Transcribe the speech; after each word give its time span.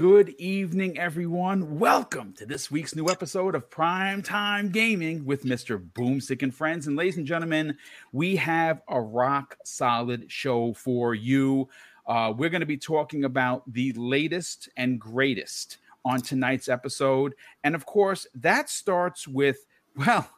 Good 0.00 0.30
evening, 0.38 0.98
everyone. 0.98 1.78
Welcome 1.78 2.32
to 2.38 2.46
this 2.46 2.70
week's 2.70 2.96
new 2.96 3.10
episode 3.10 3.54
of 3.54 3.68
Prime 3.68 4.22
Time 4.22 4.70
Gaming 4.70 5.26
with 5.26 5.44
Mr. 5.44 5.78
Boomstick 5.78 6.42
and 6.42 6.54
Friends. 6.54 6.86
And 6.86 6.96
ladies 6.96 7.18
and 7.18 7.26
gentlemen, 7.26 7.76
we 8.10 8.34
have 8.36 8.80
a 8.88 8.98
rock 8.98 9.58
solid 9.62 10.32
show 10.32 10.72
for 10.72 11.14
you. 11.14 11.68
Uh, 12.06 12.32
we're 12.34 12.48
going 12.48 12.62
to 12.62 12.66
be 12.66 12.78
talking 12.78 13.24
about 13.24 13.70
the 13.70 13.92
latest 13.92 14.70
and 14.78 14.98
greatest 14.98 15.76
on 16.06 16.22
tonight's 16.22 16.70
episode. 16.70 17.34
And 17.62 17.74
of 17.74 17.84
course, 17.84 18.26
that 18.36 18.70
starts 18.70 19.28
with, 19.28 19.66
well, 19.94 20.30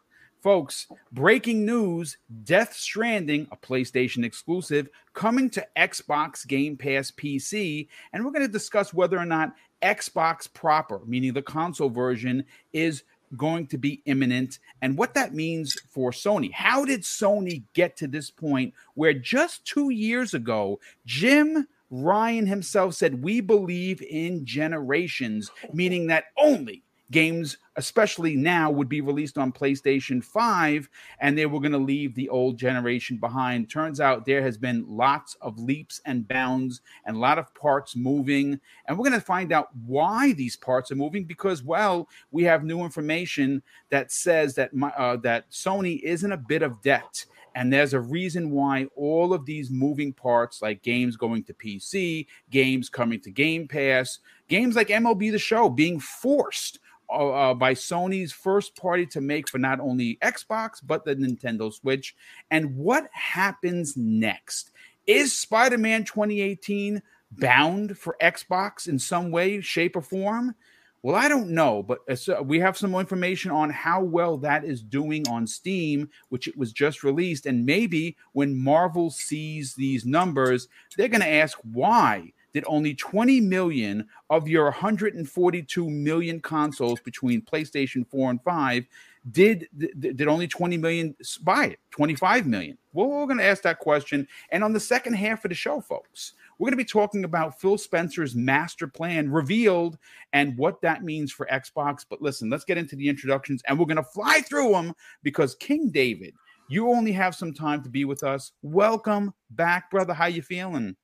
Folks, 0.42 0.88
breaking 1.12 1.64
news 1.64 2.19
Death 2.42 2.74
Stranding, 2.74 3.46
a 3.52 3.56
PlayStation 3.56 4.24
exclusive, 4.24 4.88
coming 5.15 5.48
to 5.51 5.65
Xbox 5.77 6.45
Game 6.45 6.77
Pass 6.77 7.12
PC. 7.12 7.87
And 8.12 8.24
we're 8.24 8.32
going 8.32 8.45
to 8.45 8.52
discuss 8.52 8.92
whether 8.92 9.16
or 9.16 9.24
not 9.24 9.55
Xbox 9.84 10.52
proper, 10.52 11.01
meaning 11.06 11.32
the 11.32 11.42
console 11.42 11.91
version, 11.91 12.45
is 12.73 13.05
going 13.37 13.68
to 13.68 13.78
be 13.78 14.02
imminent 14.06 14.59
and 14.82 14.98
what 14.98 15.15
that 15.15 15.32
means 15.32 15.78
for 15.88 16.10
Sony. 16.10 16.51
How 16.51 16.84
did 16.84 17.02
Sony 17.02 17.62
get 17.73 17.96
to 17.98 18.09
this 18.09 18.29
point 18.29 18.74
where 18.95 19.15
just 19.15 19.65
two 19.65 19.90
years 19.90 20.34
ago, 20.34 20.80
Jim 21.06 21.68
Ryan 21.88 22.46
himself 22.46 22.95
said, 22.95 23.23
We 23.23 23.40
believe 23.40 24.02
in 24.02 24.45
generations, 24.45 25.52
meaning 25.73 26.09
that 26.09 26.24
only 26.37 26.82
games, 27.13 27.59
especially 27.77 28.35
now, 28.35 28.71
would 28.71 28.88
be 28.88 29.01
released 29.01 29.38
on 29.38 29.52
PlayStation 29.52 30.24
5 30.24 30.88
and 31.21 31.38
they 31.38 31.46
were 31.46 31.60
going 31.60 31.73
to 31.73 31.79
leave 31.79 32.15
the 32.15 32.29
old 32.29 32.59
generation 32.59 33.19
behind. 33.19 33.71
Turns 33.71 34.01
out 34.01 34.27
there 34.27 34.43
has 34.43 34.59
been 34.59 34.85
lots 34.88 35.37
of 35.41 35.59
leaps 35.60 36.01
and 36.04 36.27
bounds 36.27 36.80
and 37.07 37.16
a 37.16 37.21
lot 37.21 37.38
of 37.38 37.54
parts 37.54 37.95
moving. 37.95 38.59
And 38.87 38.99
we're 38.99 39.09
going 39.09 39.21
to 39.21 39.24
find 39.24 39.52
out 39.52 39.69
why 39.87 40.32
these 40.32 40.57
parts 40.57 40.91
are 40.91 40.96
moving 40.96 41.24
because, 41.24 41.63
well, 41.63 42.09
we 42.32 42.43
have 42.45 42.65
new 42.65 42.80
information 42.80 43.63
that 43.91 44.10
says 44.10 44.54
that, 44.57 44.74
my, 44.74 44.88
uh, 44.91 45.16
that 45.19 45.49
Sony 45.51 46.01
is 46.01 46.24
in 46.24 46.32
a 46.32 46.37
bit 46.37 46.63
of 46.63 46.82
debt. 46.82 47.24
And 47.54 47.71
there's 47.71 47.93
a 47.93 48.01
reason 48.01 48.51
why 48.51 48.87
all 48.97 49.35
of 49.35 49.45
these 49.45 49.71
moving 49.71 50.15
parts, 50.15 50.63
like 50.63 50.82
games 50.82 51.16
going 51.16 51.45
to 51.45 51.54
PC, 51.54 52.26
games 52.51 52.88
coming 52.88 53.21
to 53.21 53.30
Game 53.30 53.69
Pass, 53.69 54.21
games 54.49 54.74
like 54.74 54.88
MLB 54.88 55.30
The 55.30 55.38
Show 55.38 55.69
being 55.69 56.01
forced 56.01 56.79
uh, 57.13 57.30
uh, 57.30 57.55
by 57.55 57.74
Sony's 57.74 58.32
first 58.32 58.77
party 58.77 59.07
to 59.07 59.21
make 59.21 59.49
for 59.49 59.59
not 59.59 59.80
only 59.80 60.18
Xbox 60.23 60.80
but 60.82 61.05
the 61.05 61.15
Nintendo 61.15 61.73
Switch. 61.73 62.15
And 62.51 62.77
what 62.77 63.09
happens 63.13 63.96
next? 63.96 64.71
Is 65.06 65.37
Spider 65.37 65.78
Man 65.78 66.04
2018 66.04 67.03
bound 67.32 67.99
for 67.99 68.16
Xbox 68.21 68.88
in 68.88 68.99
some 68.99 69.31
way, 69.31 69.60
shape, 69.60 69.97
or 69.97 70.03
form? 70.03 70.54
Well, 71.03 71.16
I 71.16 71.27
don't 71.27 71.50
know, 71.50 71.82
but 71.82 71.99
uh, 72.28 72.43
we 72.44 72.60
have 72.60 72.78
some 72.78 72.94
information 72.94 73.50
on 73.50 73.71
how 73.71 74.03
well 74.03 74.38
that 74.38 74.65
is 74.65 74.82
doing 74.82 75.26
on 75.28 75.49
Steam, 75.49 76.09
which 76.28 76.47
it 76.47 76.56
was 76.56 76.72
just 76.72 77.03
released. 77.03 77.47
And 77.47 77.66
maybe 77.66 78.16
when 78.34 78.56
Marvel 78.62 79.10
sees 79.10 79.75
these 79.75 80.06
numbers, 80.06 80.69
they're 80.97 81.09
going 81.09 81.22
to 81.22 81.28
ask 81.28 81.59
why 81.72 82.32
did 82.53 82.64
only 82.66 82.94
20 82.94 83.41
million 83.41 84.06
of 84.31 84.48
your 84.48 84.64
142 84.64 85.91
million 85.91 86.41
consoles 86.41 87.00
between 87.00 87.42
PlayStation 87.42 88.06
4 88.08 88.31
and 88.31 88.42
5 88.42 88.86
did 89.30 89.68
did 90.00 90.26
only 90.26 90.48
20 90.48 90.76
million 90.76 91.14
buy 91.42 91.66
it 91.66 91.78
25 91.92 92.46
million. 92.46 92.76
Well 92.92 93.08
we're 93.08 93.26
going 93.26 93.38
to 93.38 93.44
ask 93.44 93.62
that 93.62 93.78
question 93.78 94.26
and 94.50 94.64
on 94.64 94.72
the 94.72 94.80
second 94.80 95.14
half 95.14 95.44
of 95.44 95.50
the 95.50 95.54
show 95.54 95.80
folks 95.80 96.32
we're 96.58 96.66
going 96.66 96.78
to 96.78 96.84
be 96.84 96.84
talking 96.84 97.24
about 97.24 97.60
Phil 97.60 97.78
Spencer's 97.78 98.34
master 98.34 98.86
plan 98.86 99.30
revealed 99.30 99.96
and 100.32 100.56
what 100.56 100.80
that 100.82 101.02
means 101.02 101.32
for 101.32 101.46
Xbox. 101.46 102.04
But 102.08 102.20
listen 102.20 102.50
let's 102.50 102.64
get 102.64 102.78
into 102.78 102.96
the 102.96 103.08
introductions 103.08 103.62
and 103.68 103.78
we're 103.78 103.86
going 103.86 103.96
to 103.96 104.02
fly 104.02 104.41
through 104.41 104.72
them 104.72 104.92
because 105.22 105.54
King 105.54 105.91
David 105.91 106.34
you 106.68 106.88
only 106.91 107.12
have 107.12 107.34
some 107.34 107.52
time 107.52 107.82
to 107.82 107.91
be 107.91 108.04
with 108.04 108.22
us. 108.22 108.52
Welcome 108.62 109.34
back 109.50 109.91
brother. 109.91 110.14
How 110.14 110.26
you 110.26 110.42
feeling 110.42 110.96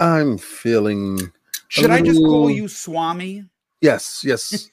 I'm 0.00 0.38
feeling. 0.38 1.32
Should 1.68 1.90
I 1.90 2.00
just 2.00 2.20
call 2.20 2.50
you 2.50 2.68
Swami? 2.68 3.44
Yes, 3.80 4.22
yes. 4.24 4.70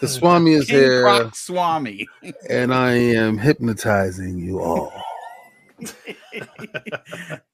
The 0.00 0.08
Swami 0.08 0.52
is 0.52 0.66
King 0.66 0.76
here. 0.76 1.04
Rock 1.04 1.34
Swami. 1.34 2.06
and 2.48 2.72
I 2.72 2.92
am 2.92 3.38
hypnotizing 3.38 4.38
you 4.38 4.60
all. 4.60 4.92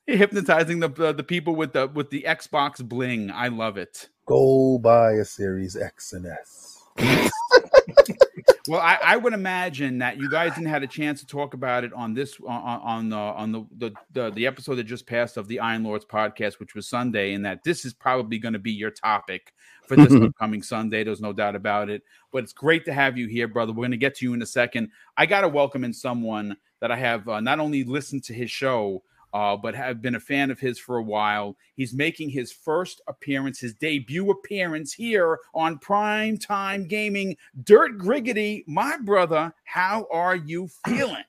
hypnotizing 0.07 0.81
the 0.81 0.91
uh, 0.99 1.13
the 1.13 1.23
people 1.23 1.55
with 1.55 1.73
the 1.73 1.87
with 1.89 2.11
the 2.11 2.25
Xbox 2.27 2.87
bling. 2.87 3.31
I 3.31 3.49
love 3.49 3.77
it. 3.77 4.09
Go 4.27 4.79
buy 4.79 5.13
a 5.13 5.25
Series 5.25 5.77
X 5.77 6.13
and 6.13 6.27
S. 6.27 6.83
well, 8.69 8.81
I, 8.81 8.99
I, 9.03 9.17
would 9.17 9.33
imagine 9.33 9.99
that 9.99 10.19
you 10.19 10.31
guys 10.31 10.55
didn't 10.55 10.69
have 10.69 10.83
a 10.83 10.87
chance 10.87 11.21
to 11.21 11.27
talk 11.27 11.55
about 11.55 11.85
it 11.85 11.93
on 11.93 12.15
this 12.15 12.37
on 12.47 12.81
on 12.81 13.09
the 13.09 13.17
on 13.17 13.53
the, 13.53 13.67
the 13.79 13.93
the, 14.13 14.31
the 14.31 14.47
episode 14.47 14.77
that 14.77 14.85
just 14.85 15.07
passed 15.07 15.37
of 15.37 15.49
the 15.49 15.61
Iron 15.61 15.85
Lords 15.85 16.05
podcast, 16.05 16.59
which 16.59 16.75
was 16.75 16.89
Sunday, 16.89 17.35
and 17.35 17.45
that 17.45 17.65
this 17.65 17.85
is 17.85 17.93
probably 17.93 18.39
going 18.39 18.55
to 18.55 18.59
be 18.59 18.73
your 18.73 18.91
topic 18.91 19.53
for 19.87 19.97
this 19.97 20.13
upcoming 20.15 20.63
Sunday. 20.63 21.05
There's 21.05 21.21
no 21.21 21.33
doubt 21.33 21.55
about 21.57 21.91
it. 21.91 22.03
But 22.33 22.45
it's 22.45 22.53
great 22.53 22.85
to 22.87 22.93
have 22.93 23.17
you 23.17 23.27
here, 23.29 23.49
brother. 23.49 23.73
We're 23.73 23.83
going 23.83 23.91
to 23.93 23.97
get 23.97 24.17
to 24.17 24.25
you 24.25 24.35
in 24.35 24.43
a 24.43 24.47
second. 24.47 24.91
I 25.17 25.27
got 25.27 25.43
to 25.43 25.49
welcome 25.49 25.85
in 25.85 25.93
someone 25.93 26.57
that 26.81 26.91
I 26.91 26.97
have 26.97 27.29
uh, 27.29 27.41
not 27.41 27.61
only 27.61 27.85
listened 27.85 28.25
to 28.25 28.35
his 28.35 28.51
show 28.51 29.03
uh, 29.33 29.57
but 29.57 29.75
have 29.75 30.01
been 30.03 30.15
a 30.15 30.21
fan 30.21 30.51
of 30.51 30.59
his 30.59 30.79
for 30.79 30.97
a 30.97 31.03
while. 31.03 31.57
He's 31.75 31.95
making 31.95 32.31
his 32.31 32.53
first 32.53 33.01
appearance, 33.09 33.61
his 33.61 33.75
debut 33.75 34.31
appearance 34.31 34.93
here 34.93 35.39
on 35.55 35.79
Prime 35.79 36.39
Time 36.39 36.87
Gaming. 36.87 37.37
Dirt 37.65 37.99
Griggity, 37.99 38.65
my 38.67 38.97
brother, 38.99 39.55
how 39.65 40.07
are 40.13 40.37
you 40.37 40.69
feeling? 40.87 41.25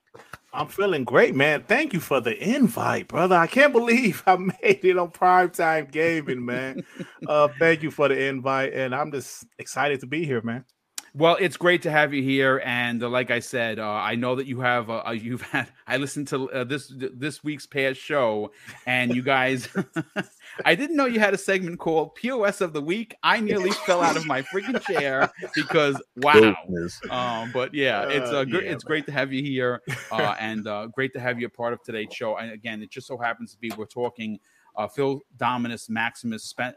I'm 0.53 0.67
feeling 0.67 1.03
great, 1.03 1.35
man. 1.35 1.63
Thank 1.67 1.93
you 1.93 1.99
for 1.99 2.19
the 2.19 2.35
invite, 2.41 3.07
brother. 3.07 3.35
I 3.35 3.47
can't 3.47 3.73
believe 3.73 4.23
I 4.25 4.35
made 4.63 4.83
it 4.83 4.97
on 4.97 5.11
Prime 5.11 5.51
Time 5.51 5.87
Gaming, 5.91 6.43
man. 6.43 6.83
uh, 7.27 7.49
thank 7.59 7.83
you 7.83 7.91
for 7.91 8.07
the 8.07 8.27
invite, 8.27 8.73
and 8.73 8.95
I'm 8.95 9.11
just 9.11 9.45
excited 9.59 9.99
to 9.99 10.07
be 10.07 10.25
here, 10.25 10.41
man. 10.41 10.65
Well, 11.13 11.37
it's 11.39 11.57
great 11.57 11.81
to 11.83 11.91
have 11.91 12.13
you 12.13 12.21
here, 12.21 12.61
and 12.63 13.01
uh, 13.01 13.09
like 13.09 13.31
I 13.31 13.39
said, 13.39 13.79
uh, 13.79 13.89
I 13.89 14.15
know 14.15 14.35
that 14.35 14.45
you 14.45 14.59
have 14.59 14.89
uh, 14.89 15.03
uh 15.07 15.11
you've 15.11 15.41
had. 15.53 15.67
I 15.87 15.97
listened 15.97 16.27
to 16.29 16.51
uh, 16.51 16.63
this 16.63 16.93
this 16.95 17.43
week's 17.43 17.65
past 17.65 17.99
show, 17.99 18.51
and 18.85 19.15
you 19.15 19.21
guys, 19.21 19.69
I 20.65 20.75
didn't 20.75 20.95
know 20.95 21.05
you 21.05 21.19
had 21.19 21.33
a 21.33 21.37
segment 21.37 21.79
called 21.79 22.15
POS 22.15 22.61
of 22.61 22.73
the 22.73 22.81
Week. 22.81 23.15
I 23.23 23.39
nearly 23.39 23.71
fell 23.85 24.01
out 24.01 24.17
of 24.17 24.25
my 24.25 24.41
freaking 24.41 24.81
chair 24.81 25.31
because 25.55 26.01
wow. 26.17 26.55
Um, 27.09 27.51
but 27.51 27.73
yeah, 27.73 28.07
it's 28.09 28.29
uh, 28.29 28.45
yeah, 28.47 28.59
it's 28.59 28.83
great 28.83 29.05
to 29.05 29.11
have 29.11 29.31
you 29.31 29.41
here, 29.41 29.81
and 30.11 30.67
great 30.93 31.13
to 31.13 31.19
have 31.19 31.39
you 31.39 31.47
a 31.47 31.49
part 31.49 31.73
of 31.73 31.81
today's 31.83 32.13
show. 32.13 32.37
And 32.37 32.51
again, 32.51 32.81
it 32.81 32.91
just 32.91 33.07
so 33.07 33.17
happens 33.17 33.53
to 33.53 33.59
be 33.59 33.71
we're 33.77 33.85
talking 33.85 34.39
Phil 34.93 35.21
Dominus 35.37 35.89
Maximus 35.89 36.43
Spen- 36.43 36.75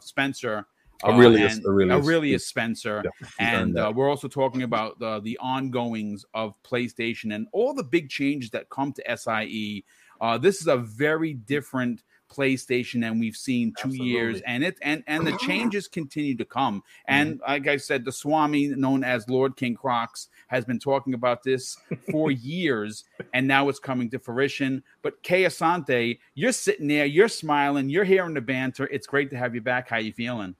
Spencer 0.00 0.66
Aurelius, 1.04 1.58
uh, 1.64 1.68
Aurelius, 1.68 2.06
Aurelius 2.06 2.46
Spencer, 2.46 3.02
yeah, 3.04 3.28
and 3.38 3.78
uh, 3.78 3.92
we're 3.94 4.08
also 4.08 4.28
talking 4.28 4.62
about 4.62 4.98
the 4.98 5.20
the 5.20 5.38
ongoings 5.38 6.24
of 6.34 6.54
PlayStation 6.62 7.34
and 7.34 7.46
all 7.52 7.74
the 7.74 7.84
big 7.84 8.08
changes 8.08 8.50
that 8.50 8.68
come 8.70 8.92
to 8.92 9.16
SIE. 9.16 9.84
Uh, 10.20 10.38
this 10.38 10.60
is 10.60 10.68
a 10.68 10.76
very 10.76 11.34
different 11.34 12.02
PlayStation 12.34 13.00
than 13.00 13.18
we've 13.18 13.36
seen 13.36 13.72
two 13.78 13.88
Absolutely. 13.88 14.06
years, 14.06 14.40
and 14.46 14.64
it 14.64 14.76
and 14.82 15.04
and 15.06 15.26
the 15.26 15.36
changes 15.38 15.88
continue 15.88 16.36
to 16.36 16.44
come. 16.44 16.82
And 17.06 17.34
mm-hmm. 17.34 17.50
like 17.50 17.68
I 17.68 17.76
said, 17.76 18.04
the 18.04 18.12
Swami, 18.12 18.68
known 18.68 19.04
as 19.04 19.28
Lord 19.28 19.56
King 19.56 19.74
Crocs, 19.74 20.28
has 20.48 20.64
been 20.64 20.78
talking 20.78 21.14
about 21.14 21.42
this 21.42 21.76
for 22.10 22.30
years, 22.30 23.04
and 23.32 23.46
now 23.46 23.68
it's 23.68 23.78
coming 23.78 24.10
to 24.10 24.18
fruition. 24.18 24.82
But 25.02 25.22
Kay 25.22 25.44
Asante, 25.44 26.18
you're 26.34 26.52
sitting 26.52 26.88
there, 26.88 27.06
you're 27.06 27.28
smiling, 27.28 27.88
you're 27.88 28.04
hearing 28.04 28.34
the 28.34 28.40
banter. 28.40 28.86
It's 28.86 29.06
great 29.06 29.30
to 29.30 29.36
have 29.36 29.54
you 29.54 29.60
back. 29.60 29.88
How 29.88 29.98
you 29.98 30.12
feeling? 30.12 30.56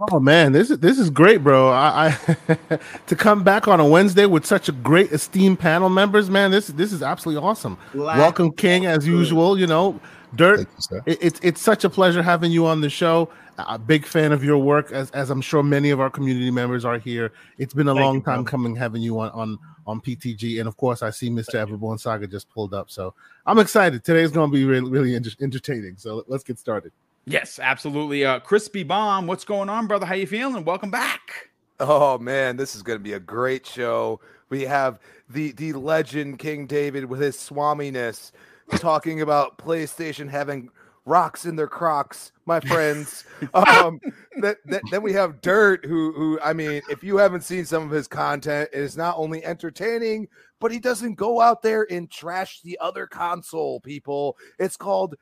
Oh 0.00 0.20
man, 0.20 0.52
this 0.52 0.70
is 0.70 0.78
this 0.78 0.98
is 0.98 1.10
great, 1.10 1.44
bro. 1.44 1.68
I, 1.68 2.16
I 2.26 2.78
to 3.06 3.16
come 3.16 3.44
back 3.44 3.68
on 3.68 3.78
a 3.78 3.86
Wednesday 3.86 4.24
with 4.24 4.46
such 4.46 4.70
a 4.70 4.72
great 4.72 5.12
esteemed 5.12 5.58
panel 5.58 5.90
members, 5.90 6.30
man. 6.30 6.50
This 6.50 6.68
this 6.68 6.92
is 6.92 7.02
absolutely 7.02 7.44
awesome. 7.44 7.76
Black 7.92 8.16
Welcome, 8.16 8.52
King, 8.52 8.86
as 8.86 9.06
usual. 9.06 9.58
You 9.58 9.66
know, 9.66 10.00
Dirt. 10.34 10.66
You, 10.90 11.02
it, 11.04 11.18
it's 11.20 11.40
it's 11.42 11.60
such 11.60 11.84
a 11.84 11.90
pleasure 11.90 12.22
having 12.22 12.50
you 12.50 12.66
on 12.66 12.80
the 12.80 12.88
show. 12.88 13.28
A 13.58 13.78
big 13.78 14.06
fan 14.06 14.32
of 14.32 14.42
your 14.42 14.56
work, 14.56 14.90
as 14.92 15.10
as 15.10 15.28
I'm 15.28 15.42
sure 15.42 15.62
many 15.62 15.90
of 15.90 16.00
our 16.00 16.08
community 16.08 16.50
members 16.50 16.86
are 16.86 16.98
here. 16.98 17.32
It's 17.58 17.74
been 17.74 17.88
a 17.88 17.92
Thank 17.94 18.02
long 18.02 18.14
you, 18.16 18.22
time 18.22 18.44
bro. 18.44 18.50
coming 18.50 18.74
having 18.74 19.02
you 19.02 19.20
on 19.20 19.30
on 19.32 19.58
on 19.86 20.00
PTG, 20.00 20.58
and 20.58 20.66
of 20.66 20.78
course, 20.78 21.02
I 21.02 21.10
see 21.10 21.28
Mr. 21.28 21.54
Everborn 21.54 22.00
Saga 22.00 22.26
just 22.26 22.48
pulled 22.48 22.72
up, 22.72 22.90
so 22.90 23.12
I'm 23.44 23.58
excited. 23.58 24.04
Today's 24.04 24.30
going 24.30 24.50
to 24.50 24.56
be 24.56 24.64
really 24.64 24.90
really 24.90 25.14
entertaining. 25.14 25.98
So 25.98 26.24
let's 26.28 26.44
get 26.44 26.58
started. 26.58 26.92
Yes, 27.24 27.60
absolutely. 27.62 28.24
Uh, 28.24 28.40
Crispy 28.40 28.82
Bomb, 28.82 29.26
what's 29.26 29.44
going 29.44 29.68
on, 29.68 29.86
brother? 29.86 30.06
How 30.06 30.14
you 30.14 30.26
feeling? 30.26 30.64
Welcome 30.64 30.90
back. 30.90 31.50
Oh 31.78 32.18
man, 32.18 32.56
this 32.56 32.74
is 32.74 32.82
going 32.82 32.98
to 32.98 33.02
be 33.02 33.12
a 33.12 33.20
great 33.20 33.66
show. 33.66 34.20
We 34.48 34.62
have 34.62 34.98
the 35.28 35.52
the 35.52 35.72
legend 35.72 36.38
King 36.38 36.66
David 36.66 37.04
with 37.04 37.20
his 37.20 37.36
swaminess 37.36 38.32
talking 38.76 39.20
about 39.20 39.58
PlayStation 39.58 40.28
having 40.28 40.70
rocks 41.04 41.44
in 41.46 41.56
their 41.56 41.66
Crocs, 41.66 42.32
my 42.46 42.60
friends. 42.60 43.24
um, 43.54 44.00
that, 44.40 44.58
that, 44.66 44.82
then 44.90 45.02
we 45.02 45.12
have 45.12 45.40
Dirt, 45.40 45.84
who 45.84 46.12
who 46.12 46.40
I 46.42 46.52
mean, 46.52 46.82
if 46.90 47.04
you 47.04 47.16
haven't 47.18 47.42
seen 47.42 47.64
some 47.64 47.84
of 47.84 47.90
his 47.90 48.08
content, 48.08 48.70
it 48.72 48.78
is 48.78 48.96
not 48.96 49.16
only 49.16 49.44
entertaining, 49.44 50.28
but 50.60 50.72
he 50.72 50.78
doesn't 50.78 51.14
go 51.14 51.40
out 51.40 51.62
there 51.62 51.86
and 51.90 52.10
trash 52.10 52.60
the 52.62 52.78
other 52.80 53.06
console. 53.06 53.80
People, 53.80 54.36
it's 54.58 54.76
called 54.76 55.14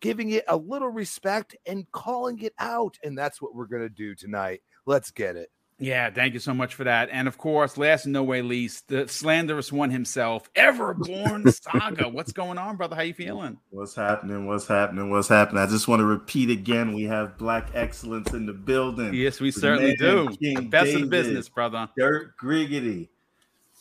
giving 0.00 0.30
it 0.30 0.44
a 0.48 0.56
little 0.56 0.88
respect 0.88 1.56
and 1.66 1.90
calling 1.92 2.40
it 2.40 2.54
out, 2.58 2.98
and 3.02 3.16
that's 3.16 3.40
what 3.40 3.54
we're 3.54 3.66
gonna 3.66 3.88
do 3.88 4.14
tonight. 4.14 4.62
Let's 4.86 5.10
get 5.10 5.36
it. 5.36 5.50
Yeah, 5.80 6.10
thank 6.10 6.34
you 6.34 6.40
so 6.40 6.52
much 6.52 6.74
for 6.74 6.84
that. 6.84 7.08
And 7.12 7.28
of 7.28 7.38
course, 7.38 7.78
last 7.78 8.04
and 8.04 8.12
no 8.12 8.24
way 8.24 8.42
least, 8.42 8.88
the 8.88 9.06
slanderous 9.06 9.70
one 9.70 9.90
himself, 9.90 10.52
Everborn 10.54 11.52
Saga. 11.62 12.08
What's 12.08 12.32
going 12.32 12.58
on, 12.58 12.76
brother? 12.76 12.96
How 12.96 13.02
you 13.02 13.14
feeling? 13.14 13.58
What's 13.70 13.94
happening? 13.94 14.46
What's 14.46 14.66
happening? 14.66 15.10
What's 15.10 15.28
happening? 15.28 15.62
I 15.62 15.66
just 15.66 15.86
want 15.86 16.00
to 16.00 16.04
repeat 16.04 16.50
again: 16.50 16.94
we 16.94 17.04
have 17.04 17.38
Black 17.38 17.68
Excellence 17.74 18.32
in 18.32 18.46
the 18.46 18.52
building. 18.52 19.14
Yes, 19.14 19.40
we 19.40 19.52
certainly 19.52 19.94
do. 19.94 20.28
King 20.42 20.68
best 20.68 20.86
David, 20.86 20.94
of 20.96 21.00
the 21.02 21.16
business, 21.16 21.48
brother. 21.48 21.88
Dirt 21.96 22.36
Griggity. 22.42 23.08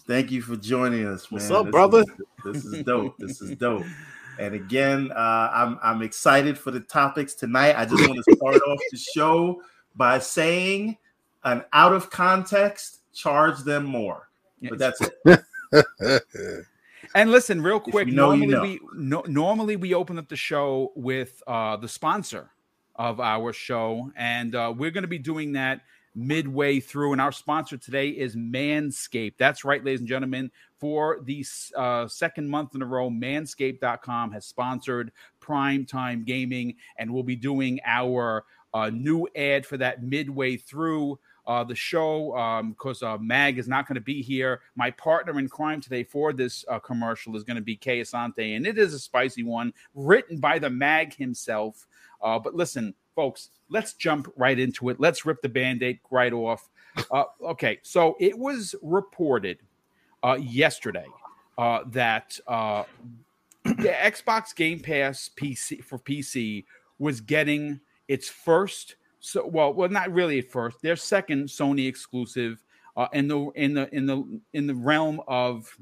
Thank 0.05 0.31
you 0.31 0.41
for 0.41 0.55
joining 0.55 1.05
us, 1.07 1.31
man. 1.31 1.39
What's 1.41 1.51
up, 1.51 1.65
this 1.65 1.71
brother? 1.71 2.01
Is, 2.01 2.05
this 2.45 2.65
is 2.65 2.83
dope. 2.83 3.17
this 3.17 3.41
is 3.41 3.55
dope. 3.55 3.83
And 4.39 4.53
again, 4.53 5.11
uh, 5.11 5.51
I'm 5.53 5.79
I'm 5.81 6.01
excited 6.01 6.57
for 6.57 6.71
the 6.71 6.79
topics 6.79 7.33
tonight. 7.33 7.75
I 7.77 7.85
just 7.85 8.07
want 8.07 8.23
to 8.23 8.35
start 8.35 8.55
off 8.55 8.79
the 8.91 8.97
show 8.97 9.61
by 9.95 10.19
saying 10.19 10.97
an 11.43 11.63
out 11.73 11.93
of 11.93 12.09
context, 12.09 13.01
charge 13.13 13.59
them 13.63 13.85
more. 13.85 14.29
But 14.61 14.79
that's 14.79 15.01
it. 15.25 16.23
and 17.15 17.31
listen, 17.31 17.61
real 17.61 17.79
quick. 17.79 18.07
You 18.07 18.13
know, 18.13 18.35
normally 18.35 18.45
you 18.45 18.51
know. 18.51 18.61
we 18.61 18.79
no, 18.95 19.23
normally 19.27 19.75
we 19.75 19.93
open 19.93 20.17
up 20.17 20.29
the 20.29 20.35
show 20.35 20.91
with 20.95 21.41
uh, 21.47 21.77
the 21.77 21.87
sponsor 21.87 22.49
of 22.95 23.19
our 23.19 23.53
show, 23.53 24.11
and 24.15 24.55
uh, 24.55 24.73
we're 24.75 24.91
going 24.91 25.03
to 25.03 25.07
be 25.07 25.19
doing 25.19 25.53
that 25.53 25.81
midway 26.15 26.79
through. 26.79 27.13
And 27.13 27.21
our 27.21 27.31
sponsor 27.31 27.77
today 27.77 28.09
is 28.09 28.35
Manscaped. 28.35 29.35
That's 29.37 29.63
right, 29.63 29.83
ladies 29.83 29.99
and 29.99 30.09
gentlemen. 30.09 30.51
For 30.79 31.19
the 31.23 31.43
uh, 31.75 32.07
second 32.07 32.49
month 32.49 32.75
in 32.75 32.81
a 32.81 32.85
row, 32.85 33.09
Manscaped.com 33.09 34.31
has 34.31 34.45
sponsored 34.45 35.11
Prime 35.39 35.85
Time 35.85 36.23
Gaming, 36.23 36.75
and 36.97 37.11
we'll 37.11 37.23
be 37.23 37.35
doing 37.35 37.79
our 37.85 38.45
uh, 38.73 38.91
new 38.91 39.27
ad 39.35 39.65
for 39.65 39.77
that 39.77 40.03
midway 40.03 40.55
through 40.55 41.19
uh, 41.47 41.63
the 41.63 41.75
show 41.75 42.63
because 42.69 43.01
um, 43.01 43.13
uh, 43.13 43.17
Mag 43.17 43.57
is 43.57 43.67
not 43.67 43.87
going 43.87 43.95
to 43.95 44.01
be 44.01 44.21
here. 44.21 44.61
My 44.75 44.91
partner 44.91 45.39
in 45.39 45.47
crime 45.47 45.81
today 45.81 46.03
for 46.03 46.33
this 46.33 46.65
uh, 46.69 46.77
commercial 46.79 47.35
is 47.35 47.43
going 47.43 47.55
to 47.55 47.63
be 47.63 47.75
Kay 47.75 48.01
Asante, 48.01 48.55
and 48.55 48.67
it 48.67 48.77
is 48.77 48.93
a 48.93 48.99
spicy 48.99 49.43
one 49.43 49.73
written 49.95 50.39
by 50.39 50.59
the 50.59 50.69
Mag 50.69 51.15
himself. 51.15 51.87
Uh, 52.21 52.37
but 52.37 52.53
listen, 52.53 52.93
folks, 53.15 53.49
let's 53.69 53.93
jump 53.93 54.31
right 54.35 54.59
into 54.59 54.89
it. 54.89 54.99
Let's 54.99 55.25
rip 55.25 55.41
the 55.41 55.49
band 55.49 55.81
aid 55.83 55.99
right 56.11 56.33
off. 56.33 56.69
Uh, 57.11 57.23
okay, 57.41 57.79
so 57.83 58.15
it 58.19 58.37
was 58.37 58.75
reported 58.81 59.59
uh, 60.23 60.37
yesterday 60.39 61.07
that 61.57 62.39
the 62.45 62.85
Xbox 63.89 64.55
Game 64.55 64.79
Pass 64.79 65.29
PC 65.35 65.83
for 65.83 65.99
PC 65.99 66.65
was 66.99 67.21
getting 67.21 67.79
its 68.07 68.29
first 68.29 68.95
so 69.19 69.45
well, 69.45 69.73
well, 69.73 69.89
not 69.89 70.11
really 70.13 70.39
at 70.39 70.49
first. 70.49 70.81
Their 70.81 70.95
second 70.95 71.47
Sony 71.47 71.87
exclusive 71.87 72.63
uh, 72.95 73.07
in 73.13 73.27
the 73.27 73.49
in 73.55 73.73
the 73.73 73.93
in 73.93 74.05
the 74.05 74.39
in 74.53 74.67
the 74.67 74.75
realm 74.75 75.21
of 75.27 75.75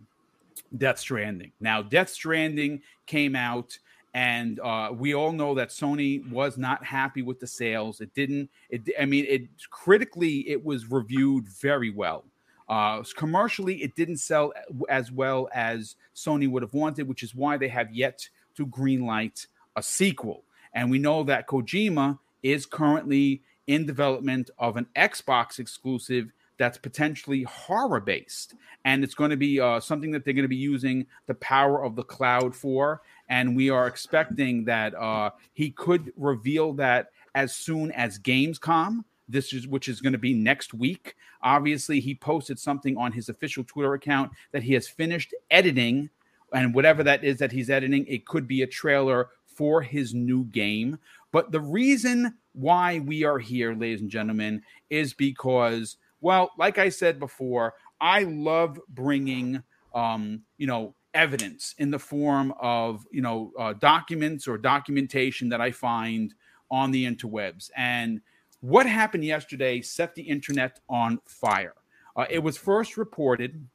Death 0.77 0.99
Stranding. 0.99 1.51
Now, 1.59 1.81
Death 1.81 2.09
Stranding 2.09 2.81
came 3.05 3.35
out, 3.35 3.77
and 4.13 4.59
uh, 4.61 4.91
we 4.93 5.13
all 5.13 5.31
know 5.31 5.53
that 5.55 5.69
Sony 5.69 6.27
was 6.31 6.57
not 6.57 6.83
happy 6.83 7.21
with 7.21 7.39
the 7.39 7.47
sales. 7.47 8.01
It 8.01 8.13
didn't. 8.13 8.49
It. 8.69 8.89
I 8.99 9.05
mean, 9.05 9.25
it 9.27 9.43
critically, 9.69 10.49
it 10.49 10.63
was 10.63 10.89
reviewed 10.89 11.47
very 11.47 11.91
well. 11.91 12.25
Uh, 12.67 13.03
commercially, 13.15 13.83
it 13.83 13.95
didn't 13.95 14.17
sell 14.17 14.51
as 14.89 15.11
well 15.11 15.47
as 15.53 15.95
Sony 16.15 16.49
would 16.49 16.63
have 16.63 16.73
wanted, 16.73 17.07
which 17.07 17.23
is 17.23 17.35
why 17.35 17.57
they 17.57 17.67
have 17.67 17.93
yet 17.93 18.27
to 18.55 18.65
greenlight 18.65 19.47
a 19.75 19.83
sequel. 19.83 20.43
And 20.73 20.89
we 20.89 20.99
know 20.99 21.23
that 21.23 21.47
Kojima 21.47 22.19
is 22.43 22.65
currently 22.65 23.41
in 23.67 23.85
development 23.85 24.49
of 24.57 24.77
an 24.77 24.87
Xbox 24.95 25.59
exclusive 25.59 26.31
that's 26.57 26.77
potentially 26.77 27.43
horror 27.43 27.99
based. 27.99 28.55
And 28.85 29.03
it's 29.03 29.15
going 29.15 29.31
to 29.31 29.37
be 29.37 29.59
uh, 29.59 29.79
something 29.79 30.11
that 30.11 30.23
they're 30.23 30.33
going 30.33 30.43
to 30.43 30.49
be 30.49 30.55
using 30.55 31.05
the 31.27 31.33
power 31.35 31.83
of 31.83 31.95
the 31.95 32.03
cloud 32.03 32.55
for. 32.55 33.01
And 33.29 33.55
we 33.55 33.69
are 33.69 33.87
expecting 33.87 34.65
that 34.65 34.95
uh, 34.95 35.31
he 35.53 35.71
could 35.71 36.13
reveal 36.15 36.73
that 36.73 37.09
as 37.33 37.53
soon 37.55 37.91
as 37.91 38.19
Gamescom. 38.19 39.03
This 39.27 39.53
is 39.53 39.67
which 39.67 39.87
is 39.87 40.01
going 40.01 40.13
to 40.13 40.19
be 40.19 40.33
next 40.33 40.73
week. 40.73 41.15
Obviously, 41.41 41.99
he 41.99 42.15
posted 42.15 42.59
something 42.59 42.97
on 42.97 43.11
his 43.11 43.29
official 43.29 43.63
Twitter 43.63 43.93
account 43.93 44.31
that 44.51 44.63
he 44.63 44.73
has 44.73 44.87
finished 44.87 45.33
editing, 45.51 46.09
and 46.53 46.73
whatever 46.73 47.03
that 47.03 47.23
is 47.23 47.37
that 47.39 47.51
he's 47.51 47.69
editing, 47.69 48.05
it 48.07 48.25
could 48.25 48.47
be 48.47 48.61
a 48.61 48.67
trailer 48.67 49.29
for 49.45 49.81
his 49.81 50.13
new 50.13 50.43
game. 50.45 50.99
But 51.31 51.51
the 51.51 51.61
reason 51.61 52.35
why 52.53 52.99
we 52.99 53.23
are 53.23 53.39
here, 53.39 53.73
ladies 53.73 54.01
and 54.01 54.09
gentlemen, 54.09 54.61
is 54.89 55.13
because, 55.13 55.97
well, 56.21 56.51
like 56.57 56.77
I 56.77 56.89
said 56.89 57.19
before, 57.19 57.73
I 57.99 58.23
love 58.23 58.79
bringing, 58.89 59.63
um, 59.93 60.43
you 60.57 60.67
know, 60.67 60.95
evidence 61.13 61.73
in 61.77 61.91
the 61.91 61.99
form 61.99 62.53
of, 62.59 63.05
you 63.11 63.21
know, 63.21 63.51
uh, 63.57 63.73
documents 63.73 64.47
or 64.47 64.57
documentation 64.57 65.49
that 65.49 65.61
I 65.61 65.71
find 65.71 66.33
on 66.69 66.91
the 66.91 67.05
interwebs. 67.05 67.69
And 67.75 68.21
what 68.69 68.85
happened 68.85 69.23
yesterday 69.23 69.81
set 69.81 70.15
the 70.15 70.23
internet 70.23 70.79
on 70.89 71.19
fire. 71.25 71.73
Uh, 72.15 72.25
it 72.29 72.39
was 72.39 72.57
first 72.57 72.97
reported 72.97 73.67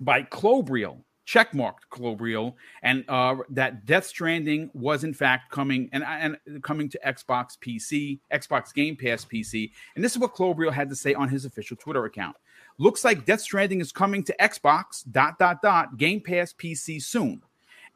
by 0.00 0.22
Klobrille 0.22 0.98
checkmarked 1.26 1.88
Klobrille, 1.90 2.54
and 2.82 3.04
uh, 3.08 3.36
that 3.50 3.86
Death 3.86 4.06
Stranding 4.06 4.70
was 4.74 5.04
in 5.04 5.14
fact 5.14 5.50
coming 5.50 5.88
and, 5.92 6.04
and 6.04 6.62
coming 6.62 6.88
to 6.90 7.00
Xbox 7.06 7.58
PC, 7.58 8.18
Xbox 8.32 8.74
Game 8.74 8.96
Pass 8.96 9.24
PC. 9.24 9.70
And 9.94 10.04
this 10.04 10.12
is 10.12 10.18
what 10.18 10.34
Klobrille 10.34 10.72
had 10.72 10.88
to 10.90 10.96
say 10.96 11.14
on 11.14 11.28
his 11.28 11.44
official 11.44 11.76
Twitter 11.76 12.04
account. 12.04 12.36
Looks 12.78 13.04
like 13.04 13.24
Death 13.24 13.40
Stranding 13.40 13.80
is 13.80 13.92
coming 13.92 14.22
to 14.24 14.36
Xbox 14.40 15.04
dot 15.10 15.38
dot 15.38 15.62
dot 15.62 15.96
Game 15.96 16.20
Pass 16.20 16.52
PC 16.52 17.02
soon. 17.02 17.42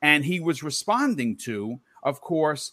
And 0.00 0.24
he 0.24 0.40
was 0.40 0.62
responding 0.62 1.36
to, 1.38 1.80
of 2.04 2.20
course, 2.20 2.72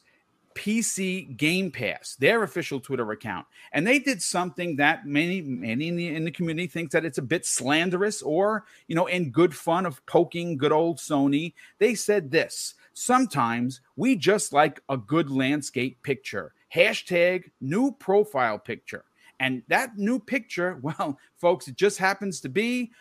PC 0.56 1.36
Game 1.38 1.70
Pass, 1.70 2.16
their 2.16 2.44
official 2.44 2.80
Twitter 2.80 3.12
account, 3.12 3.46
and 3.74 3.86
they 3.86 4.00
did 4.00 4.22
something 4.22 4.78
that 4.78 5.06
many 5.06 5.42
many 5.42 5.90
in 5.90 5.96
the, 5.96 6.08
in 6.08 6.26
the 6.26 6.32
community 6.32 6.68
thinks 6.68 6.94
that 6.94 7.06
it's 7.06 7.18
a 7.18 7.22
bit 7.22 7.46
slanderous 7.46 8.22
or 8.22 8.66
you 8.88 8.96
know 8.96 9.06
in 9.06 9.32
good 9.32 9.54
fun 9.54 9.86
of 9.86 10.04
poking 10.06 10.58
good 10.58 10.72
old 10.72 10.98
Sony. 10.98 11.54
They 11.78 11.94
said 11.94 12.32
this: 12.32 12.74
sometimes 12.94 13.82
we 13.96 14.16
just 14.16 14.54
like 14.54 14.82
a 14.90 14.98
good 14.98 15.30
landscape 15.30 16.02
picture. 16.02 16.54
Hashtag 16.74 17.52
new 17.62 17.92
profile 17.92 18.58
picture. 18.58 19.06
And 19.40 19.64
that 19.68 19.98
new 19.98 20.20
picture, 20.20 20.80
well, 20.82 21.20
folks, 21.38 21.68
it 21.68 21.76
just 21.76 21.98
happens 21.98 22.42
to 22.42 22.50
be 22.50 22.92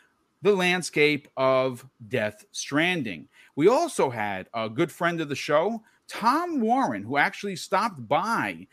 the 0.42 0.54
landscape 0.54 1.26
of 1.36 1.86
Death 2.08 2.44
Stranding. 2.52 3.28
We 3.56 3.68
also 3.68 4.10
had 4.10 4.48
a 4.52 4.68
good 4.68 4.92
friend 4.92 5.20
of 5.20 5.30
the 5.30 5.34
show, 5.34 5.82
Tom 6.08 6.60
Warren, 6.60 7.02
who 7.02 7.16
actually 7.16 7.56
stopped 7.56 8.06
by 8.06 8.66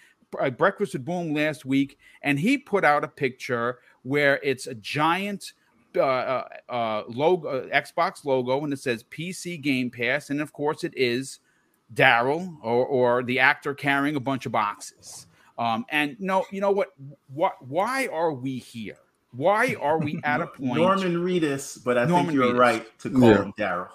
Breakfast 0.57 0.93
with 0.93 1.05
Boom 1.05 1.33
last 1.33 1.65
week, 1.65 1.97
and 2.21 2.39
he 2.39 2.57
put 2.57 2.83
out 2.83 3.03
a 3.03 3.07
picture 3.07 3.79
where 4.03 4.39
it's 4.43 4.67
a 4.67 4.75
giant 4.75 5.53
uh, 5.95 6.01
uh, 6.01 6.47
uh 6.69 7.03
logo, 7.07 7.47
uh, 7.50 7.67
Xbox 7.67 8.23
logo, 8.23 8.63
and 8.63 8.71
it 8.71 8.79
says 8.79 9.03
PC 9.03 9.61
Game 9.61 9.89
Pass, 9.89 10.29
and 10.29 10.41
of 10.41 10.53
course 10.53 10.83
it 10.83 10.93
is 10.95 11.39
Daryl 11.93 12.55
or, 12.61 12.85
or 12.85 13.23
the 13.23 13.39
actor 13.39 13.73
carrying 13.73 14.15
a 14.15 14.19
bunch 14.19 14.45
of 14.45 14.51
boxes. 14.51 15.27
Um, 15.57 15.85
and 15.89 16.15
no, 16.19 16.45
you 16.51 16.61
know 16.61 16.71
what? 16.71 16.93
What? 17.27 17.55
Why 17.67 18.07
are 18.07 18.33
we 18.33 18.57
here? 18.57 18.97
Why 19.33 19.75
are 19.79 20.00
we 20.00 20.19
at 20.23 20.41
a 20.41 20.47
point? 20.57 20.81
Norman 20.81 21.17
Reedus, 21.17 21.83
but 21.83 21.97
I 21.97 22.05
Norman 22.05 22.27
think 22.27 22.35
you're 22.35 22.53
Reedus. 22.53 22.59
right 22.59 23.00
to 23.00 23.09
call 23.09 23.29
yeah. 23.29 23.43
him 23.43 23.53
Daryl. 23.57 23.89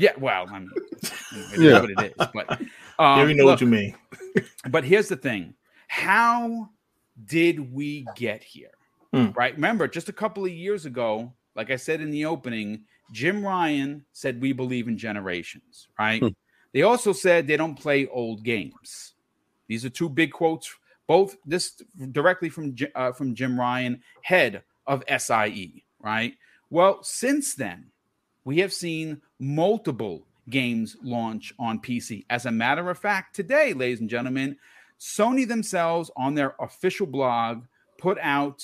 Yeah, 0.00 0.12
well, 0.18 0.46
I 0.50 0.58
mean, 0.58 0.70
it 1.02 1.60
yeah. 1.60 1.80
what 1.80 1.90
it 1.90 2.14
is. 2.18 2.26
But 2.32 2.50
um, 2.52 2.68
yeah, 2.98 3.24
we 3.26 3.34
know 3.34 3.44
look, 3.44 3.52
what 3.52 3.60
you 3.60 3.66
mean. 3.66 3.94
but 4.70 4.82
here's 4.82 5.08
the 5.08 5.16
thing: 5.16 5.52
How 5.88 6.70
did 7.26 7.70
we 7.70 8.06
get 8.16 8.42
here? 8.42 8.70
Mm. 9.14 9.36
Right? 9.36 9.54
Remember, 9.54 9.86
just 9.86 10.08
a 10.08 10.12
couple 10.14 10.42
of 10.42 10.52
years 10.52 10.86
ago, 10.86 11.34
like 11.54 11.70
I 11.70 11.76
said 11.76 12.00
in 12.00 12.10
the 12.10 12.24
opening, 12.24 12.84
Jim 13.12 13.44
Ryan 13.44 14.06
said 14.12 14.40
we 14.40 14.54
believe 14.54 14.88
in 14.88 14.96
generations. 14.96 15.88
Right? 15.98 16.22
Mm. 16.22 16.34
They 16.72 16.80
also 16.80 17.12
said 17.12 17.46
they 17.46 17.58
don't 17.58 17.78
play 17.78 18.06
old 18.06 18.42
games. 18.42 19.12
These 19.68 19.84
are 19.84 19.90
two 19.90 20.08
big 20.08 20.32
quotes. 20.32 20.74
Both 21.06 21.36
this 21.44 21.82
directly 22.12 22.48
from 22.48 22.74
uh, 22.94 23.12
from 23.12 23.34
Jim 23.34 23.60
Ryan, 23.60 24.00
head 24.22 24.62
of 24.86 25.04
SIE. 25.18 25.84
Right? 26.02 26.36
Well, 26.70 27.02
since 27.02 27.54
then, 27.54 27.90
we 28.44 28.58
have 28.60 28.72
seen 28.72 29.20
multiple 29.40 30.26
games 30.48 30.96
launch 31.02 31.52
on 31.58 31.80
PC. 31.80 32.24
As 32.30 32.46
a 32.46 32.52
matter 32.52 32.88
of 32.90 32.98
fact, 32.98 33.34
today, 33.34 33.72
ladies 33.72 34.00
and 34.00 34.10
gentlemen, 34.10 34.56
Sony 35.00 35.48
themselves 35.48 36.10
on 36.16 36.34
their 36.34 36.54
official 36.60 37.06
blog 37.06 37.64
put 37.98 38.18
out 38.20 38.62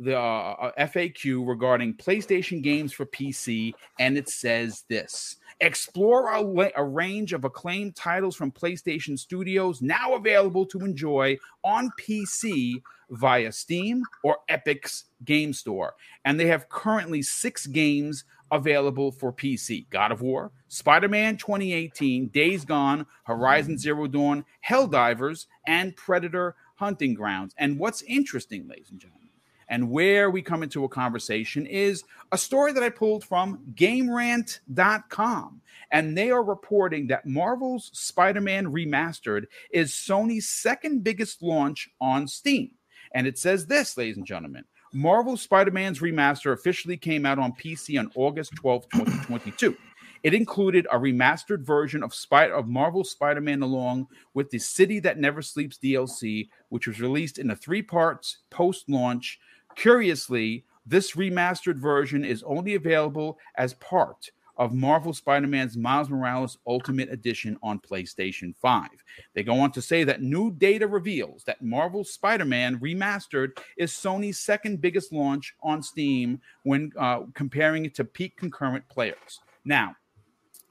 the 0.00 0.16
uh, 0.16 0.70
FAQ 0.78 1.46
regarding 1.46 1.94
PlayStation 1.94 2.62
games 2.62 2.92
for 2.92 3.06
PC, 3.06 3.72
and 3.98 4.16
it 4.16 4.28
says 4.28 4.84
this 4.88 5.36
Explore 5.60 6.32
a, 6.34 6.70
a, 6.76 6.84
range 6.84 7.32
of 7.32 7.44
acclaimed 7.44 7.96
titles 7.96 8.36
from 8.36 8.52
PlayStation 8.52 9.18
Studios 9.18 9.82
now 9.82 10.14
available 10.14 10.64
to 10.66 10.84
enjoy 10.84 11.36
on 11.64 11.90
PC 12.00 12.80
via 13.10 13.50
Steam 13.50 14.04
or 14.22 14.38
Epic's 14.48 15.06
Game 15.24 15.52
Store. 15.52 15.94
And 16.24 16.38
they 16.38 16.46
have 16.46 16.68
currently 16.68 17.22
six 17.22 17.66
games 17.66 18.24
available 18.50 19.12
for 19.12 19.32
PC 19.32 19.88
God 19.90 20.12
of 20.12 20.20
War, 20.20 20.50
Spider 20.68 21.08
Man 21.08 21.36
2018, 21.36 22.28
Days 22.28 22.64
Gone, 22.64 23.06
Horizon 23.24 23.74
mm. 23.74 23.78
Zero 23.78 24.06
Dawn, 24.06 24.44
Helldivers, 24.66 25.46
and 25.66 25.96
Predator 25.96 26.56
Hunting 26.76 27.14
Grounds. 27.14 27.54
And 27.58 27.78
what's 27.78 28.02
interesting, 28.02 28.68
ladies 28.68 28.90
and 28.90 29.00
gentlemen, 29.00 29.28
and 29.68 29.90
where 29.90 30.30
we 30.30 30.42
come 30.42 30.62
into 30.62 30.84
a 30.84 30.88
conversation 30.88 31.66
is 31.66 32.04
a 32.32 32.38
story 32.38 32.72
that 32.72 32.82
I 32.82 32.88
pulled 32.88 33.24
from 33.24 33.60
GameRant.com. 33.74 35.60
And 35.90 36.16
they 36.16 36.30
are 36.30 36.42
reporting 36.42 37.06
that 37.08 37.26
Marvel's 37.26 37.90
Spider 37.92 38.40
Man 38.40 38.66
Remastered 38.66 39.44
is 39.70 39.92
Sony's 39.92 40.48
second 40.48 41.04
biggest 41.04 41.42
launch 41.42 41.88
on 42.00 42.28
Steam. 42.28 42.72
And 43.12 43.26
it 43.26 43.38
says 43.38 43.66
this, 43.66 43.96
ladies 43.96 44.16
and 44.16 44.26
gentlemen 44.26 44.64
Marvel 44.92 45.36
Spider 45.36 45.70
Man's 45.70 46.00
remaster 46.00 46.52
officially 46.52 46.96
came 46.96 47.26
out 47.26 47.38
on 47.38 47.52
PC 47.52 47.98
on 47.98 48.10
August 48.14 48.54
12, 48.56 48.88
2022. 48.90 49.76
It 50.24 50.34
included 50.34 50.86
a 50.90 50.98
remastered 50.98 51.64
version 51.64 52.02
of 52.02 52.12
Spider 52.12 52.54
of 52.54 52.66
Marvel 52.66 53.04
Spider-Man 53.04 53.62
along 53.62 54.08
with 54.34 54.50
the 54.50 54.58
City 54.58 54.98
That 54.98 55.18
Never 55.18 55.42
Sleeps 55.42 55.78
DLC, 55.78 56.48
which 56.70 56.88
was 56.88 57.00
released 57.00 57.38
in 57.38 57.50
a 57.50 57.56
three 57.56 57.82
parts 57.82 58.38
post-launch 58.50 59.38
Curiously, 59.78 60.64
this 60.84 61.12
remastered 61.12 61.76
version 61.76 62.24
is 62.24 62.42
only 62.42 62.74
available 62.74 63.38
as 63.56 63.74
part 63.74 64.32
of 64.58 64.74
Marvel 64.74 65.14
Spider 65.14 65.46
Man's 65.46 65.76
Miles 65.76 66.10
Morales 66.10 66.58
Ultimate 66.66 67.10
Edition 67.10 67.56
on 67.62 67.78
PlayStation 67.78 68.54
5. 68.56 68.88
They 69.34 69.42
go 69.42 69.58
on 69.60 69.70
to 69.72 69.80
say 69.80 70.04
that 70.04 70.20
new 70.20 70.50
data 70.50 70.86
reveals 70.86 71.44
that 71.44 71.62
Marvel 71.62 72.04
Spider 72.04 72.44
Man 72.44 72.78
Remastered 72.80 73.58
is 73.76 73.92
Sony's 73.92 74.38
second 74.38 74.80
biggest 74.80 75.12
launch 75.12 75.54
on 75.62 75.82
Steam 75.82 76.40
when 76.64 76.92
uh, 76.98 77.20
comparing 77.34 77.84
it 77.84 77.94
to 77.94 78.04
peak 78.04 78.36
concurrent 78.36 78.86
players. 78.88 79.40
Now, 79.64 79.94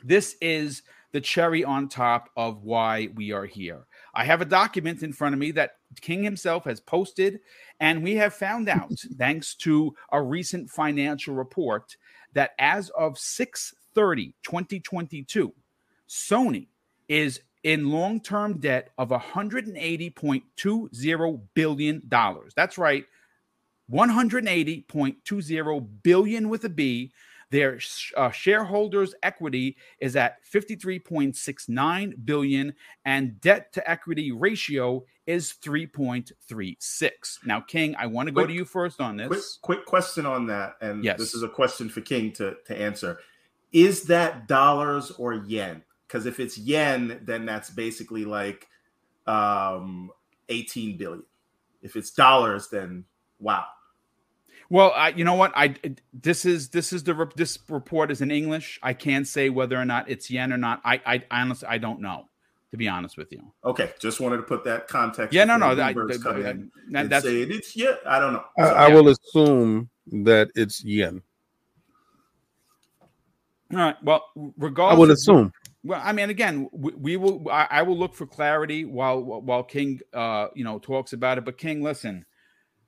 this 0.03 0.35
is 0.41 0.83
the 1.13 1.21
cherry 1.21 1.63
on 1.63 1.87
top 1.87 2.29
of 2.35 2.63
why 2.63 3.09
we 3.15 3.31
are 3.31 3.45
here. 3.45 3.87
I 4.13 4.25
have 4.25 4.41
a 4.41 4.45
document 4.45 5.03
in 5.03 5.13
front 5.13 5.33
of 5.33 5.39
me 5.39 5.51
that 5.51 5.77
King 6.01 6.23
himself 6.23 6.65
has 6.65 6.79
posted, 6.79 7.39
and 7.79 8.03
we 8.03 8.15
have 8.15 8.33
found 8.33 8.67
out, 8.67 8.91
thanks 9.17 9.55
to 9.55 9.95
a 10.11 10.21
recent 10.21 10.69
financial 10.69 11.33
report, 11.33 11.95
that 12.33 12.51
as 12.59 12.89
of 12.89 13.17
6 13.17 13.73
30, 13.97 14.33
2022, 14.43 15.51
Sony 16.07 16.67
is 17.09 17.41
in 17.63 17.89
long 17.89 18.21
term 18.21 18.59
debt 18.59 18.91
of 18.99 19.09
$180.20 19.09 21.41
billion. 21.55 22.01
That's 22.55 22.77
right, 22.77 23.05
180.20 23.91 25.87
billion 26.03 26.49
with 26.49 26.63
a 26.63 26.69
B 26.69 27.11
their 27.49 27.79
uh, 28.15 28.29
shareholders' 28.29 29.15
equity 29.23 29.77
is 29.99 30.15
at 30.17 30.37
53.69 30.53 32.25
billion, 32.25 32.73
and 33.05 33.39
debt 33.39 33.71
to 33.73 33.89
equity 33.89 34.31
ratio 34.31 35.05
is 35.25 35.55
3.36. 35.63 37.11
Now, 37.45 37.61
King, 37.61 37.95
I 37.97 38.07
want 38.07 38.27
to 38.27 38.33
go 38.33 38.41
quick, 38.41 38.49
to 38.49 38.53
you 38.53 38.65
first 38.65 38.99
on 38.99 39.17
this. 39.17 39.27
Quick, 39.27 39.43
quick 39.61 39.85
question 39.85 40.25
on 40.25 40.47
that, 40.47 40.75
and 40.81 41.03
yes. 41.03 41.17
this 41.17 41.33
is 41.33 41.43
a 41.43 41.49
question 41.49 41.89
for 41.89 42.01
King 42.01 42.31
to 42.33 42.57
to 42.65 42.77
answer. 42.77 43.19
Is 43.71 44.03
that 44.03 44.47
dollars 44.47 45.11
or 45.11 45.33
yen? 45.33 45.83
Because 46.07 46.25
if 46.25 46.39
it's 46.39 46.57
yen, 46.57 47.19
then 47.23 47.45
that's 47.45 47.69
basically 47.69 48.25
like 48.25 48.67
um, 49.25 50.09
18 50.49 50.97
billion. 50.97 51.23
If 51.81 51.95
it's 51.95 52.11
dollars, 52.11 52.69
then 52.69 53.05
wow. 53.39 53.65
Well, 54.69 54.91
I, 54.95 55.09
you 55.09 55.23
know 55.23 55.35
what? 55.35 55.53
I 55.55 55.75
this 56.13 56.43
is 56.43 56.69
this 56.69 56.91
is 56.91 57.03
the 57.03 57.29
this 57.35 57.57
report 57.69 58.11
is 58.11 58.21
in 58.21 58.31
English. 58.31 58.79
I 58.83 58.93
can't 58.93 59.27
say 59.27 59.49
whether 59.49 59.77
or 59.77 59.85
not 59.85 60.09
it's 60.09 60.29
yen 60.29 60.51
or 60.51 60.57
not. 60.57 60.81
I 60.83 61.01
I 61.05 61.23
honestly 61.31 61.67
I 61.67 61.77
don't 61.77 62.01
know. 62.01 62.25
To 62.71 62.77
be 62.77 62.89
honest 62.89 63.15
with 63.15 63.31
you. 63.31 63.41
Okay, 63.63 63.93
just 63.97 64.19
wanted 64.19 64.37
to 64.37 64.43
put 64.43 64.65
that 64.65 64.89
context. 64.89 65.33
Yeah, 65.33 65.45
no, 65.45 65.55
no, 65.55 65.67
I, 65.67 65.93
that, 65.93 67.07
that's 67.09 67.23
say 67.23 67.43
it's 67.43 67.77
yeah. 67.77 67.95
I 68.05 68.19
don't 68.19 68.33
know. 68.33 68.43
I, 68.59 68.63
I 68.63 68.87
yeah. 68.89 68.93
will 68.93 69.07
assume 69.07 69.89
that 70.07 70.49
it's 70.53 70.83
yen. 70.83 71.21
All 73.73 73.79
right. 73.79 73.95
Well, 74.03 74.23
regardless, 74.57 74.95
I 74.95 74.99
would 74.99 75.09
assume. 75.09 75.53
Well, 75.83 76.01
I 76.03 76.11
mean, 76.13 76.29
again, 76.29 76.69
we, 76.71 76.93
we 76.93 77.17
will. 77.17 77.49
I, 77.49 77.67
I, 77.69 77.81
will 77.81 77.97
look 77.97 78.15
for 78.15 78.25
clarity 78.25 78.85
while 78.85 79.21
while 79.21 79.63
King, 79.63 79.99
uh, 80.13 80.47
you 80.55 80.63
know, 80.63 80.79
talks 80.79 81.13
about 81.13 81.37
it. 81.37 81.45
But 81.45 81.57
King, 81.57 81.83
listen, 81.83 82.25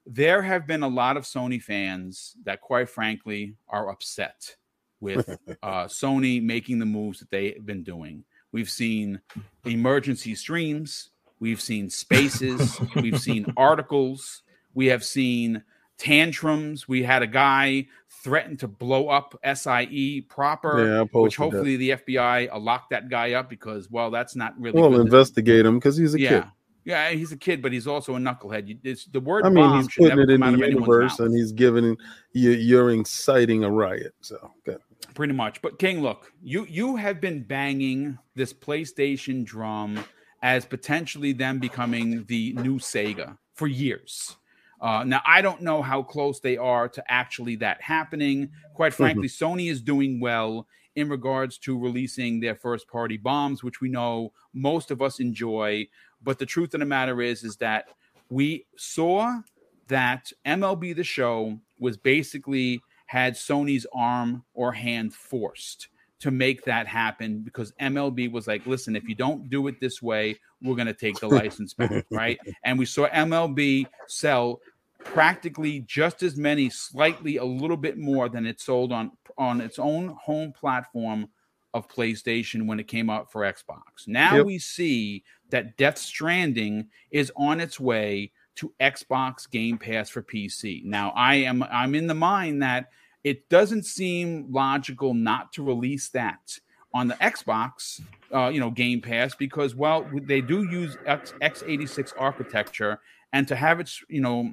there 0.05 0.41
have 0.41 0.65
been 0.65 0.83
a 0.83 0.87
lot 0.87 1.17
of 1.17 1.23
Sony 1.23 1.61
fans 1.61 2.35
that, 2.43 2.61
quite 2.61 2.89
frankly, 2.89 3.55
are 3.67 3.89
upset 3.89 4.55
with 4.99 5.29
uh, 5.63 5.85
Sony 5.85 6.41
making 6.41 6.79
the 6.79 6.85
moves 6.85 7.19
that 7.19 7.29
they've 7.29 7.65
been 7.65 7.83
doing. 7.83 8.23
We've 8.51 8.69
seen 8.69 9.21
emergency 9.65 10.33
streams, 10.33 11.11
we've 11.39 11.61
seen 11.61 11.89
spaces, 11.89 12.79
we've 12.95 13.19
seen 13.19 13.53
articles, 13.57 14.41
we 14.73 14.87
have 14.87 15.03
seen 15.03 15.63
tantrums. 15.99 16.87
We 16.87 17.03
had 17.03 17.21
a 17.21 17.27
guy 17.27 17.85
threaten 18.09 18.57
to 18.57 18.67
blow 18.67 19.09
up 19.09 19.39
SIE 19.43 20.25
proper, 20.27 20.85
yeah, 20.85 21.03
which 21.11 21.35
hopefully 21.35 21.75
that. 21.75 22.05
the 22.07 22.13
FBI 22.13 22.51
will 22.51 22.61
lock 22.61 22.89
that 22.89 23.09
guy 23.09 23.33
up 23.33 23.49
because, 23.49 23.91
well, 23.91 24.09
that's 24.09 24.35
not 24.35 24.59
really. 24.59 24.79
Well, 24.79 24.99
investigate 24.99 25.65
him 25.65 25.77
because 25.77 25.97
he's 25.97 26.15
a 26.15 26.19
yeah. 26.19 26.29
kid. 26.29 26.43
Yeah, 26.85 27.09
he's 27.11 27.31
a 27.31 27.37
kid, 27.37 27.61
but 27.61 27.71
he's 27.71 27.85
also 27.85 28.15
a 28.15 28.19
knucklehead. 28.19 28.79
It's, 28.83 29.05
the 29.05 29.19
word 29.19 29.45
I 29.45 29.49
mean, 29.49 29.75
he's 29.75 29.87
putting 29.95 30.17
it 30.17 30.29
in 30.29 30.39
the 30.39 30.67
universe, 30.67 31.19
and 31.19 31.35
he's 31.35 31.51
giving 31.51 31.95
you 32.31 32.51
you're 32.51 32.89
inciting 32.89 33.63
a 33.63 33.69
riot. 33.69 34.15
So 34.21 34.51
good. 34.65 34.79
Pretty 35.13 35.33
much. 35.33 35.61
But 35.61 35.77
King, 35.77 36.01
look, 36.01 36.31
you 36.41 36.65
you 36.67 36.95
have 36.95 37.21
been 37.21 37.43
banging 37.43 38.17
this 38.35 38.53
PlayStation 38.53 39.43
drum 39.45 40.03
as 40.41 40.65
potentially 40.65 41.33
them 41.33 41.59
becoming 41.59 42.23
the 42.25 42.53
new 42.53 42.79
Sega 42.79 43.37
for 43.53 43.67
years. 43.67 44.37
Uh, 44.81 45.03
now, 45.05 45.21
I 45.25 45.41
don't 45.41 45.61
know 45.61 45.81
how 45.81 46.01
close 46.01 46.39
they 46.39 46.57
are 46.57 46.87
to 46.89 47.03
actually 47.11 47.57
that 47.57 47.81
happening. 47.81 48.49
Quite 48.73 48.93
mm-hmm. 48.93 49.03
frankly, 49.03 49.27
mm-hmm. 49.27 49.45
Sony 49.45 49.69
is 49.71 49.81
doing 49.81 50.19
well 50.19 50.67
in 50.95 51.09
regards 51.09 51.57
to 51.59 51.79
releasing 51.79 52.39
their 52.39 52.55
first 52.55 52.87
party 52.87 53.17
bombs, 53.17 53.63
which 53.63 53.81
we 53.81 53.89
know 53.89 54.31
most 54.53 54.91
of 54.91 55.01
us 55.01 55.19
enjoy. 55.19 55.87
But 56.21 56.39
the 56.39 56.45
truth 56.45 56.73
of 56.73 56.79
the 56.79 56.85
matter 56.85 57.21
is, 57.21 57.43
is 57.43 57.57
that 57.57 57.89
we 58.29 58.65
saw 58.77 59.41
that 59.87 60.31
MLB 60.45 60.95
the 60.95 61.03
show 61.03 61.59
was 61.79 61.97
basically 61.97 62.81
had 63.07 63.33
Sony's 63.33 63.87
arm 63.93 64.43
or 64.53 64.71
hand 64.71 65.13
forced 65.13 65.87
to 66.19 66.31
make 66.31 66.65
that 66.65 66.87
happen 66.87 67.39
because 67.39 67.71
MLB 67.81 68.31
was 68.31 68.47
like, 68.47 68.65
listen, 68.65 68.95
if 68.95 69.07
you 69.07 69.15
don't 69.15 69.49
do 69.49 69.67
it 69.67 69.79
this 69.79 70.01
way, 70.01 70.37
we're 70.61 70.75
going 70.75 70.87
to 70.87 70.93
take 70.93 71.19
the 71.19 71.27
license 71.29 71.73
back, 71.73 72.05
right? 72.11 72.39
And 72.63 72.77
we 72.77 72.85
saw 72.85 73.07
MLB 73.09 73.85
sell 74.07 74.59
practically 74.99 75.79
just 75.81 76.23
as 76.23 76.35
many, 76.35 76.69
slightly 76.69 77.37
a 77.37 77.45
little 77.45 77.77
bit 77.77 77.97
more 77.97 78.29
than 78.29 78.45
it 78.45 78.59
sold 78.59 78.91
on 78.91 79.11
on 79.37 79.61
its 79.61 79.79
own 79.79 80.09
home 80.21 80.51
platform 80.51 81.29
of 81.73 81.87
PlayStation 81.87 82.65
when 82.65 82.79
it 82.79 82.87
came 82.87 83.09
out 83.09 83.31
for 83.31 83.41
Xbox. 83.41 84.07
Now 84.07 84.37
yep. 84.37 84.45
we 84.45 84.59
see 84.59 85.23
that 85.49 85.77
Death 85.77 85.97
Stranding 85.97 86.89
is 87.11 87.31
on 87.37 87.59
its 87.59 87.79
way 87.79 88.31
to 88.55 88.73
Xbox 88.81 89.49
Game 89.49 89.77
Pass 89.77 90.09
for 90.09 90.21
PC. 90.21 90.83
Now 90.83 91.11
I 91.15 91.35
am 91.35 91.63
I'm 91.63 91.95
in 91.95 92.07
the 92.07 92.13
mind 92.13 92.61
that 92.61 92.89
it 93.29 93.47
doesn't 93.47 93.85
seem 93.85 94.47
logical 94.49 95.13
not 95.13 95.53
to 95.53 95.63
release 95.63 96.09
that 96.09 96.57
on 96.95 97.07
the 97.07 97.13
Xbox, 97.15 98.01
uh, 98.33 98.49
you 98.49 98.59
know, 98.59 98.71
Game 98.71 99.01
Pass 99.01 99.35
because 99.35 99.75
well 99.75 100.09
they 100.23 100.41
do 100.41 100.63
use 100.63 100.97
X, 101.05 101.33
x86 101.39 102.13
architecture, 102.17 102.99
and 103.31 103.47
to 103.47 103.55
have 103.55 103.79
it 103.79 103.91
you 104.07 104.21
know 104.21 104.51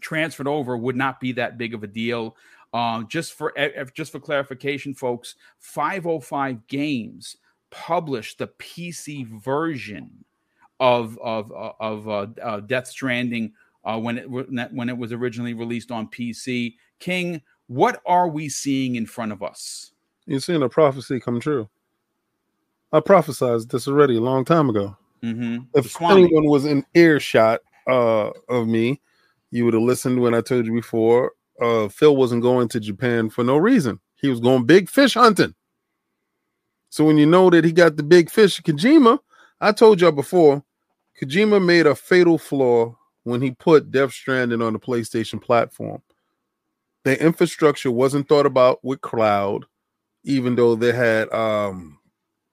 transferred 0.00 0.48
over 0.48 0.76
would 0.76 0.96
not 0.96 1.20
be 1.20 1.30
that 1.32 1.56
big 1.56 1.74
of 1.74 1.84
a 1.84 1.86
deal. 1.86 2.36
Uh, 2.74 3.04
just 3.04 3.34
for 3.34 3.54
just 3.94 4.10
for 4.10 4.18
clarification, 4.18 4.94
folks, 4.94 5.36
505 5.60 6.66
Games 6.66 7.36
published 7.70 8.38
the 8.38 8.48
PC 8.48 9.26
version 9.40 10.24
of 10.80 11.16
of 11.22 11.52
uh, 11.52 11.72
of 11.78 12.08
uh, 12.08 12.26
uh, 12.42 12.60
Death 12.60 12.88
Stranding 12.88 13.52
uh, 13.84 14.00
when 14.00 14.18
it 14.18 14.28
when 14.28 14.88
it 14.88 14.98
was 14.98 15.12
originally 15.12 15.54
released 15.54 15.92
on 15.92 16.08
PC. 16.08 16.74
King, 16.98 17.42
what 17.66 18.00
are 18.06 18.28
we 18.28 18.48
seeing 18.48 18.96
in 18.96 19.06
front 19.06 19.32
of 19.32 19.42
us? 19.42 19.92
You're 20.26 20.40
seeing 20.40 20.62
a 20.62 20.68
prophecy 20.68 21.20
come 21.20 21.40
true. 21.40 21.68
I 22.92 23.00
prophesized 23.00 23.70
this 23.70 23.88
already 23.88 24.16
a 24.16 24.20
long 24.20 24.44
time 24.44 24.68
ago. 24.68 24.96
Mm-hmm. 25.22 25.64
If 25.74 26.00
anyone 26.02 26.44
was 26.44 26.64
in 26.64 26.84
earshot 26.94 27.60
uh, 27.86 28.30
of 28.48 28.66
me, 28.66 29.00
you 29.50 29.64
would 29.64 29.74
have 29.74 29.82
listened 29.82 30.20
when 30.20 30.34
I 30.34 30.40
told 30.40 30.66
you 30.66 30.74
before. 30.74 31.32
Uh, 31.60 31.88
Phil 31.88 32.16
wasn't 32.16 32.42
going 32.42 32.68
to 32.68 32.80
Japan 32.80 33.30
for 33.30 33.44
no 33.44 33.56
reason. 33.56 34.00
He 34.16 34.28
was 34.28 34.40
going 34.40 34.64
big 34.64 34.88
fish 34.88 35.14
hunting. 35.14 35.54
So 36.90 37.04
when 37.04 37.16
you 37.16 37.26
know 37.26 37.48
that 37.50 37.64
he 37.64 37.72
got 37.72 37.96
the 37.96 38.02
big 38.02 38.30
fish, 38.30 38.60
Kojima, 38.60 39.18
I 39.60 39.72
told 39.72 40.00
y'all 40.00 40.12
before, 40.12 40.62
Kojima 41.20 41.64
made 41.64 41.86
a 41.86 41.94
fatal 41.94 42.36
flaw 42.36 42.96
when 43.24 43.40
he 43.40 43.52
put 43.52 43.90
Death 43.90 44.12
Stranding 44.12 44.60
on 44.60 44.72
the 44.72 44.78
PlayStation 44.78 45.40
platform. 45.40 46.02
The 47.04 47.20
infrastructure 47.20 47.90
wasn't 47.90 48.28
thought 48.28 48.46
about 48.46 48.84
with 48.84 49.00
cloud, 49.00 49.64
even 50.24 50.54
though 50.54 50.74
they 50.74 50.92
had 50.92 51.32
um 51.32 51.98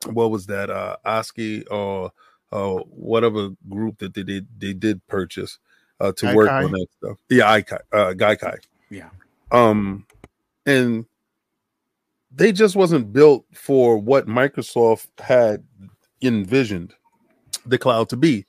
what 0.08 0.32
was 0.32 0.46
that 0.48 0.70
uh 0.70 0.98
ASCII 1.06 1.66
or 1.68 2.12
uh 2.52 2.76
whatever 2.90 3.50
group 3.70 4.00
that 4.00 4.14
they 4.14 4.24
did 4.24 4.48
they 4.58 4.74
did 4.74 5.06
purchase 5.08 5.60
uh 6.00 6.12
to 6.14 6.28
Gaikai. 6.28 6.36
work 6.36 6.50
on 6.50 6.72
that 6.72 6.88
stuff. 6.98 7.18
Yeah, 7.30 7.60
Gaikai, 7.60 7.80
uh 7.92 8.14
Gaikai. 8.14 8.58
Yeah. 8.90 9.10
Um 9.52 10.06
and 10.66 11.06
they 12.32 12.52
just 12.52 12.76
wasn't 12.76 13.12
built 13.12 13.46
for 13.54 13.98
what 13.98 14.28
Microsoft 14.28 15.08
had 15.20 15.64
envisioned 16.22 16.94
the 17.66 17.78
cloud 17.78 18.10
to 18.10 18.18
be. 18.18 18.46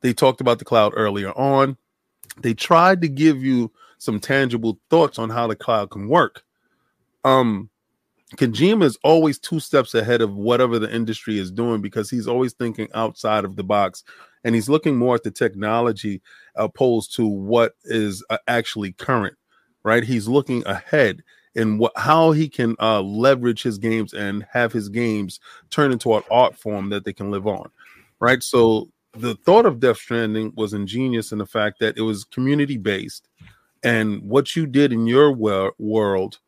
They 0.00 0.12
talked 0.12 0.40
about 0.40 0.58
the 0.58 0.64
cloud 0.64 0.92
earlier 0.94 1.30
on. 1.32 1.76
They 2.38 2.54
tried 2.54 3.00
to 3.02 3.08
give 3.08 3.42
you 3.42 3.70
some 4.02 4.18
tangible 4.18 4.78
thoughts 4.90 5.18
on 5.18 5.30
how 5.30 5.46
the 5.46 5.56
cloud 5.56 5.90
can 5.90 6.08
work. 6.08 6.42
Um, 7.24 7.70
Kojima 8.36 8.84
is 8.84 8.98
always 9.04 9.38
two 9.38 9.60
steps 9.60 9.94
ahead 9.94 10.22
of 10.22 10.34
whatever 10.34 10.78
the 10.78 10.92
industry 10.92 11.38
is 11.38 11.50
doing 11.50 11.82
because 11.82 12.08
he's 12.08 12.26
always 12.26 12.54
thinking 12.54 12.88
outside 12.94 13.44
of 13.44 13.56
the 13.56 13.64
box 13.64 14.02
and 14.44 14.54
he's 14.54 14.68
looking 14.68 14.96
more 14.96 15.14
at 15.14 15.22
the 15.22 15.30
technology 15.30 16.20
opposed 16.56 17.14
to 17.16 17.26
what 17.26 17.74
is 17.84 18.24
uh, 18.30 18.38
actually 18.48 18.92
current, 18.92 19.36
right? 19.84 20.02
He's 20.02 20.28
looking 20.28 20.66
ahead 20.66 21.22
in 21.54 21.76
what 21.78 21.92
how 21.96 22.32
he 22.32 22.48
can 22.48 22.74
uh, 22.80 23.02
leverage 23.02 23.62
his 23.62 23.78
games 23.78 24.14
and 24.14 24.46
have 24.50 24.72
his 24.72 24.88
games 24.88 25.38
turn 25.70 25.92
into 25.92 26.14
an 26.14 26.22
art 26.30 26.56
form 26.56 26.88
that 26.88 27.04
they 27.04 27.12
can 27.12 27.30
live 27.30 27.46
on, 27.46 27.70
right? 28.18 28.42
So 28.42 28.88
the 29.12 29.34
thought 29.44 29.66
of 29.66 29.78
Death 29.78 29.98
Stranding 29.98 30.52
was 30.56 30.72
ingenious 30.72 31.32
in 31.32 31.38
the 31.38 31.46
fact 31.46 31.78
that 31.80 31.98
it 31.98 32.02
was 32.02 32.24
community 32.24 32.78
based, 32.78 33.28
and 33.82 34.22
what 34.22 34.54
you 34.56 34.66
did 34.66 34.92
in 34.92 35.06
your 35.06 35.32
wor- 35.32 35.74
world, 35.78 36.38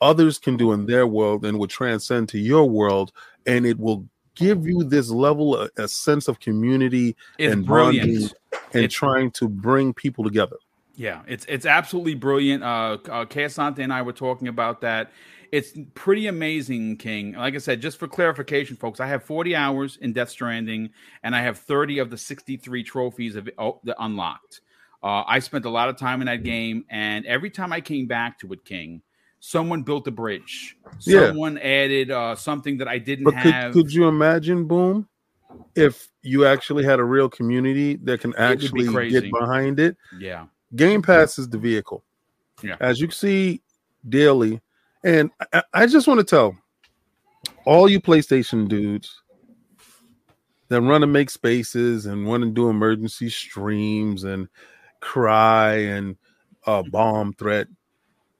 others 0.00 0.38
can 0.38 0.56
do 0.56 0.72
in 0.72 0.86
their 0.86 1.06
world, 1.06 1.44
and 1.44 1.58
will 1.58 1.68
transcend 1.68 2.28
to 2.30 2.38
your 2.38 2.68
world, 2.68 3.12
and 3.46 3.66
it 3.66 3.78
will 3.78 4.06
give 4.34 4.66
you 4.66 4.82
this 4.82 5.10
level, 5.10 5.56
a, 5.56 5.70
a 5.76 5.88
sense 5.88 6.28
of 6.28 6.40
community 6.40 7.16
it's 7.38 7.52
and 7.52 7.64
brilliant. 7.64 8.08
bonding, 8.08 8.30
and 8.72 8.84
it's, 8.84 8.94
trying 8.94 9.30
to 9.32 9.48
bring 9.48 9.94
people 9.94 10.24
together. 10.24 10.56
Yeah, 10.96 11.22
it's 11.26 11.44
it's 11.48 11.66
absolutely 11.66 12.14
brilliant. 12.14 12.62
Uh, 12.62 12.98
uh 13.08 13.24
Asante 13.24 13.80
and 13.80 13.92
I 13.92 14.02
were 14.02 14.12
talking 14.12 14.48
about 14.48 14.80
that 14.82 15.10
it's 15.54 15.72
pretty 15.94 16.26
amazing, 16.26 16.96
King. 16.96 17.34
Like 17.34 17.54
I 17.54 17.58
said, 17.58 17.80
just 17.80 17.96
for 18.00 18.08
clarification, 18.08 18.74
folks, 18.74 18.98
I 18.98 19.06
have 19.06 19.22
40 19.22 19.54
hours 19.54 19.96
in 19.98 20.12
Death 20.12 20.30
Stranding, 20.30 20.90
and 21.22 21.36
I 21.36 21.42
have 21.42 21.58
30 21.58 22.00
of 22.00 22.10
the 22.10 22.18
63 22.18 22.82
trophies 22.82 23.36
of 23.36 23.48
oh, 23.56 23.80
unlocked. 24.00 24.62
Uh, 25.04 25.22
I 25.26 25.38
spent 25.40 25.66
a 25.66 25.70
lot 25.70 25.90
of 25.90 25.98
time 25.98 26.22
in 26.22 26.26
that 26.28 26.44
game, 26.44 26.86
and 26.88 27.26
every 27.26 27.50
time 27.50 27.74
I 27.74 27.82
came 27.82 28.06
back 28.06 28.38
to 28.38 28.50
it, 28.54 28.64
King, 28.64 29.02
someone 29.38 29.82
built 29.82 30.08
a 30.08 30.10
bridge. 30.10 30.78
Someone 30.98 31.56
yeah. 31.56 31.62
added 31.62 32.10
uh, 32.10 32.34
something 32.34 32.78
that 32.78 32.88
I 32.88 32.96
didn't 32.96 33.24
but 33.24 33.34
have. 33.34 33.74
Could, 33.74 33.84
could 33.84 33.92
you 33.92 34.08
imagine, 34.08 34.64
Boom, 34.66 35.06
if 35.74 36.08
you 36.22 36.46
actually 36.46 36.84
had 36.84 37.00
a 37.00 37.04
real 37.04 37.28
community 37.28 37.96
that 37.96 38.22
can 38.22 38.34
actually 38.36 39.10
get 39.10 39.30
behind 39.30 39.78
it? 39.78 39.98
Yeah. 40.18 40.46
Game 40.74 41.02
Pass 41.02 41.38
is 41.38 41.50
the 41.50 41.58
vehicle. 41.58 42.02
Yeah. 42.62 42.76
As 42.80 42.98
you 42.98 43.10
see 43.10 43.60
daily, 44.08 44.62
and 45.04 45.30
I, 45.52 45.62
I 45.74 45.86
just 45.86 46.08
want 46.08 46.20
to 46.20 46.24
tell 46.24 46.56
all 47.66 47.90
you 47.90 48.00
PlayStation 48.00 48.68
dudes 48.68 49.20
that 50.68 50.80
run 50.80 51.02
to 51.02 51.06
make 51.06 51.28
spaces 51.28 52.06
and 52.06 52.26
want 52.26 52.42
to 52.42 52.48
do 52.48 52.70
emergency 52.70 53.28
streams 53.28 54.24
and 54.24 54.48
cry 55.04 55.74
and 55.74 56.16
uh, 56.66 56.82
bomb 56.82 57.34
threat, 57.34 57.68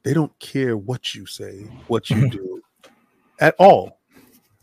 they 0.03 0.15
don't 0.15 0.37
care 0.39 0.77
what 0.77 1.15
you 1.15 1.27
say, 1.27 1.61
what 1.89 2.09
you 2.09 2.29
do 2.31 2.63
at 3.39 3.55
all. 3.59 3.99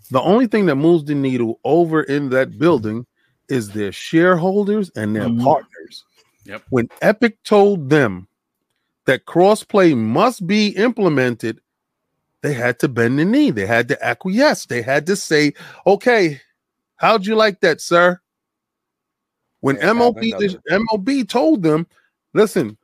The 0.09 0.21
only 0.21 0.47
thing 0.47 0.65
that 0.65 0.75
moves 0.75 1.05
the 1.05 1.15
needle 1.15 1.59
over 1.63 2.01
in 2.01 2.29
that 2.29 2.57
building 2.57 3.05
is 3.49 3.69
their 3.69 3.91
shareholders 3.91 4.89
and 4.95 5.15
their 5.15 5.27
mm-hmm. 5.27 5.43
partners. 5.43 6.03
Yep. 6.45 6.63
When 6.69 6.89
Epic 7.01 7.43
told 7.43 7.89
them 7.91 8.27
that 9.05 9.25
crossplay 9.25 9.95
must 9.95 10.47
be 10.47 10.69
implemented, 10.69 11.61
they 12.41 12.53
had 12.53 12.79
to 12.79 12.87
bend 12.87 13.19
the 13.19 13.25
knee. 13.25 13.51
They 13.51 13.67
had 13.67 13.87
to 13.89 14.03
acquiesce. 14.03 14.65
They 14.65 14.81
had 14.81 15.05
to 15.05 15.15
say, 15.15 15.53
okay, 15.85 16.41
how'd 16.95 17.27
you 17.27 17.35
like 17.35 17.61
that, 17.61 17.79
sir? 17.79 18.19
When 19.61 19.77
yeah, 19.77 19.91
MLB, 19.91 20.59
MLB 20.69 21.29
told 21.29 21.63
them, 21.63 21.87
listen, 22.33 22.77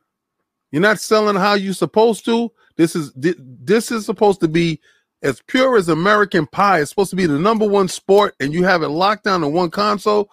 you're 0.70 0.82
not 0.82 1.00
selling 1.00 1.36
how 1.36 1.54
you're 1.54 1.74
supposed 1.74 2.24
to. 2.26 2.50
This 2.76 2.94
is 2.94 3.12
this 3.14 3.90
is 3.90 4.06
supposed 4.06 4.40
to 4.40 4.48
be 4.48 4.80
as 5.22 5.42
pure 5.48 5.76
as 5.76 5.88
American 5.88 6.46
pie. 6.46 6.80
It's 6.80 6.90
supposed 6.90 7.10
to 7.10 7.16
be 7.16 7.26
the 7.26 7.38
number 7.38 7.66
one 7.66 7.88
sport, 7.88 8.34
and 8.40 8.52
you 8.52 8.64
have 8.64 8.82
it 8.82 8.88
locked 8.88 9.24
down 9.24 9.40
to 9.40 9.48
one 9.48 9.70
console. 9.70 10.30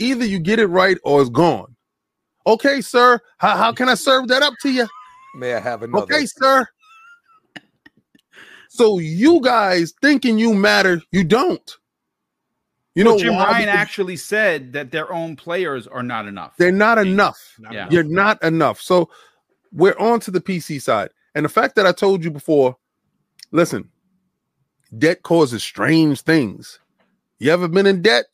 Either 0.00 0.24
you 0.24 0.40
get 0.40 0.58
it 0.58 0.66
right 0.66 0.98
or 1.04 1.20
it's 1.20 1.30
gone. 1.30 1.74
Okay, 2.46 2.80
sir. 2.80 3.20
How, 3.38 3.56
how 3.56 3.72
can 3.72 3.88
I 3.88 3.94
serve 3.94 4.28
that 4.28 4.42
up 4.42 4.54
to 4.62 4.70
you? 4.70 4.88
May 5.36 5.54
I 5.54 5.60
have 5.60 5.82
another? 5.82 6.02
Okay, 6.02 6.26
sir. 6.26 6.66
So 8.68 8.98
you 8.98 9.40
guys 9.40 9.94
thinking 10.02 10.36
you 10.36 10.52
matter, 10.52 11.00
you 11.12 11.22
don't. 11.22 11.76
You 12.94 13.04
well, 13.04 13.14
know, 13.14 13.20
Jim 13.20 13.34
Ryan 13.34 13.68
actually 13.68 14.16
said 14.16 14.72
that 14.72 14.92
their 14.92 15.12
own 15.12 15.34
players 15.34 15.86
are 15.88 16.02
not 16.02 16.26
enough. 16.26 16.56
They're 16.56 16.70
not 16.70 16.98
enough. 16.98 17.56
Not 17.58 17.72
yeah. 17.72 17.88
You're 17.90 18.04
not 18.04 18.42
enough. 18.42 18.80
So 18.80 19.10
we're 19.72 19.98
on 19.98 20.20
to 20.20 20.30
the 20.30 20.40
PC 20.40 20.80
side. 20.80 21.10
And 21.34 21.44
the 21.44 21.48
fact 21.48 21.74
that 21.74 21.86
I 21.86 21.92
told 21.92 22.22
you 22.22 22.30
before, 22.30 22.76
listen, 23.50 23.90
debt 24.96 25.22
causes 25.24 25.64
strange 25.64 26.20
things. 26.20 26.78
You 27.40 27.50
ever 27.50 27.66
been 27.66 27.86
in 27.86 28.00
debt? 28.00 28.26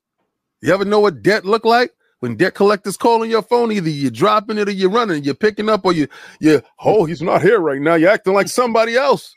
You 0.60 0.74
ever 0.74 0.84
know 0.84 1.00
what 1.00 1.22
debt 1.22 1.46
look 1.46 1.64
like? 1.64 1.92
When 2.18 2.36
debt 2.36 2.54
collectors 2.54 2.98
call 2.98 3.22
on 3.22 3.30
your 3.30 3.40
phone, 3.40 3.72
either 3.72 3.88
you're 3.88 4.10
dropping 4.10 4.58
it 4.58 4.68
or 4.68 4.72
you're 4.72 4.90
running, 4.90 5.24
you're 5.24 5.34
picking 5.34 5.70
up, 5.70 5.86
or 5.86 5.94
you 5.94 6.06
you 6.38 6.60
oh, 6.84 7.06
he's 7.06 7.22
not 7.22 7.40
here 7.40 7.60
right 7.60 7.80
now. 7.80 7.94
You're 7.94 8.10
acting 8.10 8.34
like 8.34 8.48
somebody 8.48 8.94
else 8.94 9.34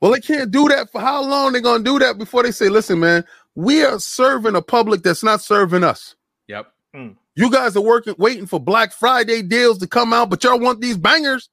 well, 0.00 0.12
they 0.12 0.20
can't 0.20 0.50
do 0.50 0.68
that 0.68 0.90
for 0.90 1.00
how 1.00 1.22
long? 1.22 1.52
They're 1.52 1.62
gonna 1.62 1.84
do 1.84 1.98
that 1.98 2.18
before 2.18 2.42
they 2.42 2.50
say, 2.50 2.68
"Listen, 2.68 3.00
man, 3.00 3.24
we 3.54 3.84
are 3.84 3.98
serving 3.98 4.56
a 4.56 4.62
public 4.62 5.02
that's 5.02 5.22
not 5.22 5.40
serving 5.40 5.84
us." 5.84 6.14
Yep. 6.48 6.72
Mm. 6.94 7.16
You 7.34 7.50
guys 7.50 7.76
are 7.76 7.82
working, 7.82 8.14
waiting 8.18 8.46
for 8.46 8.60
Black 8.60 8.92
Friday 8.92 9.42
deals 9.42 9.78
to 9.78 9.86
come 9.86 10.12
out, 10.12 10.30
but 10.30 10.44
y'all 10.44 10.58
want 10.60 10.80
these 10.80 10.98
bangers. 10.98 11.48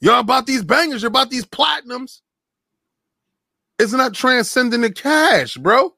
Y'all 0.00 0.20
about 0.20 0.46
these 0.46 0.64
bangers. 0.64 1.02
You're 1.02 1.08
about 1.08 1.30
these 1.30 1.44
platinums. 1.44 2.20
It's 3.78 3.92
not 3.92 4.14
transcending 4.14 4.80
the 4.80 4.90
cash, 4.90 5.56
bro. 5.56 5.94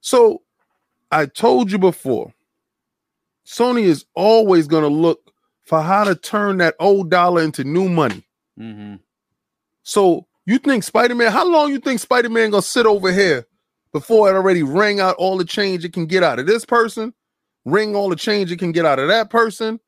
So, 0.00 0.42
I 1.10 1.26
told 1.26 1.70
you 1.70 1.78
before, 1.78 2.32
Sony 3.46 3.82
is 3.82 4.04
always 4.14 4.66
going 4.66 4.82
to 4.82 4.88
look 4.88 5.29
for 5.70 5.80
how 5.80 6.02
to 6.02 6.16
turn 6.16 6.56
that 6.56 6.74
old 6.80 7.10
dollar 7.10 7.42
into 7.42 7.62
new 7.62 7.88
money. 7.88 8.24
Mm-hmm. 8.58 8.96
So 9.84 10.26
you 10.44 10.58
think 10.58 10.82
Spider 10.82 11.14
Man? 11.14 11.30
How 11.30 11.48
long 11.48 11.70
you 11.70 11.78
think 11.78 12.00
Spider 12.00 12.28
Man 12.28 12.50
gonna 12.50 12.60
sit 12.60 12.86
over 12.86 13.12
here 13.12 13.46
before 13.92 14.28
it 14.28 14.34
already 14.34 14.64
ring 14.64 14.98
out 14.98 15.14
all 15.14 15.38
the 15.38 15.44
change 15.44 15.84
it 15.84 15.92
can 15.92 16.06
get 16.06 16.24
out 16.24 16.40
of 16.40 16.46
this 16.46 16.64
person, 16.64 17.14
ring 17.64 17.94
all 17.94 18.08
the 18.08 18.16
change 18.16 18.50
it 18.50 18.58
can 18.58 18.72
get 18.72 18.84
out 18.84 18.98
of 18.98 19.06
that 19.06 19.30
person, 19.30 19.78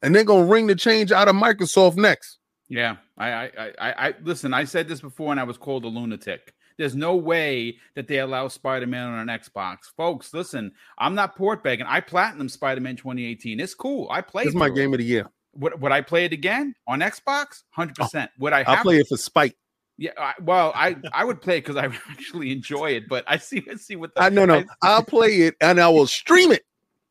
and 0.00 0.16
then 0.16 0.24
gonna 0.24 0.46
ring 0.46 0.66
the 0.66 0.74
change 0.74 1.12
out 1.12 1.28
of 1.28 1.36
Microsoft 1.36 1.98
next? 1.98 2.38
Yeah, 2.70 2.96
I, 3.18 3.30
I, 3.30 3.50
I, 3.58 3.72
I 4.08 4.14
listen. 4.22 4.54
I 4.54 4.64
said 4.64 4.88
this 4.88 5.02
before, 5.02 5.32
and 5.32 5.40
I 5.40 5.44
was 5.44 5.58
called 5.58 5.84
a 5.84 5.88
lunatic. 5.88 6.54
There's 6.80 6.96
no 6.96 7.14
way 7.14 7.76
that 7.94 8.08
they 8.08 8.20
allow 8.20 8.48
Spider 8.48 8.86
Man 8.86 9.12
on 9.12 9.28
an 9.28 9.38
Xbox, 9.38 9.80
folks. 9.98 10.32
Listen, 10.32 10.72
I'm 10.96 11.14
not 11.14 11.36
port 11.36 11.62
begging. 11.62 11.84
I 11.86 12.00
platinum 12.00 12.48
Spider 12.48 12.80
Man 12.80 12.96
2018. 12.96 13.60
It's 13.60 13.74
cool. 13.74 14.08
I 14.10 14.22
play. 14.22 14.44
This 14.44 14.52
is 14.52 14.56
my 14.56 14.70
game 14.70 14.94
of 14.94 14.98
the 14.98 15.04
year. 15.04 15.26
Would, 15.56 15.78
would 15.78 15.92
I 15.92 16.00
play 16.00 16.24
it 16.24 16.32
again 16.32 16.74
on 16.86 17.00
Xbox? 17.00 17.64
Oh, 17.64 17.66
Hundred 17.72 17.96
oh, 18.00 18.04
percent. 18.04 18.30
Would 18.38 18.54
I? 18.54 18.62
I'll 18.62 18.82
play 18.82 18.96
it 18.96 19.08
for 19.08 19.18
spite. 19.18 19.56
Yeah, 19.98 20.12
I, 20.16 20.32
well, 20.40 20.72
I 20.74 20.96
I 21.12 21.22
would 21.22 21.42
play 21.42 21.58
it 21.58 21.66
because 21.66 21.76
I 21.76 21.84
actually 22.10 22.50
enjoy 22.50 22.92
it, 22.92 23.10
but 23.10 23.24
I 23.28 23.36
see 23.36 23.62
I 23.70 23.74
see 23.74 23.96
what 23.96 24.14
the, 24.14 24.22
I 24.22 24.30
no 24.30 24.46
no. 24.46 24.64
I, 24.82 24.96
will 24.96 25.04
play 25.04 25.42
it 25.42 25.56
and 25.60 25.82
I 25.82 25.88
will 25.90 26.06
stream 26.06 26.50
it 26.50 26.64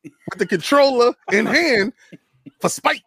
with 0.03 0.39
the 0.39 0.47
controller 0.47 1.13
in 1.31 1.45
hand 1.45 1.93
for 2.59 2.69
spite 2.69 3.03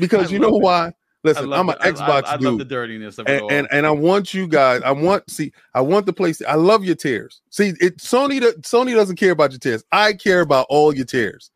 because 0.00 0.30
I 0.30 0.32
you 0.32 0.40
know 0.40 0.56
it. 0.56 0.62
why 0.62 0.92
Listen, 1.24 1.52
I'm 1.52 1.68
an 1.68 1.76
the, 1.82 1.92
Xbox 1.92 2.24
I, 2.24 2.30
I, 2.30 2.34
I 2.34 2.36
dude. 2.36 2.46
love 2.46 2.58
the 2.58 2.64
dirtiness 2.64 3.18
of 3.18 3.28
it 3.28 3.32
and, 3.32 3.42
all. 3.42 3.50
and 3.50 3.68
and 3.72 3.86
I 3.86 3.90
want 3.90 4.32
you 4.32 4.46
guys. 4.46 4.82
I 4.82 4.92
want 4.92 5.28
see. 5.28 5.52
I 5.74 5.80
want 5.80 6.06
the 6.06 6.12
place. 6.12 6.40
I 6.46 6.54
love 6.54 6.84
your 6.84 6.94
tears. 6.94 7.40
See, 7.50 7.72
it 7.80 7.98
Sony. 7.98 8.40
do- 8.40 8.54
Sony 8.60 8.94
doesn't 8.94 9.16
care 9.16 9.32
about 9.32 9.50
your 9.50 9.58
tears. 9.58 9.82
I 9.92 10.12
care 10.12 10.40
about 10.40 10.66
all 10.68 10.94
your 10.94 11.04
tears. 11.06 11.50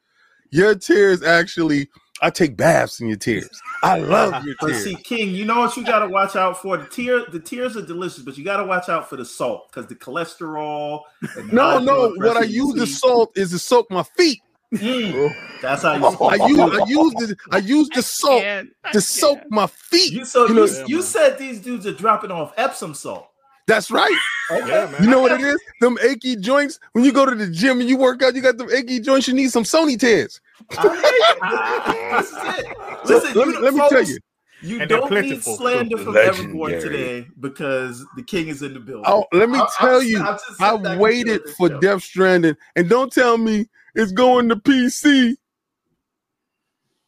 Your 0.51 0.75
tears 0.75 1.23
actually. 1.23 1.89
I 2.23 2.29
take 2.29 2.55
baths 2.57 3.01
in 3.01 3.09
your 3.09 3.17
tears. 3.17 3.49
I 3.83 3.99
love 3.99 4.45
your 4.45 4.55
But 4.61 4.69
tears. 4.69 4.85
see, 4.85 4.95
King, 4.97 5.35
you 5.35 5.47
know 5.47 5.61
what 5.61 5.75
you 5.77 5.85
got 5.85 6.01
to 6.01 6.09
watch 6.09 6.37
out 6.37 6.61
for? 6.61 6.77
The 6.77 6.85
tear, 6.85 7.25
the 7.25 7.41
tears 7.41 7.79
are 7.79 7.87
delicious, 7.87 8.23
but 8.23 8.37
you 8.37 8.45
got 8.45 8.59
to 8.59 8.65
watch 8.65 8.91
out 8.91 9.09
for 9.09 9.17
the 9.17 9.25
salt 9.25 9.71
because 9.71 9.87
the 9.89 9.95
cholesterol. 9.95 11.05
and 11.37 11.49
the 11.49 11.55
no, 11.55 11.79
no. 11.79 12.11
What 12.17 12.37
I 12.37 12.43
use 12.43 12.75
the 12.75 12.87
salt 12.87 13.33
is 13.37 13.53
to 13.53 13.59
soak 13.59 13.91
my 13.91 14.03
feet. 14.03 14.43
Mm, 14.73 15.35
that's 15.61 15.83
how 15.83 15.95
you. 15.97 16.05
I 16.07 16.47
use 16.47 16.59
I 16.61 16.85
use 16.87 17.15
the 17.15 17.37
I 17.51 17.59
use 17.59 17.89
the 17.89 18.03
salt 18.03 18.43
Can't- 18.43 18.69
I 18.85 18.93
to 18.93 19.01
soak 19.01 19.39
can't. 19.41 19.51
my 19.51 19.67
feet. 19.67 20.13
You 20.13 20.25
so 20.25 20.43
You 20.47 20.49
you, 20.49 20.55
know- 20.61 20.67
Yeah, 20.67 20.85
you 20.87 20.97
man. 20.97 21.05
said 21.05 21.39
these 21.39 21.61
dudes 21.61 21.87
are 21.87 21.93
dropping 21.93 22.31
off 22.31 22.53
Epsom 22.57 22.95
salt. 22.95 23.27
That's 23.67 23.91
right. 23.91 24.17
Okay. 24.51 24.69
Yeah, 24.69 24.91
man. 24.91 25.03
You 25.03 25.11
know 25.11 25.21
what 25.21 25.33
it 25.33 25.41
is? 25.41 25.57
Them 25.81 25.97
achy 26.03 26.37
joints. 26.37 26.79
When 26.93 27.05
you 27.05 27.13
go 27.13 27.25
to 27.27 27.35
the 27.35 27.49
gym 27.49 27.81
and 27.81 27.89
you 27.89 27.97
work 27.97 28.23
out, 28.23 28.35
you 28.35 28.43
got 28.43 28.59
them 28.59 28.69
achy 28.71 29.01
joints. 29.01 29.27
You 29.29 29.35
need 29.35 29.51
some 29.51 29.65
Sony 29.65 29.99
tears. 29.99 30.41
I- 30.79 32.21
it. 32.21 32.27
So 33.07 33.15
Listen, 33.15 33.35
let 33.39 33.49
me, 33.49 33.57
let 33.59 33.75
me 33.75 33.89
tell 33.89 34.03
you. 34.05 34.19
You 34.63 34.81
And 34.81 34.91
don't 34.91 35.11
need 35.11 35.43
slander 35.43 35.97
from 35.97 36.13
Legendary. 36.15 36.29
everyone 36.45 36.71
today 36.73 37.27
because 37.41 38.05
the 38.17 38.23
king 38.23 38.49
is 38.49 38.63
in 38.63 38.75
the 38.75 38.81
building. 38.81 39.05
Oh, 39.07 39.25
let 39.33 39.49
me 39.49 39.59
I'll- 39.59 39.71
tell 39.79 39.89
I'll- 39.95 40.03
you. 40.03 40.23
I'll 40.61 40.87
I 40.87 40.97
waited 40.99 41.43
for 41.57 41.69
show. 41.71 41.81
Death 41.81 42.03
Stranding, 42.03 42.57
and 42.77 42.89
don't 42.89 43.11
tell 43.13 43.39
me 43.39 43.67
it's 43.95 44.13
going 44.13 44.49
to 44.49 44.57
PC. 44.57 45.37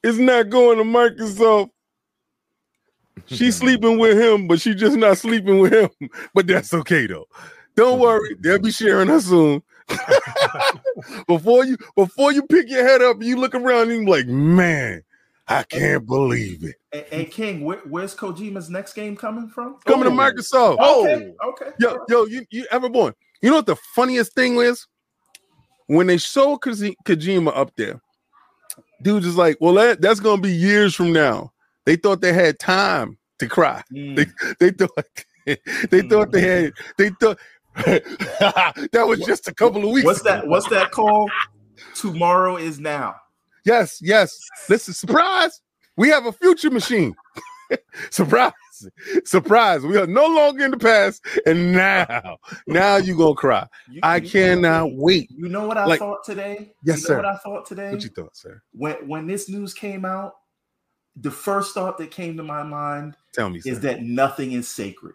It's 0.03 0.19
not 0.19 0.51
going 0.51 0.79
to 0.79 0.85
Microsoft. 0.85 1.71
She's 3.27 3.57
sleeping 3.57 3.99
with 3.99 4.19
him, 4.19 4.49
but 4.49 4.61
she's 4.61 4.77
just 4.77 4.97
not 4.97 5.19
sleeping 5.19 5.59
with 5.61 5.73
him. 5.73 5.91
But 6.35 6.47
that's 6.47 6.75
okay 6.75 7.07
though. 7.07 7.27
Don't 7.77 7.95
mm-hmm. 7.95 8.03
worry, 8.03 8.37
they'll 8.41 8.59
be 8.59 8.71
sharing 8.71 9.09
her 9.09 9.21
soon. 9.21 9.63
before 11.29 11.65
you 11.65 11.77
before 11.95 12.33
you 12.33 12.43
pick 12.43 12.69
your 12.69 12.87
head 12.87 13.03
up, 13.03 13.23
you 13.23 13.37
look 13.37 13.55
around 13.55 13.91
and 13.91 14.07
you're 14.07 14.17
like, 14.17 14.27
man, 14.27 15.03
I 15.49 15.63
can't 15.65 16.07
believe 16.07 16.65
it. 16.65 16.77
Hey, 16.91 17.07
hey, 17.11 17.25
King, 17.27 17.65
where, 17.65 17.81
where's 17.89 18.15
Kojima's 18.15 18.71
next 18.71 18.95
game 18.95 19.17
coming 19.17 19.49
from? 19.49 19.77
Coming 19.85 20.07
Oh. 20.07 20.11
to 20.11 20.17
Microsoft. 20.17 20.79
Okay, 20.79 21.35
okay. 21.45 21.71
Yo, 21.79 21.99
yo, 22.09 22.25
you, 22.27 22.45
you 22.51 22.67
Everborn? 22.73 23.15
You 23.41 23.51
know 23.51 23.57
what 23.57 23.67
the 23.67 23.77
funniest 23.95 24.35
thing 24.35 24.57
is? 24.57 24.87
When 25.87 26.07
they 26.07 26.19
show 26.19 26.57
Koji- 26.57 26.97
Kojima 27.05 27.57
up 27.57 27.73
there, 27.77 28.01
dude 29.03 29.25
is 29.25 29.37
like, 29.37 29.57
well, 29.61 29.75
that, 29.75 30.01
that's 30.01 30.21
gonna 30.21 30.41
be 30.41 30.53
years 30.53 30.95
from 30.95 31.13
now. 31.13 31.53
They 31.85 31.97
thought 31.97 32.21
they 32.21 32.33
had 32.33 32.59
time 32.59 33.19
to 33.39 33.49
cry. 33.49 33.83
Mm. 33.93 34.17
They 34.17 34.27
they 34.61 34.71
thought 34.71 35.25
they 35.91 36.03
thought 36.03 36.33
they 36.33 36.41
had 36.41 36.73
they 36.97 37.11
thought 37.21 37.39
that 37.75 39.05
was 39.07 39.21
just 39.21 39.49
a 39.49 39.55
couple 39.55 39.85
of 39.85 39.91
weeks. 39.91 40.05
What's 40.05 40.23
that? 40.23 40.47
What's 40.47 40.69
that 40.69 40.91
called? 40.91 41.31
Tomorrow 41.95 42.57
is 42.57 42.79
now. 42.79 43.17
Yes, 43.65 43.99
yes. 44.01 44.39
Listen, 44.69 44.95
surprise. 44.95 45.61
We 45.97 46.09
have 46.09 46.27
a 46.27 46.33
future 46.33 46.71
machine. 46.71 47.15
surprise. 48.11 48.53
Surprise. 49.25 49.83
We 49.83 49.97
are 49.97 50.07
no 50.07 50.27
longer 50.27 50.65
in 50.65 50.71
the 50.73 50.79
past. 50.79 51.25
And 51.47 51.73
now, 51.73 52.39
now 52.67 52.97
you 52.97 53.17
gonna 53.17 53.35
cry. 53.35 53.67
You- 53.91 54.01
I 54.03 54.17
you- 54.17 54.29
cannot 54.31 54.95
wait. 54.95 55.31
You 55.31 55.49
know 55.49 55.67
what 55.67 55.79
I 55.79 55.85
Like- 55.87 55.99
thought 56.01 56.25
today? 56.25 56.73
Yes, 56.85 57.03
you 57.03 57.03
know 57.03 57.07
sir. 57.09 57.17
What 57.17 57.27
I 57.27 57.37
thought 57.39 57.67
today 57.67 57.91
What 57.93 58.03
you 58.03 58.11
thought, 58.11 58.37
sir? 58.37 58.61
when 58.73 58.95
when 59.07 59.27
this 59.27 59.49
news 59.49 59.73
came 59.75 60.05
out, 60.05 60.35
the 61.17 61.31
first 61.31 61.75
thought 61.75 61.99
that 61.99 62.11
came 62.11 62.37
to 62.39 62.43
my 62.43 62.63
mind 62.63 63.17
Tell 63.35 63.51
me, 63.51 63.61
sir. 63.61 63.71
is 63.71 63.81
that 63.81 64.03
nothing 64.03 64.53
is 64.53 64.69
sacred. 64.69 65.15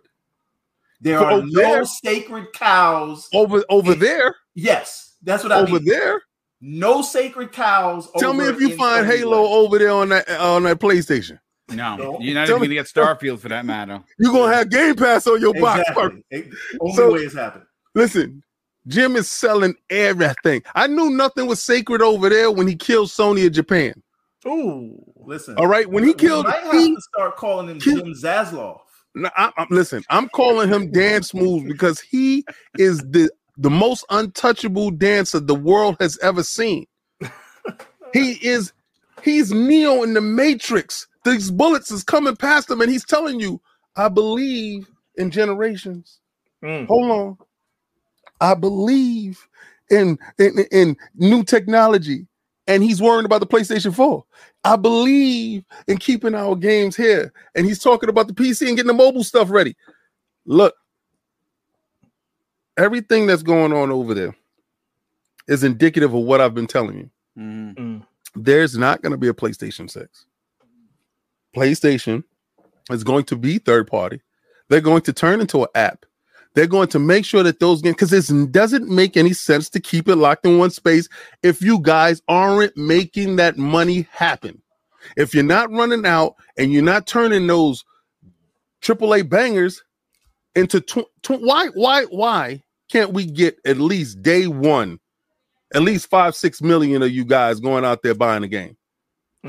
There 1.02 1.20
are 1.20 1.42
no 1.42 1.48
there? 1.52 1.86
sacred 1.86 2.54
cows. 2.54 3.28
over 3.34 3.64
over 3.70 3.92
It- 3.94 4.00
there, 4.00 4.36
Yes, 4.56 5.16
that's 5.22 5.44
what 5.44 5.52
I 5.52 5.60
over 5.62 5.74
mean. 5.74 5.86
there. 5.86 6.22
No 6.62 7.02
sacred 7.04 7.52
cows. 7.52 8.10
Tell 8.18 8.34
me 8.34 8.46
if 8.46 8.60
you 8.60 8.76
find 8.78 9.06
Halo 9.06 9.46
over 9.46 9.78
there 9.78 9.92
on 9.92 10.10
that 10.10 10.28
on 10.40 10.64
that 10.64 10.80
PlayStation. 10.80 11.40
No, 11.70 12.18
you're 12.22 12.34
not 12.34 12.48
Tell 12.48 12.58
even 12.58 12.70
gonna 12.70 12.76
get 12.76 12.86
Starfield 12.86 13.40
for 13.40 13.50
that 13.50 13.66
matter. 13.66 14.02
You're 14.20 14.32
gonna 14.32 14.56
have 14.56 14.70
Game 14.70 14.96
Pass 14.96 15.28
on 15.28 15.42
your 15.42 15.54
box. 15.54 15.84
Exactly. 15.90 16.24
It- 16.32 16.48
only 16.80 16.96
So- 16.96 17.14
way 17.14 17.20
it's 17.22 17.36
happened. 17.36 17.66
Listen, 17.94 18.42
Jim 18.88 19.16
is 19.16 19.30
selling 19.30 19.76
everything. 19.90 20.62
I 20.76 20.88
knew 20.88 21.10
nothing 21.10 21.46
was 21.48 21.62
sacred 21.62 22.02
over 22.02 22.30
there 22.30 22.52
when 22.52 22.68
he 22.68 22.76
killed 22.76 23.10
Sony 23.10 23.46
in 23.48 23.54
Japan. 23.54 24.02
Oh, 24.46 24.92
Listen. 25.18 25.56
All 25.58 25.68
right, 25.68 25.90
when 25.90 26.06
he 26.06 26.14
killed, 26.14 26.46
might 26.46 26.64
have 26.64 26.72
he, 26.74 26.96
to 26.96 27.02
start 27.02 27.36
calling 27.36 27.68
him 27.68 27.80
Jim 27.80 28.14
Zaslav. 28.14 28.80
No, 29.14 29.30
I, 29.36 29.52
I- 29.58 29.66
listen, 29.70 30.04
I'm 30.10 30.30
calling 30.30 30.70
him 30.70 30.90
dance 30.92 31.34
moves 31.34 31.66
because 31.66 32.00
he 32.00 32.46
is 32.78 33.00
the 33.00 33.30
the 33.58 33.70
most 33.72 34.06
untouchable 34.12 34.92
dancer 34.92 35.40
the 35.40 35.56
world 35.56 35.98
has 36.00 36.18
ever 36.20 36.44
seen. 36.44 36.86
He 38.14 38.34
is 38.48 38.72
he's 39.22 39.52
Neo 39.52 40.04
in 40.04 40.14
the 40.14 40.22
Matrix. 40.22 41.08
These 41.28 41.52
bullets 41.52 41.92
is 41.92 42.04
coming 42.04 42.36
past 42.36 42.70
him, 42.70 42.82
and 42.82 42.92
he's 42.92 43.06
telling 43.06 43.40
you, 43.40 43.62
"I 43.96 44.10
believe 44.10 44.90
in 45.16 45.32
generations." 45.32 46.20
Mm. 46.64 46.88
Hold 46.88 47.12
on, 47.12 47.38
I 48.42 48.54
believe 48.54 49.48
in 49.90 50.18
in, 50.40 50.66
in 50.72 50.98
new 51.16 51.44
technology, 51.44 52.28
and 52.68 52.84
he's 52.84 53.02
worrying 53.02 53.26
about 53.26 53.40
the 53.42 53.48
PlayStation 53.48 53.94
Four. 53.94 54.26
I 54.64 54.76
believe 54.76 55.64
in 55.88 55.98
keeping 55.98 56.36
our 56.36 56.56
games 56.56 56.96
here, 56.96 57.34
and 57.56 57.66
he's 57.66 57.80
talking 57.80 58.10
about 58.10 58.28
the 58.28 58.34
PC 58.34 58.68
and 58.68 58.78
getting 58.78 58.88
the 58.88 58.94
mobile 58.94 59.24
stuff 59.24 59.50
ready. 59.50 59.76
Look, 60.46 60.76
everything 62.78 63.28
that's 63.28 63.44
going 63.44 63.74
on 63.74 63.92
over 63.92 64.14
there 64.14 64.36
is 65.48 65.64
indicative 65.64 66.14
of 66.14 66.22
what 66.24 66.42
I've 66.42 66.54
been 66.54 66.68
telling 66.68 66.98
you. 66.98 67.10
Mhm. 67.38 67.76
Mm. 67.76 68.08
There's 68.36 68.78
not 68.78 69.02
going 69.02 69.12
to 69.12 69.18
be 69.18 69.30
a 69.30 69.34
PlayStation 69.34 69.90
6. 69.90 70.27
PlayStation 71.58 72.24
is 72.92 73.04
going 73.04 73.26
to 73.26 73.36
be 73.36 73.58
third 73.60 73.88
party. 73.88 74.22
They're 74.70 74.82
going 74.82 75.02
to 75.04 75.14
turn 75.14 75.42
into 75.42 75.62
an 75.64 75.70
app. 75.76 76.06
They're 76.56 76.68
going 76.68 76.90
to 76.90 77.00
make 77.00 77.26
sure 77.26 77.44
that 77.44 77.60
those 77.60 77.82
games, 77.82 77.96
because 77.98 78.14
it 78.32 78.52
doesn't 78.52 78.90
make 78.90 79.18
any 79.18 79.34
sense 79.34 79.70
to 79.72 79.80
keep 79.80 80.10
it 80.10 80.16
locked 80.16 80.46
in 80.46 80.58
one 80.58 80.72
space 80.72 81.08
if 81.44 81.62
you 81.62 81.80
guys 81.82 82.22
aren't 82.28 82.76
making 82.78 83.38
that 83.38 83.58
money 83.58 84.08
happen. 84.12 84.62
If 85.18 85.36
you're 85.36 85.44
not 85.44 85.72
running 85.72 86.06
out 86.06 86.36
and 86.58 86.74
you're 86.74 86.84
not 86.84 87.08
turning 87.08 87.48
those 87.48 87.86
AAA 88.82 89.30
bangers 89.30 89.84
into 90.56 90.82
tw- 90.82 91.10
tw- 91.24 91.42
why 91.42 91.68
why 91.76 92.04
why 92.06 92.64
can't 92.92 93.14
we 93.14 93.26
get 93.26 93.58
at 93.66 93.78
least 93.78 94.22
day 94.24 94.48
one 94.48 95.00
at 95.76 95.84
least 95.84 96.10
five 96.10 96.36
six 96.36 96.62
million 96.62 97.04
of 97.04 97.12
you 97.12 97.26
guys 97.26 97.60
going 97.60 97.86
out 97.86 98.04
there 98.04 98.16
buying 98.16 98.44
a 98.44 98.48
game 98.48 98.76
Mm. 98.76 98.87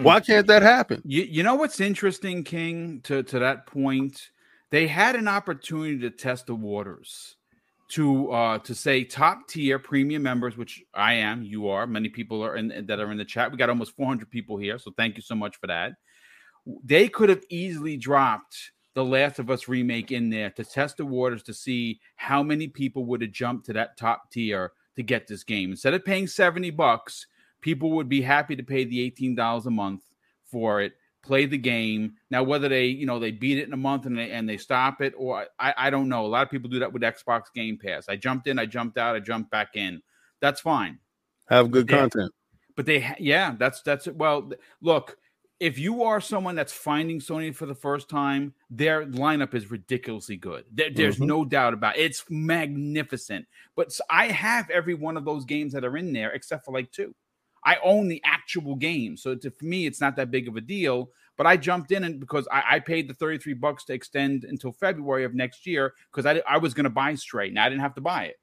Why 0.03 0.21
can't 0.21 0.47
that 0.47 0.63
happen 0.63 1.03
You, 1.05 1.23
you 1.23 1.43
know 1.43 1.55
what's 1.55 1.81
interesting, 1.81 2.45
King, 2.45 3.01
to, 3.05 3.23
to 3.23 3.39
that 3.39 3.67
point? 3.67 4.31
They 4.71 4.87
had 4.87 5.17
an 5.17 5.29
opportunity 5.29 5.99
to 6.01 6.11
test 6.11 6.47
the 6.47 6.55
waters 6.55 7.37
to 7.91 8.31
uh 8.33 8.59
to 8.59 8.75
say 8.75 9.03
top 9.03 9.49
tier 9.49 9.79
premium 9.79 10.23
members, 10.23 10.59
which 10.59 10.83
I 10.93 11.15
am, 11.15 11.43
you 11.43 11.69
are, 11.69 11.87
many 11.87 12.11
people 12.11 12.45
are 12.45 12.57
in 12.57 12.87
that 12.87 13.01
are 13.01 13.11
in 13.11 13.19
the 13.19 13.25
chat. 13.25 13.51
We 13.51 13.57
got 13.57 13.71
almost 13.71 13.97
400 13.97 14.31
people 14.31 14.59
here, 14.59 14.79
so 14.79 14.93
thank 14.97 15.17
you 15.17 15.23
so 15.23 15.35
much 15.35 15.57
for 15.57 15.69
that. 15.69 15.93
They 16.85 17.09
could 17.09 17.31
have 17.31 17.45
easily 17.49 17.97
dropped 17.97 18.73
the 18.95 19.05
Last 19.05 19.39
of 19.39 19.49
Us 19.49 19.69
remake 19.69 20.13
in 20.13 20.29
there 20.29 20.51
to 20.51 20.65
test 20.65 20.97
the 20.99 21.07
waters 21.07 21.43
to 21.45 21.55
see 21.55 22.01
how 22.17 22.43
many 22.43 22.69
people 22.69 23.07
would 23.07 23.23
have 23.23 23.33
jumped 23.33 23.67
to 23.67 23.73
that 23.75 23.97
top 23.97 24.31
tier 24.31 24.73
to 24.97 25.03
get 25.03 25.27
this 25.27 25.45
game. 25.45 25.71
Instead 25.71 25.95
of 25.95 26.05
paying 26.05 26.27
70 26.27 26.71
bucks, 26.71 27.27
people 27.61 27.91
would 27.93 28.09
be 28.09 28.21
happy 28.23 28.57
to 28.57 28.63
pay 28.63 28.85
the 28.85 29.11
$18 29.11 29.67
a 29.67 29.71
month 29.71 30.03
for 30.45 30.81
it 30.81 30.93
play 31.25 31.45
the 31.47 31.59
game. 31.59 32.15
Now 32.31 32.43
whether 32.45 32.69
they 32.69 32.87
you 32.87 33.05
know 33.05 33.19
they 33.19 33.33
beat 33.33 33.59
it 33.59 33.67
in 33.67 33.73
a 33.73 33.77
month 33.77 34.07
and 34.07 34.17
they 34.17 34.31
and 34.31 34.49
they 34.49 34.57
stop 34.57 35.01
it 35.03 35.13
or 35.17 35.47
i 35.59 35.75
i 35.77 35.91
don't 35.91 36.09
know. 36.09 36.25
A 36.25 36.29
lot 36.29 36.43
of 36.47 36.51
people 36.51 36.71
do 36.71 36.79
that 36.79 36.93
with 36.93 37.03
xbox 37.03 37.43
game 37.55 37.77
pass. 37.77 38.09
I 38.09 38.17
jumped 38.17 38.47
in 38.47 38.59
i 38.59 38.65
jumped 38.67 38.97
out 38.99 39.17
i 39.17 39.21
jumped 39.21 39.51
back 39.51 39.71
in. 39.75 40.01
That's 40.41 40.61
fine. 40.61 41.01
Have 41.49 41.71
good 41.73 41.91
Yeah. 41.91 41.99
content. 41.99 42.33
But 42.77 42.87
they 42.87 43.15
yeah 43.19 43.57
that's 43.59 43.83
that's 43.83 44.07
it 44.07 44.17
well 44.17 44.51
look 44.81 45.17
if 45.59 45.77
you 45.77 46.05
are 46.05 46.21
someone 46.21 46.55
that's 46.55 46.73
finding 46.73 47.19
sony 47.19 47.53
for 47.53 47.67
the 47.67 47.75
first 47.75 48.09
time 48.09 48.55
their 48.71 49.05
lineup 49.05 49.55
is 49.55 49.73
ridiculously 49.73 50.37
good. 50.37 50.65
There, 50.73 50.91
there's 50.91 51.19
Mhm. 51.19 51.27
no 51.27 51.45
doubt 51.45 51.75
about 51.75 51.99
it. 51.99 52.03
It's 52.03 52.25
magnificent. 52.31 53.47
But 53.75 53.91
i 54.09 54.29
have 54.29 54.71
every 54.71 54.95
one 54.95 55.17
of 55.17 55.25
those 55.25 55.45
games 55.45 55.73
that 55.73 55.85
are 55.85 55.97
in 55.97 56.13
there 56.13 56.31
except 56.31 56.65
for 56.65 56.73
like 56.73 56.93
two 56.93 57.13
I 57.69 57.77
own 57.83 58.09
the 58.09 58.23
actual 58.25 58.75
game. 58.77 59.17
So 59.17 59.35
to, 59.35 59.51
for 59.51 59.65
me, 59.65 59.87
it's 59.87 60.01
not 60.01 60.17
that 60.17 60.31
big 60.31 60.49
of 60.49 60.57
a 60.57 60.61
deal. 60.61 61.11
But 61.37 61.47
I 61.47 61.57
jumped 61.57 61.93
in 61.93 62.03
and 62.05 62.19
because 62.19 62.49
I, 62.51 62.63
I 62.69 62.79
paid 62.81 63.09
the 63.09 63.15
33 63.15 63.55
bucks 63.55 63.85
to 63.85 63.93
extend 63.93 64.45
until 64.45 64.73
February 64.73 65.25
of 65.25 65.35
next 65.35 65.67
year 65.67 65.93
because 66.11 66.27
I, 66.27 66.43
I 66.49 66.59
was 66.59 66.75
going 66.75 66.85
to 66.85 66.91
buy 66.91 67.15
straight 67.15 67.53
Now 67.53 67.65
I 67.65 67.69
didn't 67.69 67.83
have 67.83 67.95
to 67.95 68.01
buy 68.01 68.25
it. 68.25 68.41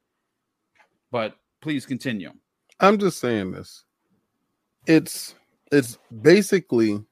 But 1.10 1.36
please 1.60 1.86
continue. 1.86 2.30
i'm 2.80 2.98
just 2.98 3.18
saying 3.18 3.50
this 3.50 3.84
it's 4.86 5.34
it's 5.72 5.98
basically 6.22 7.02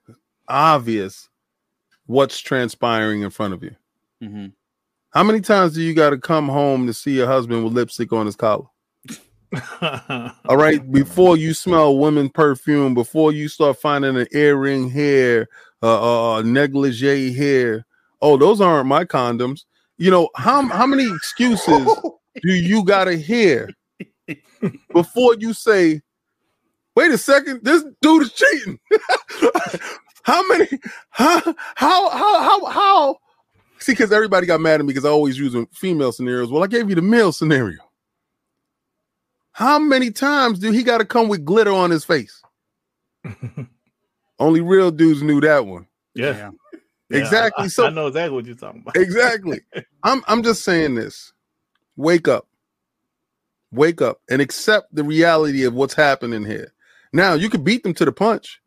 obvious 0.48 1.28
what's 2.06 2.38
transpiring 2.38 3.22
in 3.22 3.30
front 3.30 3.54
of 3.54 3.62
you. 3.62 3.74
hmm 4.20 4.46
How 5.10 5.24
many 5.24 5.40
times 5.40 5.74
do 5.74 5.82
you 5.82 5.94
got 5.94 6.10
to 6.10 6.18
come 6.18 6.48
home 6.48 6.86
to 6.86 6.94
see 6.94 7.16
your 7.16 7.26
husband 7.26 7.64
with 7.64 7.72
lipstick 7.72 8.12
on 8.12 8.26
his 8.26 8.36
collar? 8.36 8.66
All 10.48 10.56
right, 10.56 10.90
before 10.92 11.36
you 11.36 11.54
smell 11.54 11.98
women 11.98 12.28
perfume, 12.28 12.94
before 12.94 13.32
you 13.32 13.48
start 13.48 13.80
finding 13.80 14.16
an 14.16 14.26
earring 14.32 14.90
here, 14.90 15.48
uh, 15.82 16.36
uh, 16.36 16.42
negligee 16.42 17.32
here. 17.32 17.84
Oh, 18.20 18.36
those 18.36 18.60
aren't 18.60 18.86
my 18.86 19.04
condoms. 19.04 19.64
You 19.98 20.10
know 20.10 20.28
how 20.36 20.66
how 20.68 20.86
many 20.86 21.06
excuses 21.06 21.86
do 22.42 22.52
you 22.52 22.84
got 22.84 23.04
to 23.04 23.16
hear 23.16 23.70
before 24.92 25.36
you 25.38 25.52
say, 25.52 26.00
"Wait 26.96 27.12
a 27.12 27.18
second, 27.18 27.60
this 27.62 27.84
dude 28.00 28.22
is 28.22 28.32
cheating"? 28.32 28.78
how 30.22 30.46
many? 30.48 30.68
How 31.10 31.40
how 31.76 32.10
how 32.10 32.42
how 32.42 32.64
how? 32.64 33.16
See, 33.78 33.92
because 33.92 34.10
everybody 34.10 34.46
got 34.46 34.60
mad 34.60 34.80
at 34.80 34.86
me 34.86 34.88
because 34.88 35.04
I 35.04 35.10
always 35.10 35.38
using 35.38 35.66
female 35.66 36.10
scenarios. 36.10 36.50
Well, 36.50 36.64
I 36.64 36.66
gave 36.66 36.88
you 36.88 36.94
the 36.94 37.02
male 37.02 37.32
scenario. 37.32 37.80
How 39.54 39.78
many 39.78 40.10
times 40.10 40.58
do 40.58 40.70
he 40.72 40.82
got 40.82 40.98
to 40.98 41.04
come 41.04 41.28
with 41.28 41.44
glitter 41.44 41.72
on 41.72 41.90
his 41.90 42.04
face? 42.04 42.42
Only 44.38 44.60
real 44.60 44.90
dudes 44.90 45.22
knew 45.22 45.40
that 45.40 45.66
one. 45.66 45.86
yeah. 46.14 46.50
Yeah. 47.10 47.18
Exactly. 47.20 47.64
I, 47.64 47.68
So- 47.68 47.86
I 47.86 47.90
know 47.90 48.08
exactly 48.08 48.34
what 48.34 48.46
you're 48.46 48.56
talking 48.56 48.80
about. 48.82 48.96
Exactly. 48.96 49.60
I'm 50.02 50.22
I'm 50.26 50.42
just 50.42 50.64
saying 50.64 50.94
this. 50.96 51.32
Wake 51.96 52.26
up. 52.26 52.48
Wake 53.70 54.02
up 54.02 54.20
and 54.30 54.40
accept 54.42 54.92
the 54.94 55.04
reality 55.04 55.64
of 55.64 55.74
what's 55.74 55.94
happening 55.94 56.44
here. 56.44 56.72
Now 57.12 57.34
you 57.34 57.48
could 57.50 57.62
beat 57.62 57.82
them 57.84 57.94
to 57.94 58.04
the 58.04 58.10
punch. 58.12 58.60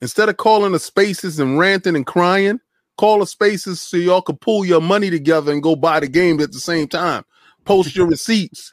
Instead 0.00 0.28
of 0.28 0.36
calling 0.36 0.72
the 0.72 0.78
spaces 0.78 1.40
and 1.40 1.58
ranting 1.58 1.96
and 1.96 2.06
crying, 2.06 2.60
call 2.98 3.18
the 3.20 3.26
spaces 3.26 3.80
so 3.80 3.96
y'all 3.96 4.22
can 4.22 4.36
pull 4.36 4.64
your 4.64 4.80
money 4.82 5.10
together 5.10 5.50
and 5.50 5.62
go 5.62 5.74
buy 5.74 5.98
the 5.98 6.08
games 6.08 6.42
at 6.44 6.52
the 6.52 6.60
same 6.60 6.86
time. 6.86 7.24
Post 7.64 7.96
your 7.96 8.06
receipts. 8.08 8.70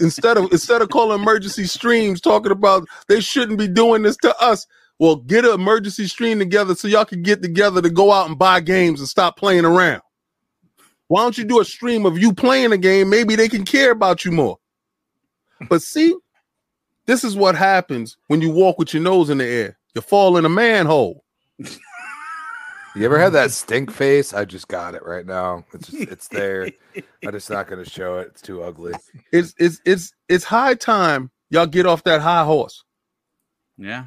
Instead 0.00 0.36
of 0.36 0.52
instead 0.52 0.82
of 0.82 0.88
calling 0.88 1.20
emergency 1.20 1.64
streams 1.64 2.20
talking 2.20 2.52
about 2.52 2.86
they 3.08 3.20
shouldn't 3.20 3.58
be 3.58 3.68
doing 3.68 4.02
this 4.02 4.16
to 4.18 4.36
us. 4.40 4.66
Well, 4.98 5.16
get 5.16 5.44
an 5.44 5.52
emergency 5.52 6.08
stream 6.08 6.40
together 6.40 6.74
so 6.74 6.88
y'all 6.88 7.04
can 7.04 7.22
get 7.22 7.40
together 7.40 7.80
to 7.80 7.90
go 7.90 8.10
out 8.12 8.28
and 8.28 8.36
buy 8.38 8.60
games 8.60 8.98
and 8.98 9.08
stop 9.08 9.36
playing 9.36 9.64
around. 9.64 10.02
Why 11.06 11.22
don't 11.22 11.38
you 11.38 11.44
do 11.44 11.60
a 11.60 11.64
stream 11.64 12.04
of 12.04 12.18
you 12.18 12.32
playing 12.32 12.72
a 12.72 12.78
game? 12.78 13.08
Maybe 13.08 13.36
they 13.36 13.48
can 13.48 13.64
care 13.64 13.92
about 13.92 14.24
you 14.24 14.32
more. 14.32 14.58
But 15.68 15.82
see, 15.82 16.16
this 17.06 17.24
is 17.24 17.36
what 17.36 17.54
happens 17.54 18.16
when 18.26 18.42
you 18.42 18.50
walk 18.50 18.78
with 18.78 18.92
your 18.92 19.02
nose 19.02 19.30
in 19.30 19.38
the 19.38 19.46
air. 19.46 19.78
You 19.94 20.02
fall 20.02 20.36
in 20.36 20.44
a 20.44 20.50
manhole. 20.50 21.24
You 22.96 23.04
ever 23.04 23.18
had 23.18 23.32
that 23.34 23.52
stink 23.52 23.92
face? 23.92 24.32
I 24.34 24.44
just 24.44 24.66
got 24.68 24.94
it 24.94 25.04
right 25.04 25.24
now. 25.26 25.64
It's 25.72 25.88
just, 25.88 26.10
it's 26.10 26.28
there. 26.28 26.68
I'm 27.24 27.32
just 27.32 27.50
not 27.50 27.68
going 27.68 27.82
to 27.84 27.88
show 27.88 28.18
it. 28.18 28.28
It's 28.32 28.42
too 28.42 28.62
ugly. 28.62 28.92
It's 29.32 29.54
it's 29.58 29.80
it's 29.84 30.12
it's 30.28 30.44
high 30.44 30.74
time 30.74 31.30
y'all 31.50 31.66
get 31.66 31.86
off 31.86 32.02
that 32.04 32.20
high 32.20 32.44
horse. 32.44 32.82
Yeah. 33.76 34.06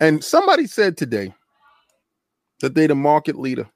And 0.00 0.24
somebody 0.24 0.66
said 0.66 0.96
today 0.96 1.32
that 2.60 2.74
they 2.74 2.86
the 2.86 2.94
market 2.94 3.38
leader. 3.38 3.68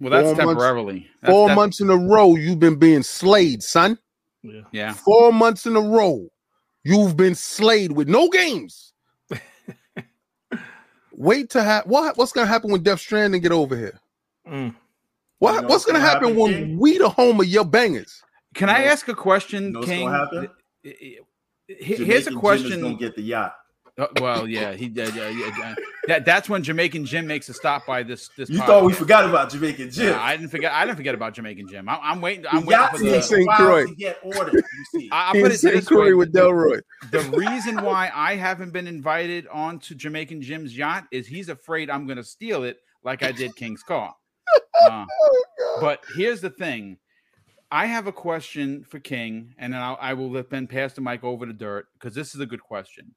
Well, 0.00 0.10
that's 0.10 0.24
Four 0.26 0.34
months- 0.34 0.48
temporarily. 0.62 0.98
That's- 1.22 1.30
Four 1.34 1.48
that's- 1.48 1.56
months 1.56 1.80
in 1.80 1.90
a 1.90 1.96
row, 1.96 2.34
you've 2.34 2.58
been 2.58 2.76
being 2.78 3.02
slayed, 3.02 3.62
son. 3.62 3.98
Yeah. 4.42 4.62
Yeah. 4.72 4.92
Four 4.92 5.32
months 5.32 5.66
in 5.66 5.76
a 5.76 5.80
row, 5.80 6.28
you've 6.84 7.16
been 7.16 7.34
slayed 7.34 7.92
with 7.92 8.08
no 8.08 8.28
games. 8.28 8.85
Wait 11.18 11.48
to 11.50 11.62
have 11.62 11.86
what? 11.86 12.16
What's 12.18 12.32
gonna 12.32 12.46
happen 12.46 12.70
when 12.70 12.82
Death 12.82 13.00
Stranding 13.00 13.40
get 13.40 13.50
over 13.52 13.74
here? 13.76 13.98
Mm. 14.46 14.74
What? 15.38 15.54
You 15.54 15.60
know 15.62 15.68
what's 15.68 15.84
gonna 15.86 15.98
gonna 15.98 16.08
happen, 16.10 16.28
happen, 16.28 16.36
when 16.42 16.52
King? 16.52 16.78
we 16.78 16.98
the 16.98 17.08
home 17.08 17.40
of 17.40 17.46
your 17.46 17.64
bangers? 17.64 18.22
Can 18.54 18.68
I 18.68 18.80
know- 18.84 18.90
ask 18.90 19.08
a 19.08 19.14
question, 19.14 19.64
you 19.64 19.70
know 19.70 19.78
what's 19.80 19.90
King? 19.90 20.10
happen? 20.10 20.48
Here's 21.68 21.98
Jamaican 21.98 22.02
a 22.02 22.06
Jim 22.06 22.34
is 22.34 22.38
question. 22.38 22.80
gonna 22.82 22.94
get 22.96 23.16
the 23.16 23.22
yacht. 23.22 23.54
Uh, 23.98 24.06
well, 24.20 24.46
yeah, 24.46 24.72
he 24.74 24.88
did. 24.88 25.14
Yeah, 25.14 25.28
yeah, 25.30 25.50
yeah. 25.58 25.74
That 26.06 26.24
that's 26.26 26.48
when 26.50 26.62
Jamaican 26.62 27.06
Jim 27.06 27.26
makes 27.26 27.48
a 27.48 27.54
stop 27.54 27.86
by 27.86 28.02
this. 28.02 28.28
This 28.36 28.50
You 28.50 28.58
thought 28.58 28.84
we 28.84 28.92
podcast. 28.92 28.96
forgot 28.96 29.24
about 29.30 29.50
Jamaican 29.50 29.90
Jim. 29.90 30.08
Yeah, 30.08 30.20
I 30.22 30.36
didn't 30.36 30.50
forget. 30.50 30.72
I 30.72 30.84
didn't 30.84 30.98
forget 30.98 31.14
about 31.14 31.32
Jamaican 31.32 31.66
Jim. 31.68 31.88
I, 31.88 31.98
I'm 32.02 32.20
waiting. 32.20 32.44
I'm 32.50 32.60
the 32.60 32.66
waiting 32.66 32.86
for 32.92 32.98
the. 32.98 33.16
in 33.16 33.22
St. 33.22 33.48
Croix. 33.56 33.86
to 33.86 33.94
get 33.94 34.18
ordered. 34.22 34.52
You 34.54 35.00
see, 35.00 35.08
I, 35.10 35.28
I'll 35.28 35.32
put 35.32 35.46
it 35.46 35.48
to 35.50 35.58
St. 35.58 35.74
this 35.76 35.88
Croix 35.88 36.08
way: 36.08 36.14
with 36.14 36.32
Delroy. 36.32 36.80
the 37.10 37.20
reason 37.36 37.82
why 37.82 38.10
I 38.14 38.36
haven't 38.36 38.72
been 38.72 38.86
invited 38.86 39.46
onto 39.50 39.94
Jamaican 39.94 40.42
Jim's 40.42 40.76
yacht 40.76 41.04
is 41.10 41.26
he's 41.26 41.48
afraid 41.48 41.88
I'm 41.88 42.06
going 42.06 42.18
to 42.18 42.24
steal 42.24 42.64
it, 42.64 42.76
like 43.02 43.22
I 43.22 43.32
did 43.32 43.56
King's 43.56 43.82
car. 43.82 44.14
Uh, 44.88 45.06
but 45.80 46.04
here's 46.16 46.42
the 46.42 46.50
thing: 46.50 46.98
I 47.72 47.86
have 47.86 48.06
a 48.06 48.12
question 48.12 48.84
for 48.84 49.00
King, 49.00 49.54
and 49.58 49.72
then 49.72 49.80
I'll, 49.80 49.96
I 50.00 50.12
will 50.12 50.30
let- 50.30 50.50
then 50.50 50.66
pass 50.66 50.92
the 50.92 51.00
mic 51.00 51.24
over 51.24 51.46
to 51.46 51.52
Dirt 51.54 51.86
because 51.94 52.14
this 52.14 52.34
is 52.34 52.40
a 52.42 52.46
good 52.46 52.60
question. 52.60 53.14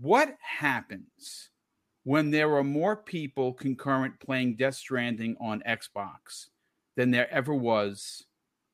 What 0.00 0.36
happens 0.40 1.50
when 2.04 2.30
there 2.30 2.54
are 2.56 2.64
more 2.64 2.96
people 2.96 3.52
concurrent 3.52 4.18
playing 4.18 4.56
Death 4.56 4.76
Stranding 4.76 5.36
on 5.40 5.62
Xbox 5.68 6.48
than 6.96 7.10
there 7.10 7.30
ever 7.30 7.54
was 7.54 8.24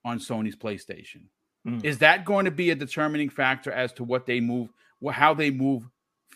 on 0.05 0.19
Sony's 0.19 0.57
PlayStation? 0.57 1.25
Mm. 1.67 1.85
Is 1.85 1.99
that 1.99 2.25
going 2.25 2.45
to 2.45 2.51
be 2.51 2.71
a 2.71 2.75
determining 2.77 3.29
factor 3.29 3.73
as 3.73 3.93
to 3.95 4.05
what 4.05 4.27
they 4.27 4.41
move, 4.41 4.69
how 5.11 5.35
they 5.35 5.51
move 5.51 5.83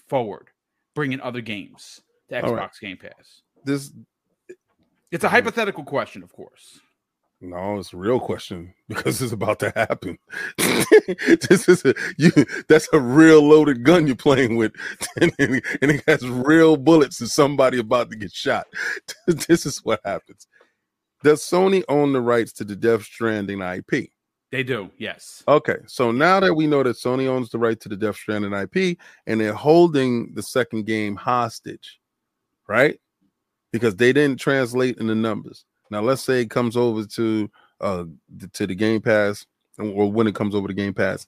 forward, 0.09 0.48
bringing 0.94 1.20
other 1.20 1.40
games 1.40 2.00
to 2.29 2.42
Xbox 2.42 2.57
right. 2.57 2.70
Game 2.81 2.96
Pass? 2.96 3.42
This 3.64 3.92
It's 5.12 5.24
a 5.24 5.29
hypothetical 5.29 5.85
question, 5.85 6.24
of 6.24 6.33
course. 6.33 6.81
No, 7.40 7.79
it's 7.79 7.92
a 7.92 7.96
real 7.96 8.20
question 8.20 8.74
because 8.88 9.20
it's 9.22 9.33
about 9.33 9.59
to 9.61 9.72
happen. 9.74 10.18
this 10.59 11.68
is 11.68 11.85
a 11.85 11.94
you. 12.18 12.31
That's 12.68 12.88
a 12.92 13.00
real 13.00 13.42
loaded 13.42 13.83
gun 13.85 14.07
you're 14.07 14.16
playing 14.16 14.57
with, 14.57 14.72
and, 15.20 15.33
it- 15.38 15.64
and 15.83 15.90
it 15.90 16.03
has 16.07 16.26
real 16.29 16.76
bullets, 16.76 17.20
and 17.20 17.31
somebody 17.31 17.79
about 17.79 18.11
to 18.11 18.16
get 18.16 18.33
shot. 18.33 18.66
this 19.26 19.64
is 19.66 19.79
what 19.85 20.00
happens. 20.05 20.46
Does 21.22 21.42
Sony 21.42 21.83
own 21.88 22.12
the 22.12 22.20
rights 22.20 22.53
to 22.55 22.64
the 22.64 22.76
Death 22.76 23.03
Stranding 23.03 23.61
IP? 23.61 24.11
They 24.50 24.62
do, 24.64 24.90
yes. 24.98 25.44
Okay, 25.46 25.76
so 25.87 26.11
now 26.11 26.40
that 26.40 26.55
we 26.55 26.66
know 26.66 26.83
that 26.83 26.96
Sony 26.96 27.29
owns 27.29 27.50
the 27.50 27.59
right 27.59 27.79
to 27.81 27.88
the 27.88 27.96
Death 27.96 28.16
Stranding 28.16 28.53
IP 28.53 28.98
and 29.26 29.40
they're 29.40 29.53
holding 29.55 30.35
the 30.35 30.42
second 30.42 30.87
game 30.87 31.14
hostage, 31.14 32.00
right? 32.68 32.98
Because 33.72 33.94
they 33.94 34.12
didn't 34.12 34.40
translate 34.40 34.96
in 34.98 35.07
the 35.07 35.14
numbers. 35.14 35.64
Now, 35.90 36.00
let's 36.00 36.22
say 36.22 36.40
it 36.40 36.50
comes 36.50 36.76
over 36.76 37.05
to 37.05 37.50
uh 37.81 38.05
to 38.53 38.66
the 38.66 38.74
Game 38.74 39.00
Pass, 39.00 39.46
or 39.79 40.11
when 40.11 40.26
it 40.26 40.35
comes 40.35 40.55
over 40.55 40.68
to 40.68 40.74
Game 40.74 40.94
Pass, 40.94 41.26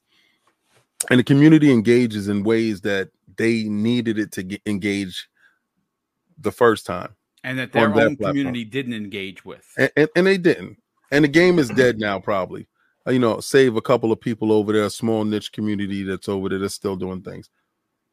and 1.11 1.19
the 1.19 1.25
community 1.25 1.73
engages 1.73 2.29
in 2.29 2.43
ways 2.45 2.81
that 2.83 3.11
they 3.37 3.65
needed 3.65 4.19
it 4.19 4.33
to 4.33 4.43
get 4.43 4.63
engage 4.67 5.29
the 6.39 6.53
first 6.53 6.87
time, 6.87 7.15
And 7.45 7.59
that 7.59 7.73
their 7.73 7.89
that 7.89 7.97
own 7.97 8.17
platform. 8.17 8.31
community 8.31 8.65
didn't 8.65 8.95
engage 8.95 9.45
with. 9.45 9.65
and, 9.79 9.91
and, 9.97 10.09
and 10.17 10.27
they 10.27 10.39
didn't. 10.39 10.79
And 11.11 11.25
the 11.25 11.29
game 11.29 11.59
is 11.59 11.69
dead 11.69 11.99
now, 11.99 12.19
probably. 12.19 12.67
Uh, 13.07 13.13
You 13.13 13.19
know, 13.19 13.41
save 13.41 13.77
a 13.77 13.83
couple 13.83 14.13
of 14.13 14.21
people 14.21 14.51
over 14.53 14.73
there, 14.73 14.85
a 14.85 14.91
small 14.91 15.25
niche 15.25 15.53
community 15.53 16.03
that's 16.03 16.29
over 16.29 16.49
there 16.49 16.59
that's 16.59 16.75
still 16.75 16.97
doing 16.97 17.23
things. 17.23 17.49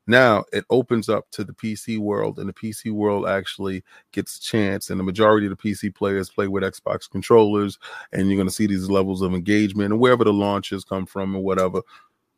Now 0.10 0.44
it 0.52 0.66
opens 0.70 1.08
up 1.08 1.30
to 1.32 1.44
the 1.44 1.54
PC 1.54 2.00
world, 2.00 2.40
and 2.40 2.50
the 2.50 2.54
PC 2.54 2.92
world 2.92 3.28
actually 3.28 3.84
gets 4.12 4.38
a 4.38 4.42
chance. 4.42 4.90
And 4.90 5.00
the 5.00 5.04
majority 5.04 5.48
of 5.48 5.58
the 5.58 5.70
PC 5.70 5.94
players 5.94 6.30
play 6.30 6.48
with 6.48 6.64
Xbox 6.64 7.10
controllers, 7.10 7.80
and 8.12 8.28
you're 8.28 8.38
going 8.38 8.48
to 8.48 8.54
see 8.54 8.68
these 8.68 8.90
levels 8.90 9.22
of 9.22 9.34
engagement 9.34 9.94
and 9.94 10.00
wherever 10.02 10.24
the 10.24 10.34
launches 10.34 10.84
come 10.84 11.06
from 11.06 11.36
and 11.36 11.44
whatever. 11.44 11.82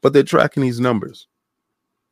But 0.01 0.13
they're 0.13 0.23
tracking 0.23 0.62
these 0.62 0.79
numbers, 0.79 1.27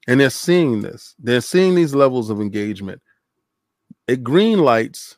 and 0.08 0.19
they're 0.19 0.30
seeing 0.30 0.82
this. 0.82 1.15
They're 1.19 1.41
seeing 1.41 1.76
these 1.76 1.93
levels 1.93 2.30
of 2.30 2.41
engagement. 2.41 3.02
It 4.08 4.24
green 4.24 4.60
lights 4.60 5.17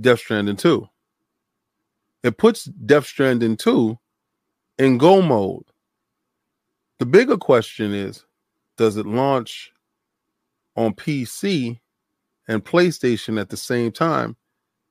Death 0.00 0.18
Stranding 0.18 0.56
2 0.56 0.88
it 2.22 2.36
puts 2.36 2.64
Death 2.64 3.06
Stranding 3.06 3.56
2 3.56 3.98
in 4.78 4.98
go 4.98 5.22
mode. 5.22 5.64
The 6.98 7.06
bigger 7.06 7.36
question 7.36 7.94
is 7.94 8.24
does 8.80 8.96
it 8.96 9.04
launch 9.04 9.72
on 10.74 10.94
PC 10.94 11.78
and 12.48 12.64
PlayStation 12.64 13.38
at 13.38 13.50
the 13.50 13.56
same 13.58 13.92
time 13.92 14.36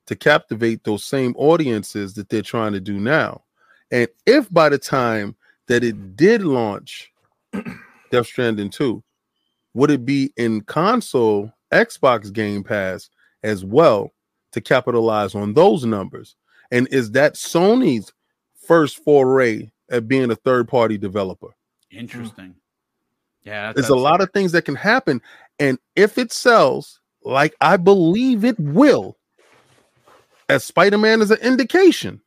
to 0.05 0.15
captivate 0.15 0.83
those 0.83 1.03
same 1.03 1.33
audiences 1.35 2.13
that 2.13 2.29
they're 2.29 2.43
trying 2.43 2.73
to 2.73 2.79
do 2.79 2.99
now? 2.99 3.45
And 3.89 4.07
if 4.27 4.47
by 4.53 4.69
the 4.69 4.77
time 4.77 5.35
that 5.69 5.83
it 5.83 6.15
did 6.15 6.43
launch 6.43 7.11
Death 8.11 8.27
Stranding 8.27 8.69
2, 8.69 9.03
would 9.73 9.89
it 9.89 10.05
be 10.05 10.31
in 10.37 10.61
console 10.61 11.51
Xbox 11.73 12.31
Game 12.31 12.63
Pass 12.63 13.09
as 13.41 13.65
well 13.65 14.13
to 14.51 14.61
capitalize 14.61 15.33
on 15.33 15.55
those 15.55 15.83
numbers? 15.83 16.35
And 16.69 16.87
is 16.89 17.09
that 17.13 17.33
Sony's 17.33 18.13
first 18.67 19.03
foray 19.03 19.71
at 19.89 20.07
being 20.07 20.29
a 20.29 20.35
third 20.35 20.67
party 20.67 20.99
developer? 20.99 21.55
Interesting. 21.89 22.53
Yeah, 23.43 23.73
There's 23.73 23.89
a 23.89 23.95
lot 23.95 24.21
of 24.21 24.31
things 24.31 24.51
that 24.51 24.65
can 24.65 24.75
happen. 24.75 25.21
And 25.59 25.79
if 25.95 26.17
it 26.17 26.31
sells 26.31 26.99
like 27.23 27.55
I 27.61 27.77
believe 27.77 28.45
it 28.45 28.59
will, 28.59 29.17
as 30.47 30.63
Spider-Man 30.63 31.21
is 31.21 31.31
an 31.31 31.39
indication 31.39 32.21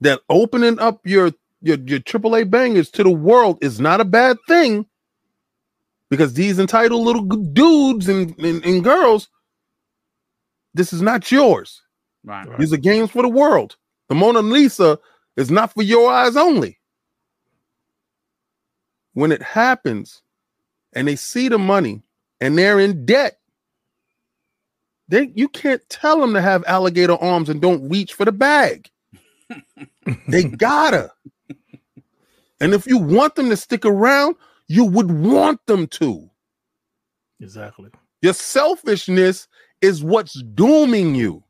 that 0.00 0.20
opening 0.28 0.78
up 0.78 1.00
your 1.04 1.32
your 1.60 1.78
your 1.78 2.00
AAA 2.00 2.50
bangers 2.50 2.90
to 2.90 3.02
the 3.02 3.10
world 3.10 3.58
is 3.62 3.80
not 3.80 4.00
a 4.00 4.04
bad 4.04 4.36
thing 4.46 4.86
because 6.10 6.34
these 6.34 6.58
entitled 6.58 7.02
little 7.02 7.22
dudes 7.24 8.08
and, 8.08 8.38
and, 8.38 8.64
and 8.64 8.84
girls, 8.84 9.28
this 10.74 10.92
is 10.92 11.02
not 11.02 11.30
yours. 11.32 11.82
Right. 12.24 12.46
These 12.58 12.72
are 12.72 12.78
games 12.78 13.10
for 13.10 13.22
the 13.22 13.28
world. 13.28 13.76
The 14.08 14.14
Mona 14.14 14.40
Lisa 14.40 14.98
is 15.36 15.50
not 15.50 15.72
for 15.72 15.82
your 15.82 16.10
eyes 16.12 16.36
only. 16.36 16.78
When 19.14 19.32
it 19.32 19.42
happens 19.42 20.22
and 20.92 21.08
they 21.08 21.16
see 21.16 21.48
the 21.48 21.58
money 21.58 22.02
and 22.40 22.58
they're 22.58 22.80
in 22.80 23.06
debt, 23.06 23.38
they 25.08 25.32
you 25.34 25.48
can't 25.48 25.86
tell 25.88 26.20
them 26.20 26.34
to 26.34 26.40
have 26.40 26.64
alligator 26.66 27.14
arms 27.14 27.48
and 27.48 27.60
don't 27.60 27.88
reach 27.88 28.14
for 28.14 28.24
the 28.24 28.32
bag. 28.32 28.90
they 30.28 30.44
gotta. 30.44 31.12
And 32.60 32.72
if 32.72 32.86
you 32.86 32.98
want 32.98 33.34
them 33.34 33.50
to 33.50 33.56
stick 33.56 33.84
around, 33.84 34.36
you 34.68 34.84
would 34.84 35.10
want 35.10 35.64
them 35.66 35.86
to. 35.88 36.30
Exactly. 37.40 37.90
Your 38.22 38.32
selfishness 38.32 39.48
is 39.82 40.02
what's 40.02 40.42
dooming 40.42 41.14
you. 41.14 41.43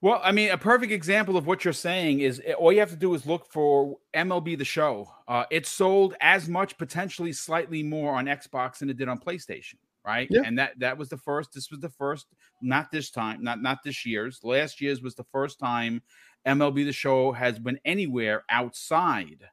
Well, 0.00 0.20
I 0.22 0.30
mean, 0.30 0.50
a 0.50 0.58
perfect 0.58 0.92
example 0.92 1.36
of 1.36 1.46
what 1.46 1.64
you're 1.64 1.72
saying 1.72 2.20
is 2.20 2.40
eh, 2.44 2.52
all 2.52 2.72
you 2.72 2.78
have 2.78 2.90
to 2.90 2.96
do 2.96 3.14
is 3.14 3.26
look 3.26 3.50
for 3.50 3.96
MLB 4.14 4.56
The 4.56 4.64
Show. 4.64 5.10
Uh, 5.26 5.44
it 5.50 5.66
sold 5.66 6.14
as 6.20 6.48
much, 6.48 6.78
potentially 6.78 7.32
slightly 7.32 7.82
more 7.82 8.14
on 8.14 8.26
Xbox 8.26 8.78
than 8.78 8.90
it 8.90 8.96
did 8.96 9.08
on 9.08 9.18
PlayStation, 9.18 9.74
right? 10.06 10.28
Yeah. 10.30 10.42
And 10.44 10.56
that 10.58 10.78
that 10.78 10.96
was 10.96 11.08
the 11.08 11.16
first. 11.16 11.52
This 11.52 11.70
was 11.70 11.80
the 11.80 11.88
first, 11.88 12.26
not 12.62 12.92
this 12.92 13.10
time, 13.10 13.42
not 13.42 13.60
not 13.60 13.78
this 13.82 14.06
year's. 14.06 14.38
Last 14.44 14.80
year's 14.80 15.02
was 15.02 15.16
the 15.16 15.26
first 15.32 15.58
time 15.58 16.00
MLB 16.46 16.84
The 16.84 16.92
Show 16.92 17.32
has 17.32 17.58
been 17.58 17.80
anywhere 17.84 18.44
outside 18.50 19.48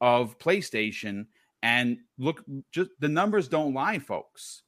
of 0.00 0.38
PlayStation. 0.40 1.26
And 1.62 1.98
look, 2.18 2.44
just 2.72 2.90
the 2.98 3.08
numbers 3.08 3.46
don't 3.46 3.74
lie, 3.74 4.00
folks. 4.00 4.62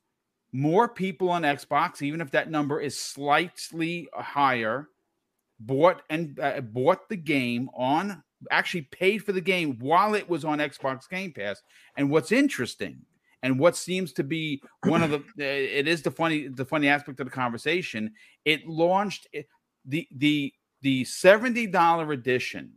More 0.52 0.88
people 0.88 1.28
on 1.30 1.42
Xbox, 1.42 2.00
even 2.00 2.20
if 2.20 2.30
that 2.30 2.48
number 2.48 2.80
is 2.80 2.98
slightly 2.98 4.08
higher, 4.14 4.88
bought 5.58 6.02
and 6.10 6.38
uh, 6.40 6.60
bought 6.60 7.08
the 7.08 7.16
game 7.16 7.68
on 7.74 8.22
actually 8.50 8.82
paid 8.82 9.18
for 9.18 9.32
the 9.32 9.40
game 9.40 9.78
while 9.80 10.14
it 10.14 10.28
was 10.28 10.44
on 10.44 10.58
Xbox 10.58 11.08
Game 11.08 11.32
Pass. 11.32 11.62
And 11.96 12.10
what's 12.10 12.32
interesting 12.32 13.00
and 13.42 13.58
what 13.58 13.76
seems 13.76 14.12
to 14.14 14.24
be 14.24 14.62
one 14.84 15.02
of 15.02 15.10
the 15.10 15.22
it 15.38 15.88
is 15.88 16.02
the 16.02 16.10
funny 16.10 16.48
the 16.48 16.64
funny 16.64 16.88
aspect 16.88 17.20
of 17.20 17.26
the 17.26 17.32
conversation, 17.32 18.12
it 18.44 18.66
launched 18.66 19.26
the 19.84 20.06
the 20.16 20.52
the 20.82 21.04
$70 21.04 22.12
edition 22.12 22.70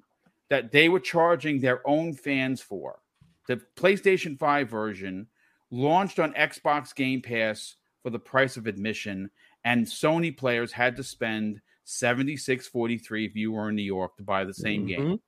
that 0.49 0.71
they 0.71 0.89
were 0.89 1.01
charging 1.01 1.59
their 1.59 1.85
own 1.87 2.13
fans 2.13 2.61
for. 2.61 2.99
The 3.47 3.61
PlayStation 3.75 4.39
5 4.39 4.69
version 4.69 5.27
launched 5.69 6.17
on 6.17 6.33
Xbox 6.33 6.95
Game 6.95 7.21
Pass 7.21 7.75
for 8.01 8.09
the 8.09 8.19
price 8.19 8.57
of 8.57 8.65
admission 8.65 9.29
and 9.65 9.85
Sony 9.85 10.35
players 10.35 10.71
had 10.71 10.95
to 10.95 11.03
spend 11.03 11.61
76.43 11.89 13.25
if 13.25 13.35
you 13.35 13.51
were 13.51 13.69
in 13.69 13.75
New 13.75 13.81
York 13.83 14.15
to 14.17 14.23
buy 14.23 14.43
the 14.43 14.53
same 14.53 14.85
Mhm. 14.85 14.87
game. 14.87 15.19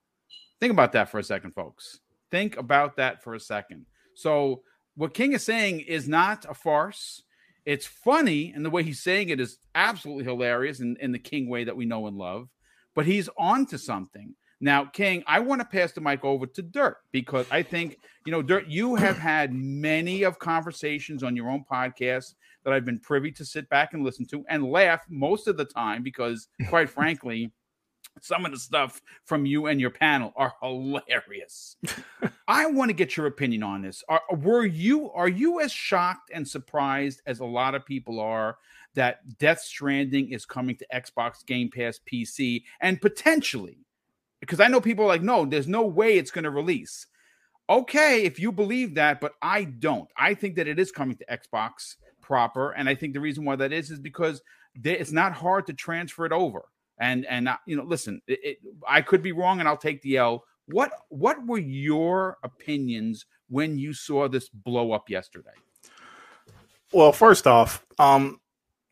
Think 0.60 0.72
about 0.72 0.92
that 0.94 1.10
for 1.10 1.20
a 1.20 1.24
second, 1.24 1.54
folks. 1.54 2.00
Think 2.30 2.56
about 2.58 2.96
that 2.98 3.24
for 3.24 3.34
a 3.34 3.40
second. 3.40 3.86
So, 4.14 4.64
what 4.96 5.14
King 5.14 5.34
is 5.34 5.44
saying 5.44 5.82
is 5.82 6.08
not 6.08 6.46
a 6.48 6.54
farce. 6.54 7.24
It's 7.66 7.86
funny, 7.86 8.52
and 8.52 8.64
the 8.66 8.70
way 8.70 8.84
he's 8.84 9.02
saying 9.02 9.30
it 9.30 9.40
is 9.40 9.58
absolutely 9.76 10.24
hilarious 10.26 10.80
in, 10.80 10.98
in 11.00 11.12
the 11.12 11.20
King 11.20 11.48
way 11.50 11.64
that 11.64 11.76
we 11.76 11.86
know 11.86 12.08
and 12.08 12.18
love. 12.18 12.50
But 12.94 13.06
he's 13.06 13.30
on 13.38 13.66
to 13.68 13.78
something. 13.78 14.36
Now, 14.60 14.86
King, 14.86 15.24
I 15.26 15.40
want 15.40 15.62
to 15.62 15.66
pass 15.68 15.92
the 15.94 16.02
mic 16.02 16.24
over 16.24 16.46
to 16.46 16.62
Dirt 16.62 16.98
because 17.12 17.48
I 17.50 17.64
think, 17.64 17.98
you 18.26 18.32
know, 18.32 18.42
Dirt, 18.44 18.68
you 18.68 18.96
have 18.96 19.18
had 19.18 19.54
many 19.54 20.24
of 20.24 20.38
conversations 20.38 21.24
on 21.24 21.36
your 21.36 21.50
own 21.50 21.64
podcast 21.72 22.36
that 22.64 22.74
I've 22.74 22.86
been 22.86 23.00
privy 23.00 23.32
to 23.34 23.46
sit 23.46 23.70
back 23.70 23.94
and 23.94 24.04
listen 24.04 24.26
to 24.28 24.46
and 24.50 24.72
laugh 24.72 25.02
most 25.10 25.48
of 25.48 25.58
the 25.58 25.66
time 25.66 26.04
because, 26.04 26.48
quite 26.70 26.90
frankly, 26.90 27.52
some 28.20 28.46
of 28.46 28.52
the 28.52 28.60
stuff 28.60 29.02
from 29.26 29.46
you 29.46 29.68
and 29.68 29.80
your 29.80 29.90
panel 29.90 30.34
are 30.36 30.54
hilarious. 30.62 31.78
I 32.48 32.66
want 32.66 32.90
to 32.90 32.94
get 32.94 33.16
your 33.16 33.28
opinion 33.28 33.64
on 33.64 33.82
this. 33.82 34.04
Are, 34.10 34.22
were 34.36 34.66
you 34.66 35.12
are 35.12 35.30
you 35.30 35.62
as 35.62 35.72
shocked 35.72 36.32
and 36.34 36.48
surprised 36.48 37.22
as 37.26 37.40
a 37.40 37.46
lot 37.46 37.76
of 37.76 37.86
people 37.86 38.20
are 38.20 38.58
that 38.96 39.38
Death 39.38 39.62
Stranding 39.62 40.32
is 40.32 40.46
coming 40.46 40.76
to 40.76 40.86
Xbox 40.94 41.46
Game 41.46 41.70
Pass 41.74 42.00
PC 42.12 42.64
and 42.82 43.02
potentially 43.02 43.78
because 44.42 44.60
I 44.60 44.68
know 44.68 44.82
people 44.82 45.06
are 45.06 45.08
like, 45.08 45.22
no, 45.22 45.46
there's 45.46 45.68
no 45.68 45.86
way 45.86 46.18
it's 46.18 46.32
going 46.32 46.44
to 46.44 46.50
release. 46.50 47.06
Okay, 47.70 48.24
if 48.24 48.40
you 48.40 48.52
believe 48.52 48.96
that, 48.96 49.22
but 49.22 49.34
I 49.42 49.64
don't. 49.64 50.10
I 50.18 50.34
think 50.34 50.56
that 50.56 50.68
it 50.68 50.80
is 50.80 50.92
coming 50.92 51.16
to 51.18 51.26
Xbox 51.26 51.96
proper, 52.32 52.72
and 52.72 52.88
I 52.88 52.96
think 52.96 53.14
the 53.14 53.20
reason 53.20 53.44
why 53.44 53.58
that 53.58 53.74
is 53.74 53.92
is 53.92 54.00
because 54.00 54.42
there, 54.74 54.96
it's 54.96 55.12
not 55.12 55.34
hard 55.34 55.68
to 55.68 55.74
transfer 55.74 56.26
it 56.26 56.32
over. 56.32 56.64
And 56.98 57.26
and 57.26 57.50
you 57.66 57.76
know, 57.76 57.84
listen, 57.84 58.22
it, 58.26 58.40
it, 58.42 58.58
I 58.88 59.02
could 59.02 59.22
be 59.22 59.34
wrong, 59.34 59.60
and 59.60 59.68
I'll 59.68 59.76
take 59.76 60.02
the 60.02 60.16
L. 60.16 60.46
What 60.68 60.94
what 61.10 61.46
were 61.46 61.58
your 61.58 62.38
opinions 62.42 63.26
when 63.50 63.78
you 63.78 63.94
saw 63.94 64.30
this 64.30 64.48
blow 64.48 64.94
up 64.94 65.10
yesterday? 65.10 65.50
Well, 66.94 67.12
first 67.12 67.48
off, 67.48 67.86
um, 68.00 68.40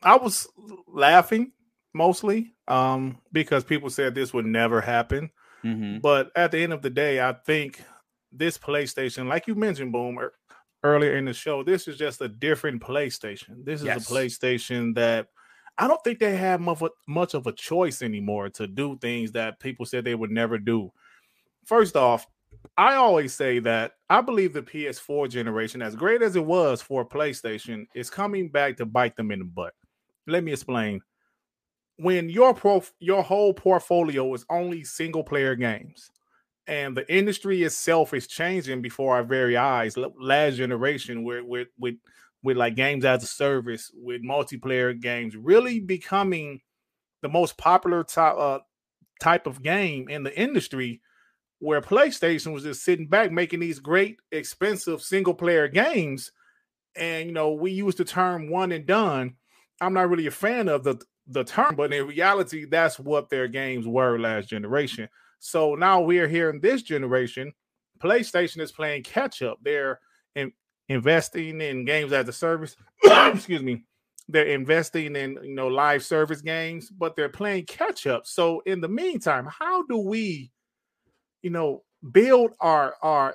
I 0.02 0.16
was 0.16 0.46
laughing 0.86 1.52
mostly 1.94 2.52
um, 2.68 3.20
because 3.32 3.64
people 3.64 3.88
said 3.88 4.14
this 4.14 4.34
would 4.34 4.46
never 4.46 4.82
happen. 4.82 5.30
Mm-hmm. 5.64 6.00
But 6.00 6.30
at 6.36 6.52
the 6.52 6.58
end 6.58 6.74
of 6.74 6.82
the 6.82 6.90
day, 6.90 7.26
I 7.26 7.32
think 7.32 7.82
this 8.32 8.58
PlayStation, 8.58 9.28
like 9.28 9.46
you 9.46 9.54
mentioned, 9.54 9.92
Boomer, 9.92 10.34
earlier 10.82 11.16
in 11.16 11.24
the 11.24 11.32
show, 11.32 11.62
this 11.62 11.88
is 11.88 11.96
just 11.96 12.20
a 12.20 12.28
different 12.28 12.82
PlayStation. 12.82 13.64
This 13.64 13.80
is 13.80 13.86
Yes. 13.86 14.10
a 14.10 14.12
PlayStation 14.14 14.94
that 14.94 15.28
I 15.78 15.88
don't 15.88 16.02
think 16.04 16.18
they 16.18 16.36
have 16.36 16.60
much 16.60 16.82
of, 16.82 16.82
a, 16.82 16.90
much 17.10 17.34
of 17.34 17.46
a 17.46 17.52
choice 17.52 18.02
anymore 18.02 18.50
to 18.50 18.66
do 18.66 18.98
things 18.98 19.32
that 19.32 19.60
people 19.60 19.86
said 19.86 20.04
they 20.04 20.14
would 20.14 20.30
never 20.30 20.58
do. 20.58 20.92
First 21.64 21.96
off, 21.96 22.26
I 22.76 22.94
always 22.96 23.32
say 23.32 23.60
that 23.60 23.92
I 24.10 24.20
believe 24.20 24.52
the 24.52 24.62
PS4 24.62 25.28
generation, 25.30 25.80
as 25.80 25.94
great 25.94 26.20
as 26.20 26.36
it 26.36 26.44
was 26.44 26.82
for 26.82 27.08
PlayStation, 27.08 27.86
is 27.94 28.10
coming 28.10 28.48
back 28.50 28.76
to 28.78 28.86
bite 28.86 29.16
them 29.16 29.30
in 29.30 29.38
the 29.38 29.44
butt. 29.44 29.74
Let 30.26 30.44
me 30.44 30.52
explain. 30.52 31.00
When 31.96 32.28
your 32.28 32.54
pro 32.54 32.82
your 32.98 33.22
whole 33.22 33.52
portfolio 33.54 34.32
is 34.34 34.44
only 34.50 34.84
single 34.84 35.22
player 35.22 35.54
games, 35.54 36.10
and 36.70 36.96
the 36.96 37.12
industry 37.12 37.64
itself 37.64 38.14
is 38.14 38.28
changing 38.28 38.80
before 38.80 39.16
our 39.16 39.24
very 39.24 39.56
eyes. 39.56 39.96
Last 39.96 40.54
generation, 40.54 41.24
with 41.24 41.44
with 41.44 41.68
with 41.76 41.96
with 42.44 42.56
like 42.56 42.76
games 42.76 43.04
as 43.04 43.24
a 43.24 43.26
service, 43.26 43.90
with 43.92 44.22
multiplayer 44.22 44.98
games, 44.98 45.36
really 45.36 45.80
becoming 45.80 46.60
the 47.22 47.28
most 47.28 47.58
popular 47.58 48.04
type 48.04 48.36
uh, 48.38 48.60
type 49.20 49.48
of 49.48 49.62
game 49.62 50.08
in 50.08 50.22
the 50.22 50.40
industry. 50.40 51.02
Where 51.58 51.82
PlayStation 51.82 52.54
was 52.54 52.62
just 52.62 52.84
sitting 52.84 53.08
back 53.08 53.32
making 53.32 53.60
these 53.60 53.80
great, 53.80 54.16
expensive 54.32 55.02
single 55.02 55.34
player 55.34 55.66
games, 55.66 56.30
and 56.94 57.26
you 57.26 57.32
know 57.32 57.52
we 57.52 57.72
use 57.72 57.96
the 57.96 58.04
term 58.04 58.48
"one 58.48 58.70
and 58.70 58.86
done." 58.86 59.34
I'm 59.80 59.92
not 59.92 60.08
really 60.08 60.28
a 60.28 60.30
fan 60.30 60.68
of 60.68 60.84
the 60.84 61.02
the 61.26 61.42
term, 61.42 61.74
but 61.74 61.92
in 61.92 62.06
reality, 62.06 62.64
that's 62.64 62.98
what 62.98 63.28
their 63.28 63.48
games 63.48 63.88
were 63.88 64.20
last 64.20 64.48
generation. 64.48 65.08
So 65.40 65.74
now 65.74 66.00
we're 66.00 66.28
here 66.28 66.50
in 66.50 66.60
this 66.60 66.82
generation. 66.82 67.52
PlayStation 67.98 68.60
is 68.60 68.70
playing 68.70 69.02
catch 69.02 69.42
up. 69.42 69.58
They're 69.62 69.98
in, 70.36 70.52
investing 70.88 71.60
in 71.60 71.84
games 71.84 72.12
as 72.12 72.28
a 72.28 72.32
service. 72.32 72.76
Excuse 73.04 73.62
me. 73.62 73.84
They're 74.28 74.46
investing 74.46 75.16
in 75.16 75.38
you 75.42 75.54
know 75.54 75.66
live 75.66 76.04
service 76.04 76.40
games, 76.40 76.88
but 76.88 77.16
they're 77.16 77.28
playing 77.28 77.66
catch 77.66 78.06
up. 78.06 78.26
So 78.26 78.60
in 78.64 78.80
the 78.80 78.88
meantime, 78.88 79.46
how 79.46 79.82
do 79.86 79.96
we, 79.96 80.52
you 81.42 81.50
know, 81.50 81.82
build 82.12 82.52
our 82.60 82.94
our 83.02 83.34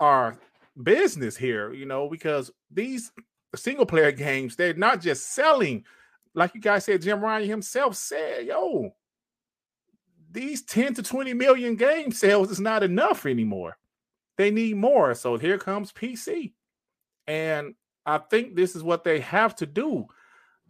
our 0.00 0.38
business 0.82 1.36
here? 1.36 1.72
You 1.72 1.86
know, 1.86 2.08
because 2.08 2.50
these 2.72 3.12
single 3.54 3.86
player 3.86 4.10
games, 4.10 4.56
they're 4.56 4.74
not 4.74 5.00
just 5.00 5.32
selling 5.32 5.84
like 6.34 6.54
you 6.54 6.60
guys 6.60 6.84
said, 6.84 7.02
Jim 7.02 7.20
Ryan 7.20 7.48
himself 7.48 7.96
said, 7.96 8.46
yo, 8.46 8.94
these 10.32 10.62
10 10.62 10.94
to 10.94 11.02
20 11.02 11.34
million 11.34 11.76
game 11.76 12.12
sales 12.12 12.50
is 12.50 12.60
not 12.60 12.82
enough 12.82 13.26
anymore. 13.26 13.78
They 14.38 14.50
need 14.50 14.76
more. 14.76 15.14
So 15.14 15.36
here 15.36 15.58
comes 15.58 15.92
PC. 15.92 16.52
And 17.26 17.74
I 18.04 18.18
think 18.18 18.56
this 18.56 18.74
is 18.74 18.82
what 18.82 19.04
they 19.04 19.20
have 19.20 19.54
to 19.56 19.66
do. 19.66 20.06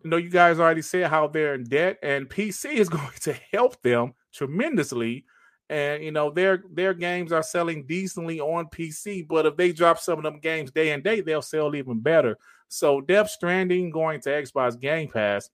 You 0.02 0.10
know, 0.10 0.16
you 0.16 0.30
guys 0.30 0.58
already 0.58 0.82
said 0.82 1.08
how 1.08 1.28
they're 1.28 1.54
in 1.54 1.64
debt, 1.64 1.98
and 2.02 2.28
PC 2.28 2.74
is 2.74 2.88
going 2.90 3.08
to 3.20 3.34
help 3.52 3.80
them 3.82 4.14
tremendously. 4.32 5.24
And 5.70 6.02
you 6.02 6.10
know, 6.10 6.30
their 6.30 6.64
their 6.70 6.92
games 6.92 7.32
are 7.32 7.42
selling 7.42 7.86
decently 7.86 8.40
on 8.40 8.66
PC, 8.66 9.26
but 9.26 9.46
if 9.46 9.56
they 9.56 9.72
drop 9.72 9.98
some 9.98 10.18
of 10.18 10.24
them 10.24 10.40
games 10.40 10.70
day 10.70 10.90
and 10.90 11.02
day, 11.02 11.20
they'll 11.20 11.40
sell 11.40 11.74
even 11.74 12.00
better. 12.00 12.36
So 12.68 13.00
Death 13.00 13.30
Stranding 13.30 13.90
going 13.90 14.20
to 14.22 14.30
Xbox 14.30 14.78
Game 14.78 15.08
Pass, 15.08 15.48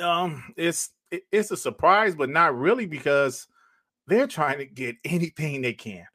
um, 0.00 0.52
it's 0.56 0.90
it, 1.10 1.22
it's 1.30 1.50
a 1.50 1.56
surprise, 1.56 2.14
but 2.14 2.30
not 2.30 2.56
really 2.56 2.86
because 2.86 3.46
they're 4.06 4.26
trying 4.26 4.58
to 4.58 4.66
get 4.66 4.96
anything 5.04 5.62
they 5.62 5.72
can, 5.72 6.06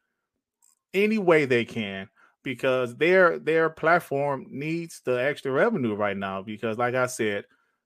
any 0.94 1.18
way 1.18 1.46
they 1.46 1.66
can, 1.66 2.10
because 2.44 2.96
their 2.96 3.40
their 3.40 3.70
platform 3.70 4.46
needs 4.50 5.02
the 5.04 5.22
extra 5.24 5.52
revenue 5.52 5.96
right 5.96 6.18
now. 6.18 6.42
Because, 6.42 6.78
like 6.78 6.96
I 6.96 7.08
said, 7.08 7.46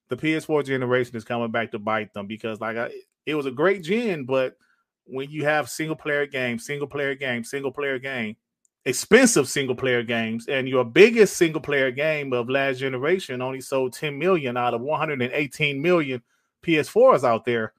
the 0.10 0.18
PS4 0.18 0.66
generation 0.66 1.16
is 1.16 1.24
coming 1.24 1.51
back 1.51 1.72
to 1.72 1.80
bite 1.80 2.14
them. 2.14 2.28
Because, 2.28 2.60
like 2.60 2.78
I, 2.78 2.91
it 3.26 3.36
was 3.36 3.45
a 3.45 3.51
great 3.51 3.84
gen, 3.84 4.26
but 4.26 4.55
when 5.05 5.30
you 5.30 5.43
have 5.45 5.70
single 5.70 5.95
player 5.95 6.26
game, 6.26 6.60
single 6.60 6.88
player 6.88 7.16
game, 7.16 7.43
single 7.43 7.72
player 7.72 7.99
game, 7.99 8.36
expensive 8.86 9.47
single 9.47 9.76
player 9.76 10.03
games, 10.03 10.47
and 10.47 10.68
your 10.68 10.86
biggest 10.86 11.38
single 11.38 11.62
player 11.62 11.91
game 11.91 12.32
of 12.34 12.49
last 12.49 12.78
generation 12.80 13.41
only 13.41 13.62
sold 13.62 13.93
10 13.93 14.18
million 14.18 14.55
out 14.55 14.74
of 14.74 14.82
118 14.82 15.82
million 15.82 16.22
PS4s 16.64 17.24
out 17.24 17.45
there. 17.45 17.74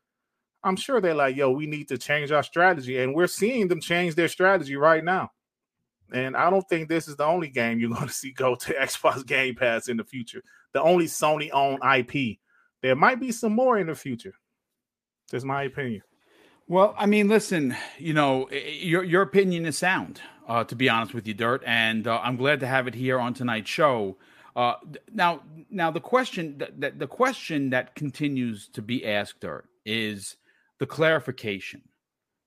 I'm 0.62 0.76
sure 0.76 1.00
they're 1.00 1.14
like, 1.14 1.36
yo, 1.36 1.50
we 1.50 1.66
need 1.66 1.88
to 1.88 1.98
change 1.98 2.32
our 2.32 2.42
strategy. 2.42 2.98
And 2.98 3.14
we're 3.14 3.26
seeing 3.26 3.68
them 3.68 3.80
change 3.80 4.14
their 4.14 4.28
strategy 4.28 4.76
right 4.76 5.02
now. 5.02 5.30
And 6.12 6.36
I 6.36 6.50
don't 6.50 6.68
think 6.68 6.88
this 6.88 7.08
is 7.08 7.16
the 7.16 7.24
only 7.24 7.48
game 7.48 7.78
you're 7.78 7.90
going 7.94 8.08
to 8.08 8.12
see 8.12 8.32
go 8.32 8.54
to 8.54 8.74
Xbox 8.74 9.26
Game 9.26 9.54
Pass 9.54 9.88
in 9.88 9.96
the 9.96 10.04
future. 10.04 10.42
The 10.72 10.82
only 10.82 11.06
Sony 11.06 11.50
owned 11.52 11.80
IP. 11.82 12.38
There 12.82 12.96
might 12.96 13.20
be 13.20 13.32
some 13.32 13.52
more 13.52 13.78
in 13.78 13.86
the 13.86 13.94
future. 13.94 14.34
That's 15.30 15.44
my 15.44 15.62
opinion. 15.64 16.02
Well, 16.66 16.94
I 16.96 17.06
mean, 17.06 17.28
listen, 17.28 17.76
you 17.98 18.14
know, 18.14 18.48
your 18.50 19.02
your 19.02 19.22
opinion 19.22 19.66
is 19.66 19.76
sound, 19.76 20.20
uh, 20.46 20.62
to 20.64 20.76
be 20.76 20.88
honest 20.88 21.14
with 21.14 21.26
you, 21.26 21.34
Dirt, 21.34 21.64
and 21.66 22.06
uh, 22.06 22.20
I'm 22.22 22.36
glad 22.36 22.60
to 22.60 22.66
have 22.68 22.86
it 22.86 22.94
here 22.94 23.18
on 23.18 23.34
tonight's 23.34 23.68
show. 23.68 24.16
Uh, 24.56 24.74
now, 25.12 25.42
now 25.70 25.90
the 25.90 26.00
question 26.00 26.60
that 26.78 26.98
the 26.98 27.06
question 27.06 27.70
that 27.70 27.94
continues 27.94 28.68
to 28.68 28.82
be 28.82 29.06
asked, 29.06 29.40
Dirt, 29.40 29.66
is 29.84 30.36
the 30.78 30.86
clarification. 30.86 31.82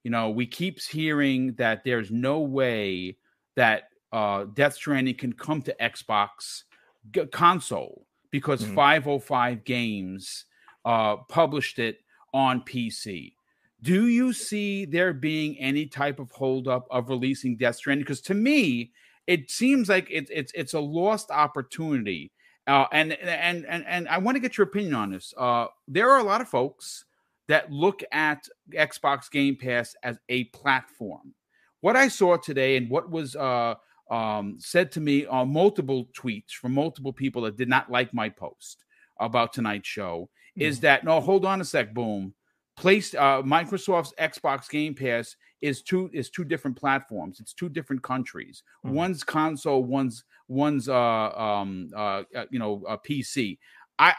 You 0.04 0.12
know, 0.12 0.30
we 0.30 0.46
keeps 0.46 0.88
hearing 0.88 1.54
that 1.54 1.84
there's 1.84 2.12
no 2.12 2.42
way 2.42 3.18
that 3.56 3.84
uh, 4.12 4.46
Death 4.54 4.74
Stranding 4.74 5.16
can 5.16 5.34
come 5.34 5.62
to 5.62 5.76
Xbox 5.80 6.64
g- 7.12 7.26
console 7.28 8.06
because 8.32 8.64
mm-hmm. 8.64 8.76
505 8.76 9.64
Games 9.64 10.46
uh, 10.84 11.18
published 11.30 11.80
it 11.80 12.00
on 12.34 12.62
PC. 12.62 13.34
Do 13.82 14.08
you 14.08 14.34
see 14.34 14.86
there 14.86 15.14
being 15.14 15.58
any 15.58 15.86
type 15.86 16.20
of 16.20 16.32
holdup 16.32 16.88
of 16.90 17.10
releasing 17.10 17.58
Death 17.58 17.78
Stranding? 17.78 18.04
Because 18.04 18.22
to 18.22 18.34
me, 18.34 18.92
it 19.28 19.50
seems 19.50 19.90
like 19.90 20.08
it's 20.10 20.32
it's 20.34 20.52
it's 20.56 20.74
a 20.74 20.80
lost 20.80 21.32
opportunity. 21.32 22.32
Uh, 22.66 22.86
and 22.92 23.14
and 23.14 23.66
and 23.66 23.86
and 23.86 24.08
I 24.08 24.18
want 24.20 24.36
to 24.36 24.40
get 24.40 24.58
your 24.58 24.68
opinion 24.68 24.96
on 24.96 25.12
this. 25.12 25.34
Uh, 25.38 25.68
there 25.88 26.10
are 26.10 26.20
a 26.20 26.24
lot 26.24 26.42
of 26.42 26.48
folks 26.48 27.06
that 27.50 27.72
look 27.72 28.04
at 28.12 28.48
Xbox 28.74 29.30
Game 29.30 29.58
Pass 29.58 29.96
as 30.04 30.18
a 30.30 30.46
platform. 30.46 31.34
What 31.82 31.98
I 31.98 32.08
saw 32.08 32.38
today 32.38 32.78
and 32.78 32.90
what 32.90 33.10
was 33.10 33.36
uh, 33.36 33.76
um, 34.10 34.56
said 34.60 34.94
to 34.94 35.02
me 35.02 35.26
on 35.26 35.52
multiple 35.52 36.08
tweets 36.18 36.52
from 36.52 36.74
multiple 36.74 37.12
people 37.12 37.42
that 37.42 37.58
did 37.58 37.68
not 37.68 37.92
like 37.92 38.14
my 38.14 38.30
post 38.30 38.86
about 39.20 39.52
tonight's 39.52 39.90
show 39.90 40.30
mm-hmm. 40.58 40.62
is 40.62 40.80
that 40.82 41.04
no, 41.04 41.20
hold 41.20 41.46
on 41.46 41.60
a 41.60 41.66
sec, 41.66 41.94
boom 41.94 42.34
placed 42.76 43.16
uh, 43.16 43.42
Microsoft's 43.46 44.14
Xbox 44.20 44.70
Game 44.70 44.96
Pass 44.96 45.36
is 45.64 45.82
two 45.82 46.10
is 46.14 46.30
two 46.30 46.44
different 46.44 46.78
platforms. 46.78 47.40
It's 47.40 47.54
two 47.54 47.70
different 47.70 48.04
countries. 48.04 48.64
Mm-hmm. 48.86 48.96
One's 48.96 49.24
console, 49.24 49.82
one's 49.82 50.26
one's 50.50 50.90
uh 50.90 51.30
um 51.30 51.90
uh, 51.96 52.24
uh 52.36 52.46
you 52.52 52.60
know 52.60 52.84
a 52.88 52.98
PC. 52.98 53.58
I, 53.98 54.14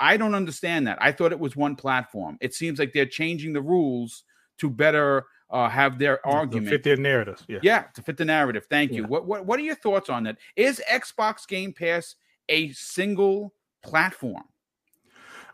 I 0.00 0.12
I 0.12 0.16
don't 0.16 0.34
understand 0.34 0.86
that. 0.86 0.96
I 1.00 1.12
thought 1.12 1.32
it 1.32 1.38
was 1.38 1.54
one 1.54 1.76
platform. 1.76 2.38
It 2.40 2.54
seems 2.54 2.78
like 2.78 2.94
they're 2.94 3.04
changing 3.04 3.52
the 3.52 3.60
rules 3.60 4.24
to 4.58 4.70
better 4.70 5.26
uh, 5.50 5.68
have 5.68 5.98
their 5.98 6.26
argument 6.26 6.66
to 6.66 6.70
fit 6.70 6.82
their 6.82 6.96
narrative. 6.96 7.44
Yeah, 7.46 7.58
yeah, 7.62 7.82
to 7.94 8.02
fit 8.02 8.16
the 8.16 8.24
narrative. 8.24 8.66
Thank 8.70 8.92
you. 8.92 9.04
What 9.04 9.26
what 9.26 9.44
what 9.44 9.58
are 9.58 9.64
your 9.64 9.74
thoughts 9.76 10.08
on 10.08 10.24
that? 10.24 10.38
Is 10.56 10.80
Xbox 10.90 11.46
Game 11.46 11.74
Pass 11.74 12.14
a 12.48 12.72
single 12.72 13.52
platform? 13.82 14.44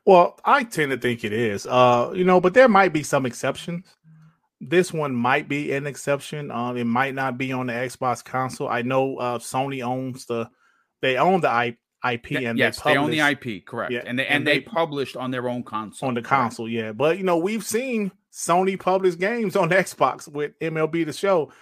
Well, 0.05 0.39
I 0.45 0.65
tend 0.65 0.91
to 0.91 0.99
think 0.99 1.25
it 1.25 1.33
is. 1.33 1.67
Uh, 1.67 2.13
you 2.15 2.25
know, 2.25 2.41
but 2.41 2.55
there 2.55 2.69
might 2.69 2.93
be 2.93 3.03
some 3.03 3.25
exceptions. 3.25 3.87
This 4.65 4.93
one 4.93 5.15
might 5.15 5.49
be 5.49 5.73
an 5.73 5.87
exception. 5.87 6.51
Um, 6.51 6.77
it 6.77 6.85
might 6.85 7.15
not 7.15 7.37
be 7.37 7.53
on 7.53 7.67
the 7.67 7.73
Xbox 7.73 8.25
console. 8.25 8.69
I 8.69 8.83
know 8.83 9.17
uh, 9.17 9.39
Sony 9.39 9.85
owns 9.85 10.27
the 10.27 10.49
they 11.01 11.17
own 11.17 11.41
the 11.41 11.49
I, 11.49 11.77
IP 12.09 12.33
and 12.33 12.57
yes, 12.57 12.81
they, 12.81 12.93
they, 12.93 12.99
own 12.99 13.11
the 13.11 13.21
IP, 13.21 13.67
correct. 13.67 13.93
Yeah, 13.93 14.03
and 14.07 14.19
they 14.19 14.27
and, 14.27 14.37
and 14.37 14.47
they, 14.47 14.61
they, 14.61 14.65
published 14.65 15.17
on 15.17 15.33
their 15.33 15.49
own 15.49 15.65
console. 15.65 16.09
On 16.09 16.15
the 16.15 16.23
console, 16.23 16.67
correct. 16.67 16.77
yeah. 16.77 16.93
But 16.93 17.19
you 17.19 17.25
know, 17.25 17.39
we've 17.39 17.65
seen 17.65 18.13
Sony 18.33 18.79
publish 18.79 19.19
games 19.19 19.57
on 19.57 19.71
Xbox 19.71 20.29
with 20.29 20.59
MLB 20.61 21.07
the 21.07 21.13
show. 21.13 21.53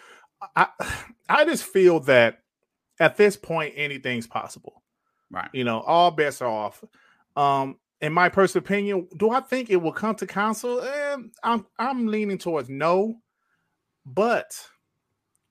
I 0.55 0.67
I 1.29 1.45
just 1.45 1.65
feel 1.65 2.01
that 2.01 2.43
at 2.99 3.17
this 3.17 3.37
point 3.37 3.75
anything's 3.77 4.27
possible. 4.27 4.83
Right. 5.31 5.49
You 5.53 5.65
know, 5.65 5.81
all 5.81 6.11
bets 6.11 6.43
are 6.43 6.49
off. 6.49 6.85
Um, 7.37 7.77
in 8.01 8.13
my 8.13 8.29
personal 8.29 8.65
opinion, 8.65 9.09
do 9.17 9.31
I 9.31 9.41
think 9.41 9.71
it 9.71 9.77
will 9.77 9.93
come 9.93 10.15
to 10.17 10.27
console? 10.27 10.81
Eh, 10.81 11.17
I'm 11.45 11.67
I'm 11.79 12.07
leaning 12.07 12.39
towards 12.39 12.69
no, 12.69 13.17
but 14.07 14.53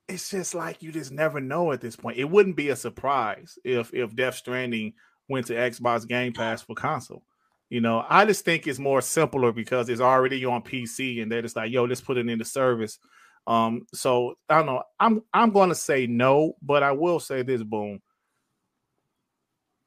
it's 0.07 0.29
just 0.31 0.55
like 0.55 0.81
you 0.81 0.91
just 0.91 1.11
never 1.11 1.39
know 1.39 1.71
at 1.71 1.81
this 1.81 1.95
point. 1.95 2.17
It 2.17 2.29
wouldn't 2.29 2.55
be 2.55 2.69
a 2.69 2.75
surprise 2.75 3.57
if 3.63 3.93
if 3.93 4.15
Death 4.15 4.35
Stranding 4.35 4.93
went 5.27 5.47
to 5.47 5.53
Xbox 5.53 6.07
Game 6.07 6.33
Pass 6.33 6.61
for 6.63 6.75
console. 6.75 7.23
You 7.69 7.81
know, 7.81 8.03
I 8.09 8.25
just 8.25 8.45
think 8.45 8.65
it's 8.65 8.79
more 8.79 9.01
simpler 9.01 9.51
because 9.51 9.89
it's 9.89 10.01
already 10.01 10.43
on 10.43 10.63
PC 10.63 11.21
and 11.21 11.31
they're 11.31 11.43
just 11.43 11.55
like, 11.55 11.71
yo, 11.71 11.83
let's 11.83 12.01
put 12.01 12.17
it 12.17 12.27
into 12.27 12.45
service. 12.45 12.97
Um, 13.45 13.85
so 13.93 14.33
I 14.49 14.57
don't 14.57 14.65
know. 14.65 14.83
I'm 14.99 15.21
I'm 15.33 15.51
gonna 15.51 15.75
say 15.75 16.07
no, 16.07 16.53
but 16.63 16.81
I 16.81 16.93
will 16.93 17.19
say 17.19 17.43
this 17.43 17.61
boom 17.61 18.01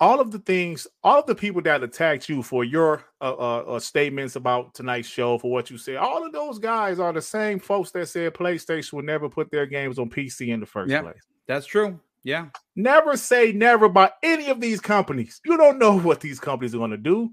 all 0.03 0.18
of 0.18 0.32
the 0.32 0.40
things, 0.40 0.88
all 1.05 1.20
of 1.20 1.26
the 1.26 1.34
people 1.34 1.62
that 1.62 1.84
attacked 1.84 2.28
you 2.28 2.42
for 2.42 2.64
your 2.64 3.05
uh, 3.20 3.34
uh, 3.34 3.59
uh, 3.61 3.78
statements 3.78 4.34
about 4.34 4.74
tonight's 4.74 5.07
show, 5.07 5.38
for 5.38 5.48
what 5.48 5.70
you 5.70 5.78
said, 5.78 5.94
all 5.94 6.26
of 6.26 6.32
those 6.32 6.59
guys 6.59 6.98
are 6.98 7.12
the 7.12 7.22
same 7.22 7.61
folks 7.61 7.92
that 7.92 8.09
said 8.09 8.34
PlayStation 8.34 8.94
would 8.94 9.05
never 9.05 9.28
put 9.28 9.48
their 9.53 9.64
games 9.64 10.00
on 10.00 10.11
PC 10.11 10.48
in 10.48 10.59
the 10.59 10.66
first 10.66 10.90
yeah, 10.90 11.03
place. 11.03 11.22
That's 11.46 11.66
true. 11.66 12.00
Yeah. 12.24 12.46
Never 12.74 13.16
say 13.16 13.53
never 13.53 13.88
by 13.88 14.11
any 14.24 14.48
of 14.48 14.61
these 14.61 14.80
companies. 14.80 15.40
You 15.44 15.57
don't 15.57 15.78
know 15.78 16.00
what 16.00 16.20
these 16.20 16.40
companies 16.40 16.74
are 16.74 16.78
going 16.78 16.90
to 16.90 16.96
do. 16.96 17.30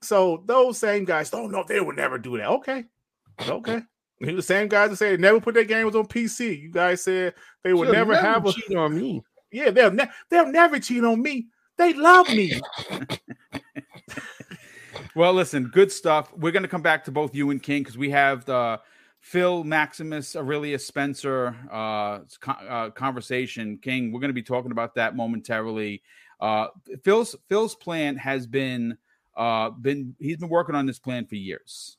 So 0.00 0.42
those 0.46 0.78
same 0.78 1.04
guys 1.04 1.28
don't 1.28 1.52
know 1.52 1.62
they 1.68 1.78
would 1.78 1.96
never 1.96 2.16
do 2.16 2.38
that. 2.38 2.48
Okay. 2.48 2.84
Okay. 3.46 3.82
the 4.20 4.40
same 4.40 4.68
guys 4.68 4.88
that 4.88 4.96
say 4.96 5.18
never 5.18 5.42
put 5.42 5.52
their 5.52 5.64
games 5.64 5.94
on 5.94 6.06
PC. 6.06 6.58
You 6.62 6.70
guys 6.70 7.02
said 7.02 7.34
they 7.62 7.74
would 7.74 7.92
never, 7.92 8.14
never, 8.14 8.26
have 8.26 8.46
a 8.46 8.52
cheat 8.52 8.74
on 8.78 8.96
me. 8.96 9.22
Yeah, 9.52 9.70
they'll 9.70 9.90
ne- 9.90 10.10
they'll 10.30 10.50
never 10.50 10.80
cheat 10.80 11.04
on 11.04 11.20
me. 11.20 11.48
They 11.78 11.94
love 11.94 12.28
me. 12.28 12.60
well, 15.14 15.32
listen, 15.32 15.68
good 15.68 15.92
stuff. 15.92 16.32
We're 16.36 16.52
going 16.52 16.64
to 16.64 16.68
come 16.68 16.82
back 16.82 17.04
to 17.04 17.12
both 17.12 17.34
you 17.34 17.50
and 17.50 17.62
King 17.62 17.82
because 17.82 17.96
we 17.96 18.10
have 18.10 18.44
the 18.44 18.80
Phil 19.20 19.62
Maximus 19.62 20.34
Aurelius 20.34 20.86
Spencer 20.86 21.54
uh, 21.72 22.20
uh, 22.46 22.90
conversation. 22.90 23.78
King, 23.78 24.12
we're 24.12 24.20
going 24.20 24.30
to 24.30 24.34
be 24.34 24.42
talking 24.42 24.72
about 24.72 24.96
that 24.96 25.14
momentarily. 25.14 26.02
Uh, 26.40 26.66
Phil's 27.04 27.36
Phil's 27.48 27.76
plan 27.76 28.16
has 28.16 28.46
been 28.46 28.98
uh, 29.36 29.70
been 29.70 30.16
he's 30.18 30.38
been 30.38 30.48
working 30.48 30.74
on 30.74 30.86
this 30.86 30.98
plan 30.98 31.26
for 31.26 31.36
years, 31.36 31.96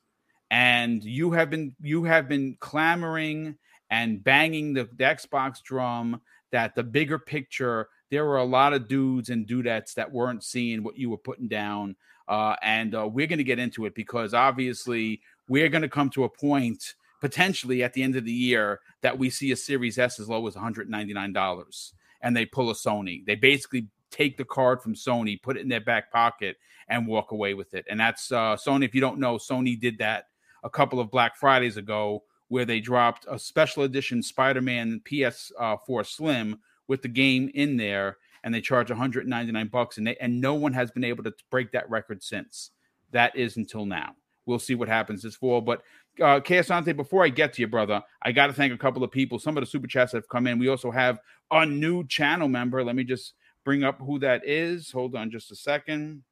and 0.52 1.04
you 1.04 1.32
have 1.32 1.50
been 1.50 1.76
you 1.82 2.04
have 2.04 2.28
been 2.28 2.58
clamoring 2.60 3.56
and 3.90 4.24
banging 4.24 4.74
the, 4.74 4.84
the 4.84 5.04
Xbox 5.04 5.62
drum 5.62 6.22
that 6.52 6.76
the 6.76 6.84
bigger 6.84 7.20
picture 7.20 7.90
there 8.10 8.26
were 8.26 8.38
a 8.38 8.44
lot 8.44 8.74
of 8.74 8.88
dudes 8.88 9.30
and 9.30 9.48
dudettes 9.48 9.94
that 9.94 10.12
weren't 10.12 10.44
seeing 10.44 10.84
what 10.84 10.98
you 10.98 11.10
were 11.10 11.18
putting 11.18 11.48
down. 11.48 11.96
Uh, 12.28 12.56
and 12.62 12.96
uh, 12.96 13.08
we're 13.08 13.28
going 13.28 13.38
to 13.38 13.44
get 13.44 13.60
into 13.60 13.86
it 13.86 13.96
because 13.96 14.34
obviously 14.34 15.22
we're 15.48 15.70
going 15.70 15.82
to 15.82 15.90
come 15.90 16.10
to 16.12 16.24
a 16.24 16.30
point 16.30 16.94
potentially 17.22 17.84
at 17.84 17.94
the 17.94 18.04
end 18.04 18.16
of 18.16 18.26
the 18.26 18.32
year 18.32 18.80
that 19.02 19.18
we 19.18 19.30
see 19.30 19.52
a 19.52 19.56
Series 19.56 19.98
S 19.98 20.20
as 20.20 20.30
low 20.30 20.46
as 20.48 20.56
$199 20.56 21.92
and 22.22 22.36
they 22.36 22.46
pull 22.46 22.70
a 22.70 22.74
Sony. 22.74 23.26
They 23.26 23.36
basically 23.36 23.88
take 24.12 24.38
the 24.38 24.46
card 24.46 24.82
from 24.82 24.96
Sony, 24.96 25.42
put 25.42 25.58
it 25.58 25.62
in 25.62 25.70
their 25.70 25.82
back 25.82 26.12
pocket, 26.12 26.58
and 26.88 27.08
walk 27.08 27.32
away 27.32 27.54
with 27.54 27.74
it. 27.74 27.86
And 27.90 28.00
that's 28.00 28.32
uh, 28.32 28.56
Sony. 28.56 28.86
If 28.86 28.96
you 28.96 29.02
don't 29.02 29.20
know, 29.20 29.38
Sony 29.38 29.80
did 29.80 30.00
that 30.00 30.26
a 30.64 30.70
couple 30.70 31.00
of 31.00 31.12
Black 31.12 31.38
Fridays 31.38 31.78
ago 31.78 32.24
where 32.48 32.66
they 32.66 32.80
dropped 32.80 33.26
a 33.30 33.38
special 33.38 33.84
edition 33.84 34.24
Spider 34.24 34.62
Man 34.62 35.02
PS4 35.06 36.00
uh, 36.00 36.04
Slim 36.04 36.60
with 36.90 37.02
the 37.02 37.08
game 37.08 37.50
in 37.54 37.78
there 37.78 38.18
and 38.44 38.54
they 38.54 38.60
charge 38.60 38.90
199 38.90 39.68
bucks 39.68 39.98
and 39.98 40.08
they, 40.08 40.18
and 40.18 40.42
no 40.42 40.56
one 40.56 40.74
has 40.74 40.92
been 40.92 41.06
able 41.06 41.24
to 41.24 41.34
break 41.50 41.72
that 41.72 41.90
record 41.90 42.22
since 42.22 42.72
that 43.12 43.34
is 43.36 43.56
until 43.56 43.86
now 43.86 44.14
we'll 44.46 44.60
see 44.60 44.76
what 44.76 44.90
happens 44.90 45.24
this 45.24 45.38
fall 45.38 45.62
but 45.62 45.82
uh 46.22 46.42
Asante, 46.42 46.96
before 46.96 47.24
I 47.24 47.30
get 47.30 47.54
to 47.54 47.62
you, 47.62 47.68
brother, 47.68 48.02
I 48.22 48.32
got 48.32 48.48
to 48.48 48.54
thank 48.54 48.74
a 48.74 48.78
couple 48.78 49.04
of 49.04 49.12
people. 49.12 49.40
Some 49.40 49.56
of 49.56 49.62
the 49.62 49.70
super 49.70 49.88
chats 49.88 50.12
have 50.12 50.28
come 50.28 50.48
in. 50.48 50.60
We 50.60 50.68
also 50.68 50.92
have 50.92 51.20
a 51.52 51.66
new 51.66 52.06
channel 52.08 52.50
member. 52.50 52.84
Let 52.84 52.96
me 52.96 53.06
just 53.06 53.36
bring 53.64 53.84
up 53.84 54.00
who 54.00 54.20
that 54.20 54.46
is. 54.46 54.92
Hold 54.92 55.16
on 55.16 55.32
just 55.32 55.52
a 55.52 55.56
second. 55.56 56.24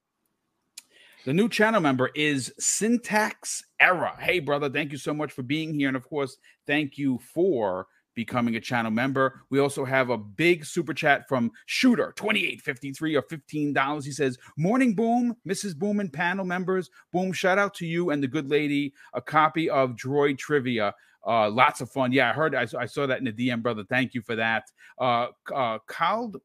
The 1.26 1.34
new 1.34 1.49
channel 1.49 1.82
member 1.82 2.10
is 2.16 2.53
Syntax 2.58 3.64
Era. 3.80 4.16
Hey, 4.20 4.39
brother, 4.39 4.70
thank 4.70 4.91
you 4.91 4.97
so 4.97 5.14
much 5.14 5.32
for 5.32 5.43
being 5.43 5.74
here. 5.74 5.88
And 5.89 5.97
of 5.97 6.08
course, 6.08 6.38
thank 6.66 6.97
you 6.97 7.20
for 7.34 7.88
becoming 8.18 8.55
a 8.55 8.59
channel 8.59 8.89
member. 8.89 9.43
We 9.51 9.59
also 9.59 9.86
have 9.86 10.09
a 10.09 10.18
big 10.18 10.65
super 10.65 10.91
chat 10.91 11.30
from 11.30 11.51
Shooter 11.68 12.13
2853 12.18 13.15
or 13.15 13.22
$15. 13.22 14.03
He 14.03 14.11
says, 14.11 14.39
Morning 14.57 14.95
Boom, 14.95 15.36
Mrs. 15.47 15.78
Boom 15.78 15.99
and 15.99 16.11
panel 16.11 16.43
members. 16.43 16.89
Boom, 17.13 17.32
shout 17.32 17.59
out 17.59 17.76
to 17.76 17.86
you 17.86 18.09
and 18.09 18.22
the 18.22 18.28
good 18.28 18.49
lady. 18.49 18.91
A 19.13 19.22
copy 19.22 19.70
of 19.70 19.91
Droid 19.91 20.39
Trivia. 20.39 20.95
Uh, 21.28 21.49
lots 21.51 21.80
of 21.80 21.91
fun. 21.91 22.11
Yeah, 22.11 22.32
I 22.32 22.34
heard, 22.34 22.55
I, 22.55 22.65
I 22.80 22.88
saw 22.88 23.05
that 23.05 23.20
in 23.20 23.26
the 23.26 23.34
DM, 23.34 23.61
brother. 23.61 23.84
Thank 23.88 24.15
you 24.15 24.22
for 24.24 24.36
that. 24.36 24.63
Uh, 24.99 25.28
uh, 25.53 25.78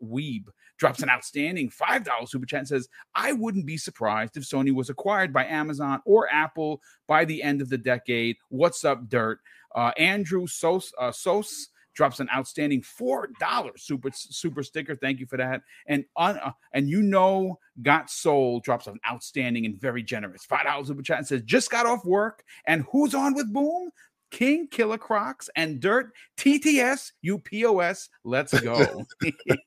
Weeb 0.05 0.45
drops 0.77 1.03
an 1.03 1.09
outstanding 1.09 1.71
$5 1.71 2.29
super 2.29 2.45
chat 2.45 2.59
and 2.59 2.69
says, 2.69 2.89
I 3.15 3.33
wouldn't 3.33 3.65
be 3.65 3.79
surprised 3.79 4.37
if 4.37 4.43
Sony 4.43 4.75
was 4.75 4.91
acquired 4.91 5.33
by 5.33 5.47
Amazon 5.47 6.03
or 6.05 6.29
Apple 6.31 6.83
by 7.07 7.25
the 7.25 7.43
end 7.43 7.63
of 7.63 7.69
the 7.69 7.79
decade. 7.79 8.37
What's 8.49 8.85
up, 8.85 9.09
Dirt? 9.09 9.39
Uh, 9.75 9.93
Andrew 9.97 10.47
Sos, 10.47 10.93
uh, 10.99 11.13
Sos 11.13 11.69
drops 11.95 12.21
an 12.21 12.29
outstanding 12.35 12.83
four 12.83 13.29
dollar 13.39 13.73
super 13.77 14.11
super 14.13 14.63
sticker. 14.63 14.97
Thank 14.97 15.21
you 15.21 15.27
for 15.27 15.37
that. 15.37 15.63
And 15.87 16.05
on 16.17 16.39
uh, 16.39 16.53
and 16.73 16.89
you 16.89 17.03
know, 17.03 17.59
got 17.83 18.11
soul 18.11 18.61
drops 18.61 18.87
an 18.87 18.99
outstanding 19.11 19.67
and 19.67 19.81
very 19.81 20.03
generous 20.03 20.45
five 20.45 20.65
dollars 20.65 20.89
super 20.89 21.03
chat 21.03 21.19
and 21.19 21.27
says 21.27 21.43
just 21.43 21.71
got 21.71 21.87
off 21.87 22.05
work 22.05 22.45
and 22.67 22.85
who's 22.91 23.15
on 23.15 23.35
with 23.35 23.53
Boom? 23.53 23.91
King 24.33 24.67
Killer 24.67 24.99
Crocs 24.99 25.49
and 25.55 25.79
Dirt 25.79 26.13
TTS 26.39 27.13
UPOS. 27.25 28.09
Let's 28.25 28.59
go. 28.61 28.79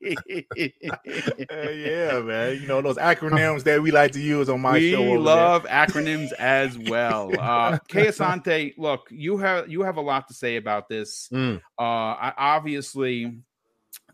yeah, 0.02 0.10
man. 2.20 2.60
You 2.60 2.68
know 2.68 2.82
those 2.82 2.98
acronyms 2.98 3.64
that 3.66 3.82
we 3.82 3.92
like 3.92 4.12
to 4.14 4.22
use 4.22 4.50
on 4.50 4.62
my 4.62 4.74
we 4.74 4.92
show. 4.92 5.12
We 5.12 5.18
love 5.20 5.64
there. 5.64 5.72
acronyms 5.72 6.34
as 6.34 6.78
well. 6.78 7.32
Uh 7.40 7.78
Asante, 7.90 8.74
look, 8.78 9.08
you 9.12 9.38
have 9.38 9.70
you 9.70 9.84
have 9.84 9.98
a 9.98 10.02
lot 10.02 10.28
to 10.30 10.34
say 10.34 10.58
about 10.58 10.90
this. 10.90 11.30
Mm. 11.32 11.62
Uh 11.80 11.82
I, 11.82 12.34
obviously 12.36 13.38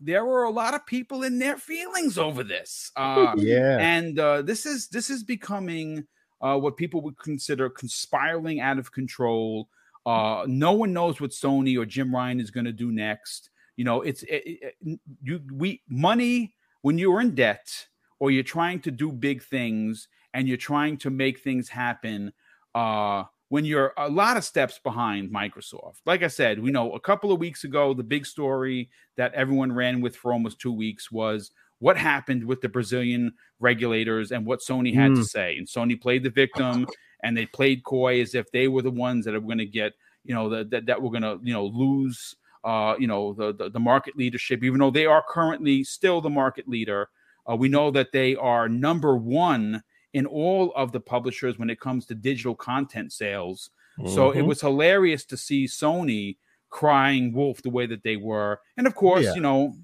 there 0.02 0.24
were 0.24 0.44
a 0.44 0.50
lot 0.50 0.74
of 0.74 0.84
people 0.84 1.22
in 1.22 1.38
their 1.38 1.56
feelings 1.56 2.18
over 2.18 2.44
this. 2.44 2.92
Uh 2.94 3.32
yeah. 3.38 3.78
And 3.80 4.18
uh 4.18 4.42
this 4.42 4.66
is 4.66 4.88
this 4.88 5.08
is 5.08 5.24
becoming 5.24 6.04
uh 6.42 6.58
what 6.58 6.76
people 6.76 7.00
would 7.00 7.18
consider 7.18 7.70
conspiring 7.70 8.60
out 8.60 8.78
of 8.78 8.92
control 8.92 9.70
uh, 10.06 10.44
no 10.46 10.72
one 10.72 10.92
knows 10.92 11.20
what 11.20 11.30
Sony 11.30 11.78
or 11.78 11.86
Jim 11.86 12.14
Ryan 12.14 12.40
is 12.40 12.50
going 12.50 12.64
to 12.64 12.72
do 12.72 12.90
next. 12.90 13.50
You 13.76 13.84
know, 13.84 14.02
it's 14.02 14.22
it, 14.24 14.42
it, 14.80 15.00
you 15.22 15.40
we 15.52 15.82
money 15.88 16.54
when 16.82 16.98
you're 16.98 17.20
in 17.20 17.34
debt 17.34 17.86
or 18.18 18.30
you're 18.30 18.42
trying 18.42 18.80
to 18.80 18.90
do 18.90 19.12
big 19.12 19.42
things 19.42 20.08
and 20.34 20.48
you're 20.48 20.56
trying 20.56 20.96
to 20.98 21.10
make 21.10 21.40
things 21.40 21.68
happen. 21.68 22.32
Uh, 22.74 23.24
when 23.48 23.66
you're 23.66 23.92
a 23.98 24.08
lot 24.08 24.38
of 24.38 24.44
steps 24.44 24.80
behind 24.82 25.30
Microsoft. 25.30 25.96
Like 26.06 26.22
I 26.22 26.28
said, 26.28 26.58
we 26.58 26.70
know 26.70 26.92
a 26.92 27.00
couple 27.00 27.32
of 27.32 27.38
weeks 27.38 27.64
ago, 27.64 27.92
the 27.92 28.02
big 28.02 28.24
story 28.24 28.88
that 29.18 29.34
everyone 29.34 29.70
ran 29.72 30.00
with 30.00 30.16
for 30.16 30.32
almost 30.32 30.58
two 30.58 30.72
weeks 30.72 31.12
was 31.12 31.50
what 31.78 31.98
happened 31.98 32.44
with 32.44 32.62
the 32.62 32.70
Brazilian 32.70 33.34
regulators 33.60 34.32
and 34.32 34.46
what 34.46 34.60
Sony 34.60 34.94
had 34.94 35.10
mm. 35.10 35.16
to 35.16 35.24
say. 35.24 35.58
And 35.58 35.66
Sony 35.66 36.00
played 36.00 36.22
the 36.22 36.30
victim 36.30 36.86
and 37.22 37.36
they 37.36 37.46
played 37.46 37.84
coy 37.84 38.20
as 38.20 38.34
if 38.34 38.50
they 38.50 38.68
were 38.68 38.82
the 38.82 38.90
ones 38.90 39.24
that 39.24 39.34
are 39.34 39.40
going 39.40 39.58
to 39.58 39.66
get, 39.66 39.92
you 40.24 40.34
know, 40.34 40.48
the, 40.48 40.64
that 40.64 40.86
that 40.86 41.00
were 41.00 41.10
going 41.10 41.22
to, 41.22 41.38
you 41.42 41.52
know, 41.52 41.66
lose, 41.66 42.36
uh, 42.64 42.94
you 42.98 43.06
know, 43.06 43.32
the, 43.32 43.52
the, 43.52 43.70
the 43.70 43.80
market 43.80 44.16
leadership, 44.16 44.62
even 44.62 44.80
though 44.80 44.90
they 44.90 45.06
are 45.06 45.24
currently 45.28 45.84
still 45.84 46.20
the 46.20 46.30
market 46.30 46.68
leader. 46.68 47.08
Uh, 47.48 47.56
we 47.56 47.68
know 47.68 47.90
that 47.90 48.12
they 48.12 48.36
are 48.36 48.68
number 48.68 49.16
one 49.16 49.82
in 50.14 50.26
all 50.26 50.72
of 50.76 50.92
the 50.92 51.00
publishers 51.00 51.58
when 51.58 51.70
it 51.70 51.80
comes 51.80 52.06
to 52.06 52.14
digital 52.14 52.54
content 52.54 53.12
sales. 53.12 53.70
Mm-hmm. 53.98 54.14
So 54.14 54.30
it 54.30 54.38
mm-hmm. 54.38 54.48
was 54.48 54.60
hilarious 54.60 55.24
to 55.26 55.36
see 55.36 55.66
Sony 55.66 56.36
crying 56.70 57.32
wolf 57.32 57.60
the 57.62 57.70
way 57.70 57.86
that 57.86 58.02
they 58.02 58.16
were, 58.16 58.60
and 58.76 58.86
of 58.86 58.94
course, 58.94 59.24
yeah. 59.24 59.34
you 59.34 59.40
know, 59.40 59.74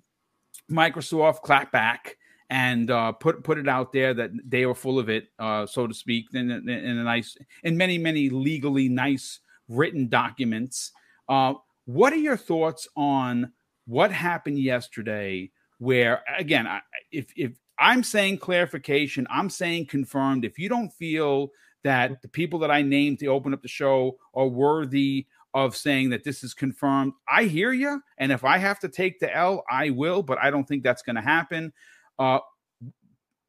Microsoft 0.70 1.43
clap 1.43 1.72
back 1.72 2.16
and 2.51 2.90
uh, 2.90 3.12
put 3.12 3.44
put 3.44 3.59
it 3.59 3.68
out 3.68 3.92
there 3.92 4.14
that 4.14 4.30
they 4.46 4.66
were 4.66 4.74
full 4.74 4.99
of 4.99 5.09
it, 5.09 5.28
uh, 5.38 5.66
so 5.66 5.86
to 5.86 5.94
speak, 5.94 6.26
in, 6.32 6.51
in, 6.51 6.68
in, 6.68 6.99
a 6.99 7.05
nice, 7.05 7.36
in 7.62 7.76
many 7.76 7.99
many 7.99 8.30
legally 8.30 8.88
nice 8.88 9.40
written 9.68 10.09
documents. 10.09 10.92
Uh, 11.28 11.55
what 11.84 12.12
are 12.12 12.16
your 12.16 12.36
thoughts 12.36 12.88
on 12.96 13.53
what 13.86 14.11
happened 14.11 14.59
yesterday? 14.59 15.51
Where 15.78 16.22
again, 16.38 16.66
I, 16.66 16.80
if 17.12 17.32
if 17.36 17.53
I'm 17.78 18.03
saying 18.03 18.38
clarification, 18.38 19.26
I'm 19.30 19.51
saying 19.51 19.86
confirmed. 19.86 20.44
If 20.44 20.59
you 20.59 20.68
don't 20.68 20.90
feel 20.90 21.51
that 21.84 22.20
the 22.22 22.28
people 22.28 22.59
that 22.61 22.70
I 22.70 22.82
named 22.82 23.20
to 23.20 23.26
open 23.26 23.53
up 23.55 23.62
the 23.62 23.68
show 23.68 24.18
are 24.34 24.49
worthy 24.49 25.26
of 25.55 25.76
saying 25.76 26.11
that 26.11 26.24
this 26.24 26.44
is 26.44 26.55
confirmed. 26.55 27.12
I 27.28 27.44
hear 27.44 27.72
you. 27.72 28.03
And 28.18 28.32
if 28.32 28.44
I 28.44 28.59
have 28.59 28.78
to 28.80 28.88
take 28.88 29.18
the 29.18 29.34
L, 29.34 29.64
I 29.70 29.90
will, 29.90 30.22
but 30.22 30.38
I 30.38 30.51
don't 30.51 30.66
think 30.66 30.82
that's 30.82 31.03
going 31.03 31.16
to 31.16 31.22
happen. 31.22 31.72
Uh, 32.18 32.40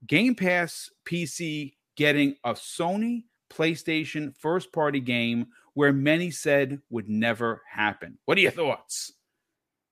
Game 0.07 0.35
Pass 0.35 0.89
PC 1.05 1.73
getting 1.95 2.35
a 2.43 2.53
Sony 2.53 3.23
PlayStation 3.51 4.35
first 4.35 4.71
party 4.71 4.99
game 4.99 5.47
where 5.73 5.91
many 5.91 6.31
said 6.31 6.81
would 6.89 7.09
never 7.09 7.61
happen. 7.69 8.17
What 8.25 8.37
are 8.37 8.41
your 8.41 8.51
thoughts? 8.51 9.13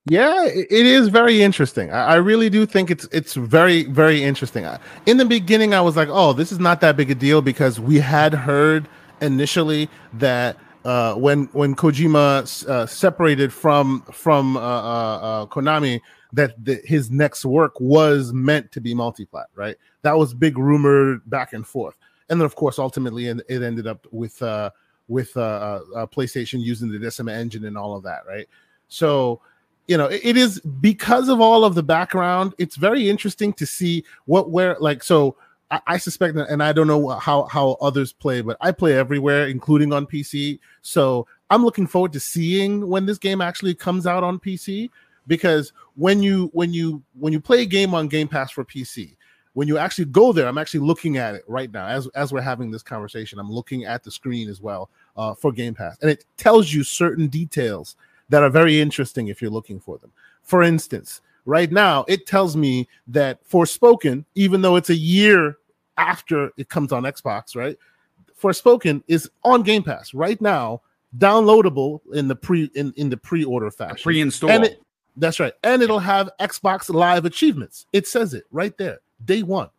Yeah, 0.10 0.46
it 0.46 0.72
is 0.72 1.10
very 1.10 1.42
interesting. 1.42 1.92
I 1.92 2.16
really 2.16 2.50
do 2.50 2.66
think 2.66 2.90
it's 2.90 3.06
it's 3.12 3.34
very 3.34 3.84
very 3.84 4.24
interesting. 4.24 4.66
In 5.06 5.18
the 5.18 5.26
beginning, 5.26 5.74
I 5.74 5.82
was 5.82 5.98
like, 5.98 6.08
"Oh, 6.10 6.32
this 6.32 6.54
is 6.54 6.60
not 6.60 6.80
that 6.80 6.96
big 6.96 7.12
a 7.12 7.16
deal," 7.16 7.42
because 7.42 7.78
we 7.78 7.98
had 7.98 8.34
heard 8.34 8.88
initially 9.20 9.90
that 10.14 10.56
uh, 10.86 11.16
when 11.16 11.46
when 11.52 11.76
Kojima 11.76 12.68
uh, 12.70 12.86
separated 12.86 13.52
from 13.52 14.02
from 14.14 14.56
uh, 14.56 14.62
uh, 14.62 14.64
uh 14.64 15.46
Konami, 15.48 16.00
that 16.34 16.64
the, 16.64 16.82
his 16.84 17.10
next 17.10 17.46
work 17.46 17.80
was 17.80 18.34
meant 18.34 18.72
to 18.74 18.82
be 18.82 18.94
multi-plat, 18.94 19.48
right? 19.56 19.78
That 20.02 20.18
was 20.18 20.34
big 20.34 20.58
rumor 20.58 21.18
back 21.26 21.54
and 21.54 21.66
forth, 21.66 21.96
and 22.30 22.40
then 22.40 22.46
of 22.46 22.56
course 22.56 22.80
ultimately 22.80 23.28
it 23.28 23.44
ended 23.50 23.88
up 23.88 24.06
with 24.12 24.42
uh, 24.42 24.72
with 25.08 25.36
uh, 25.38 25.82
uh, 25.96 26.06
PlayStation 26.08 26.62
using 26.62 26.92
the 26.92 27.00
Decima 27.00 27.32
engine 27.32 27.66
and 27.66 27.78
all 27.78 27.96
of 27.96 28.04
that, 28.04 28.26
right? 28.28 28.48
So 28.88 29.42
you 29.88 29.98
know 29.98 30.08
it 30.08 30.38
is 30.38 30.60
because 30.60 31.30
of 31.30 31.40
all 31.40 31.64
of 31.64 31.76
the 31.76 31.84
background. 31.84 32.54
It's 32.58 32.76
very 32.76 33.10
interesting 33.10 33.54
to 33.54 33.66
see 33.66 34.04
what 34.26 34.50
where 34.50 34.76
like 34.80 35.04
so. 35.04 35.36
I, 35.70 35.82
I 35.86 35.98
suspect, 35.98 36.38
and 36.38 36.64
I 36.64 36.72
don't 36.72 36.88
know 36.88 37.10
how 37.10 37.44
how 37.46 37.72
others 37.82 38.14
play, 38.14 38.40
but 38.40 38.56
I 38.62 38.72
play 38.72 38.98
everywhere, 38.98 39.48
including 39.48 39.92
on 39.92 40.06
PC. 40.06 40.60
So 40.82 41.28
I'm 41.50 41.64
looking 41.64 41.88
forward 41.88 42.14
to 42.14 42.22
seeing 42.22 42.88
when 42.88 43.06
this 43.06 43.18
game 43.18 43.42
actually 43.42 43.76
comes 43.76 44.08
out 44.08 44.24
on 44.24 44.40
PC 44.40 44.90
because 45.28 45.74
when 45.96 46.24
you 46.24 46.50
when 46.54 46.74
you 46.74 47.04
when 47.20 47.34
you 47.34 47.40
play 47.40 47.62
a 47.62 47.66
game 47.66 47.94
on 47.94 48.08
Game 48.08 48.28
Pass 48.28 48.52
for 48.52 48.64
PC, 48.66 49.16
when 49.54 49.68
you 49.68 49.78
actually 49.78 50.06
go 50.06 50.32
there, 50.32 50.48
I'm 50.48 50.58
actually 50.58 50.82
looking 50.82 51.18
at 51.18 51.36
it 51.36 51.44
right 51.48 51.72
now 51.72 51.88
as 51.88 52.08
as 52.10 52.32
we're 52.32 52.42
having 52.42 52.72
this 52.72 52.84
conversation. 52.84 53.40
I'm 53.40 53.52
looking 53.52 53.86
at 53.86 54.04
the 54.04 54.12
screen 54.12 54.50
as 54.50 54.62
well 54.62 54.90
uh, 55.16 55.34
for 55.34 55.52
Game 55.52 55.74
Pass, 55.74 55.98
and 56.02 56.10
it 56.10 56.26
tells 56.38 56.72
you 56.72 56.84
certain 56.84 57.28
details 57.28 57.96
that 58.30 58.44
are 58.44 58.50
very 58.50 58.80
interesting 58.80 59.28
if 59.28 59.42
you're 59.42 59.52
looking 59.52 59.80
for 59.80 59.98
them. 59.98 60.12
For 60.44 60.64
instance, 60.64 61.22
right 61.46 61.72
now 61.72 62.06
it 62.08 62.28
tells 62.28 62.56
me 62.56 62.88
that 63.08 63.44
Forspoken, 63.48 64.26
even 64.36 64.62
though 64.62 64.76
it's 64.76 64.90
a 64.90 64.96
year 64.96 65.58
after 65.98 66.52
it 66.58 66.70
comes 66.70 66.92
on 66.92 67.04
Xbox, 67.04 67.56
right? 67.56 67.78
Forspoken 68.40 69.02
is 69.08 69.30
on 69.44 69.64
Game 69.64 69.82
Pass 69.84 70.14
right 70.14 70.40
now, 70.40 70.82
downloadable 71.18 72.02
in 72.14 72.28
the 72.28 72.36
pre 72.36 72.70
in, 72.76 72.94
in 72.96 73.10
the 73.10 73.18
pre-order 73.18 73.72
fashion, 73.72 74.04
pre-install. 74.04 74.52
And 74.52 74.66
it, 74.66 74.82
that's 75.18 75.40
right. 75.40 75.54
And 75.64 75.82
it'll 75.82 76.00
have 76.00 76.30
Xbox 76.40 76.94
Live 76.94 77.26
achievements. 77.26 77.86
It 77.92 78.08
says 78.08 78.34
it 78.34 78.46
right 78.52 78.78
there, 78.78 79.00
day 79.26 79.44
one. 79.44 79.70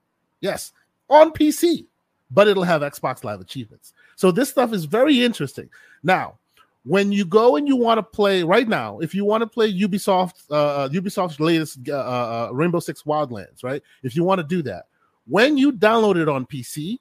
Yes, 0.41 0.73
on 1.09 1.33
PC, 1.33 1.87
but 2.31 2.49
it'll 2.49 2.65
have 2.65 2.83
Xbox 2.83 3.25
Live 3.25 3.41
achievements. 3.41 3.95
So 4.17 4.31
this 4.31 4.51
stuff 4.51 4.73
is 4.73 4.85
very 4.85 5.23
interesting. 5.23 5.71
Now, 6.03 6.39
when 6.85 7.13
you 7.13 7.25
go 7.25 7.57
and 7.57 7.69
you 7.69 7.77
want 7.77 7.99
to 7.99 8.03
play 8.03 8.43
right 8.43 8.69
now, 8.69 8.99
if 8.99 9.15
you 9.15 9.25
want 9.25 9.43
to 9.43 9.47
play 9.47 9.73
Ubisoft, 9.73 10.45
uh, 10.51 10.89
Ubisoft's 10.89 11.41
latest 11.41 11.81
uh, 11.89 11.93
uh, 11.93 12.51
Rainbow 12.53 12.81
Six 12.81 13.03
Wildlands, 13.03 13.63
right? 13.63 13.83
If 14.03 14.17
you 14.17 14.25
want 14.25 14.41
to 14.41 14.47
do 14.47 14.63
that, 14.63 14.87
when 15.27 15.57
you 15.57 15.73
download 15.73 16.17
it 16.17 16.29
on 16.29 16.47
PC, 16.47 16.99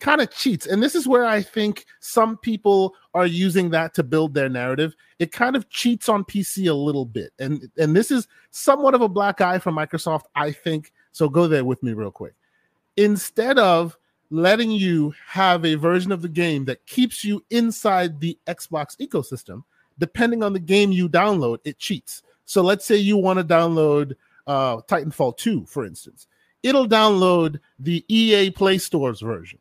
kind 0.00 0.20
of 0.20 0.30
cheats. 0.30 0.66
And 0.66 0.82
this 0.82 0.94
is 0.94 1.08
where 1.08 1.24
I 1.24 1.42
think 1.42 1.86
some 2.00 2.36
people 2.36 2.94
are 3.14 3.26
using 3.26 3.70
that 3.70 3.94
to 3.94 4.02
build 4.02 4.34
their 4.34 4.48
narrative. 4.48 4.94
It 5.18 5.32
kind 5.32 5.56
of 5.56 5.68
cheats 5.70 6.08
on 6.08 6.24
PC 6.24 6.68
a 6.68 6.74
little 6.74 7.04
bit. 7.04 7.32
And 7.38 7.70
and 7.76 7.94
this 7.94 8.10
is 8.10 8.28
somewhat 8.50 8.94
of 8.94 9.00
a 9.00 9.08
black 9.08 9.40
eye 9.40 9.58
from 9.58 9.76
Microsoft, 9.76 10.24
I 10.34 10.52
think. 10.52 10.92
So 11.12 11.28
go 11.28 11.48
there 11.48 11.64
with 11.64 11.82
me 11.82 11.92
real 11.92 12.10
quick. 12.10 12.34
Instead 12.96 13.58
of 13.58 13.96
letting 14.30 14.70
you 14.70 15.14
have 15.26 15.64
a 15.64 15.74
version 15.74 16.12
of 16.12 16.22
the 16.22 16.28
game 16.28 16.64
that 16.66 16.84
keeps 16.86 17.24
you 17.24 17.44
inside 17.50 18.20
the 18.20 18.38
Xbox 18.46 18.96
ecosystem, 18.98 19.62
depending 19.98 20.42
on 20.42 20.52
the 20.52 20.60
game 20.60 20.92
you 20.92 21.08
download, 21.08 21.58
it 21.64 21.78
cheats. 21.78 22.22
So 22.44 22.62
let's 22.62 22.84
say 22.84 22.96
you 22.96 23.16
want 23.16 23.38
to 23.38 23.44
download 23.44 24.14
uh, 24.46 24.78
Titanfall 24.82 25.36
2, 25.38 25.66
for 25.66 25.84
instance, 25.84 26.26
it'll 26.62 26.88
download 26.88 27.58
the 27.78 28.04
EA 28.08 28.50
Play 28.50 28.78
Store's 28.78 29.20
version 29.20 29.58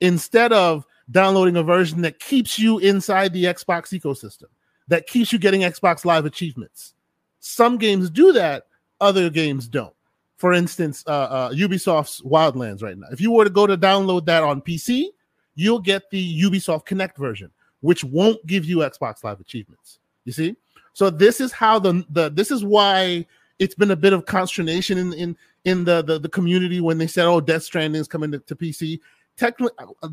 instead 0.00 0.52
of 0.52 0.86
downloading 1.10 1.56
a 1.56 1.62
version 1.62 2.02
that 2.02 2.18
keeps 2.18 2.58
you 2.58 2.78
inside 2.78 3.32
the 3.32 3.44
Xbox 3.44 3.98
ecosystem, 3.98 4.46
that 4.88 5.06
keeps 5.06 5.32
you 5.32 5.38
getting 5.38 5.62
Xbox 5.62 6.04
Live 6.04 6.26
achievements. 6.26 6.94
Some 7.40 7.78
games 7.78 8.10
do 8.10 8.32
that, 8.32 8.66
other 9.00 9.30
games 9.30 9.68
don't. 9.68 9.94
For 10.36 10.52
instance, 10.52 11.02
uh, 11.06 11.10
uh, 11.10 11.50
Ubisoft's 11.52 12.20
Wildlands 12.22 12.82
right 12.82 12.96
now. 12.96 13.06
If 13.10 13.20
you 13.20 13.30
were 13.30 13.44
to 13.44 13.50
go 13.50 13.66
to 13.66 13.76
download 13.76 14.26
that 14.26 14.42
on 14.42 14.60
PC, 14.60 15.06
you'll 15.54 15.80
get 15.80 16.10
the 16.10 16.42
Ubisoft 16.42 16.84
Connect 16.84 17.16
version, 17.16 17.50
which 17.80 18.04
won't 18.04 18.44
give 18.46 18.64
you 18.64 18.78
Xbox 18.78 19.24
Live 19.24 19.40
achievements. 19.40 19.98
You 20.24 20.32
see? 20.32 20.56
So 20.92 21.10
this 21.10 21.40
is 21.40 21.52
how 21.52 21.78
the 21.78 22.04
the 22.10 22.30
this 22.30 22.50
is 22.50 22.64
why 22.64 23.26
it's 23.58 23.74
been 23.74 23.90
a 23.90 23.96
bit 23.96 24.12
of 24.12 24.26
consternation 24.26 24.98
in 24.98 25.12
in 25.12 25.36
in 25.64 25.84
the 25.84 26.02
the, 26.02 26.18
the 26.18 26.28
community 26.28 26.80
when 26.80 26.98
they 26.98 27.06
said, 27.06 27.26
"Oh, 27.26 27.40
Death 27.40 27.64
Stranding 27.64 28.00
is 28.00 28.08
coming 28.08 28.32
to, 28.32 28.38
to 28.38 28.56
PC." 28.56 29.00
Technically, 29.36 29.74
uh, 30.02 30.08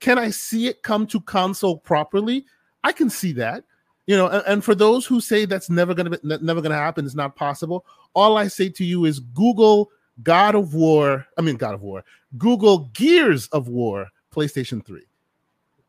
can 0.00 0.18
I 0.18 0.30
see 0.30 0.66
it 0.66 0.82
come 0.82 1.06
to 1.08 1.20
console 1.20 1.78
properly? 1.78 2.46
I 2.84 2.92
can 2.92 3.10
see 3.10 3.32
that. 3.32 3.64
You 4.06 4.16
know, 4.16 4.28
and, 4.28 4.42
and 4.46 4.64
for 4.64 4.74
those 4.74 5.06
who 5.06 5.20
say 5.20 5.44
that's 5.44 5.70
never 5.70 5.94
gonna 5.94 6.10
be 6.10 6.18
never 6.22 6.60
gonna 6.60 6.74
happen, 6.74 7.04
it's 7.04 7.14
not 7.14 7.36
possible. 7.36 7.84
All 8.14 8.36
I 8.36 8.48
say 8.48 8.68
to 8.70 8.84
you 8.84 9.04
is 9.04 9.20
Google 9.20 9.90
God 10.22 10.54
of 10.54 10.74
War. 10.74 11.26
I 11.38 11.42
mean 11.42 11.56
God 11.56 11.74
of 11.74 11.82
War. 11.82 12.04
Google 12.36 12.90
Gears 12.92 13.46
of 13.48 13.68
War 13.68 14.08
PlayStation 14.34 14.84
3. 14.84 15.02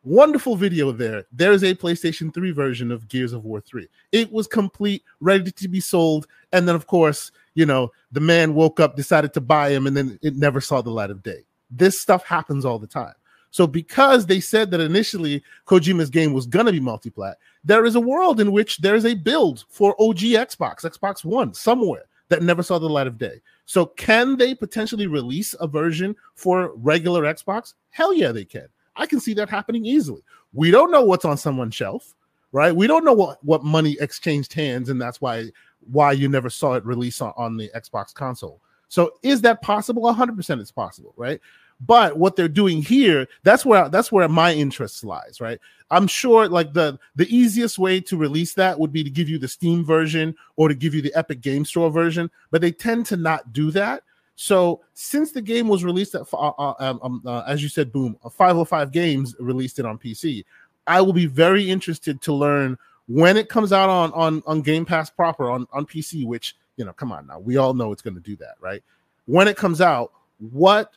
Wonderful 0.03 0.55
video 0.55 0.91
there. 0.91 1.26
There's 1.32 1.63
a 1.63 1.76
PlayStation 1.76 2.34
3 2.34 2.51
version 2.51 2.91
of 2.91 3.07
Gears 3.07 3.34
of 3.34 3.45
War 3.45 3.61
3. 3.61 3.88
It 4.11 4.32
was 4.32 4.47
complete, 4.47 5.03
ready 5.19 5.51
to 5.51 5.67
be 5.67 5.80
sold. 5.80 6.26
And 6.51 6.67
then, 6.67 6.76
of 6.76 6.88
course, 6.88 7.32
you 7.53 7.67
know, 7.67 7.91
the 8.11 8.19
man 8.19 8.55
woke 8.55 8.80
up, 8.80 8.95
decided 8.95 9.32
to 9.34 9.41
buy 9.41 9.69
him, 9.69 9.86
and 9.86 9.95
then 9.95 10.17
it 10.24 10.36
never 10.36 10.59
saw 10.59 10.82
the 10.82 10.89
light 10.89 11.11
of 11.11 11.22
day. 11.22 11.43
This 11.72 11.99
stuff 11.99 12.24
happens 12.26 12.65
all 12.65 12.80
the 12.80 12.88
time. 12.88 13.13
So, 13.51 13.67
because 13.67 14.26
they 14.26 14.39
said 14.39 14.72
that 14.72 14.80
initially 14.80 15.43
Kojima's 15.67 16.09
game 16.09 16.32
was 16.32 16.47
to 16.47 16.63
be 16.72 16.80
multiplat, 16.80 17.36
there 17.65 17.84
is 17.84 17.95
a 17.95 17.99
world 17.99 18.39
in 18.39 18.53
which 18.53 18.78
there 18.78 18.95
is 18.95 19.05
a 19.05 19.13
build 19.13 19.65
for 19.69 19.93
OG 19.99 20.19
Xbox, 20.19 20.86
Xbox 20.86 21.26
One, 21.26 21.53
somewhere 21.53 22.05
that 22.30 22.41
never 22.41 22.63
saw 22.63 22.80
the 22.80 22.89
light 22.89 23.07
of 23.07 23.17
day. 23.17 23.41
So, 23.65 23.86
can 23.86 24.38
they 24.38 24.55
potentially 24.55 25.05
release 25.07 25.53
a 25.59 25.67
version 25.67 26.15
for 26.36 26.74
regular 26.76 27.24
Xbox? 27.24 27.74
Hell 27.89 28.13
yeah, 28.13 28.32
they 28.32 28.45
can. 28.45 28.67
I 28.95 29.05
can 29.05 29.19
see 29.19 29.34
that 29.34 29.49
happening 29.49 29.86
easily. 29.86 30.22
We 30.53 30.72
don't 30.72 30.91
know 30.91 31.03
what's 31.03 31.26
on 31.26 31.38
someone's 31.38 31.76
shelf, 31.76 32.15
right? 32.53 32.76
We 32.76 32.88
don't 32.88 33.05
know 33.05 33.13
what, 33.13 33.43
what 33.43 33.63
money 33.63 33.97
exchanged 33.99 34.53
hands, 34.53 34.89
and 34.89 35.01
that's 35.01 35.19
why 35.19 35.51
why 35.91 36.11
you 36.11 36.30
never 36.30 36.49
saw 36.49 36.74
it 36.74 36.86
release 36.86 37.22
on, 37.22 37.34
on 37.36 37.57
the 37.57 37.69
Xbox 37.76 38.13
console. 38.13 38.61
So 38.91 39.13
is 39.23 39.39
that 39.41 39.61
possible? 39.61 40.03
100% 40.03 40.59
it's 40.59 40.69
possible, 40.69 41.13
right? 41.15 41.39
But 41.79 42.17
what 42.17 42.35
they're 42.35 42.49
doing 42.49 42.81
here, 42.81 43.25
that's 43.41 43.65
where 43.65 43.87
that's 43.87 44.11
where 44.11 44.27
my 44.27 44.53
interest 44.53 45.05
lies, 45.05 45.39
right? 45.39 45.59
I'm 45.89 46.07
sure 46.07 46.49
like 46.49 46.73
the 46.73 46.99
the 47.15 47.25
easiest 47.33 47.79
way 47.79 48.01
to 48.01 48.17
release 48.17 48.53
that 48.55 48.77
would 48.77 48.91
be 48.91 49.01
to 49.01 49.09
give 49.09 49.29
you 49.29 49.39
the 49.39 49.47
Steam 49.47 49.85
version 49.85 50.35
or 50.57 50.67
to 50.67 50.75
give 50.75 50.93
you 50.93 51.01
the 51.01 51.15
Epic 51.15 51.39
Game 51.39 51.63
Store 51.63 51.89
version, 51.89 52.29
but 52.51 52.59
they 52.59 52.71
tend 52.71 53.05
to 53.07 53.15
not 53.15 53.53
do 53.53 53.71
that. 53.71 54.03
So 54.35 54.81
since 54.93 55.31
the 55.31 55.41
game 55.41 55.69
was 55.69 55.85
released 55.85 56.13
at, 56.13 56.23
uh, 56.33 56.49
uh, 56.49 56.73
um, 56.79 56.99
um, 57.01 57.23
uh, 57.25 57.43
as 57.47 57.63
you 57.63 57.69
said, 57.69 57.93
boom, 57.93 58.17
505 58.29 58.91
Games 58.91 59.35
released 59.39 59.79
it 59.79 59.85
on 59.85 59.97
PC. 59.97 60.43
I 60.85 60.99
will 60.99 61.13
be 61.13 61.27
very 61.27 61.69
interested 61.69 62.21
to 62.23 62.33
learn 62.33 62.77
when 63.07 63.37
it 63.37 63.47
comes 63.47 63.71
out 63.71 63.89
on 63.89 64.11
on 64.11 64.43
on 64.45 64.61
Game 64.61 64.83
Pass 64.83 65.09
proper 65.09 65.49
on 65.49 65.65
on 65.71 65.85
PC. 65.85 66.25
Which 66.25 66.57
you 66.82 66.86
know, 66.86 66.93
come 66.93 67.11
on 67.11 67.27
now, 67.27 67.38
we 67.38 67.57
all 67.57 67.75
know 67.75 67.91
it's 67.91 68.01
going 68.01 68.15
to 68.15 68.19
do 68.19 68.36
that, 68.38 68.55
right? 68.59 68.84
When 69.27 69.47
it 69.47 69.55
comes 69.55 69.82
out, 69.82 70.11
what 70.39 70.91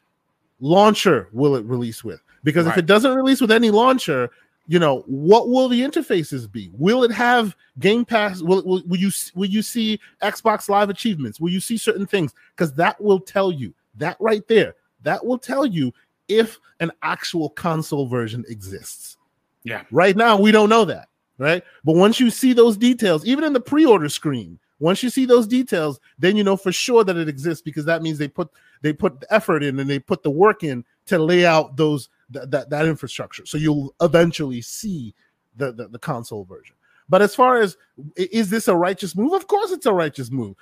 launcher 0.59 1.29
will 1.31 1.57
it 1.57 1.65
release 1.67 2.03
with? 2.03 2.23
Because 2.43 2.65
right. 2.65 2.73
if 2.73 2.79
it 2.79 2.87
doesn't 2.87 3.15
release 3.15 3.39
with 3.39 3.53
any 3.53 3.71
launcher, 3.71 4.31
you 4.67 4.79
know 4.79 5.05
what 5.07 5.51
will 5.51 5.69
the 5.69 5.83
interfaces 5.83 6.51
be? 6.51 6.71
Will 6.73 7.05
it 7.05 7.11
have 7.11 7.55
game 7.81 8.07
pass? 8.07 8.41
Will, 8.41 8.65
will, 8.65 8.83
will 8.87 8.97
you 8.97 9.11
will 9.35 9.49
you 9.49 9.61
see 9.61 10.01
xbox 10.23 10.71
live 10.71 10.89
achievements? 10.89 11.39
Will 11.39 11.51
you 11.51 11.61
see 11.61 11.77
certain 11.77 12.07
things? 12.07 12.33
Because 12.57 12.73
that 12.73 12.99
will 12.99 13.21
tell 13.21 13.53
you 13.53 13.75
that 13.97 14.17
right 14.21 14.49
there 14.49 14.77
that 15.03 15.23
will 15.23 15.37
tell 15.37 15.67
you 15.67 15.93
if 16.29 16.59
an 16.81 16.93
actual 17.03 17.51
console 17.51 18.07
version 18.07 18.43
exists. 18.49 19.19
Yeah. 19.65 19.83
Right 19.91 20.17
now 20.17 20.41
we 20.41 20.51
don't 20.51 20.71
know 20.71 20.87
that 20.87 21.09
right? 21.37 21.65
But 21.85 21.97
once 21.97 22.21
you 22.21 22.31
see 22.31 22.53
those 22.53 22.77
details 22.77 23.27
even 23.27 23.45
in 23.45 23.53
the 23.53 23.61
pre-order 23.61 24.09
screen 24.09 24.59
once 24.81 25.03
you 25.03 25.11
see 25.11 25.25
those 25.25 25.47
details 25.47 26.01
then 26.19 26.37
you 26.37 26.45
know 26.45 26.57
for 26.57 26.73
sure 26.73 27.05
that 27.05 27.17
it 27.17 27.29
exists 27.29 27.63
because 27.63 27.85
that 27.85 28.03
means 28.03 28.19
they 28.19 28.29
put 28.29 28.51
they 28.83 28.93
put 28.93 29.19
the 29.21 29.33
effort 29.33 29.63
in 29.63 29.81
and 29.81 29.89
they 29.89 29.99
put 29.99 30.23
the 30.23 30.31
work 30.31 30.63
in 30.63 30.85
to 31.07 31.19
lay 31.19 31.47
out 31.47 31.77
those 31.77 32.11
that 32.31 32.51
that, 32.51 32.71
that 32.71 32.87
infrastructure. 32.87 33.47
So 33.47 33.59
you'll 33.59 33.95
eventually 34.01 34.61
see 34.61 35.15
the, 35.57 35.73
the 35.73 35.89
the 35.89 35.99
console 35.99 36.45
version. 36.45 36.77
But 37.09 37.23
as 37.23 37.35
far 37.35 37.61
as 37.61 37.77
is 38.17 38.51
this 38.51 38.69
a 38.69 38.77
righteous 38.77 39.17
move? 39.17 39.33
Of 39.33 39.47
course, 39.47 39.73
it's 39.73 39.87
a 39.87 39.93
righteous 39.93 40.31
move. 40.31 40.57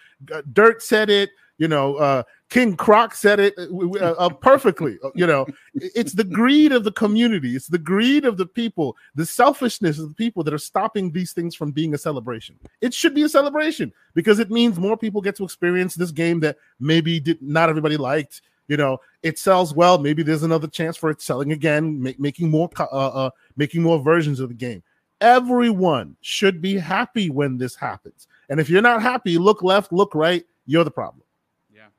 Dirt 0.52 0.82
said 0.82 1.10
it. 1.10 1.30
You 1.62 1.68
know, 1.68 1.94
uh, 1.94 2.24
King 2.50 2.74
Croc 2.74 3.14
said 3.14 3.38
it 3.38 3.54
uh, 3.56 3.66
uh, 4.00 4.14
uh 4.18 4.30
perfectly. 4.30 4.98
Uh, 5.04 5.10
you 5.14 5.28
know, 5.28 5.46
it's 5.74 6.12
the 6.12 6.24
greed 6.24 6.72
of 6.72 6.82
the 6.82 6.90
community. 6.90 7.54
It's 7.54 7.68
the 7.68 7.78
greed 7.78 8.24
of 8.24 8.36
the 8.36 8.46
people, 8.46 8.96
the 9.14 9.24
selfishness 9.24 10.00
of 10.00 10.08
the 10.08 10.14
people 10.16 10.42
that 10.42 10.52
are 10.52 10.58
stopping 10.58 11.12
these 11.12 11.32
things 11.32 11.54
from 11.54 11.70
being 11.70 11.94
a 11.94 11.98
celebration. 11.98 12.58
It 12.80 12.92
should 12.92 13.14
be 13.14 13.22
a 13.22 13.28
celebration 13.28 13.92
because 14.12 14.40
it 14.40 14.50
means 14.50 14.76
more 14.76 14.96
people 14.96 15.20
get 15.20 15.36
to 15.36 15.44
experience 15.44 15.94
this 15.94 16.10
game 16.10 16.40
that 16.40 16.56
maybe 16.80 17.20
did 17.20 17.40
not 17.40 17.68
everybody 17.68 17.96
liked. 17.96 18.42
You 18.66 18.76
know, 18.76 18.98
it 19.22 19.38
sells 19.38 19.72
well. 19.72 19.98
Maybe 19.98 20.24
there's 20.24 20.42
another 20.42 20.66
chance 20.66 20.96
for 20.96 21.10
it 21.10 21.22
selling 21.22 21.52
again, 21.52 22.02
make, 22.02 22.18
making 22.18 22.50
more, 22.50 22.70
uh, 22.76 22.86
uh, 22.86 23.30
making 23.56 23.84
more 23.84 24.00
versions 24.00 24.40
of 24.40 24.48
the 24.48 24.56
game. 24.56 24.82
Everyone 25.20 26.16
should 26.22 26.60
be 26.60 26.76
happy 26.76 27.30
when 27.30 27.56
this 27.56 27.76
happens. 27.76 28.26
And 28.48 28.58
if 28.58 28.68
you're 28.68 28.82
not 28.82 29.00
happy, 29.00 29.38
look 29.38 29.62
left, 29.62 29.92
look 29.92 30.12
right. 30.16 30.44
You're 30.66 30.82
the 30.82 30.90
problem. 30.90 31.22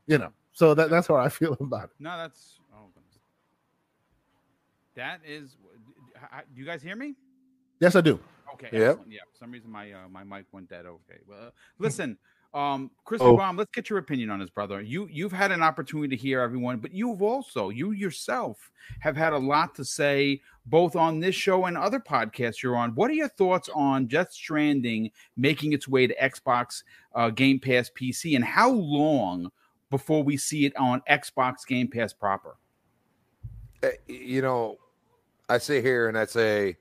Yeah. 0.08 0.14
You 0.14 0.18
know. 0.20 0.34
So 0.54 0.74
that, 0.76 0.90
that's 0.90 1.08
how 1.08 1.16
I 1.16 1.30
feel 1.30 1.58
about 1.60 1.86
it. 1.86 1.90
No, 2.00 2.18
that's 2.18 2.60
oh, 2.74 2.88
that 4.96 5.22
is. 5.26 5.56
Do 6.54 6.62
you 6.62 6.66
guys 6.66 6.82
hear 6.82 6.96
me? 6.96 7.16
Yes, 7.80 7.96
I 7.96 8.02
do. 8.02 8.20
Okay. 8.54 8.70
Yeah. 8.72 8.96
Yeah. 9.10 9.22
For 9.32 9.38
some 9.40 9.52
reason, 9.52 9.72
my 9.72 9.92
uh, 9.92 10.08
my 10.10 10.24
mic 10.24 10.46
went 10.52 10.70
dead. 10.70 10.86
Okay. 10.86 11.20
Well, 11.28 11.48
uh, 11.48 11.50
listen. 11.80 12.18
Um, 12.54 12.92
Chris 13.04 13.20
oh. 13.24 13.36
Baum, 13.36 13.58
let's 13.58 13.72
get 13.72 13.90
your 13.90 13.98
opinion 13.98 14.30
on 14.30 14.40
this, 14.40 14.52
brother. 14.52 14.80
You 14.80 15.08
you've 15.12 15.32
had 15.32 15.52
an 15.52 15.64
opportunity 15.64 16.16
to 16.16 16.22
hear 16.22 16.40
everyone, 16.40 16.78
but 16.78 16.94
you've 16.94 17.24
also 17.24 17.70
you 17.70 17.92
yourself 17.92 18.72
have 19.00 19.18
had 19.18 19.34
a 19.34 19.38
lot 19.38 19.74
to 19.76 19.84
say 19.84 20.40
both 20.68 20.96
on 20.96 21.20
this 21.20 21.34
show 21.34 21.66
and 21.66 21.76
other 21.76 22.00
podcasts 22.00 22.62
you're 22.62 22.76
on. 22.76 22.94
What 22.94 23.10
are 23.10 23.16
your 23.16 23.28
thoughts 23.28 23.70
on 23.74 24.06
Death 24.06 24.32
Stranding 24.32 25.10
making 25.36 25.74
its 25.74 25.88
way 25.88 26.06
to 26.06 26.16
Xbox 26.16 26.84
uh, 27.16 27.32
Game 27.32 27.60
Pass 27.60 27.90
PC, 27.90 28.36
and 28.36 28.46
how 28.46 28.70
long 28.70 29.50
before 29.94 30.24
we 30.24 30.36
see 30.36 30.66
it 30.66 30.76
on 30.76 31.04
Xbox 31.08 31.68
Game 31.68 31.88
Pass 31.88 32.14
proper? 32.14 32.58
Eh, 33.84 33.92
you 34.08 34.42
know, 34.42 34.80
I 35.48 35.60
sit 35.60 35.86
here 35.86 36.08
and 36.08 36.18
I 36.18 36.26
say 36.26 36.78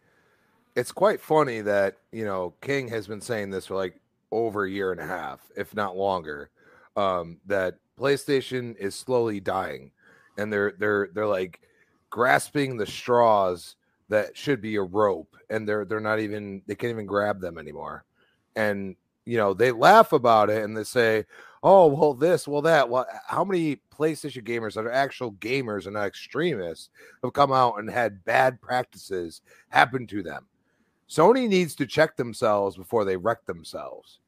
it's 0.75 0.91
quite 0.91 1.21
funny 1.21 1.61
that 1.61 1.99
you 2.11 2.25
know 2.25 2.55
King 2.63 2.89
has 2.89 3.07
been 3.07 3.21
saying 3.21 3.51
this 3.51 3.67
for 3.67 3.75
like 3.75 4.01
over 4.31 4.65
a 4.65 4.71
year 4.71 4.93
and 4.93 5.01
a 5.01 5.07
half, 5.07 5.41
if 5.59 5.75
not 5.75 5.95
longer, 5.95 6.49
um, 6.97 7.39
that 7.45 7.75
PlayStation 8.01 8.75
is 8.79 8.95
slowly 8.95 9.41
dying, 9.41 9.91
and 10.39 10.51
they're 10.51 10.73
they're 10.79 11.11
they're 11.13 11.27
like 11.27 11.61
grasping 12.09 12.79
the 12.79 12.87
straws 12.87 13.77
that 14.09 14.35
should 14.35 14.63
be 14.63 14.77
a 14.77 14.83
rope, 14.83 15.37
and 15.51 15.69
they're 15.69 15.85
they're 15.85 16.01
not 16.01 16.19
even 16.19 16.63
they 16.67 16.75
can't 16.75 16.93
even 16.93 17.05
grab 17.05 17.43
them 17.43 17.59
anymore, 17.59 18.07
and 18.57 18.97
you 19.25 19.37
know 19.37 19.55
they 19.55 19.73
laugh 19.73 20.13
about 20.13 20.51
it 20.51 20.65
and 20.65 20.77
they 20.77 20.85
say, 20.85 21.25
oh 21.63 21.87
well 21.87 22.15
this 22.15 22.49
well 22.49 22.63
that 22.63 22.89
well 22.89 23.07
how 23.27 23.45
many 23.45 23.81
PlayStation 23.95 24.45
gamers 24.45 24.75
that 24.75 24.85
are 24.85 24.93
actual 24.93 25.33
gamers 25.33 25.85
and 25.85 25.95
not 25.95 26.07
extremists 26.07 26.91
have 27.23 27.33
come 27.33 27.53
out 27.53 27.79
and 27.79 27.89
had 27.89 28.25
bad 28.25 28.61
practices 28.61 29.43
happen 29.69 30.07
to 30.09 30.23
them. 30.23 30.47
Sony 31.09 31.49
needs 31.49 31.75
to 31.77 31.87
check 31.87 32.17
themselves 32.17 32.77
before 32.77 33.05
they 33.05 33.17
wreck 33.17 33.45
themselves. 33.45 34.19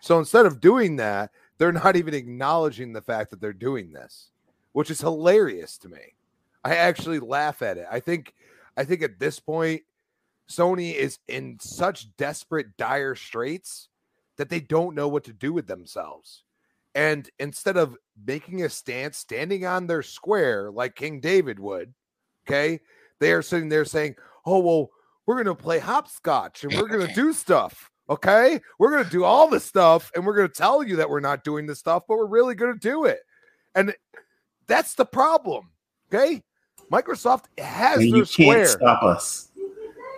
So 0.00 0.18
instead 0.18 0.44
of 0.46 0.60
doing 0.60 0.96
that, 0.96 1.30
they're 1.58 1.72
not 1.72 1.96
even 1.96 2.14
acknowledging 2.14 2.92
the 2.92 3.00
fact 3.00 3.30
that 3.30 3.40
they're 3.40 3.52
doing 3.52 3.92
this, 3.92 4.30
which 4.72 4.90
is 4.90 5.00
hilarious 5.00 5.78
to 5.78 5.88
me. 5.88 6.14
I 6.62 6.76
actually 6.76 7.20
laugh 7.20 7.62
at 7.62 7.78
it. 7.78 7.86
I 7.90 8.00
think 8.00 8.34
I 8.76 8.84
think 8.84 9.02
at 9.02 9.18
this 9.18 9.40
point 9.40 9.82
Sony 10.48 10.94
is 10.94 11.18
in 11.26 11.58
such 11.60 12.14
desperate 12.16 12.76
dire 12.76 13.14
straits 13.14 13.88
that 14.36 14.48
they 14.48 14.60
don't 14.60 14.94
know 14.94 15.08
what 15.08 15.24
to 15.24 15.32
do 15.32 15.52
with 15.52 15.66
themselves. 15.66 16.44
And 16.94 17.28
instead 17.38 17.76
of 17.76 17.96
making 18.26 18.62
a 18.62 18.68
stance, 18.70 19.18
standing 19.18 19.66
on 19.66 19.86
their 19.86 20.02
square 20.02 20.70
like 20.70 20.94
King 20.94 21.20
David 21.20 21.58
would, 21.58 21.92
okay, 22.46 22.80
they 23.20 23.32
are 23.32 23.42
sitting 23.42 23.68
there 23.68 23.84
saying, 23.84 24.16
"Oh 24.46 24.58
well, 24.60 24.90
we're 25.26 25.34
going 25.42 25.46
to 25.46 25.62
play 25.62 25.78
hopscotch 25.78 26.64
and 26.64 26.72
we're 26.74 26.88
going 26.88 27.06
to 27.08 27.14
do 27.14 27.32
stuff." 27.32 27.90
Okay, 28.08 28.60
we're 28.78 28.92
gonna 28.92 29.10
do 29.10 29.24
all 29.24 29.48
this 29.48 29.64
stuff, 29.64 30.12
and 30.14 30.24
we're 30.24 30.36
gonna 30.36 30.46
tell 30.48 30.80
you 30.84 30.94
that 30.94 31.10
we're 31.10 31.18
not 31.18 31.42
doing 31.42 31.66
this 31.66 31.80
stuff, 31.80 32.04
but 32.06 32.16
we're 32.16 32.26
really 32.26 32.54
gonna 32.54 32.76
do 32.76 33.04
it. 33.04 33.18
And 33.74 33.92
that's 34.68 34.94
the 34.94 35.04
problem. 35.04 35.70
Okay, 36.08 36.44
Microsoft 36.92 37.46
has 37.58 37.98
And 37.98 38.12
their 38.12 38.18
you 38.18 38.24
can't 38.24 38.28
square. 38.28 38.66
stop 38.68 39.02
us. 39.02 39.48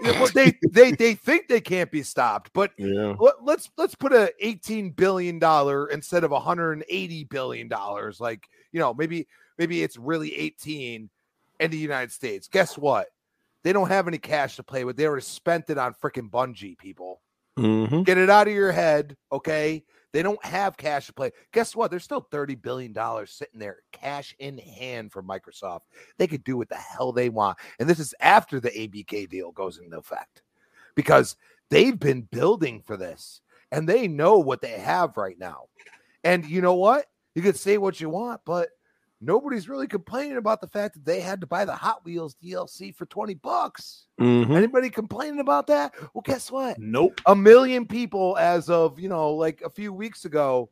Well, 0.02 0.28
they 0.34 0.54
they 0.70 0.92
they 0.92 1.14
think 1.14 1.48
they 1.48 1.60
can't 1.60 1.90
be 1.90 2.02
stopped, 2.02 2.50
but 2.52 2.72
Yeah. 2.76 3.14
let, 3.18 3.42
let's 3.42 3.70
let's 3.76 3.94
put 3.94 4.12
a 4.12 4.32
18 4.40 4.90
billion 4.90 5.38
dollar 5.38 5.88
instead 5.88 6.24
of 6.24 6.30
180 6.30 7.24
billion 7.24 7.68
dollars 7.68 8.20
like 8.20 8.48
you 8.72 8.80
know 8.80 8.94
maybe 8.94 9.26
maybe 9.58 9.82
it's 9.82 9.96
really 9.96 10.34
18 10.36 11.10
in 11.60 11.70
the 11.70 11.76
united 11.76 12.12
states. 12.12 12.48
Guess 12.48 12.78
what? 12.78 13.08
They 13.64 13.72
don't 13.72 13.88
have 13.88 14.06
any 14.06 14.18
cash 14.18 14.56
to 14.56 14.62
play 14.62 14.84
with. 14.84 14.96
They 14.96 15.06
already 15.06 15.22
spent 15.22 15.68
it 15.68 15.78
on 15.78 15.94
freaking 15.94 16.30
Bungie 16.30 16.78
people. 16.78 17.20
Mhm. 17.58 18.04
get 18.04 18.18
it 18.18 18.30
out 18.30 18.46
of 18.46 18.54
your 18.54 18.70
head 18.70 19.16
okay 19.32 19.82
they 20.12 20.22
don't 20.22 20.42
have 20.44 20.76
cash 20.76 21.06
to 21.06 21.12
play 21.12 21.30
guess 21.52 21.76
what 21.76 21.90
there's 21.90 22.04
still 22.04 22.26
30 22.30 22.54
billion 22.56 22.92
dollars 22.92 23.32
sitting 23.32 23.60
there 23.60 23.78
cash 23.92 24.34
in 24.38 24.58
hand 24.58 25.12
for 25.12 25.22
microsoft 25.22 25.80
they 26.18 26.26
could 26.26 26.44
do 26.44 26.56
what 26.56 26.68
the 26.68 26.74
hell 26.74 27.12
they 27.12 27.28
want 27.28 27.58
and 27.78 27.88
this 27.88 27.98
is 27.98 28.14
after 28.20 28.60
the 28.60 28.70
abk 28.70 29.28
deal 29.28 29.52
goes 29.52 29.78
into 29.78 29.98
effect 29.98 30.42
because 30.94 31.36
they've 31.70 31.98
been 31.98 32.22
building 32.22 32.82
for 32.84 32.96
this 32.96 33.40
and 33.70 33.88
they 33.88 34.08
know 34.08 34.38
what 34.38 34.60
they 34.60 34.78
have 34.78 35.16
right 35.16 35.38
now. 35.38 35.64
And 36.24 36.44
you 36.44 36.60
know 36.60 36.74
what? 36.74 37.06
You 37.34 37.42
could 37.42 37.56
say 37.56 37.78
what 37.78 38.00
you 38.00 38.08
want, 38.08 38.40
but 38.44 38.68
nobody's 39.20 39.68
really 39.68 39.86
complaining 39.86 40.36
about 40.36 40.60
the 40.60 40.66
fact 40.66 40.94
that 40.94 41.04
they 41.04 41.20
had 41.20 41.40
to 41.40 41.46
buy 41.46 41.64
the 41.64 41.74
Hot 41.74 42.04
Wheels 42.04 42.36
DLC 42.42 42.94
for 42.94 43.06
20 43.06 43.34
bucks. 43.34 44.06
Mhm. 44.20 44.54
Anybody 44.54 44.90
complaining 44.90 45.40
about 45.40 45.66
that? 45.68 45.94
Well, 46.14 46.22
guess 46.24 46.50
what? 46.50 46.78
Nope. 46.78 47.20
A 47.26 47.34
million 47.34 47.86
people 47.86 48.36
as 48.38 48.70
of, 48.70 48.98
you 48.98 49.08
know, 49.08 49.32
like 49.32 49.62
a 49.62 49.70
few 49.70 49.92
weeks 49.92 50.24
ago 50.24 50.70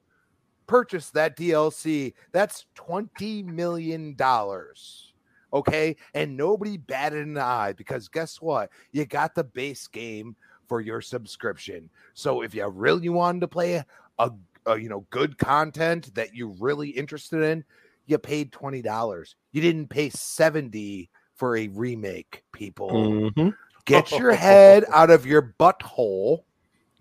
purchased 0.66 1.14
that 1.14 1.36
DLC. 1.36 2.14
That's 2.32 2.66
20 2.74 3.42
million 3.44 4.14
dollars. 4.14 5.12
Okay? 5.52 5.96
And 6.14 6.36
nobody 6.36 6.76
batted 6.76 7.26
an 7.26 7.38
eye 7.38 7.72
because 7.72 8.08
guess 8.08 8.40
what? 8.40 8.70
You 8.92 9.06
got 9.06 9.34
the 9.34 9.44
base 9.44 9.86
game 9.86 10.36
for 10.66 10.80
your 10.80 11.00
subscription. 11.00 11.88
So 12.14 12.42
if 12.42 12.54
you 12.54 12.66
really 12.66 13.08
wanted 13.08 13.40
to 13.40 13.48
play 13.48 13.82
a, 14.18 14.30
a 14.66 14.78
you 14.78 14.88
know 14.88 15.06
good 15.10 15.38
content 15.38 16.14
that 16.14 16.34
you're 16.34 16.54
really 16.58 16.90
interested 16.90 17.42
in, 17.42 17.64
you 18.06 18.18
paid 18.18 18.52
twenty 18.52 18.82
dollars. 18.82 19.36
You 19.52 19.60
didn't 19.60 19.88
pay 19.88 20.10
seventy 20.10 21.10
for 21.34 21.56
a 21.56 21.68
remake. 21.68 22.42
People, 22.52 23.32
Mhm. 23.36 23.54
get 23.84 24.18
your 24.18 24.32
head 24.32 24.84
out 24.92 25.10
of 25.10 25.26
your 25.26 25.54
butthole, 25.58 26.44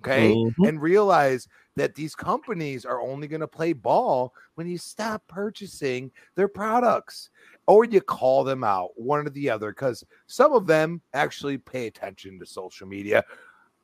okay, 0.01 0.33
Mhm. 0.33 0.67
and 0.67 0.81
realize 0.81 1.47
that 1.77 1.95
these 1.95 2.15
companies 2.15 2.85
are 2.85 3.01
only 3.01 3.27
going 3.27 3.41
to 3.41 3.47
play 3.47 3.73
ball 3.73 4.33
when 4.55 4.67
you 4.67 4.77
stop 4.77 5.21
purchasing 5.27 6.09
their 6.35 6.47
products 6.47 7.29
or 7.67 7.83
you 7.83 7.99
call 7.99 8.43
them 8.43 8.63
out, 8.63 8.91
one 8.95 9.25
or 9.25 9.29
the 9.29 9.49
other, 9.49 9.71
because 9.71 10.03
some 10.27 10.53
of 10.53 10.67
them 10.67 11.01
actually 11.13 11.57
pay 11.57 11.87
attention 11.87 12.39
to 12.39 12.45
social 12.45 12.87
media, 12.87 13.23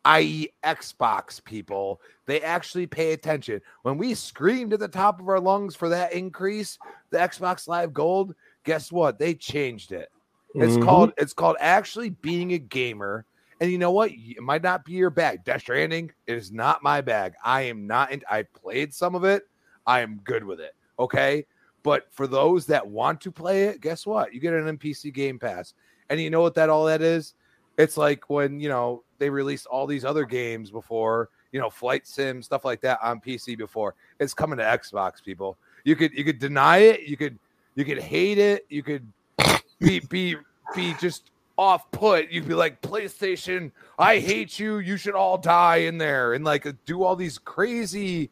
i.e., 0.06 0.49
Xbox 0.64 1.43
people. 1.43 2.02
They 2.26 2.41
actually 2.41 2.88
pay 2.88 3.14
attention. 3.14 3.62
When 3.84 3.97
we 3.97 4.14
screamed 4.14 4.74
at 4.74 4.80
the 4.80 4.88
top 4.88 5.20
of 5.20 5.30
our 5.30 5.39
lungs 5.39 5.76
for 5.76 5.89
that 5.89 6.14
increase, 6.14 6.78
the 7.10 7.18
Xbox 7.18 7.68
Live 7.68 7.93
Gold, 7.93 8.36
guess 8.64 8.91
what? 8.91 9.20
They 9.20 9.34
changed 9.34 9.91
it. 9.91 10.10
It's 10.56 10.76
Mhm. 10.78 10.84
called 10.84 11.14
it's 11.18 11.34
called 11.34 11.58
actually 11.60 12.10
being 12.10 12.54
a 12.54 12.58
gamer. 12.58 13.26
And 13.60 13.72
you 13.72 13.78
know 13.78 13.91
what? 13.91 14.12
It 14.12 14.41
might 14.41 14.64
not 14.64 14.84
be 14.84 14.93
your 14.93 15.12
bag. 15.12 15.43
Death 15.43 15.62
Stranding 15.62 16.12
is 16.26 16.52
not 16.52 16.82
my 16.82 16.99
bag. 16.99 17.36
I 17.43 17.62
am 17.62 17.86
not. 17.86 18.12
In, 18.12 18.24
I 18.30 18.43
played 18.43 18.93
some 18.93 19.14
of 19.14 19.24
it. 19.24 19.47
I 19.86 20.02
am 20.02 20.20
good 20.24 20.43
with 20.43 20.60
it. 20.60 20.76
Okay. 20.97 21.45
But 21.84 22.08
for 22.12 22.28
those 22.28 22.66
that 22.68 22.88
want 22.88 23.22
to 23.22 23.32
play 23.32 23.66
it, 23.66 23.82
guess 23.82 24.06
what? 24.06 24.34
You 24.34 24.39
get 24.39 24.54
an 24.54 24.68
NPC 24.68 25.12
Game 25.12 25.39
Pass, 25.39 25.74
and 26.10 26.20
you 26.20 26.30
know 26.30 26.41
what 26.41 26.54
that 26.56 26.70
all 26.70 26.86
that 26.86 27.02
is? 27.02 27.34
It's 27.82 27.98
like 27.98 28.30
when 28.30 28.60
you 28.60 28.70
know 28.70 29.04
they 29.18 29.30
released 29.30 29.66
all 29.66 29.88
these 29.88 30.06
other 30.06 30.24
games 30.26 30.70
before, 30.70 31.30
you 31.52 31.60
know, 31.60 31.70
Flight 31.70 32.06
Sim 32.06 32.44
stuff 32.44 32.64
like 32.64 32.82
that 32.82 33.00
on 33.02 33.20
PC 33.20 33.58
before. 33.58 33.96
It's 34.20 34.34
coming 34.34 34.58
to 34.60 34.64
Xbox, 34.64 35.24
people. 35.24 35.58
You 35.84 35.96
could 35.96 36.14
you 36.14 36.24
could 36.24 36.38
deny 36.38 36.78
it. 36.78 37.02
You 37.02 37.18
could 37.18 37.40
you 37.76 37.84
could 37.84 38.00
hate 38.00 38.38
it. 38.38 38.66
You 38.70 38.84
could 38.84 39.12
be 39.80 40.00
be 40.10 40.36
be 40.76 40.94
just 41.00 41.32
off 41.58 41.90
put. 41.92 42.30
You'd 42.30 42.48
be 42.48 42.54
like 42.54 42.82
PlayStation, 42.82 43.72
I 43.98 44.20
hate 44.20 44.60
you. 44.60 44.78
You 44.78 44.98
should 44.98 45.16
all 45.16 45.38
die 45.38 45.78
in 45.78 45.98
there, 45.98 46.34
and 46.34 46.46
like 46.46 46.68
do 46.86 47.04
all 47.04 47.16
these 47.16 47.38
crazy 47.38 48.30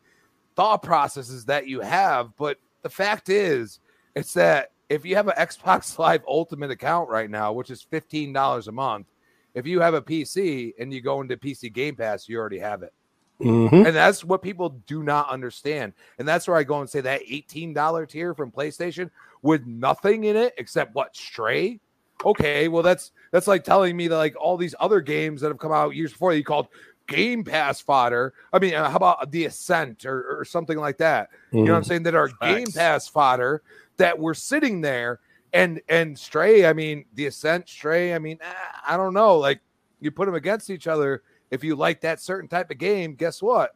thought 0.55 0.83
processes 0.83 1.45
that 1.45 1.67
you 1.67 1.81
have. 1.81 2.35
But 2.37 2.57
the 2.81 2.89
fact 2.89 3.29
is, 3.29 3.79
it's 4.15 4.33
that 4.33 4.71
if 4.89 5.05
you 5.05 5.15
have 5.15 5.27
an 5.27 5.35
Xbox 5.37 5.97
Live 5.99 6.23
Ultimate 6.27 6.71
account 6.71 7.09
right 7.09 7.29
now, 7.29 7.51
which 7.51 7.71
is 7.71 7.81
fifteen 7.81 8.31
dollars 8.31 8.67
a 8.67 8.71
month, 8.71 9.07
if 9.53 9.65
you 9.65 9.79
have 9.81 9.93
a 9.93 10.01
PC 10.01 10.73
and 10.79 10.93
you 10.93 11.01
go 11.01 11.21
into 11.21 11.37
PC 11.37 11.71
Game 11.73 11.95
Pass, 11.95 12.29
you 12.29 12.37
already 12.37 12.59
have 12.59 12.83
it. 12.83 12.93
Mhm. 13.41 13.85
And 13.87 13.95
that's 13.95 14.23
what 14.23 14.41
people 14.41 14.69
do 14.85 15.01
not 15.01 15.29
understand. 15.29 15.93
And 16.17 16.27
that's 16.27 16.47
where 16.47 16.57
I 16.57 16.63
go 16.63 16.81
and 16.81 16.89
say 16.89 17.01
that 17.01 17.21
$18 17.25 18.05
tier 18.05 18.33
from 18.33 18.51
PlayStation 18.51 19.09
with 19.41 19.65
nothing 19.65 20.25
in 20.25 20.35
it 20.35 20.53
except 20.57 20.93
what 20.93 21.15
Stray. 21.15 21.79
Okay, 22.25 22.67
well 22.67 22.83
that's 22.83 23.11
that's 23.31 23.47
like 23.47 23.63
telling 23.63 23.95
me 23.95 24.09
that 24.09 24.17
like 24.17 24.35
all 24.37 24.57
these 24.57 24.75
other 24.79 24.99
games 24.99 25.39
that 25.39 25.47
have 25.47 25.57
come 25.57 25.71
out 25.71 25.95
years 25.95 26.11
before 26.11 26.33
you 26.33 26.43
called 26.43 26.67
Game 27.07 27.45
Pass 27.45 27.79
fodder. 27.79 28.33
I 28.51 28.59
mean, 28.59 28.73
uh, 28.73 28.89
how 28.89 28.97
about 28.97 29.31
The 29.31 29.45
Ascent 29.45 30.05
or, 30.05 30.39
or 30.39 30.45
something 30.45 30.77
like 30.77 30.97
that? 30.97 31.29
You 31.51 31.63
know 31.63 31.71
what 31.71 31.77
I'm 31.77 31.83
saying? 31.85 32.03
That 32.03 32.15
are 32.15 32.29
Game 32.41 32.67
Pass 32.67 33.07
fodder 33.07 33.61
that 33.97 34.19
were 34.19 34.33
sitting 34.33 34.81
there 34.81 35.21
and 35.53 35.81
and 35.89 36.17
Stray. 36.17 36.65
I 36.65 36.73
mean, 36.73 37.05
The 37.13 37.27
Ascent, 37.27 37.69
Stray. 37.69 38.13
I 38.13 38.19
mean, 38.19 38.37
eh, 38.41 38.53
I 38.87 38.97
don't 38.97 39.13
know. 39.13 39.37
Like 39.37 39.61
you 39.99 40.11
put 40.11 40.25
them 40.25 40.35
against 40.35 40.69
each 40.69 40.87
other. 40.87 41.23
If 41.51 41.63
you 41.63 41.75
like 41.75 42.01
that 42.01 42.21
certain 42.21 42.47
type 42.47 42.69
of 42.69 42.77
game, 42.77 43.15
guess 43.15 43.41
what? 43.41 43.71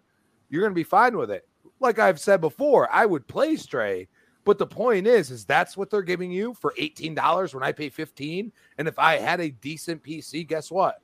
You're 0.49 0.61
going 0.61 0.71
to 0.71 0.75
be 0.75 0.83
fine 0.83 1.17
with 1.17 1.31
it. 1.31 1.47
Like 1.79 1.97
I've 1.97 2.19
said 2.19 2.39
before, 2.39 2.87
I 2.91 3.05
would 3.05 3.27
play 3.27 3.55
Stray, 3.55 4.07
but 4.45 4.57
the 4.57 4.67
point 4.67 5.07
is, 5.07 5.31
is 5.31 5.43
that's 5.43 5.75
what 5.75 5.89
they're 5.89 6.01
giving 6.03 6.31
you 6.31 6.53
for 6.53 6.73
eighteen 6.77 7.15
dollars 7.15 7.53
when 7.53 7.63
I 7.63 7.71
pay 7.71 7.89
fifteen. 7.89 8.51
And 8.77 8.87
if 8.87 8.99
I 8.99 9.17
had 9.17 9.41
a 9.41 9.49
decent 9.49 10.03
PC, 10.03 10.47
guess 10.47 10.71
what? 10.71 11.01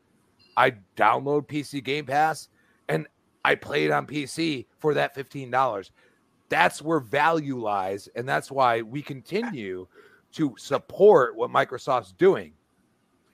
I 0.55 0.73
download 0.95 1.47
PC 1.47 1.83
Game 1.83 2.05
Pass 2.05 2.49
and 2.87 3.07
I 3.45 3.55
play 3.55 3.85
it 3.85 3.91
on 3.91 4.05
PC 4.05 4.67
for 4.77 4.93
that 4.93 5.15
fifteen 5.15 5.49
dollars. 5.49 5.91
That's 6.49 6.81
where 6.81 6.99
value 6.99 7.59
lies, 7.59 8.09
and 8.15 8.27
that's 8.27 8.51
why 8.51 8.81
we 8.81 9.01
continue 9.01 9.87
to 10.33 10.55
support 10.57 11.35
what 11.35 11.49
Microsoft's 11.49 12.13
doing. 12.13 12.53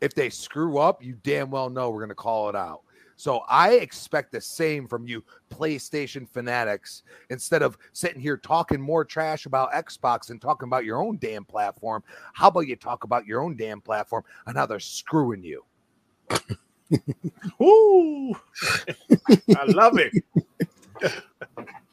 If 0.01 0.13
they 0.13 0.29
screw 0.29 0.77
up, 0.77 1.03
you 1.03 1.17
damn 1.23 1.49
well 1.49 1.69
know 1.69 1.89
we're 1.89 1.99
going 1.99 2.09
to 2.09 2.15
call 2.15 2.49
it 2.49 2.55
out. 2.55 2.81
So 3.17 3.39
I 3.47 3.75
expect 3.75 4.31
the 4.31 4.41
same 4.41 4.87
from 4.87 5.07
you 5.07 5.23
PlayStation 5.49 6.27
fanatics 6.27 7.03
instead 7.29 7.61
of 7.61 7.77
sitting 7.93 8.19
here 8.19 8.37
talking 8.37 8.81
more 8.81 9.05
trash 9.05 9.45
about 9.45 9.71
Xbox 9.71 10.31
and 10.31 10.41
talking 10.41 10.67
about 10.67 10.83
your 10.83 11.01
own 11.01 11.17
damn 11.17 11.45
platform. 11.45 12.03
How 12.33 12.49
about 12.49 12.67
you 12.67 12.75
talk 12.75 13.05
about 13.05 13.25
your 13.25 13.41
own 13.41 13.55
damn 13.55 13.79
platform 13.79 14.23
and 14.47 14.57
how 14.57 14.65
they're 14.65 14.79
screwing 14.79 15.43
you? 15.43 15.63
Woo! 17.59 18.33
I 19.55 19.65
love 19.67 19.97
it. 19.97 20.13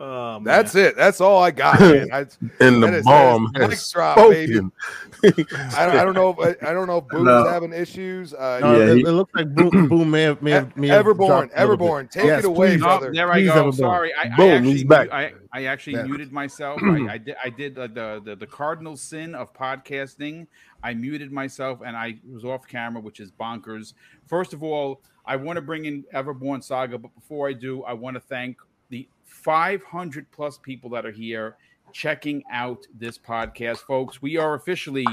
Oh. 0.00 0.40
That's 0.44 0.76
it. 0.76 0.96
That's 0.96 1.20
all 1.20 1.42
I 1.42 1.50
got. 1.50 1.80
Man. 1.80 2.08
I, 2.12 2.26
And 2.60 2.80
the 2.82 2.98
is- 2.98 3.04
bomb 3.04 3.46
is 3.46 3.52
mic 3.54 3.70
has 3.70 3.90
drop, 3.90 4.16
spoken. 4.18 4.70
I 5.24 5.86
don't, 5.86 5.96
I 5.96 6.04
don't 6.04 6.14
know. 6.14 6.36
If, 6.38 6.62
I, 6.62 6.70
I 6.70 6.72
don't 6.72 6.86
know 6.86 6.98
if 6.98 7.08
Boo's 7.08 7.24
No. 7.24 7.44
having 7.48 7.72
issues. 7.72 8.32
Uh, 8.32 8.60
No, 8.62 8.78
Yeah, 8.78 8.92
it, 8.92 8.96
he- 8.98 9.02
it 9.02 9.10
looks 9.10 9.34
like 9.34 9.52
Boom, 9.54 9.88
Boom 9.88 10.10
may 10.10 10.22
have 10.22 10.40
may 10.40 10.52
have, 10.52 10.76
may 10.76 10.88
Everborn, 10.88 11.26
dropped 11.26 11.52
a 11.56 11.60
little 11.66 11.76
bit. 11.76 11.84
Everborn, 11.86 12.10
take 12.10 12.24
Yes, 12.26 12.44
it 12.44 12.46
away, 12.46 12.68
please. 12.76 12.80
Brother. 12.82 13.12
there 13.12 13.28
I 13.30 13.40
Please, 13.40 13.46
go. 13.48 13.64
Everborn. 13.64 13.74
Sorry, 13.74 14.14
I, 14.14 14.22
I 14.22 14.48
actually 14.50 14.70
he's 14.72 14.84
back. 14.84 15.10
I, 15.12 15.32
I 15.52 15.64
actually 15.64 15.94
Yeah. 15.96 16.02
muted 16.04 16.32
myself. 16.32 16.80
I, 16.84 17.08
I 17.14 17.18
did 17.18 17.36
I 17.44 17.48
did 17.48 17.76
uh, 17.78 17.86
the, 17.88 18.22
the 18.24 18.36
the 18.36 18.46
cardinal 18.46 18.96
sin 18.96 19.34
of 19.34 19.52
podcasting. 19.52 20.46
I 20.84 20.94
muted 20.94 21.32
myself 21.32 21.80
and 21.84 21.96
I 21.96 22.18
was 22.30 22.44
off 22.44 22.68
camera, 22.68 23.02
which 23.02 23.18
is 23.18 23.32
bonkers. 23.32 23.94
First 24.28 24.52
of 24.52 24.62
all, 24.62 25.00
I 25.26 25.34
want 25.34 25.56
to 25.56 25.60
bring 25.60 25.86
in 25.86 26.04
Everborn 26.14 26.62
Saga, 26.62 26.98
but 26.98 27.12
before 27.16 27.48
I 27.48 27.52
do, 27.52 27.82
I 27.82 27.94
want 27.94 28.14
to 28.14 28.20
thank 28.20 28.58
the 28.60 28.67
500 29.38 30.30
plus 30.30 30.58
people 30.58 30.90
that 30.90 31.06
are 31.06 31.12
here 31.12 31.56
checking 31.92 32.42
out 32.50 32.86
this 32.94 33.18
podcast, 33.18 33.78
folks. 33.78 34.20
We 34.20 34.36
are 34.36 34.54
officially 34.54 35.06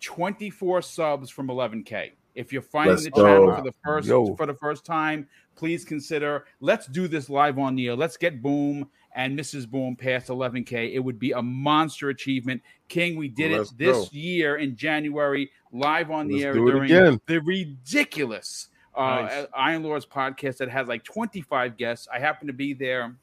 24 0.00 0.82
subs 0.82 1.30
from 1.30 1.48
11k. 1.48 2.12
If 2.34 2.52
you're 2.52 2.62
finding 2.62 2.94
Let's 2.94 3.04
the 3.04 3.10
channel 3.10 3.54
for 3.54 3.62
the 3.62 3.72
first 3.84 4.08
Yo. 4.08 4.34
for 4.34 4.46
the 4.46 4.54
first 4.54 4.84
time, 4.84 5.26
please 5.56 5.84
consider 5.84 6.44
let's 6.60 6.86
do 6.86 7.08
this 7.08 7.30
live 7.30 7.58
on 7.58 7.74
the 7.74 7.88
air. 7.88 7.96
Let's 7.96 8.18
get 8.18 8.42
Boom 8.42 8.90
and 9.14 9.38
Mrs. 9.38 9.66
Boom 9.66 9.96
past 9.96 10.28
11k. 10.28 10.92
It 10.92 10.98
would 10.98 11.18
be 11.18 11.32
a 11.32 11.40
monster 11.40 12.10
achievement. 12.10 12.62
King, 12.88 13.16
we 13.16 13.28
did 13.28 13.52
Let's 13.52 13.70
it 13.72 13.78
this 13.78 13.96
go. 13.96 14.08
year 14.12 14.56
in 14.56 14.76
January 14.76 15.50
live 15.72 16.10
on 16.10 16.28
the 16.28 16.34
Let's 16.34 16.44
air 16.44 16.52
during 16.54 17.20
the 17.26 17.40
ridiculous 17.40 18.68
uh, 18.94 19.22
Nice. 19.22 19.46
Iron 19.54 19.82
Lords 19.82 20.06
podcast 20.06 20.58
that 20.58 20.70
has 20.70 20.88
like 20.88 21.04
25 21.04 21.76
guests. 21.76 22.08
I 22.12 22.18
happen 22.18 22.46
to 22.46 22.52
be 22.52 22.74
there. 22.74 23.16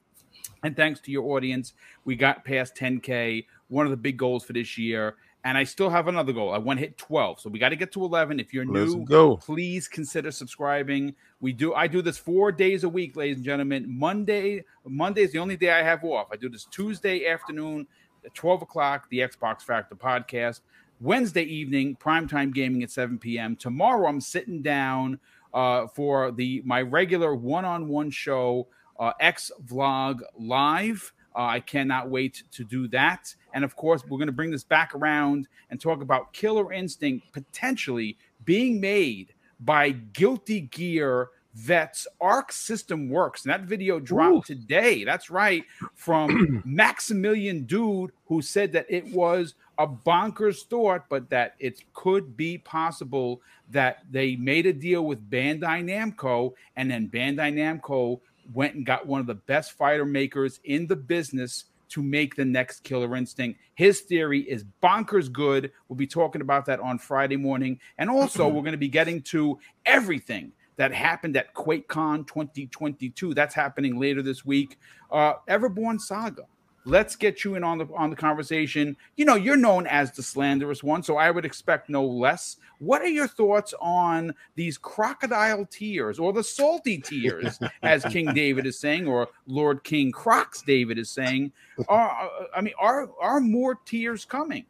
And 0.63 0.75
thanks 0.75 0.99
to 1.01 1.11
your 1.11 1.23
audience, 1.35 1.73
we 2.05 2.15
got 2.15 2.45
past 2.45 2.75
10K, 2.75 3.45
one 3.67 3.85
of 3.85 3.91
the 3.91 3.97
big 3.97 4.17
goals 4.17 4.45
for 4.45 4.53
this 4.53 4.77
year. 4.77 5.15
And 5.45 5.57
I 5.57 5.65
still 5.65 5.89
have 5.89 6.07
another 6.07 6.31
goal. 6.31 6.53
I 6.53 6.57
want 6.57 6.79
to 6.79 6.85
hit 6.85 6.97
12. 6.97 7.41
So 7.41 7.49
we 7.49 7.59
got 7.59 7.69
to 7.69 7.75
get 7.75 7.91
to 7.93 8.05
11. 8.05 8.39
If 8.39 8.53
you're 8.53 8.65
Let's 8.65 8.93
new, 8.93 9.03
go. 9.03 9.35
please 9.35 9.89
consider 9.89 10.31
subscribing. 10.31 11.15
We 11.41 11.51
do 11.51 11.73
I 11.73 11.87
do 11.87 12.01
this 12.01 12.17
four 12.17 12.53
days 12.53 12.85
a 12.85 12.89
week, 12.89 13.17
ladies 13.17 13.37
and 13.37 13.45
gentlemen. 13.45 13.85
Monday, 13.89 14.63
Monday 14.87 15.23
is 15.23 15.33
the 15.33 15.39
only 15.39 15.57
day 15.57 15.71
I 15.71 15.83
have 15.83 16.01
off. 16.05 16.29
I 16.31 16.37
do 16.37 16.47
this 16.47 16.65
Tuesday 16.71 17.27
afternoon 17.27 17.85
at 18.25 18.33
12 18.33 18.61
o'clock, 18.61 19.09
the 19.09 19.19
Xbox 19.19 19.63
Factor 19.63 19.95
podcast. 19.95 20.61
Wednesday 21.01 21.43
evening, 21.43 21.97
primetime 21.97 22.53
gaming 22.53 22.81
at 22.81 22.91
7 22.91 23.17
p.m. 23.17 23.57
Tomorrow, 23.57 24.07
I'm 24.07 24.21
sitting 24.21 24.61
down 24.61 25.19
uh, 25.53 25.87
for 25.87 26.31
the 26.31 26.61
my 26.65 26.81
regular 26.81 27.35
one-on-one 27.35 28.09
show, 28.11 28.67
uh, 28.99 29.13
X 29.19 29.51
Vlog 29.65 30.19
Live. 30.37 31.13
Uh, 31.35 31.45
I 31.45 31.59
cannot 31.61 32.09
wait 32.09 32.43
to 32.51 32.63
do 32.63 32.87
that. 32.89 33.33
And 33.53 33.63
of 33.63 33.75
course, 33.75 34.03
we're 34.03 34.17
going 34.17 34.27
to 34.27 34.33
bring 34.33 34.51
this 34.51 34.63
back 34.63 34.93
around 34.93 35.47
and 35.69 35.81
talk 35.81 36.01
about 36.01 36.31
Killer 36.33 36.71
Instinct 36.71 37.31
potentially 37.33 38.17
being 38.45 38.79
made 38.79 39.33
by 39.59 39.91
Guilty 39.91 40.61
Gear 40.61 41.29
Vets 41.53 42.07
Arc 42.19 42.51
System 42.51 43.09
Works. 43.09 43.45
And 43.45 43.53
that 43.53 43.61
video 43.61 43.99
dropped 43.99 44.47
today. 44.47 45.03
That's 45.03 45.29
right. 45.29 45.63
From 45.93 46.61
Maximilian 46.65 47.65
Dood, 47.65 48.11
who 48.25 48.41
said 48.41 48.71
that 48.73 48.87
it 48.89 49.05
was 49.13 49.55
a 49.77 49.87
bonkers 49.87 50.63
thought, 50.65 51.05
but 51.09 51.29
that 51.29 51.55
it 51.59 51.83
could 51.93 52.35
be 52.35 52.57
possible 52.57 53.41
that 53.69 54.03
they 54.11 54.35
made 54.35 54.65
a 54.65 54.73
deal 54.73 55.05
with 55.05 55.29
Bandai 55.29 55.83
Namco 55.83 56.53
and 56.75 56.89
then 56.89 57.09
Bandai 57.09 57.53
Namco 57.53 58.19
went 58.53 58.75
and 58.75 58.85
got 58.85 59.07
one 59.07 59.21
of 59.21 59.27
the 59.27 59.35
best 59.35 59.73
fighter 59.73 60.05
makers 60.05 60.59
in 60.63 60.87
the 60.87 60.95
business 60.95 61.65
to 61.89 62.01
make 62.01 62.35
the 62.35 62.45
next 62.45 62.83
Killer 62.83 63.15
Instinct. 63.15 63.59
His 63.75 64.01
theory 64.01 64.41
is 64.41 64.65
bonkers 64.81 65.31
good. 65.31 65.71
We'll 65.87 65.95
be 65.95 66.07
talking 66.07 66.41
about 66.41 66.65
that 66.65 66.79
on 66.79 66.97
Friday 66.97 67.37
morning. 67.37 67.79
And 67.97 68.09
also, 68.09 68.47
we're 68.49 68.61
going 68.61 68.71
to 68.71 68.77
be 68.77 68.87
getting 68.87 69.21
to 69.23 69.59
everything 69.85 70.51
that 70.77 70.91
happened 70.91 71.37
at 71.37 71.53
QuakeCon 71.53 72.25
2022. 72.27 73.33
That's 73.35 73.53
happening 73.53 73.99
later 73.99 74.23
this 74.23 74.43
week. 74.43 74.79
Uh, 75.11 75.33
Everborn 75.47 75.99
Saga. 75.99 76.43
Let's 76.85 77.15
get 77.15 77.43
you 77.43 77.55
in 77.55 77.63
on 77.63 77.77
the 77.77 77.87
on 77.95 78.09
the 78.09 78.15
conversation. 78.15 78.97
You 79.15 79.25
know, 79.25 79.35
you're 79.35 79.55
known 79.55 79.87
as 79.87 80.11
the 80.11 80.21
slanderous 80.23 80.83
one, 80.83 81.01
so 81.01 81.15
I 81.17 81.31
would 81.31 81.45
expect 81.45 81.89
no 81.89 82.05
less. 82.05 82.57
What 82.79 83.01
are 83.01 83.07
your 83.07 83.27
thoughts 83.27 83.73
on 83.79 84.33
these 84.55 84.77
crocodile 84.77 85.65
tears 85.67 86.19
or 86.19 86.33
the 86.33 86.43
salty 86.43 86.97
tears, 86.97 87.59
as 87.83 88.03
King 88.05 88.33
David 88.33 88.65
is 88.65 88.77
saying, 88.79 89.07
or 89.07 89.29
Lord 89.47 89.83
King 89.83 90.11
Crocs 90.11 90.61
David 90.61 90.97
is 90.97 91.09
saying? 91.09 91.53
Are 91.87 92.29
I 92.55 92.61
mean, 92.61 92.73
are 92.79 93.09
are 93.21 93.39
more 93.39 93.75
tears 93.85 94.25
coming? 94.25 94.65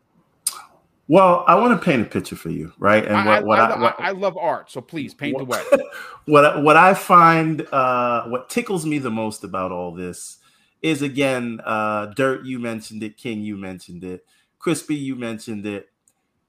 Well, 1.10 1.44
I 1.48 1.56
want 1.56 1.78
to 1.80 1.84
paint 1.84 2.02
a 2.02 2.06
picture 2.06 2.36
for 2.38 2.50
you, 2.50 2.72
right? 2.80 3.06
And 3.06 3.18
I, 3.18 3.42
what, 3.42 3.46
what 3.46 3.60
I, 3.60 3.70
I, 3.72 3.82
what, 3.82 3.96
I 4.00 4.12
love 4.12 4.38
art, 4.38 4.72
so 4.72 4.80
please 4.80 5.14
paint 5.14 5.38
the 5.38 5.44
way. 5.44 5.62
what 6.26 6.46
I- 6.46 6.60
what 6.60 6.78
I 6.78 6.94
find 6.94 7.68
uh, 7.74 8.24
what 8.28 8.50
tickles 8.50 8.86
me 8.86 9.00
the 9.00 9.12
most 9.12 9.44
about 9.44 9.72
all 9.72 9.92
this 9.92 10.38
is 10.84 11.02
again, 11.02 11.62
uh, 11.66 12.08
Dirt. 12.08 12.46
You 12.46 12.60
mentioned 12.60 13.02
it, 13.02 13.18
King. 13.18 13.42
You 13.42 13.58
mentioned 13.58 14.04
it, 14.04 14.26
Crispy. 14.60 14.96
You 14.96 15.16
mentioned 15.16 15.66
it. 15.66 15.90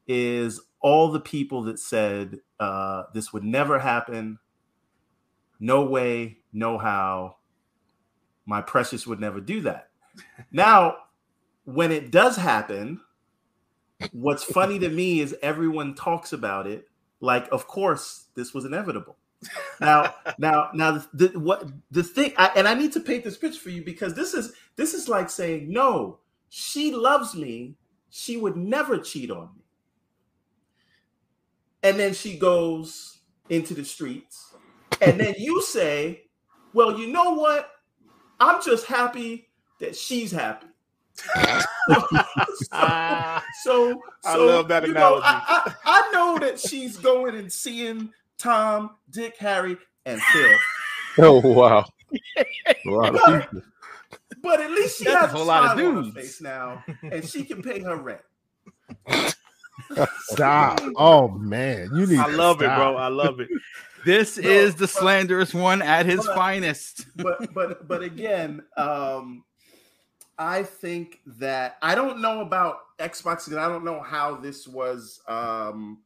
Is 0.06 0.60
all 0.80 1.10
the 1.10 1.20
people 1.20 1.62
that 1.62 1.78
said 1.78 2.40
uh, 2.60 3.04
this 3.14 3.32
would 3.32 3.44
never 3.44 3.78
happen? 3.78 4.38
No 5.58 5.84
way, 5.84 6.38
no 6.52 6.76
how. 6.76 7.36
My 8.44 8.60
precious 8.60 9.06
would 9.06 9.20
never 9.20 9.40
do 9.40 9.62
that. 9.62 9.88
Now, 10.52 10.96
when 11.64 11.90
it 11.90 12.10
does 12.10 12.36
happen, 12.36 13.00
what's 14.12 14.44
funny 14.44 14.78
to 14.80 14.90
me 14.90 15.20
is 15.20 15.34
everyone 15.40 15.94
talks 15.94 16.34
about 16.34 16.66
it 16.66 16.88
like, 17.20 17.48
of 17.50 17.66
course, 17.66 18.26
this 18.34 18.52
was 18.52 18.66
inevitable. 18.66 19.16
Now, 19.80 20.14
now, 20.38 20.70
now, 20.74 21.02
the, 21.12 21.28
what 21.38 21.68
the 21.90 22.02
thing, 22.02 22.32
I, 22.36 22.50
and 22.56 22.66
I 22.68 22.74
need 22.74 22.92
to 22.92 23.00
paint 23.00 23.24
this 23.24 23.36
picture 23.36 23.60
for 23.60 23.70
you 23.70 23.84
because 23.84 24.14
this 24.14 24.34
is 24.34 24.52
this 24.76 24.94
is 24.94 25.08
like 25.08 25.30
saying, 25.30 25.70
no, 25.70 26.18
she 26.48 26.92
loves 26.92 27.34
me. 27.34 27.76
She 28.10 28.36
would 28.36 28.56
never 28.56 28.98
cheat 28.98 29.30
on 29.30 29.50
me. 29.56 29.62
And 31.82 31.98
then 31.98 32.14
she 32.14 32.38
goes 32.38 33.18
into 33.50 33.74
the 33.74 33.84
streets, 33.84 34.54
and 35.00 35.20
then 35.20 35.34
you 35.36 35.60
say, 35.62 36.22
well, 36.72 36.98
you 36.98 37.08
know 37.08 37.32
what? 37.32 37.70
I'm 38.40 38.62
just 38.62 38.86
happy 38.86 39.48
that 39.80 39.94
she's 39.94 40.32
happy. 40.32 40.66
so, 41.36 42.26
so, 43.62 44.02
I 44.24 44.36
love 44.36 44.68
that 44.68 44.86
you 44.86 44.92
know, 44.92 45.18
analogy. 45.18 45.22
I, 45.24 45.62
I, 45.66 45.74
I 45.84 46.10
know 46.12 46.38
that 46.38 46.58
she's 46.58 46.96
going 46.96 47.36
and 47.36 47.52
seeing 47.52 48.10
Tom, 48.38 48.90
Dick, 49.10 49.36
Harry, 49.38 49.76
and 50.06 50.20
Phil. 50.20 50.56
Oh 51.16 51.38
wow. 51.40 51.84
A 52.36 52.90
lot 52.90 53.14
of 53.14 53.42
people. 53.42 53.62
But 54.42 54.60
at 54.60 54.70
least 54.72 54.98
she 54.98 55.04
That's 55.04 55.26
has 55.26 55.30
a 55.32 55.36
whole 55.36 55.44
smile 55.44 55.62
lot 55.62 55.78
of 55.78 55.86
on 55.86 55.94
her 55.96 56.02
dudes. 56.02 56.14
face 56.16 56.40
now, 56.40 56.82
and 57.02 57.24
she 57.24 57.44
can 57.44 57.62
pay 57.62 57.78
her 57.80 57.94
rent. 57.96 58.20
Stop. 60.22 60.80
Oh 60.96 61.28
man, 61.28 61.90
you 61.94 62.06
need. 62.06 62.18
I 62.18 62.30
to 62.30 62.36
love 62.36 62.62
it, 62.62 62.66
bro. 62.66 62.96
I 62.96 63.08
love 63.08 63.40
it. 63.40 63.48
This 64.04 64.38
No, 64.42 64.48
is 64.48 64.74
the 64.74 64.80
but- 64.82 64.90
slanderous 64.90 65.54
one 65.54 65.82
at 65.82 66.06
his 66.06 66.24
but- 66.26 66.34
finest. 66.34 67.06
But 67.16 67.52
but 67.54 67.86
but 67.86 68.02
again, 68.02 68.62
um, 68.76 69.44
I 70.38 70.62
think 70.62 71.20
that 71.38 71.76
I 71.82 71.94
don't 71.94 72.20
know 72.20 72.40
about 72.40 72.78
Xbox 72.98 73.46
and 73.48 73.58
I 73.58 73.68
don't 73.68 73.84
know 73.84 74.00
how 74.00 74.36
this 74.36 74.66
was 74.66 75.20
um 75.28 75.98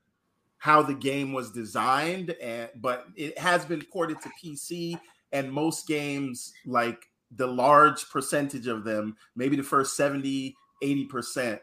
how 0.58 0.82
the 0.82 0.94
game 0.94 1.32
was 1.32 1.50
designed 1.52 2.30
and 2.42 2.68
but 2.76 3.06
it 3.16 3.38
has 3.38 3.64
been 3.64 3.82
ported 3.92 4.20
to 4.20 4.30
PC 4.42 4.98
and 5.32 5.52
most 5.52 5.86
games 5.86 6.52
like 6.66 7.06
the 7.36 7.46
large 7.46 8.08
percentage 8.10 8.66
of 8.66 8.84
them 8.84 9.16
maybe 9.36 9.56
the 9.56 9.62
first 9.62 9.96
70 9.96 10.54
80% 10.82 11.58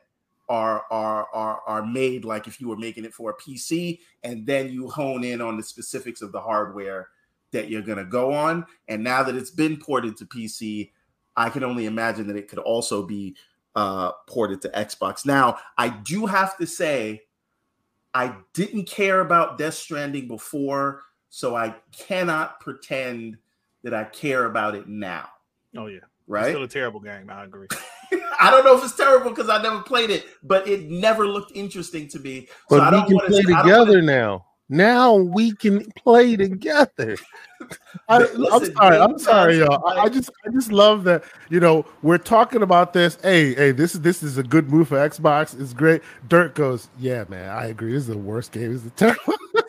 are 0.48 0.84
are 0.92 1.28
are 1.34 1.62
are 1.66 1.86
made 1.86 2.26
like 2.26 2.48
if 2.48 2.62
you 2.62 2.68
were 2.68 2.78
making 2.78 3.06
it 3.06 3.14
for 3.14 3.32
a 3.32 3.38
PC 3.38 4.00
and 4.24 4.46
then 4.46 4.72
you 4.72 4.90
hone 4.90 5.24
in 5.24 5.42
on 5.42 5.58
the 5.58 5.64
specifics 5.64 6.22
of 6.22 6.32
the 6.32 6.42
hardware 6.42 7.10
that 7.52 7.70
you're 7.70 7.82
going 7.82 7.98
to 7.98 8.06
go 8.06 8.34
on 8.34 8.66
and 8.88 9.04
now 9.04 9.24
that 9.24 9.36
it's 9.36 9.52
been 9.52 9.78
ported 9.78 10.16
to 10.18 10.26
PC 10.26 10.92
I 11.36 11.50
can 11.50 11.64
only 11.64 11.86
imagine 11.86 12.28
that 12.28 12.38
it 12.38 12.48
could 12.48 12.60
also 12.60 13.04
be 13.04 13.36
uh, 13.76 14.12
ported 14.28 14.62
to 14.62 14.70
Xbox. 14.70 15.26
Now, 15.26 15.58
I 15.78 15.90
do 15.90 16.26
have 16.26 16.58
to 16.58 16.66
say, 16.66 17.24
I 18.16 18.34
didn't 18.54 18.86
care 18.86 19.20
about 19.20 19.58
Death 19.58 19.74
Stranding 19.74 20.30
before, 20.30 21.02
so 21.30 21.54
I 21.56 21.76
cannot 21.92 22.62
pretend 22.62 23.38
that 23.84 23.94
I 23.94 24.06
care 24.06 24.46
about 24.46 24.74
it 24.74 24.88
now. 24.88 25.28
Oh 25.76 25.88
yeah, 25.88 26.00
right? 26.00 26.00
It's 26.00 26.06
Right? 26.28 26.50
Still 26.52 26.64
a 26.64 26.68
terrible 26.68 27.02
game. 27.02 27.30
I 27.30 27.44
agree. 27.44 27.68
I 28.40 28.50
don't 28.52 28.64
know 28.64 28.78
if 28.78 28.84
it's 28.86 28.96
terrible 28.96 29.32
because 29.32 29.50
I 29.50 29.62
never 29.62 29.82
played 29.82 30.10
it, 30.10 30.26
but 30.44 30.66
it 30.66 30.90
never 30.90 31.28
looked 31.28 31.52
interesting 31.56 32.08
to 32.10 32.20
me. 32.20 32.48
So 32.70 32.80
I 32.80 32.90
But 32.90 32.94
we 32.94 32.98
don't 33.00 33.08
can 33.10 33.28
play 33.28 33.42
to. 33.42 33.64
together 33.64 34.02
now. 34.02 34.46
Now 34.68 35.16
we 35.16 35.54
can 35.54 35.86
play 35.92 36.36
together. 36.36 37.18
I, 38.10 38.26
I'm 38.52 38.66
sorry. 38.74 38.98
I'm 38.98 39.20
sorry, 39.20 39.60
y'all. 39.60 39.86
I, 39.88 40.04
I 40.04 40.10
just, 40.10 40.30
I 40.46 40.50
just 40.52 40.72
love 40.72 41.04
that. 41.06 41.24
You 41.50 41.60
know, 41.60 41.86
we're 42.02 42.18
talking 42.18 42.62
about 42.62 42.94
this. 42.94 43.18
Hey, 43.22 43.54
hey, 43.54 43.72
this 43.72 43.96
is 43.96 44.02
this 44.02 44.24
is 44.24 44.38
a 44.38 44.44
good 44.44 44.70
move 44.70 44.90
for 44.90 44.98
Xbox. 44.98 45.60
It's 45.60 45.74
great. 45.74 46.02
Dirt 46.28 46.56
goes, 46.56 46.90
yeah, 47.00 47.26
man. 47.30 47.50
I 47.50 47.68
agree. 47.68 47.94
This 47.94 48.04
is 48.04 48.08
the 48.08 48.18
worst 48.18 48.52
game. 48.52 48.74
This 48.74 48.86
is 48.86 48.92
terrible. 48.96 49.34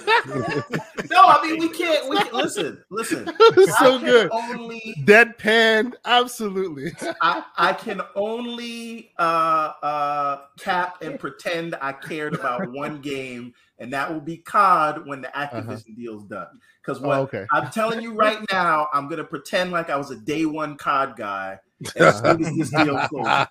No, 1.10 1.22
I 1.22 1.40
mean 1.42 1.60
we 1.60 1.68
can't. 1.68 2.08
We 2.08 2.16
can, 2.16 2.32
listen, 2.32 2.82
listen. 2.90 3.26
so 3.78 3.98
good. 3.98 4.30
Only 4.32 4.94
Deadpan, 5.04 5.94
absolutely. 6.04 6.92
I, 7.22 7.44
I 7.56 7.72
can 7.72 8.00
only 8.14 9.12
uh, 9.18 9.72
uh, 9.82 10.40
cap 10.58 11.02
and 11.02 11.18
pretend 11.18 11.76
I 11.80 11.92
cared 11.92 12.34
about 12.34 12.70
one 12.72 13.00
game, 13.02 13.54
and 13.78 13.92
that 13.92 14.12
will 14.12 14.20
be 14.20 14.38
COD 14.38 15.06
when 15.06 15.20
the 15.20 15.28
Activision 15.28 15.96
deal's 15.96 16.24
done. 16.24 16.60
Because 16.84 17.00
what 17.00 17.18
Oh, 17.18 17.22
okay. 17.22 17.46
I'm 17.52 17.70
telling 17.70 18.00
you 18.00 18.12
right 18.14 18.38
now, 18.52 18.88
I'm 18.92 19.08
gonna 19.08 19.24
pretend 19.24 19.70
like 19.72 19.90
I 19.90 19.96
was 19.96 20.10
a 20.10 20.16
day 20.16 20.46
one 20.46 20.76
COD 20.76 21.16
guy 21.16 21.58
as 21.96 22.18
soon 22.20 22.44
as 22.44 22.56
this 22.56 22.70
deal 22.70 22.98
closes. 23.08 23.46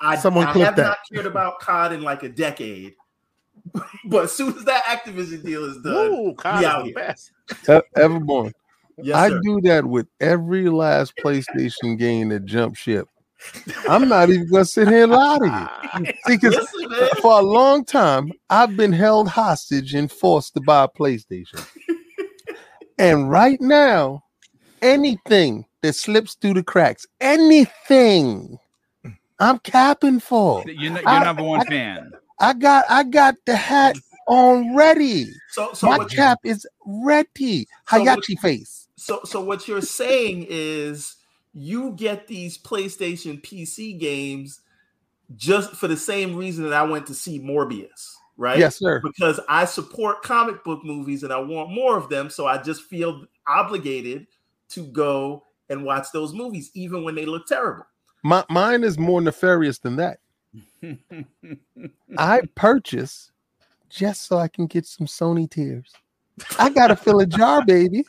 I, 0.00 0.16
Someone 0.16 0.46
I 0.46 0.52
have 0.58 0.76
that. 0.76 0.82
not 0.82 0.98
cared 1.12 1.26
about 1.26 1.60
COD 1.60 1.92
in 1.94 2.02
like 2.02 2.22
a 2.22 2.28
decade, 2.28 2.94
but 4.06 4.24
as 4.24 4.32
soon 4.32 4.56
as 4.56 4.64
that 4.64 4.84
Activision 4.84 5.44
deal 5.44 5.64
is 5.64 5.76
done, 5.82 6.12
Ooh, 6.12 6.22
we 6.28 6.34
Kyle 6.34 6.66
out 6.66 6.78
the 6.80 6.84
here. 6.86 6.94
best. 6.94 7.32
Everborn. 7.96 8.52
yes, 9.02 9.16
I 9.16 9.28
sir. 9.28 9.40
do 9.42 9.60
that 9.62 9.84
with 9.86 10.06
every 10.20 10.68
last 10.68 11.14
PlayStation 11.16 11.98
game 11.98 12.28
that 12.30 12.44
jump 12.44 12.76
ship. 12.76 13.08
I'm 13.88 14.06
not 14.08 14.28
even 14.28 14.50
gonna 14.50 14.64
sit 14.66 14.86
here 14.88 15.04
and 15.04 15.12
lie 15.12 15.38
to 15.38 15.98
you. 15.98 16.04
See, 16.26 16.36
because 16.36 16.54
Listen, 16.54 17.08
for 17.22 17.38
a 17.40 17.42
long 17.42 17.84
time 17.86 18.30
I've 18.50 18.76
been 18.76 18.92
held 18.92 19.28
hostage 19.28 19.94
and 19.94 20.12
forced 20.12 20.52
to 20.54 20.60
buy 20.60 20.84
a 20.84 20.88
PlayStation. 20.88 21.66
And 22.98 23.30
right 23.30 23.58
now, 23.62 24.24
anything 24.82 25.64
that 25.80 25.94
slips 25.94 26.34
through 26.34 26.52
the 26.52 26.62
cracks, 26.62 27.06
anything, 27.18 28.58
I'm 29.38 29.58
capping 29.60 30.20
for. 30.20 30.62
You're, 30.66 30.98
you're 30.98 31.08
I- 31.08 31.24
number 31.24 31.42
one 31.42 31.60
I- 31.60 31.64
fan. 31.64 32.12
I 32.40 32.54
got 32.54 32.84
I 32.88 33.04
got 33.04 33.36
the 33.46 33.54
hat 33.56 33.96
on 34.26 34.74
ready. 34.74 35.26
So, 35.50 35.72
so 35.72 35.88
My 35.88 35.98
what 35.98 36.12
you- 36.12 36.16
cap 36.16 36.38
is 36.44 36.66
ready. 36.86 37.66
So 37.88 38.02
what- 38.02 38.20
Hayachi 38.20 38.38
face. 38.38 38.88
So, 38.96 39.20
so 39.24 39.40
what 39.40 39.66
you're 39.66 39.80
saying 39.80 40.46
is 40.50 41.16
you 41.54 41.92
get 41.92 42.26
these 42.26 42.58
PlayStation 42.58 43.42
PC 43.42 43.98
games 43.98 44.60
just 45.36 45.72
for 45.72 45.88
the 45.88 45.96
same 45.96 46.36
reason 46.36 46.64
that 46.64 46.74
I 46.74 46.82
went 46.82 47.06
to 47.06 47.14
see 47.14 47.40
Morbius, 47.40 48.14
right? 48.36 48.58
Yes, 48.58 48.76
sir. 48.78 49.00
Because 49.02 49.40
I 49.48 49.64
support 49.64 50.22
comic 50.22 50.62
book 50.64 50.84
movies 50.84 51.22
and 51.22 51.32
I 51.32 51.38
want 51.38 51.70
more 51.70 51.96
of 51.96 52.08
them, 52.08 52.28
so 52.28 52.46
I 52.46 52.58
just 52.58 52.82
feel 52.82 53.24
obligated 53.46 54.26
to 54.70 54.84
go 54.84 55.44
and 55.70 55.84
watch 55.84 56.08
those 56.12 56.34
movies, 56.34 56.70
even 56.74 57.02
when 57.02 57.14
they 57.14 57.24
look 57.24 57.46
terrible. 57.46 57.86
My, 58.22 58.44
mine 58.50 58.84
is 58.84 58.98
more 58.98 59.20
nefarious 59.20 59.78
than 59.78 59.96
that. 59.96 60.18
I 62.18 62.40
purchase 62.54 63.30
just 63.88 64.26
so 64.26 64.38
I 64.38 64.48
can 64.48 64.66
get 64.66 64.86
some 64.86 65.06
Sony 65.06 65.50
tears. 65.50 65.92
I 66.58 66.70
gotta 66.70 66.96
fill 66.96 67.20
a 67.20 67.26
jar, 67.26 67.64
baby. 67.64 68.04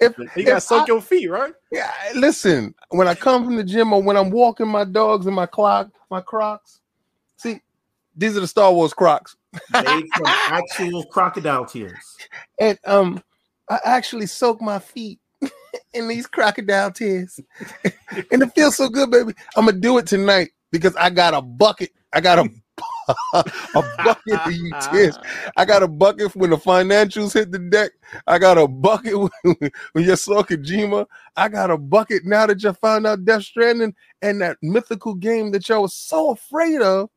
if, 0.00 0.14
You 0.36 0.44
got 0.44 0.52
to 0.52 0.56
if 0.56 0.62
soak 0.62 0.82
I- 0.82 0.86
your 0.86 1.00
feet, 1.02 1.28
right? 1.28 1.54
Yeah, 1.70 1.92
listen, 2.14 2.74
when 2.90 3.08
I 3.08 3.14
come 3.14 3.44
from 3.44 3.56
the 3.56 3.62
gym 3.64 3.92
or 3.92 4.02
when 4.02 4.16
I'm 4.16 4.30
walking 4.30 4.66
my 4.68 4.84
dogs 4.84 5.26
and 5.26 5.36
my 5.36 5.44
clock, 5.44 5.90
my 6.10 6.22
crocs. 6.22 6.80
See, 7.36 7.60
these 8.16 8.38
are 8.38 8.40
the 8.40 8.46
Star 8.48 8.72
Wars 8.72 8.94
crocs. 8.94 9.36
Made 9.70 10.06
from 10.16 10.24
actual 10.46 11.04
crocodile 11.04 11.66
tears. 11.66 12.16
And 12.58 12.78
um, 12.86 13.22
I 13.68 13.80
actually 13.84 14.24
soak 14.26 14.62
my 14.62 14.78
feet 14.78 15.20
in 15.94 16.08
these 16.08 16.26
crocodile 16.26 16.90
tears. 16.90 17.40
and 18.30 18.42
it 18.42 18.54
feels 18.54 18.76
so 18.76 18.88
good, 18.88 19.10
baby. 19.10 19.34
I'm 19.56 19.66
gonna 19.66 19.78
do 19.78 19.98
it 19.98 20.06
tonight 20.06 20.50
because 20.70 20.94
I 20.96 21.10
got 21.10 21.34
a 21.34 21.42
bucket. 21.42 21.90
I 22.12 22.20
got 22.20 22.38
a 22.38 22.48
a 23.34 23.82
bucket 24.04 24.40
of 24.46 24.52
you 24.52 24.72
tears. 24.90 25.18
I 25.56 25.64
got 25.64 25.82
a 25.82 25.88
bucket 25.88 26.34
when 26.36 26.50
the 26.50 26.56
financials 26.56 27.32
hit 27.32 27.50
the 27.50 27.58
deck. 27.58 27.92
I 28.26 28.38
got 28.38 28.58
a 28.58 28.68
bucket 28.68 29.18
when, 29.42 29.70
when 29.92 30.04
you 30.04 30.16
saw 30.16 30.42
Kojima. 30.42 31.06
I 31.36 31.48
got 31.48 31.70
a 31.70 31.78
bucket 31.78 32.24
now 32.24 32.46
that 32.46 32.62
you 32.62 32.72
found 32.74 33.06
out 33.06 33.24
Death 33.24 33.44
Stranding 33.44 33.94
and 34.22 34.40
that 34.42 34.58
mythical 34.62 35.14
game 35.14 35.50
that 35.52 35.68
y'all 35.68 35.82
was 35.82 35.94
so 35.94 36.30
afraid 36.30 36.80
of 36.80 37.10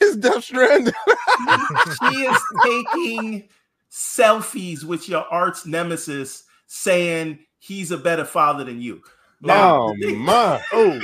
is 0.00 0.16
Death 0.16 0.44
Stranding. 0.44 0.94
she 2.02 2.22
is 2.22 2.38
taking 2.64 3.48
selfies 3.90 4.84
with 4.84 5.08
your 5.08 5.24
arch 5.32 5.64
nemesis 5.64 6.44
saying 6.66 7.38
he's 7.58 7.90
a 7.90 7.98
better 7.98 8.24
father 8.24 8.64
than 8.64 8.80
you. 8.80 9.02
oh 9.44 9.94
my! 10.16 10.62
Oh, 10.72 11.00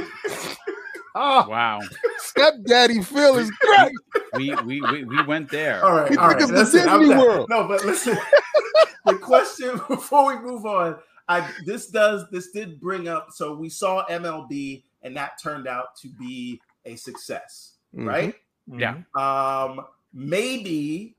Oh, 1.15 1.47
Wow. 1.49 1.81
stepdaddy 2.19 3.03
Phil 3.03 3.39
is 3.39 3.51
great. 3.51 3.93
We 4.35 4.55
we 4.65 4.81
we, 4.81 5.05
we 5.05 5.23
went 5.25 5.51
there. 5.51 5.85
all 5.85 5.93
right, 5.95 6.11
He 6.11 6.17
all 6.17 6.31
took 6.31 6.41
right. 6.41 6.43
us 6.43 6.49
to 6.51 6.55
Listen, 6.57 6.89
Disney 6.89 7.09
done. 7.11 7.19
World. 7.19 7.49
No, 7.51 7.69
but 7.69 7.85
listen. 7.85 8.17
the 9.05 9.17
question 9.19 9.79
before 9.89 10.27
we 10.35 10.39
move 10.41 10.65
on, 10.65 10.97
I 11.29 11.47
this 11.67 11.89
does 11.89 12.25
this 12.31 12.51
did 12.51 12.81
bring 12.81 13.09
up. 13.09 13.29
So 13.33 13.55
we 13.55 13.69
saw 13.69 14.07
MLB, 14.07 14.85
and 15.03 15.15
that 15.17 15.33
turned 15.43 15.69
out 15.69 15.97
to 15.97 16.09
be 16.09 16.61
a 16.87 16.97
success, 16.97 17.75
Mhm. 17.95 18.07
right? 18.09 18.35
Yeah. 18.67 19.03
Um, 19.15 19.85
maybe 20.15 21.15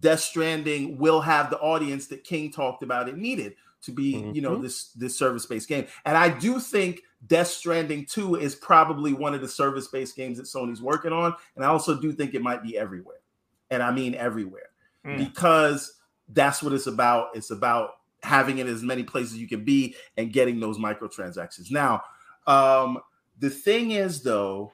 Death 0.00 0.20
Stranding 0.20 0.98
will 0.98 1.20
have 1.20 1.50
the 1.50 1.58
audience 1.58 2.08
that 2.08 2.24
King 2.24 2.50
talked 2.50 2.82
about 2.82 3.08
it 3.08 3.16
needed 3.16 3.54
to 3.82 3.92
be, 3.92 4.30
you 4.32 4.40
know, 4.42 4.56
this 4.56 4.92
this 4.92 5.16
service-based 5.16 5.68
game. 5.68 5.86
And 6.04 6.16
I 6.16 6.28
do 6.28 6.58
think 6.58 7.02
Death 7.26 7.48
Stranding 7.48 8.04
2 8.06 8.36
is 8.36 8.54
probably 8.54 9.12
one 9.12 9.34
of 9.34 9.40
the 9.40 9.48
service-based 9.48 10.16
games 10.16 10.38
that 10.38 10.46
Sony's 10.46 10.82
working 10.82 11.12
on. 11.12 11.34
And 11.54 11.64
I 11.64 11.68
also 11.68 12.00
do 12.00 12.12
think 12.12 12.34
it 12.34 12.42
might 12.42 12.62
be 12.62 12.76
everywhere. 12.76 13.20
And 13.70 13.82
I 13.82 13.92
mean 13.92 14.14
everywhere. 14.14 14.70
Mm. 15.04 15.18
Because 15.18 15.94
that's 16.28 16.62
what 16.62 16.72
it's 16.72 16.88
about. 16.88 17.28
It's 17.34 17.50
about 17.50 17.90
having 18.22 18.58
it 18.58 18.66
as 18.66 18.82
many 18.82 19.04
places 19.04 19.36
you 19.36 19.46
can 19.46 19.64
be 19.64 19.94
and 20.16 20.32
getting 20.32 20.58
those 20.58 20.78
microtransactions. 20.78 21.70
Now, 21.70 22.02
um, 22.46 22.98
the 23.38 23.50
thing 23.50 23.92
is 23.92 24.22
though, 24.22 24.72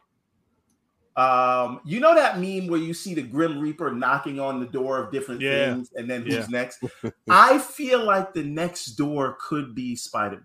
um, 1.16 1.80
you 1.84 2.00
know 2.00 2.14
that 2.14 2.38
meme 2.40 2.66
where 2.68 2.80
you 2.80 2.94
see 2.94 3.12
the 3.14 3.22
Grim 3.22 3.58
Reaper 3.60 3.90
knocking 3.92 4.40
on 4.40 4.60
the 4.60 4.66
door 4.66 4.98
of 4.98 5.12
different 5.12 5.40
Yeah. 5.40 5.74
things, 5.74 5.90
and 5.94 6.08
then 6.10 6.22
who's 6.22 6.34
Yeah. 6.34 6.46
next? 6.50 6.82
I 7.30 7.58
feel 7.58 8.04
like 8.04 8.32
the 8.32 8.42
next 8.44 8.86
door 8.96 9.36
could 9.40 9.74
be 9.74 9.94
Spider 9.96 10.36
Man. 10.36 10.44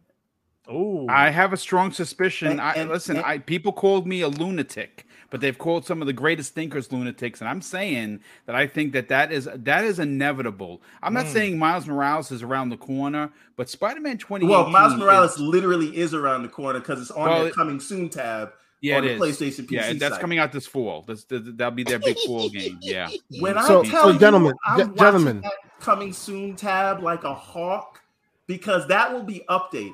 oh, 0.70 1.08
I 1.10 1.30
have 1.30 1.54
a 1.54 1.58
strong 1.58 1.92
suspicion. 1.94 2.50
And- 2.52 2.62
I 2.62 2.74
and- 2.74 2.90
listen. 2.90 3.16
and- 3.18 3.26
I 3.26 3.38
people 3.40 3.72
called 3.72 4.06
me 4.06 4.20
a 4.22 4.28
lunatic, 4.28 5.06
but 5.30 5.40
they've 5.40 5.58
called 5.58 5.86
some 5.86 6.02
of 6.02 6.08
the 6.08 6.12
greatest 6.14 6.54
thinkers 6.54 6.92
lunatics, 6.92 7.40
and 7.40 7.50
I'm 7.50 7.62
saying 7.62 8.20
that 8.48 8.56
I 8.56 8.68
think 8.68 8.92
that 8.92 9.08
that 9.08 9.32
is 9.32 9.48
that 9.54 9.86
is 9.86 10.00
inevitable. 10.00 10.82
I'm 11.02 11.14
not 11.14 11.28
Mm. 11.28 11.32
saying 11.34 11.58
Miles 11.58 11.88
Morales 11.88 12.30
is 12.34 12.44
around 12.44 12.70
the 12.70 12.78
corner, 12.78 13.32
but 13.56 13.70
Spider-Man 13.70 14.18
20. 14.18 14.46
Well, 14.46 14.70
Miles 14.70 14.96
Morales 14.98 15.40
literally 15.40 15.96
is 15.96 16.14
around 16.14 16.44
the 16.44 16.50
corner 16.50 16.80
because 16.80 17.02
it's 17.02 17.12
on 17.12 17.30
Well, 17.30 17.44
their 17.44 17.54
coming 17.54 17.80
soon 17.80 18.10
tab. 18.10 18.52
Yeah, 18.82 18.98
on 18.98 19.04
it 19.06 19.18
the 19.20 19.24
is. 19.26 19.38
PlayStation 19.40 19.66
PC 19.66 19.72
yeah, 19.72 19.94
that's 19.94 20.14
site. 20.16 20.22
coming 20.22 20.40
out 20.40 20.52
this 20.52 20.68
fall. 20.68 21.04
That's, 21.08 21.24
that, 21.26 21.58
that'll 21.58 21.72
be 21.72 21.84
their 21.84 22.00
big 22.00 22.18
fall 22.26 22.50
game. 22.50 22.78
Yeah. 22.82 23.10
When 23.40 23.54
So- 23.56 23.60
I 23.60 23.66
so, 23.68 23.84
tell 23.84 24.14
you, 24.14 24.20
gentlemen, 24.20 24.54
I'm 24.66 24.96
gentlemen. 24.96 25.42
that 25.42 25.54
coming 25.80 26.14
soon 26.14 26.56
tab 26.56 27.02
like 27.02 27.24
a 27.24 27.34
hawk 27.34 28.02
because 28.48 28.88
that 28.88 29.12
will 29.14 29.24
be 29.24 29.44
updated. 29.50 29.94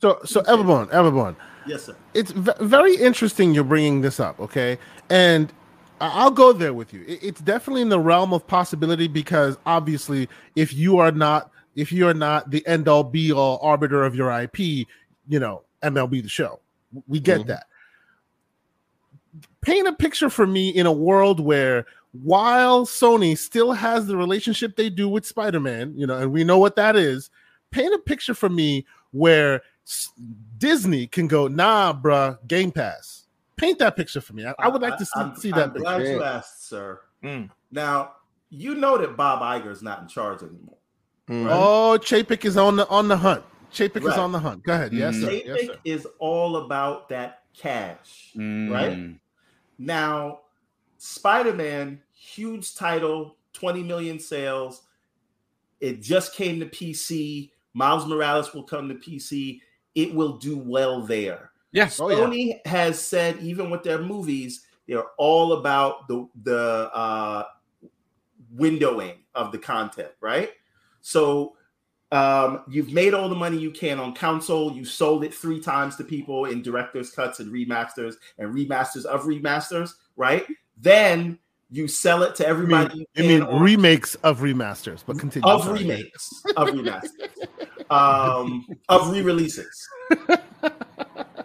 So, 0.00 0.18
so 0.24 0.42
Everborn, 0.42 0.90
Everborn, 0.90 1.36
Yes, 1.66 1.84
sir. 1.84 1.96
it's 2.12 2.32
v- 2.32 2.50
very 2.60 2.96
interesting 2.96 3.54
you're 3.54 3.62
bringing 3.64 4.00
this 4.00 4.18
up, 4.18 4.38
okay? 4.40 4.78
And 5.10 5.52
I- 6.00 6.08
I'll 6.22 6.30
go 6.32 6.52
there 6.52 6.74
with 6.74 6.92
you. 6.92 7.04
It's 7.06 7.40
definitely 7.40 7.82
in 7.82 7.88
the 7.88 8.00
realm 8.00 8.32
of 8.32 8.44
possibility 8.46 9.06
because 9.06 9.56
obviously, 9.64 10.28
if 10.56 10.72
you 10.74 10.98
are 10.98 11.12
not 11.12 11.50
if 11.74 11.90
you 11.90 12.06
are 12.06 12.12
not 12.14 12.50
the 12.50 12.66
end 12.66 12.86
all 12.86 13.02
be 13.04 13.32
all 13.32 13.58
arbiter 13.62 14.04
of 14.04 14.14
your 14.14 14.30
IP, 14.30 14.58
you 15.28 15.38
know 15.40 15.62
MLB 15.82 16.22
the 16.22 16.28
show. 16.28 16.58
We 17.06 17.18
get 17.20 17.42
Mhm. 17.42 17.46
that. 17.46 17.66
Paint 19.62 19.88
a 19.88 19.92
picture 19.92 20.28
for 20.28 20.46
me 20.46 20.68
in 20.70 20.86
a 20.86 20.92
world 20.92 21.40
where 21.40 21.86
while 22.22 22.84
Sony 22.84 23.38
still 23.38 23.72
has 23.72 24.06
the 24.06 24.16
relationship 24.16 24.76
they 24.76 24.90
do 24.90 25.08
with 25.08 25.24
Spider-Man, 25.24 25.94
you 25.96 26.06
know, 26.06 26.18
and 26.18 26.30
we 26.32 26.44
know 26.44 26.58
what 26.58 26.76
that 26.76 26.94
is, 26.96 27.30
paint 27.70 27.94
a 27.94 27.98
picture 27.98 28.34
for 28.34 28.48
me 28.50 28.84
where 29.12 29.62
s- 29.86 30.10
Disney 30.58 31.06
can 31.06 31.26
go, 31.28 31.48
nah, 31.48 31.92
bruh, 31.92 32.36
Game 32.46 32.70
Pass. 32.70 33.26
Paint 33.56 33.78
that 33.78 33.96
picture 33.96 34.20
for 34.20 34.32
me. 34.34 34.44
I, 34.44 34.54
I 34.58 34.68
would 34.68 34.82
like 34.82 34.98
to 34.98 35.04
see, 35.06 35.12
I'm- 35.16 35.36
see 35.36 35.52
I'm 35.52 35.58
that 35.58 35.74
glad 35.74 36.02
you 36.02 36.22
asked, 36.22 36.68
sir. 36.68 37.00
Mm. 37.22 37.48
Now 37.70 38.12
you 38.50 38.74
know 38.74 38.98
that 38.98 39.16
Bob 39.16 39.40
Iger 39.40 39.70
is 39.70 39.80
not 39.82 40.02
in 40.02 40.08
charge 40.08 40.42
anymore. 40.42 40.76
Mhm. 41.30 41.48
Oh, 41.50 41.98
Chapek 41.98 42.44
is 42.44 42.56
on 42.56 42.76
the 42.76 42.86
on 42.88 43.06
the 43.08 43.16
hunt. 43.16 43.44
Chapek 43.72 44.04
is 44.06 44.18
on 44.18 44.32
the 44.32 44.38
hunt. 44.40 44.64
Go 44.64 44.74
ahead. 44.74 44.92
Yes, 44.92 45.14
Mhm. 45.14 45.20
sir. 45.22 45.30
Chapek 45.30 45.44
Yes, 45.46 45.66
sir. 45.66 45.76
is 45.84 46.06
all 46.18 46.56
about 46.56 47.08
that 47.10 47.44
cash. 47.56 48.32
Right? 48.36 49.14
Now, 49.82 50.40
Spider 50.98 51.52
Man, 51.52 52.00
huge 52.14 52.76
title, 52.76 53.36
20 53.54 53.82
million 53.82 54.20
sales. 54.20 54.82
It 55.80 56.00
just 56.00 56.36
came 56.36 56.60
to 56.60 56.66
PC. 56.66 57.50
Miles 57.74 58.06
Morales 58.06 58.54
will 58.54 58.62
come 58.62 58.88
to 58.88 58.94
PC. 58.94 59.60
It 59.96 60.14
will 60.14 60.36
do 60.38 60.56
well 60.56 61.02
there. 61.02 61.50
Yes. 61.72 61.98
Oh, 61.98 62.10
yeah. 62.10 62.16
Sony 62.18 62.66
has 62.66 63.02
said, 63.02 63.38
even 63.40 63.70
with 63.70 63.82
their 63.82 63.98
movies, 63.98 64.66
they're 64.86 65.08
all 65.18 65.54
about 65.54 66.06
the 66.06 66.28
the 66.44 66.90
uh, 66.94 67.44
windowing 68.56 69.16
of 69.34 69.50
the 69.50 69.58
content, 69.58 70.10
right? 70.20 70.50
So 71.00 71.56
um, 72.12 72.62
you've 72.68 72.92
made 72.92 73.14
all 73.14 73.28
the 73.28 73.34
money 73.34 73.56
you 73.58 73.70
can 73.72 73.98
on 73.98 74.14
console. 74.14 74.72
You 74.72 74.84
sold 74.84 75.24
it 75.24 75.32
three 75.34 75.58
times 75.60 75.96
to 75.96 76.04
people 76.04 76.44
in 76.44 76.62
director's 76.62 77.10
cuts 77.10 77.40
and 77.40 77.50
remasters 77.52 78.14
and 78.38 78.54
remasters 78.54 79.04
of 79.06 79.22
remasters, 79.22 79.94
right? 80.16 80.44
Then 80.76 81.38
you 81.70 81.88
sell 81.88 82.22
it 82.22 82.34
to 82.36 82.42
You 82.42 82.48
mean, 82.54 82.56
everybody 82.62 82.98
you, 82.98 83.06
you 83.14 83.28
mean 83.28 83.42
on- 83.42 83.62
remakes 83.62 84.14
of 84.16 84.40
remasters, 84.40 85.02
but 85.06 85.18
continue. 85.18 85.48
of 85.50 85.64
Sorry. 85.64 85.80
remakes 85.80 86.42
of 86.56 86.68
remasters, 86.68 87.90
um, 87.90 88.66
of 88.90 89.10
re-releases, 89.10 89.88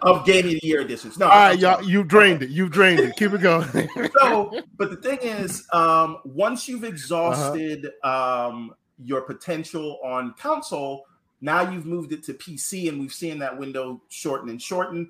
of 0.01 0.26
game 0.26 0.45
of 0.45 0.51
the 0.51 0.59
year 0.63 0.82
editions. 0.82 1.18
No, 1.18 1.26
All 1.28 1.32
right, 1.32 1.57
y'all, 1.57 1.82
you've 1.84 2.07
drained 2.07 2.43
it. 2.43 2.49
You've 2.49 2.72
drained 2.72 2.99
it. 2.99 3.15
Keep 3.15 3.34
it 3.34 3.41
going. 3.41 3.68
so 4.20 4.51
but 4.78 4.89
the 4.89 4.97
thing 4.97 5.20
is 5.22 5.65
um 5.74 6.18
once 6.26 6.68
you've 6.68 6.84
Uh-huh. 6.84 6.91
exhausted 6.93 7.88
um 8.03 8.74
your 9.03 9.21
potential 9.21 9.99
on 10.03 10.33
console 10.39 11.05
now 11.41 11.69
you've 11.69 11.85
moved 11.85 12.11
it 12.13 12.23
to 12.23 12.33
pc 12.33 12.89
and 12.89 12.99
we've 12.99 13.13
seen 13.13 13.37
that 13.37 13.57
window 13.57 14.01
shorten 14.09 14.49
and 14.49 14.61
shorten 14.61 15.09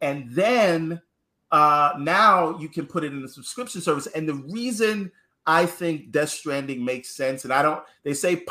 and 0.00 0.28
then 0.30 1.00
uh 1.50 1.92
now 1.98 2.58
you 2.58 2.68
can 2.68 2.86
put 2.86 3.04
it 3.04 3.12
in 3.12 3.22
the 3.22 3.28
subscription 3.28 3.80
service 3.80 4.06
and 4.08 4.28
the 4.28 4.34
reason 4.34 5.10
I 5.48 5.64
think 5.64 6.10
Death 6.10 6.28
Stranding 6.28 6.84
makes 6.84 7.08
sense, 7.08 7.44
and 7.44 7.52
I 7.54 7.62
don't. 7.62 7.82
They 8.04 8.12
say 8.12 8.44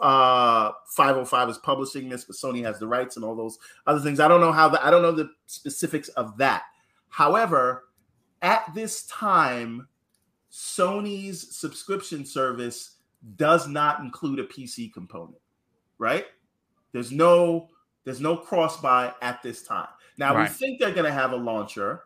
uh 0.00 0.72
505 0.86 1.48
is 1.50 1.58
publishing 1.58 2.08
this, 2.08 2.24
but 2.24 2.34
Sony 2.34 2.64
has 2.64 2.78
the 2.78 2.86
rights 2.86 3.16
and 3.16 3.24
all 3.24 3.36
those 3.36 3.58
other 3.86 4.00
things. 4.00 4.20
I 4.20 4.26
don't 4.26 4.40
know 4.40 4.50
how 4.50 4.66
the 4.68 4.84
I 4.84 4.90
don't 4.90 5.02
know 5.02 5.12
the 5.12 5.30
specifics 5.46 6.08
of 6.10 6.38
that. 6.38 6.62
However, 7.10 7.84
at 8.40 8.64
this 8.74 9.04
time, 9.06 9.86
Sony's 10.50 11.54
subscription 11.54 12.24
service 12.24 12.96
does 13.36 13.68
not 13.68 14.00
include 14.00 14.38
a 14.38 14.44
PC 14.44 14.92
component, 14.92 15.40
right? 15.98 16.26
There's 16.92 17.12
no 17.12 17.68
there's 18.04 18.20
no 18.20 18.36
cross 18.36 18.80
buy 18.80 19.12
at 19.20 19.42
this 19.42 19.62
time. 19.62 19.88
Now 20.16 20.34
right. 20.34 20.48
we 20.48 20.54
think 20.54 20.80
they're 20.80 20.92
going 20.92 21.04
to 21.04 21.12
have 21.12 21.32
a 21.32 21.36
launcher, 21.36 22.02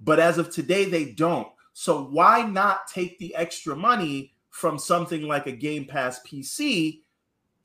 but 0.00 0.20
as 0.20 0.38
of 0.38 0.50
today 0.50 0.84
they 0.84 1.06
don't. 1.06 1.48
So 1.72 2.04
why 2.04 2.42
not 2.42 2.86
take 2.86 3.18
the 3.18 3.34
extra 3.34 3.74
money 3.74 4.32
from 4.50 4.78
something 4.78 5.22
like 5.22 5.46
a 5.46 5.52
Game 5.52 5.84
Pass 5.84 6.20
PC 6.20 7.00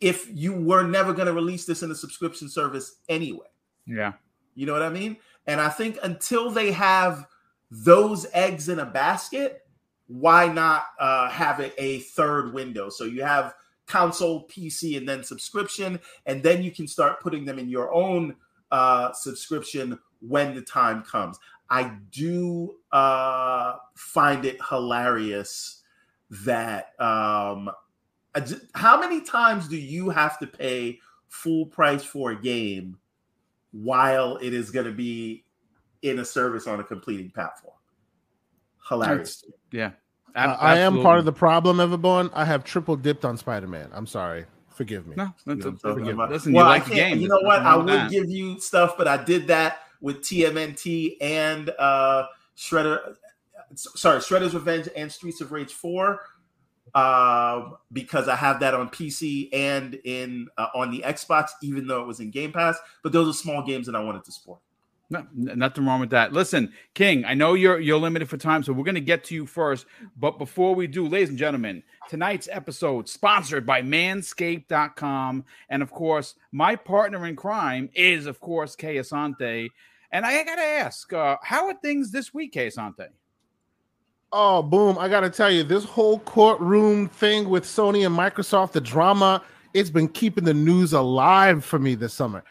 if 0.02 0.28
you 0.34 0.54
were 0.54 0.84
never 0.84 1.14
going 1.14 1.28
to 1.28 1.34
release 1.34 1.66
this 1.66 1.84
in 1.84 1.92
a 1.92 1.96
subscription 1.96 2.50
service 2.50 2.96
anyway? 3.08 3.46
Yeah. 3.86 4.14
You 4.56 4.66
know 4.66 4.74
what 4.74 4.82
I 4.82 4.90
mean? 4.90 5.18
And 5.46 5.62
I 5.62 5.70
think 5.70 6.00
until 6.04 6.50
they 6.50 6.72
have 6.72 7.28
those 7.72 8.26
eggs 8.34 8.68
in 8.68 8.80
a 8.80 8.86
basket, 8.86 9.68
why 10.10 10.52
not 10.52 10.88
uh, 11.00 11.30
have 11.30 11.60
it 11.60 11.74
a 11.78 12.00
third 12.00 12.52
window? 12.52 12.90
So 12.90 13.06
you 13.06 13.24
have 13.24 13.54
console, 13.86 14.48
PC, 14.48 14.98
and 14.98 15.08
then 15.08 15.24
subscription, 15.24 16.00
and 16.26 16.42
then 16.42 16.64
you 16.64 16.72
can 16.72 16.88
start 16.88 17.22
putting 17.22 17.46
them 17.46 17.60
in 17.60 17.70
your 17.70 17.94
own 17.94 18.36
uh, 18.72 19.14
subscription 19.14 19.98
when 20.20 20.56
the 20.56 20.62
time 20.62 21.04
comes. 21.04 21.38
I 21.70 21.92
do 22.12 22.76
uh, 22.92 23.76
find 23.96 24.46
it 24.46 24.58
hilarious 24.68 25.84
that 26.32 27.00
um, 27.00 27.70
how 28.74 29.00
many 29.00 29.22
times 29.22 29.68
do 29.68 29.78
you 29.78 30.10
have 30.10 30.40
to 30.40 30.48
pay 30.48 31.00
full 31.28 31.68
price 31.68 32.04
for 32.04 32.32
a 32.32 32.42
game 32.42 32.98
while 33.72 34.38
it 34.38 34.56
is 34.56 34.72
going 34.72 34.88
to 34.88 34.92
be 34.92 35.46
in 36.02 36.18
a 36.20 36.26
service 36.26 36.66
on 36.66 36.80
a 36.80 36.84
completing 36.84 37.30
platform? 37.30 37.79
Hilarious. 38.90 39.46
Yeah. 39.72 39.92
Uh, 40.36 40.58
I 40.60 40.78
am 40.80 41.02
part 41.02 41.20
of 41.20 41.26
the 41.26 41.34
problem, 41.34 41.78
Everborn. 41.78 42.30
I 42.34 42.46
have 42.46 42.64
triple 42.64 42.96
dipped 42.96 43.26
on 43.26 43.38
Spider 43.38 43.68
Man. 43.68 43.90
I'm 43.94 44.06
sorry. 44.06 44.46
Forgive 44.70 45.08
me. 45.08 45.16
No, 45.18 45.34
that's 45.46 45.66
a, 45.66 45.74
forgive 45.74 46.18
me. 46.18 46.26
Listen, 46.30 46.54
well, 46.54 46.66
you 46.66 46.70
like 46.70 46.86
the 46.86 46.96
game. 46.96 47.20
You 47.20 47.28
know 47.28 47.42
what? 47.42 47.62
I 47.62 47.76
would 47.76 47.88
that. 47.88 48.12
give 48.12 48.30
you 48.30 48.60
stuff, 48.60 48.96
but 48.98 49.08
I 49.08 49.22
did 49.22 49.48
that 49.48 49.80
with 50.02 50.22
TMNT 50.22 51.18
and 51.22 51.70
uh 51.78 52.28
Shredder. 52.58 53.16
Sorry, 53.76 54.20
Shredder's 54.20 54.54
Revenge 54.54 54.90
and 54.96 55.12
Streets 55.12 55.42
of 55.42 55.52
Rage 55.52 55.74
4 55.74 56.20
uh, 56.96 57.72
because 57.92 58.28
I 58.28 58.36
have 58.36 58.60
that 58.62 58.74
on 58.74 58.90
PC 58.90 59.50
and 59.54 59.96
in 60.04 60.48
uh, 60.58 60.68
on 60.74 60.92
the 60.92 61.04
Xbox, 61.06 61.50
even 61.62 61.88
though 61.88 62.02
it 62.02 62.08
was 62.08 62.20
in 62.20 62.32
Game 62.32 62.52
Pass. 62.52 62.78
But 63.04 63.12
those 63.12 63.30
are 63.30 63.38
small 63.38 63.66
games 63.66 63.86
that 63.88 63.96
I 63.96 64.04
wanted 64.04 64.24
to 64.26 64.32
support. 64.32 64.60
No, 65.12 65.26
nothing 65.34 65.88
wrong 65.88 66.00
with 66.00 66.12
that. 66.12 66.34
Listen, 66.34 66.72
King, 66.94 67.26
I 67.26 67.34
know 67.34 67.56
you're 67.56 67.80
you're 67.80 67.98
limited 67.98 68.30
for 68.30 68.38
time, 68.38 68.62
so 68.62 68.72
we're 68.72 68.84
to 68.94 69.02
get 69.02 69.24
to 69.26 69.36
you 69.36 69.48
first. 69.48 69.88
But 70.18 70.38
before 70.38 70.76
we 70.76 70.86
do, 70.86 71.08
ladies 71.08 71.30
and 71.30 71.38
gentlemen, 71.38 71.82
tonight's 72.08 72.48
episode 72.52 73.10
sponsored 73.10 73.66
by 73.66 73.82
Manscaped.com, 73.82 75.46
and 75.70 75.82
of 75.82 75.90
course, 75.90 76.36
my 76.52 76.76
partner 76.76 77.26
in 77.26 77.36
crime 77.36 77.90
is 77.96 78.28
of 78.28 78.40
course 78.40 78.76
Kay 78.76 78.98
Asante. 78.98 79.70
And 80.12 80.26
I 80.26 80.44
got 80.44 80.56
to 80.56 80.62
ask, 80.62 81.12
uh, 81.14 81.38
how 81.44 81.68
are 81.68 81.76
things 81.76 82.12
this 82.12 82.34
week, 82.34 82.54
Kay 82.54 82.68
Asante? 82.68 83.08
Oh, 84.32 84.62
boom! 84.62 85.00
I 85.00 85.10
got 85.10 85.22
to 85.22 85.30
tell 85.32 85.50
you, 85.50 85.64
this 85.64 85.86
whole 85.86 86.20
courtroom 86.20 87.08
thing 87.08 87.50
with 87.50 87.64
Sony 87.64 88.06
and 88.06 88.16
Microsoft, 88.16 88.74
the 88.74 88.82
drama, 88.82 89.42
it's 89.74 89.90
been 89.90 90.08
keeping 90.08 90.44
the 90.44 90.54
news 90.54 90.94
alive 90.94 91.66
for 91.66 91.80
me 91.80 91.96
this 91.96 92.14
summer. 92.14 92.44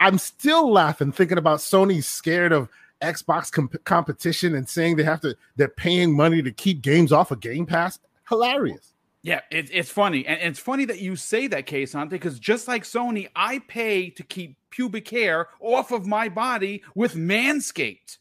I'm 0.00 0.18
still 0.18 0.70
laughing 0.70 1.12
thinking 1.12 1.38
about 1.38 1.60
Sony 1.60 2.02
scared 2.02 2.52
of 2.52 2.68
Xbox 3.02 3.50
comp- 3.50 3.84
competition 3.84 4.54
and 4.54 4.68
saying 4.68 4.96
they 4.96 5.02
have 5.02 5.20
to 5.20 5.36
they're 5.56 5.68
paying 5.68 6.14
money 6.14 6.42
to 6.42 6.52
keep 6.52 6.82
games 6.82 7.12
off 7.12 7.30
of 7.30 7.40
Game 7.40 7.66
Pass. 7.66 7.98
Hilarious. 8.28 8.92
Yeah, 9.22 9.40
it, 9.50 9.70
it's 9.72 9.90
funny, 9.90 10.24
and 10.24 10.38
it's 10.40 10.60
funny 10.60 10.84
that 10.84 11.00
you 11.00 11.16
say 11.16 11.48
that, 11.48 11.68
Sante, 11.88 12.10
because 12.10 12.38
just 12.38 12.68
like 12.68 12.84
Sony, 12.84 13.28
I 13.34 13.58
pay 13.58 14.08
to 14.10 14.22
keep 14.22 14.56
pubic 14.70 15.08
hair 15.08 15.48
off 15.58 15.90
of 15.90 16.06
my 16.06 16.28
body 16.28 16.84
with 16.94 17.14
Manscaped. 17.14 18.18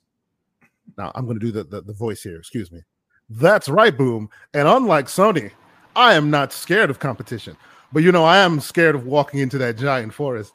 Now 0.97 1.11
I'm 1.13 1.25
going 1.25 1.39
to 1.39 1.45
do 1.45 1.51
the, 1.51 1.63
the 1.63 1.81
the 1.81 1.93
voice 1.93 2.23
here. 2.23 2.37
Excuse 2.37 2.71
me. 2.71 2.81
That's 3.29 3.69
right, 3.69 3.95
boom. 3.95 4.29
And 4.53 4.67
unlike 4.67 5.05
Sony, 5.05 5.51
I 5.95 6.13
am 6.13 6.29
not 6.29 6.51
scared 6.51 6.89
of 6.89 6.99
competition. 6.99 7.55
But 7.93 8.03
you 8.03 8.11
know, 8.11 8.25
I 8.25 8.37
am 8.37 8.59
scared 8.59 8.95
of 8.95 9.05
walking 9.05 9.39
into 9.39 9.57
that 9.59 9.77
giant 9.77 10.13
forest 10.13 10.53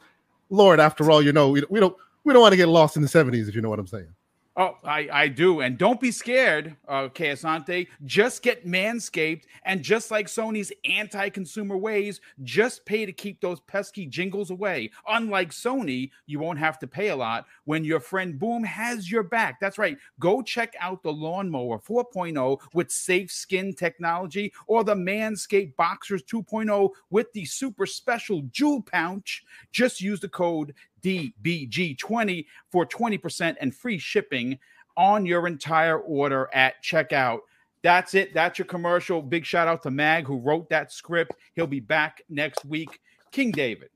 Lord, 0.51 0.79
after 0.79 1.09
all, 1.09 1.23
you 1.23 1.31
know, 1.31 1.49
we, 1.49 1.61
don't 1.61 1.95
we 2.23 2.33
don't 2.33 2.41
want 2.41 2.53
to 2.53 2.57
get 2.57 2.67
lost 2.67 2.97
in 2.97 3.01
the 3.01 3.07
70s, 3.07 3.47
if 3.47 3.55
you 3.55 3.61
know 3.61 3.69
what 3.69 3.79
I'm 3.79 3.87
saying. 3.87 4.13
Oh, 4.61 4.77
I, 4.83 5.09
I 5.11 5.27
do. 5.27 5.61
And 5.61 5.75
don't 5.75 5.99
be 5.99 6.11
scared, 6.11 6.75
uh, 6.87 7.09
Asante. 7.09 7.87
Just 8.05 8.43
get 8.43 8.63
Manscaped. 8.63 9.45
And 9.65 9.81
just 9.81 10.11
like 10.11 10.27
Sony's 10.27 10.71
anti 10.85 11.29
consumer 11.29 11.77
ways, 11.77 12.21
just 12.43 12.85
pay 12.85 13.07
to 13.07 13.11
keep 13.11 13.41
those 13.41 13.59
pesky 13.61 14.05
jingles 14.05 14.51
away. 14.51 14.91
Unlike 15.07 15.49
Sony, 15.49 16.11
you 16.27 16.37
won't 16.37 16.59
have 16.59 16.77
to 16.77 16.85
pay 16.85 17.09
a 17.09 17.15
lot 17.15 17.47
when 17.65 17.83
your 17.83 17.99
friend 17.99 18.37
Boom 18.37 18.63
has 18.63 19.09
your 19.09 19.23
back. 19.23 19.59
That's 19.59 19.79
right. 19.79 19.97
Go 20.19 20.43
check 20.43 20.75
out 20.79 21.01
the 21.01 21.11
Lawnmower 21.11 21.79
4.0 21.79 22.59
with 22.75 22.91
safe 22.91 23.31
skin 23.31 23.73
technology 23.73 24.53
or 24.67 24.83
the 24.83 24.93
Manscaped 24.93 25.75
Boxers 25.75 26.21
2.0 26.21 26.91
with 27.09 27.33
the 27.33 27.45
super 27.45 27.87
special 27.87 28.43
jewel 28.51 28.83
pouch. 28.83 29.43
Just 29.71 30.01
use 30.01 30.19
the 30.19 30.29
code 30.29 30.75
DBG20 31.03 32.45
for 32.69 32.85
20% 32.85 33.55
and 33.59 33.75
free 33.75 33.97
shipping 33.97 34.59
on 34.97 35.25
your 35.25 35.47
entire 35.47 35.99
order 35.99 36.49
at 36.53 36.83
checkout. 36.83 37.39
That's 37.83 38.13
it. 38.13 38.33
That's 38.33 38.59
your 38.59 38.67
commercial. 38.67 39.21
Big 39.21 39.45
shout 39.45 39.67
out 39.67 39.81
to 39.83 39.91
Mag 39.91 40.25
who 40.25 40.37
wrote 40.37 40.69
that 40.69 40.91
script. 40.91 41.33
He'll 41.55 41.67
be 41.67 41.79
back 41.79 42.21
next 42.29 42.63
week. 42.65 42.99
King 43.31 43.51
David, 43.51 43.89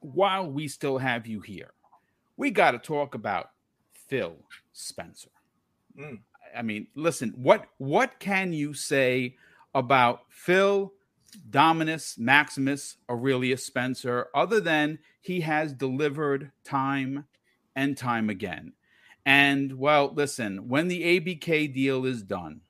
while 0.00 0.50
we 0.50 0.68
still 0.68 0.98
have 0.98 1.26
you 1.26 1.40
here, 1.40 1.72
we 2.36 2.50
got 2.50 2.72
to 2.72 2.78
talk 2.78 3.14
about 3.14 3.50
Phil 3.92 4.36
Spencer. 4.72 5.30
Mm. 5.98 6.20
I 6.56 6.62
mean, 6.62 6.86
listen, 6.94 7.32
what 7.36 7.66
what 7.78 8.18
can 8.18 8.52
you 8.52 8.74
say 8.74 9.36
about 9.74 10.22
Phil 10.28 10.92
Dominus 11.50 12.18
Maximus 12.18 12.96
Aurelius 13.08 13.64
Spencer 13.64 14.28
other 14.34 14.60
than 14.60 14.98
he 15.20 15.40
has 15.40 15.72
delivered 15.72 16.50
time 16.64 17.26
and 17.76 17.96
time 17.96 18.30
again. 18.30 18.72
And 19.26 19.78
well, 19.78 20.12
listen, 20.14 20.68
when 20.68 20.88
the 20.88 21.20
ABK 21.20 21.72
deal 21.74 22.04
is 22.04 22.22
done, 22.22 22.62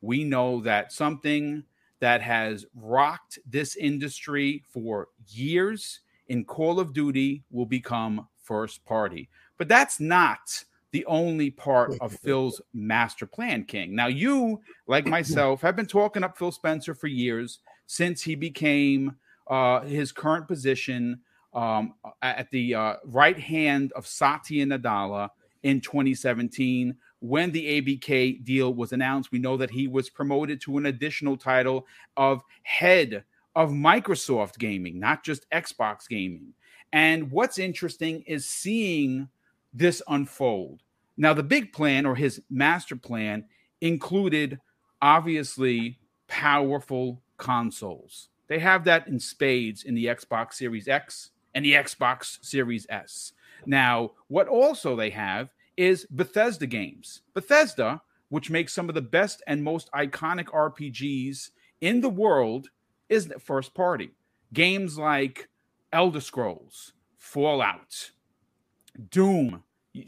we 0.00 0.24
know 0.24 0.60
that 0.60 0.92
something 0.92 1.64
that 2.00 2.22
has 2.22 2.64
rocked 2.74 3.38
this 3.46 3.76
industry 3.76 4.62
for 4.68 5.08
years 5.26 6.00
in 6.28 6.44
Call 6.44 6.78
of 6.78 6.92
Duty 6.92 7.42
will 7.50 7.66
become 7.66 8.28
first 8.42 8.84
party. 8.84 9.28
But 9.56 9.68
that's 9.68 9.98
not 9.98 10.64
the 10.92 11.04
only 11.06 11.50
part 11.50 11.94
of 12.00 12.12
Phil's 12.22 12.60
master 12.72 13.26
plan, 13.26 13.64
King. 13.64 13.94
Now, 13.94 14.06
you, 14.06 14.60
like 14.86 15.06
myself, 15.06 15.60
have 15.62 15.76
been 15.76 15.86
talking 15.86 16.22
up 16.22 16.38
Phil 16.38 16.52
Spencer 16.52 16.94
for 16.94 17.08
years 17.08 17.58
since 17.88 18.22
he 18.22 18.36
became 18.36 19.16
uh, 19.48 19.80
his 19.80 20.12
current 20.12 20.46
position 20.46 21.18
um, 21.54 21.94
at 22.22 22.48
the 22.50 22.74
uh, 22.74 22.94
right 23.06 23.38
hand 23.38 23.92
of 23.96 24.06
Satya 24.06 24.66
Nadella 24.66 25.30
in 25.62 25.80
2017 25.80 26.94
when 27.20 27.50
the 27.50 27.80
ABK 27.80 28.44
deal 28.44 28.74
was 28.74 28.92
announced. 28.92 29.32
We 29.32 29.38
know 29.38 29.56
that 29.56 29.70
he 29.70 29.88
was 29.88 30.10
promoted 30.10 30.60
to 30.62 30.76
an 30.76 30.86
additional 30.86 31.38
title 31.38 31.86
of 32.16 32.42
head 32.62 33.24
of 33.56 33.70
Microsoft 33.70 34.58
Gaming, 34.58 35.00
not 35.00 35.24
just 35.24 35.50
Xbox 35.50 36.06
Gaming. 36.06 36.52
And 36.92 37.30
what's 37.30 37.58
interesting 37.58 38.22
is 38.26 38.44
seeing 38.44 39.28
this 39.72 40.02
unfold. 40.08 40.82
Now, 41.16 41.32
the 41.32 41.42
big 41.42 41.72
plan 41.72 42.04
or 42.04 42.14
his 42.14 42.42
master 42.50 42.96
plan 42.96 43.46
included 43.80 44.60
obviously 45.00 45.98
powerful 46.28 47.22
consoles. 47.38 48.28
They 48.48 48.58
have 48.58 48.84
that 48.84 49.08
in 49.08 49.18
spades 49.20 49.84
in 49.84 49.94
the 49.94 50.06
Xbox 50.06 50.54
Series 50.54 50.88
X 50.88 51.30
and 51.54 51.64
the 51.64 51.72
Xbox 51.72 52.44
Series 52.44 52.86
S. 52.88 53.32
Now, 53.66 54.12
what 54.28 54.48
also 54.48 54.96
they 54.96 55.10
have 55.10 55.50
is 55.76 56.06
Bethesda 56.10 56.66
games. 56.66 57.22
Bethesda, 57.34 58.02
which 58.28 58.50
makes 58.50 58.72
some 58.72 58.88
of 58.88 58.94
the 58.94 59.02
best 59.02 59.42
and 59.46 59.62
most 59.62 59.90
iconic 59.92 60.46
RPGs 60.46 61.50
in 61.80 62.00
the 62.00 62.08
world, 62.08 62.68
is 63.08 63.32
first 63.38 63.74
party. 63.74 64.10
Games 64.52 64.98
like 64.98 65.48
Elder 65.92 66.20
Scrolls, 66.20 66.92
Fallout, 67.16 68.10
Doom. 69.10 69.62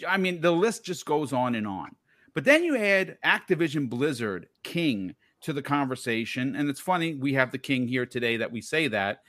I 0.06 0.16
mean, 0.16 0.40
the 0.40 0.52
list 0.52 0.84
just 0.84 1.06
goes 1.06 1.32
on 1.32 1.54
and 1.54 1.66
on. 1.66 1.94
But 2.34 2.44
then 2.44 2.62
you 2.62 2.76
add 2.76 3.18
Activision 3.24 3.88
Blizzard, 3.88 4.48
King, 4.62 5.14
to 5.42 5.52
the 5.52 5.62
conversation. 5.62 6.56
And 6.56 6.68
it's 6.68 6.80
funny, 6.80 7.14
we 7.14 7.32
have 7.34 7.52
the 7.52 7.58
king 7.58 7.88
here 7.88 8.06
today 8.06 8.36
that 8.38 8.52
we 8.52 8.60
say 8.60 8.88
that. 8.88 9.22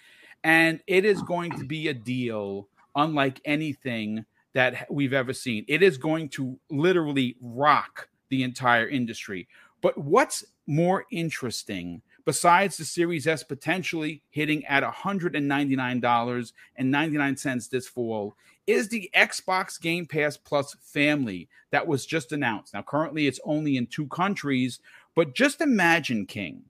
And 0.44 0.82
it 0.88 1.06
is 1.06 1.22
going 1.22 1.52
to 1.58 1.66
be 1.66 1.88
a 1.88 1.94
deal 1.94 2.68
unlike 2.96 3.40
anything 3.46 4.26
that 4.54 4.88
we've 4.90 5.14
ever 5.14 5.34
seen. 5.34 5.66
It 5.68 5.84
is 5.84 5.98
going 5.98 6.30
to 6.30 6.58
literally 6.70 7.36
rock 7.42 8.08
the 8.30 8.44
entire 8.44 8.88
industry. 8.88 9.48
But 9.82 9.98
what's 9.98 10.46
more 10.68 11.06
interesting 11.12 12.02
besides 12.26 12.78
the 12.78 12.86
Series 12.86 13.28
S 13.28 13.44
potentially 13.44 14.24
hitting 14.30 14.66
at 14.66 14.84
$199.99 14.84 17.70
this 17.70 17.88
fall 17.88 18.36
is 18.68 18.90
the 18.90 19.10
Xbox 19.16 19.82
Game 19.82 20.06
Pass 20.06 20.38
Plus 20.38 20.76
family 20.82 21.50
that 21.72 21.88
was 21.88 22.06
just 22.06 22.32
announced. 22.32 22.74
Now, 22.74 22.84
currently 22.84 23.28
it's 23.28 23.40
only 23.44 23.78
in 23.78 23.88
two 23.88 24.08
countries, 24.08 24.80
but 25.16 25.36
just 25.36 25.62
imagine, 25.62 26.26
King. 26.26 26.64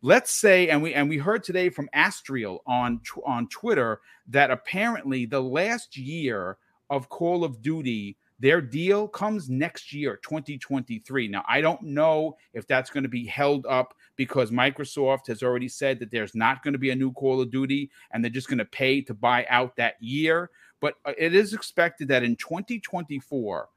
Let's 0.00 0.32
say, 0.32 0.68
and 0.68 0.82
we 0.82 0.94
and 0.94 1.08
we 1.08 1.18
heard 1.18 1.44
today 1.44 1.68
from 1.68 1.88
Astriel 1.94 2.58
on 2.66 3.00
on 3.24 3.48
Twitter 3.48 4.00
that 4.28 4.50
apparently 4.50 5.26
the 5.26 5.40
last 5.40 5.96
year 5.96 6.58
of 6.90 7.08
Call 7.08 7.44
of 7.44 7.62
Duty 7.62 8.16
their 8.42 8.60
deal 8.60 9.06
comes 9.06 9.48
next 9.48 9.92
year, 9.92 10.16
2023. 10.16 11.28
Now, 11.28 11.44
I 11.48 11.60
don't 11.60 11.80
know 11.80 12.36
if 12.54 12.66
that's 12.66 12.90
going 12.90 13.04
to 13.04 13.08
be 13.08 13.24
held 13.24 13.64
up 13.66 13.94
because 14.16 14.50
Microsoft 14.50 15.28
has 15.28 15.44
already 15.44 15.68
said 15.68 16.00
that 16.00 16.10
there's 16.10 16.34
not 16.34 16.64
going 16.64 16.72
to 16.72 16.78
be 16.78 16.90
a 16.90 16.96
new 16.96 17.12
Call 17.12 17.40
of 17.40 17.52
Duty 17.52 17.88
and 18.12 18.22
they're 18.22 18.32
just 18.32 18.48
going 18.48 18.58
to 18.58 18.64
pay 18.64 19.00
to 19.02 19.14
buy 19.14 19.46
out 19.48 19.76
that 19.76 19.94
year. 20.00 20.50
But 20.80 20.94
uh, 21.04 21.12
it 21.16 21.36
is 21.36 21.54
expected 21.54 22.08
that 22.08 22.24
in 22.24 22.34
2024, 22.34 23.68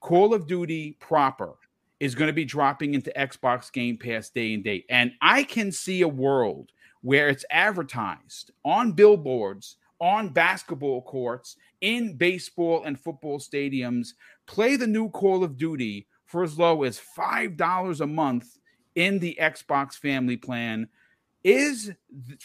Call 0.00 0.34
of 0.34 0.48
Duty 0.48 0.96
proper 0.98 1.54
is 2.00 2.14
going 2.14 2.28
to 2.28 2.34
be 2.34 2.46
dropping 2.46 2.94
into 2.94 3.12
Xbox 3.16 3.70
Game 3.70 3.98
Pass 3.98 4.30
day 4.30 4.54
and 4.54 4.64
date. 4.64 4.86
And 4.88 5.12
I 5.20 5.44
can 5.44 5.70
see 5.70 6.00
a 6.00 6.08
world 6.08 6.70
where 7.02 7.28
it's 7.28 7.44
advertised 7.50 8.50
on 8.64 8.92
billboards, 8.92 9.76
on 10.00 10.30
basketball 10.30 11.02
courts, 11.02 11.56
in 11.82 12.16
baseball 12.16 12.84
and 12.84 12.98
football 12.98 13.38
stadiums. 13.38 14.08
Play 14.46 14.76
the 14.76 14.86
new 14.86 15.10
Call 15.10 15.44
of 15.44 15.56
Duty 15.56 16.06
for 16.24 16.42
as 16.42 16.58
low 16.58 16.82
as 16.84 17.00
$5 17.16 18.00
a 18.00 18.06
month 18.06 18.58
in 18.94 19.18
the 19.18 19.36
Xbox 19.40 19.94
family 19.94 20.36
plan. 20.36 20.88
Is 21.44 21.92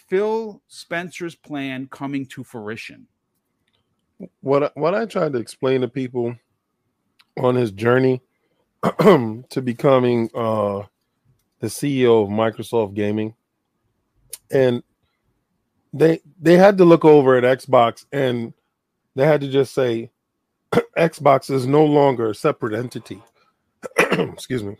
Phil 0.07 0.61
Spencer's 0.67 1.35
plan 1.35 1.87
coming 1.87 2.25
to 2.27 2.43
fruition? 2.43 3.07
What 4.39 4.75
what 4.77 4.95
I 4.95 5.05
tried 5.05 5.33
to 5.33 5.39
explain 5.39 5.81
to 5.81 5.89
people 5.89 6.35
on 7.37 7.55
his 7.55 7.71
journey 7.71 8.21
to 9.49 9.61
becoming 9.61 10.29
uh, 10.33 10.83
the 11.59 11.67
CEO 11.67 12.23
of 12.23 12.29
Microsoft 12.29 12.93
Gaming, 12.93 13.35
and 14.51 14.83
they 15.95 16.19
they 16.41 16.57
had 16.57 16.77
to 16.77 16.85
look 16.85 17.05
over 17.05 17.37
at 17.37 17.59
Xbox 17.59 18.05
and 18.11 18.53
they 19.15 19.25
had 19.25 19.41
to 19.41 19.47
just 19.47 19.73
say 19.73 20.11
Xbox 20.97 21.49
is 21.49 21.65
no 21.65 21.85
longer 21.85 22.29
a 22.29 22.35
separate 22.35 22.77
entity. 22.77 23.21
Excuse 23.97 24.63
me. 24.63 24.75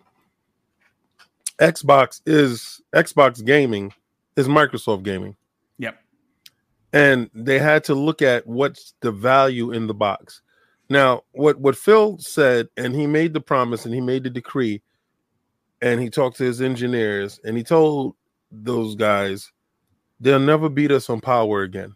Xbox 1.59 2.21
is 2.25 2.81
Xbox 2.93 3.43
gaming 3.43 3.93
is 4.35 4.47
Microsoft 4.47 5.03
gaming. 5.03 5.37
Yep. 5.77 5.97
And 6.91 7.29
they 7.33 7.59
had 7.59 7.85
to 7.85 7.95
look 7.95 8.21
at 8.21 8.45
what's 8.45 8.93
the 8.99 9.11
value 9.11 9.71
in 9.71 9.87
the 9.87 9.93
box. 9.93 10.41
Now, 10.89 11.23
what 11.31 11.59
what 11.59 11.75
Phil 11.75 12.17
said, 12.19 12.67
and 12.77 12.95
he 12.95 13.07
made 13.07 13.33
the 13.33 13.41
promise 13.41 13.85
and 13.85 13.93
he 13.93 14.01
made 14.01 14.23
the 14.23 14.29
decree, 14.29 14.81
and 15.81 15.99
he 15.99 16.09
talked 16.09 16.37
to 16.37 16.43
his 16.43 16.61
engineers 16.61 17.39
and 17.43 17.57
he 17.57 17.63
told 17.63 18.15
those 18.51 18.95
guys 18.95 19.51
they'll 20.19 20.39
never 20.39 20.69
beat 20.69 20.91
us 20.91 21.09
on 21.09 21.19
power 21.19 21.61
again 21.61 21.95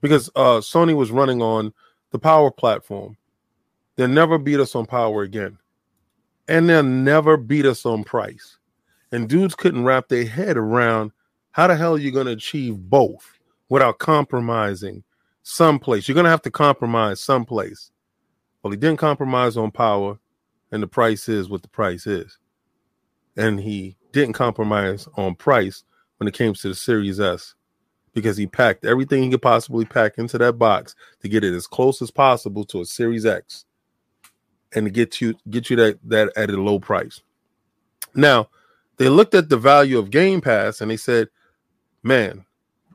because 0.00 0.28
uh, 0.36 0.58
Sony 0.58 0.94
was 0.94 1.10
running 1.10 1.42
on 1.42 1.72
the 2.10 2.18
Power 2.18 2.50
platform. 2.50 3.16
They'll 3.96 4.08
never 4.08 4.38
beat 4.38 4.60
us 4.60 4.74
on 4.74 4.86
Power 4.86 5.22
again, 5.22 5.58
and 6.48 6.68
they'll 6.68 6.82
never 6.82 7.36
beat 7.36 7.66
us 7.66 7.86
on 7.86 8.04
price. 8.04 8.58
And 9.12 9.28
dudes 9.28 9.54
couldn't 9.54 9.84
wrap 9.84 10.08
their 10.08 10.26
head 10.26 10.56
around 10.56 11.12
how 11.52 11.66
the 11.66 11.76
hell 11.76 11.94
are 11.94 11.98
you 11.98 12.10
going 12.10 12.26
to 12.26 12.32
achieve 12.32 12.76
both 12.76 13.38
without 13.68 13.98
compromising 13.98 15.02
someplace. 15.42 16.06
You're 16.06 16.14
going 16.14 16.24
to 16.24 16.30
have 16.30 16.42
to 16.42 16.50
compromise 16.50 17.20
someplace. 17.20 17.90
Well, 18.66 18.72
he 18.72 18.76
didn't 18.78 18.98
compromise 18.98 19.56
on 19.56 19.70
power, 19.70 20.18
and 20.72 20.82
the 20.82 20.88
price 20.88 21.28
is 21.28 21.48
what 21.48 21.62
the 21.62 21.68
price 21.68 22.04
is. 22.04 22.36
And 23.36 23.60
he 23.60 23.96
didn't 24.10 24.32
compromise 24.32 25.06
on 25.16 25.36
price 25.36 25.84
when 26.16 26.26
it 26.26 26.34
came 26.34 26.52
to 26.52 26.68
the 26.70 26.74
Series 26.74 27.20
S 27.20 27.54
because 28.12 28.36
he 28.36 28.48
packed 28.48 28.84
everything 28.84 29.22
he 29.22 29.30
could 29.30 29.40
possibly 29.40 29.84
pack 29.84 30.18
into 30.18 30.36
that 30.38 30.54
box 30.54 30.96
to 31.20 31.28
get 31.28 31.44
it 31.44 31.54
as 31.54 31.68
close 31.68 32.02
as 32.02 32.10
possible 32.10 32.64
to 32.64 32.80
a 32.80 32.84
Series 32.84 33.24
X 33.24 33.66
and 34.74 34.84
to 34.86 34.90
get 34.90 35.20
you 35.20 35.36
get 35.48 35.70
you 35.70 35.76
that 35.76 36.00
that 36.02 36.32
at 36.36 36.50
a 36.50 36.60
low 36.60 36.80
price. 36.80 37.20
Now, 38.16 38.48
they 38.96 39.08
looked 39.08 39.36
at 39.36 39.48
the 39.48 39.58
value 39.58 39.96
of 39.96 40.10
Game 40.10 40.40
Pass 40.40 40.80
and 40.80 40.90
they 40.90 40.96
said, 40.96 41.28
"Man, 42.02 42.44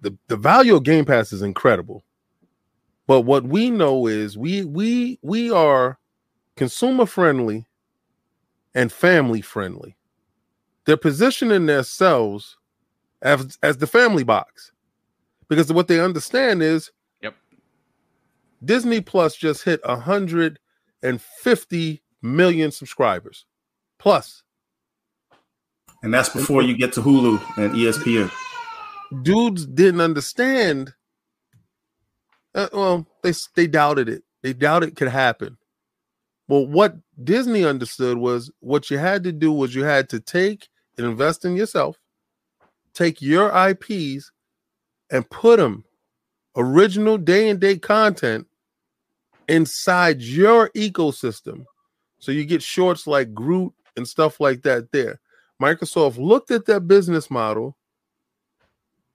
the 0.01 0.17
the 0.27 0.35
value 0.35 0.75
of 0.75 0.83
Game 0.83 1.05
Pass 1.05 1.31
is 1.31 1.41
incredible." 1.41 2.03
But 3.11 3.25
what 3.25 3.43
we 3.43 3.69
know 3.69 4.07
is 4.07 4.37
we 4.37 4.63
we 4.63 5.19
we 5.21 5.51
are 5.51 5.99
consumer 6.55 7.05
friendly 7.05 7.67
and 8.73 8.89
family 8.89 9.41
friendly. 9.41 9.97
They're 10.85 10.95
positioning 10.95 11.65
themselves 11.65 12.55
as 13.21 13.57
as 13.61 13.75
the 13.75 13.87
family 13.87 14.23
box. 14.23 14.71
Because 15.49 15.73
what 15.73 15.89
they 15.89 15.99
understand 15.99 16.63
is 16.63 16.89
yep. 17.21 17.35
Disney 18.63 19.01
plus 19.01 19.35
just 19.35 19.65
hit 19.65 19.81
150 19.83 22.03
million 22.21 22.71
subscribers 22.71 23.45
plus. 23.99 24.43
And 26.01 26.13
that's 26.13 26.29
before 26.29 26.61
you 26.61 26.77
get 26.77 26.93
to 26.93 27.01
hulu 27.01 27.57
and 27.57 27.73
espn 27.73 28.31
dudes 29.21 29.65
didn't 29.65 29.99
understand 29.99 30.93
uh, 32.55 32.67
well 32.73 33.07
they 33.23 33.33
they 33.55 33.67
doubted 33.67 34.09
it 34.09 34.23
they 34.41 34.53
doubted 34.53 34.89
it 34.89 34.95
could 34.95 35.07
happen 35.07 35.57
well 36.47 36.65
what 36.65 36.95
disney 37.23 37.63
understood 37.63 38.17
was 38.17 38.51
what 38.59 38.89
you 38.89 38.97
had 38.97 39.23
to 39.23 39.31
do 39.31 39.51
was 39.51 39.75
you 39.75 39.83
had 39.83 40.09
to 40.09 40.19
take 40.19 40.67
and 40.97 41.07
invest 41.07 41.45
in 41.45 41.55
yourself 41.55 41.97
take 42.93 43.21
your 43.21 43.51
ips 43.69 44.31
and 45.09 45.29
put 45.29 45.57
them 45.57 45.83
original 46.55 47.17
day 47.17 47.49
and 47.49 47.59
date 47.59 47.81
content 47.81 48.47
inside 49.47 50.21
your 50.21 50.69
ecosystem. 50.69 51.65
So 52.19 52.31
you 52.31 52.45
get 52.45 52.61
shorts 52.61 53.07
like 53.07 53.33
Groot 53.33 53.73
and 53.97 54.07
stuff 54.07 54.39
like 54.39 54.61
that 54.63 54.91
there. 54.91 55.19
Microsoft 55.61 56.17
looked 56.17 56.51
at 56.51 56.65
that 56.65 56.87
business 56.87 57.29
model 57.29 57.77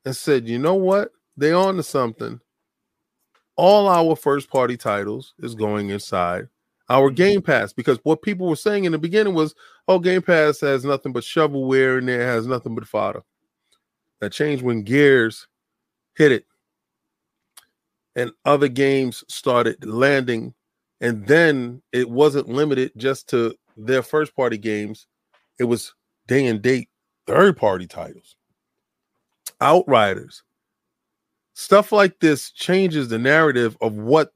and 0.04 0.14
said, 0.14 0.48
you 0.48 0.58
know 0.58 0.74
what? 0.74 1.10
They 1.36 1.52
on 1.52 1.76
to 1.76 1.82
something. 1.82 2.40
All 3.56 3.88
our 3.88 4.16
first 4.16 4.50
party 4.50 4.76
titles 4.76 5.34
is 5.38 5.54
going 5.54 5.90
inside 5.90 6.48
our 6.88 7.08
mm-hmm. 7.08 7.14
Game 7.14 7.42
Pass 7.42 7.72
because 7.72 7.98
what 8.02 8.22
people 8.22 8.46
were 8.48 8.56
saying 8.56 8.84
in 8.84 8.92
the 8.92 8.98
beginning 8.98 9.34
was, 9.34 9.54
oh, 9.88 9.98
Game 9.98 10.22
Pass 10.22 10.60
has 10.60 10.84
nothing 10.84 11.12
but 11.12 11.24
shovelware 11.24 11.98
and 11.98 12.08
it 12.08 12.20
has 12.20 12.46
nothing 12.46 12.74
but 12.74 12.86
fodder. 12.86 13.22
That 14.20 14.32
changed 14.32 14.62
when 14.62 14.82
Gears 14.82 15.46
hit 16.14 16.32
it. 16.32 16.46
And 18.14 18.32
other 18.44 18.68
games 18.68 19.24
started 19.28 19.84
landing. 19.84 20.54
And 21.02 21.26
then 21.26 21.82
it 21.92 22.08
wasn't 22.08 22.48
limited 22.48 22.92
just 22.96 23.28
to 23.30 23.54
their 23.76 24.02
first 24.02 24.34
party 24.34 24.56
games, 24.56 25.06
it 25.58 25.64
was 25.64 25.94
day 26.26 26.46
and 26.46 26.62
date 26.62 26.88
third 27.26 27.56
party 27.56 27.86
titles, 27.86 28.36
Outriders. 29.60 30.42
Stuff 31.58 31.90
like 31.90 32.20
this 32.20 32.50
changes 32.50 33.08
the 33.08 33.18
narrative 33.18 33.78
of 33.80 33.94
what 33.94 34.30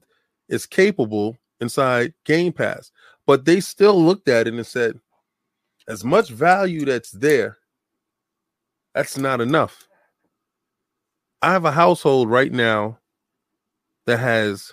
is 0.49 0.65
capable 0.65 1.37
inside 1.61 2.15
Game 2.25 2.51
Pass. 2.51 2.91
But 3.27 3.45
they 3.45 3.61
still 3.61 4.03
looked 4.03 4.27
at 4.27 4.47
it 4.47 4.55
and 4.55 4.67
said, 4.67 4.99
as 5.87 6.03
much 6.03 6.31
value 6.31 6.87
that's 6.87 7.11
there, 7.11 7.59
that's 8.95 9.19
not 9.19 9.43
enough. 9.43 9.87
I 11.43 11.53
have 11.53 11.67
a 11.67 11.73
household 11.73 12.31
right 12.31 12.51
now 12.51 12.99
that 14.07 14.19
has 14.19 14.73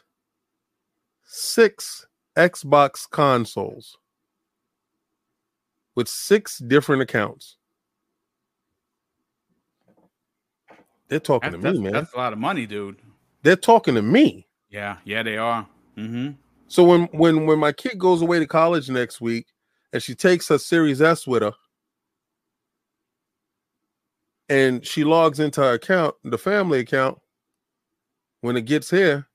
six 1.26 2.08
Xbox 2.38 3.10
consoles 3.10 3.98
with 5.96 6.08
six 6.08 6.60
different 6.60 7.02
accounts. 7.02 7.57
They're 11.10 11.20
talking 11.20 11.52
that's, 11.52 11.64
to 11.64 11.72
me, 11.74 11.80
man. 11.80 11.94
That's 11.94 12.14
a 12.14 12.18
lot 12.18 12.34
of 12.34 12.40
money, 12.40 12.66
dude. 12.66 12.98
They're 13.44 13.56
talking 13.56 13.96
to 13.96 14.02
me. 14.02 14.48
Yeah, 14.70 14.98
yeah, 15.06 15.24
they 15.24 15.38
are. 15.38 15.66
Mm-hmm. 15.98 16.32
So 16.68 16.84
when 16.84 17.04
when 17.14 17.46
when 17.46 17.60
my 17.60 17.72
kid 17.72 17.98
goes 17.98 18.22
away 18.22 18.40
to 18.40 18.46
college 18.46 18.90
next 18.90 19.22
week 19.22 19.48
and 19.94 20.04
she 20.04 20.16
takes 20.16 20.50
her 20.50 20.58
Series 20.58 21.02
S 21.02 21.26
with 21.26 21.44
her, 21.44 21.54
and 24.50 24.86
she 24.86 25.04
logs 25.04 25.40
into 25.40 25.62
her 25.62 25.74
account, 25.74 26.16
the 26.24 26.38
family 26.38 26.80
account. 26.80 27.20
When 28.42 28.56
it 28.56 28.66
gets 28.66 28.90
here, 28.92 29.28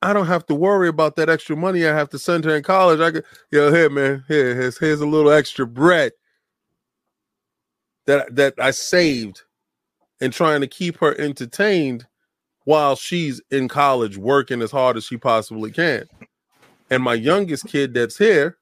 I 0.00 0.14
don't 0.14 0.26
have 0.26 0.46
to 0.46 0.54
worry 0.54 0.88
about 0.88 1.16
that 1.16 1.28
extra 1.28 1.54
money 1.54 1.86
I 1.86 1.94
have 1.94 2.08
to 2.10 2.18
send 2.18 2.44
her 2.44 2.56
in 2.56 2.62
college. 2.62 2.98
I 2.98 3.10
could, 3.10 3.24
yo, 3.50 3.70
here, 3.70 3.90
man, 3.90 4.24
here, 4.26 4.54
here's, 4.54 4.78
here's 4.78 5.02
a 5.02 5.06
little 5.06 5.30
extra 5.30 5.66
bread 5.66 6.12
that 8.06 8.34
that 8.36 8.54
I 8.58 8.70
saved 8.70 9.42
and 10.20 10.32
trying 10.32 10.60
to 10.60 10.66
keep 10.66 10.98
her 10.98 11.18
entertained 11.18 12.06
while 12.64 12.94
she's 12.96 13.40
in 13.50 13.68
college 13.68 14.16
working 14.16 14.62
as 14.62 14.70
hard 14.70 14.96
as 14.96 15.04
she 15.04 15.16
possibly 15.16 15.70
can. 15.70 16.04
And 16.90 17.02
my 17.02 17.14
youngest 17.14 17.66
kid 17.66 17.94
that's 17.94 18.18
here, 18.18 18.58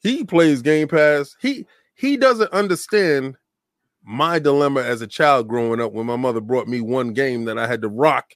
he 0.00 0.24
plays 0.24 0.62
Game 0.62 0.88
Pass. 0.88 1.36
He 1.40 1.66
he 1.94 2.16
doesn't 2.16 2.52
understand 2.52 3.36
my 4.04 4.38
dilemma 4.38 4.80
as 4.80 5.02
a 5.02 5.06
child 5.06 5.48
growing 5.48 5.80
up 5.80 5.92
when 5.92 6.06
my 6.06 6.16
mother 6.16 6.40
brought 6.40 6.68
me 6.68 6.80
one 6.80 7.12
game 7.12 7.44
that 7.44 7.58
I 7.58 7.66
had 7.66 7.82
to 7.82 7.88
rock 7.88 8.32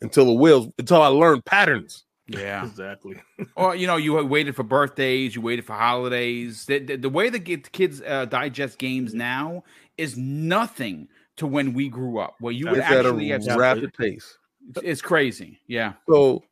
until 0.00 0.26
the 0.26 0.32
wheels 0.32 0.68
until 0.78 1.00
I 1.00 1.08
learned 1.08 1.44
patterns. 1.44 2.04
Yeah, 2.28 2.66
exactly. 2.66 3.16
or 3.56 3.76
you 3.76 3.86
know, 3.86 3.96
you 3.96 4.22
waited 4.24 4.56
for 4.56 4.64
birthdays, 4.64 5.36
you 5.36 5.42
waited 5.42 5.64
for 5.64 5.74
holidays. 5.74 6.66
The, 6.66 6.80
the, 6.80 6.96
the 6.96 7.08
way 7.08 7.30
that 7.30 7.72
kids 7.72 8.02
uh, 8.02 8.24
digest 8.24 8.78
games 8.78 9.14
now 9.14 9.62
is 9.98 10.16
nothing 10.16 11.08
to 11.36 11.46
when 11.46 11.72
we 11.74 11.88
grew 11.88 12.18
up, 12.18 12.34
where 12.40 12.52
you 12.52 12.66
would 12.66 12.78
it's 12.78 12.86
actually 12.86 13.32
at 13.32 13.46
a 13.46 13.50
have 13.50 13.58
rapid 13.58 13.92
pace. 13.94 14.38
It's 14.82 15.02
crazy. 15.02 15.60
Yeah. 15.66 15.94
So 16.08 16.42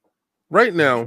right 0.50 0.74
now, 0.74 1.06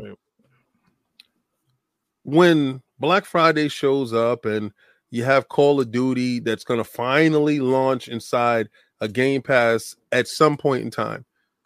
when 2.23 2.81
Black 2.99 3.26
Friday 3.26 3.68
shows 3.69 4.14
up 4.14 4.45
and 4.45 4.72
you 5.11 5.23
have 5.23 5.47
Call 5.47 5.80
of 5.80 5.91
Duty 5.91 6.39
that's 6.39 6.64
going 6.64 6.80
to 6.80 6.84
finally 6.84 7.59
launch 7.59 8.07
inside 8.07 8.68
a 8.99 9.07
Game 9.07 9.41
Pass 9.41 9.95
at 10.11 10.27
some 10.27 10.57
point 10.57 10.84
in 10.84 10.91
time. 10.91 11.26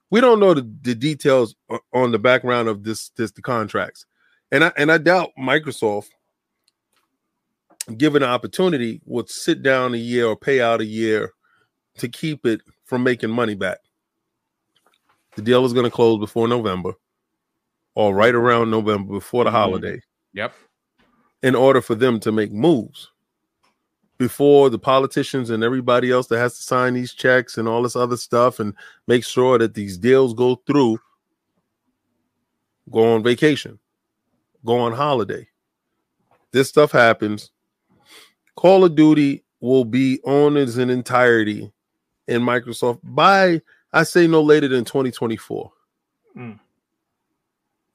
We 0.09 0.21
don't 0.21 0.39
know 0.39 0.53
the, 0.53 0.69
the 0.81 0.93
details 0.93 1.55
on 1.93 2.11
the 2.11 2.19
background 2.19 2.67
of 2.67 2.83
this 2.83 3.09
this 3.15 3.31
the 3.31 3.41
contracts. 3.41 4.05
And 4.51 4.65
I 4.65 4.73
and 4.77 4.91
I 4.91 4.97
doubt 4.97 5.29
Microsoft 5.39 6.09
given 7.97 8.23
an 8.23 8.29
opportunity 8.29 9.01
would 9.05 9.29
sit 9.29 9.61
down 9.63 9.93
a 9.93 9.97
year 9.97 10.25
or 10.27 10.35
pay 10.35 10.61
out 10.61 10.81
a 10.81 10.85
year 10.85 11.31
to 11.97 12.07
keep 12.07 12.45
it 12.45 12.61
from 12.85 13.03
making 13.03 13.29
money 13.29 13.55
back. 13.55 13.79
The 15.35 15.41
deal 15.41 15.65
is 15.65 15.73
going 15.73 15.85
to 15.85 15.91
close 15.91 16.19
before 16.19 16.47
November 16.47 16.93
or 17.95 18.13
right 18.13 18.33
around 18.35 18.69
November 18.71 19.13
before 19.13 19.43
the 19.43 19.49
Mhm. 19.49 19.53
holiday 19.53 20.01
Yep. 20.33 20.53
in 21.43 21.55
order 21.55 21.81
for 21.81 21.95
them 21.95 22.19
to 22.21 22.31
make 22.31 22.51
moves 22.51 23.09
before 24.17 24.69
the 24.69 24.77
politicians 24.79 25.49
and 25.49 25.63
everybody 25.63 26.11
else 26.11 26.27
that 26.27 26.37
has 26.37 26.55
to 26.57 26.63
sign 26.63 26.93
these 26.93 27.13
checks 27.13 27.57
and 27.57 27.67
all 27.67 27.81
this 27.81 27.95
other 27.95 28.17
stuff 28.17 28.59
and 28.59 28.73
make 29.07 29.23
sure 29.25 29.57
that 29.57 29.73
these 29.73 29.97
deals 29.97 30.33
go 30.33 30.55
through 30.67 30.99
go 32.91 33.13
on 33.15 33.23
vacation 33.23 33.79
go 34.65 34.77
on 34.77 34.91
holiday 34.93 35.47
this 36.51 36.67
stuff 36.69 36.91
happens 36.91 37.51
call 38.55 38.83
of 38.85 38.95
duty 38.95 39.43
will 39.59 39.85
be 39.85 40.19
on 40.23 40.57
its 40.57 40.77
in 40.77 40.89
entirety 40.89 41.71
in 42.27 42.41
microsoft 42.41 42.99
by 43.03 43.61
i 43.93 44.03
say 44.03 44.27
no 44.27 44.41
later 44.41 44.67
than 44.67 44.85
2024 44.85 45.71
Mm. 46.37 46.59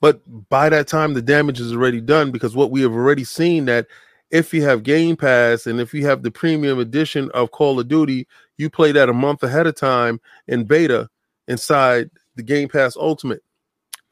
but 0.01 0.21
by 0.51 0.69
that 0.69 0.87
time 0.89 1.15
the 1.15 1.23
damage 1.23 1.59
is 1.59 1.73
already 1.73 2.01
done 2.03 2.31
because 2.31 2.55
what 2.55 2.71
we 2.71 2.83
have 2.83 2.93
already 2.93 3.25
seen 3.25 3.65
that 3.65 3.87
if 4.31 4.53
you 4.53 4.63
have 4.63 4.83
game 4.83 5.17
pass 5.17 5.67
and 5.67 5.81
if 5.81 5.95
you 5.95 6.05
have 6.07 6.23
the 6.23 6.31
premium 6.31 6.79
edition 6.79 7.31
of 7.33 7.51
call 7.53 7.81
of 7.81 7.89
duty 7.89 8.27
you 8.59 8.69
play 8.69 8.93
that 8.93 9.09
a 9.09 9.13
month 9.15 9.43
ahead 9.43 9.67
of 9.67 9.75
time 9.75 10.21
in 10.49 10.65
beta 10.65 11.09
inside 11.49 12.11
the 12.35 12.43
game 12.43 12.69
pass 12.69 12.97
ultimate 12.97 13.43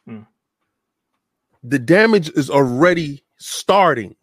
Hmm. 0.07 0.21
the 1.63 1.79
damage 1.79 2.31
is 2.31 2.49
already 2.49 3.23
starting 3.37 4.17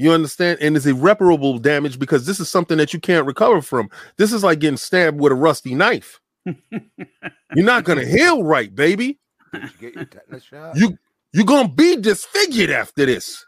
you 0.00 0.12
understand 0.12 0.58
and 0.60 0.76
it's 0.76 0.86
irreparable 0.86 1.58
damage 1.58 1.98
because 1.98 2.26
this 2.26 2.40
is 2.40 2.48
something 2.48 2.78
that 2.78 2.92
you 2.92 3.00
can't 3.00 3.26
recover 3.26 3.60
from 3.60 3.88
this 4.16 4.32
is 4.32 4.42
like 4.42 4.58
getting 4.58 4.76
stabbed 4.76 5.20
with 5.20 5.32
a 5.32 5.34
rusty 5.34 5.74
knife 5.74 6.20
you're 6.44 7.64
not 7.64 7.84
gonna 7.84 8.04
heal 8.04 8.42
right 8.42 8.74
baby 8.74 9.18
you 9.52 9.60
get 9.80 9.94
your 9.94 10.04
tetanus 10.04 10.44
shot? 10.44 10.76
you 10.76 10.96
you're 11.32 11.44
gonna 11.44 11.68
be 11.68 11.96
disfigured 11.96 12.70
after 12.70 13.06
this. 13.06 13.44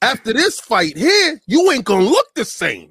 After 0.00 0.32
this 0.32 0.60
fight 0.60 0.96
here, 0.96 1.40
you 1.46 1.70
ain't 1.72 1.84
gonna 1.84 2.04
look 2.04 2.26
the 2.34 2.44
same. 2.44 2.90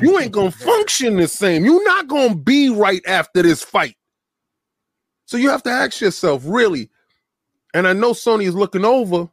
You 0.00 0.18
ain't 0.18 0.32
gonna 0.32 0.50
function 0.50 1.16
the 1.16 1.28
same. 1.28 1.64
You're 1.64 1.84
not 1.84 2.08
gonna 2.08 2.34
be 2.34 2.70
right 2.70 3.02
after 3.06 3.42
this 3.42 3.62
fight. 3.62 3.94
So 5.26 5.36
you 5.36 5.50
have 5.50 5.62
to 5.62 5.70
ask 5.70 6.00
yourself, 6.00 6.42
really. 6.44 6.90
And 7.72 7.86
I 7.86 7.92
know 7.92 8.12
Sony 8.12 8.44
is 8.44 8.54
looking 8.54 8.84
over. 8.84 9.28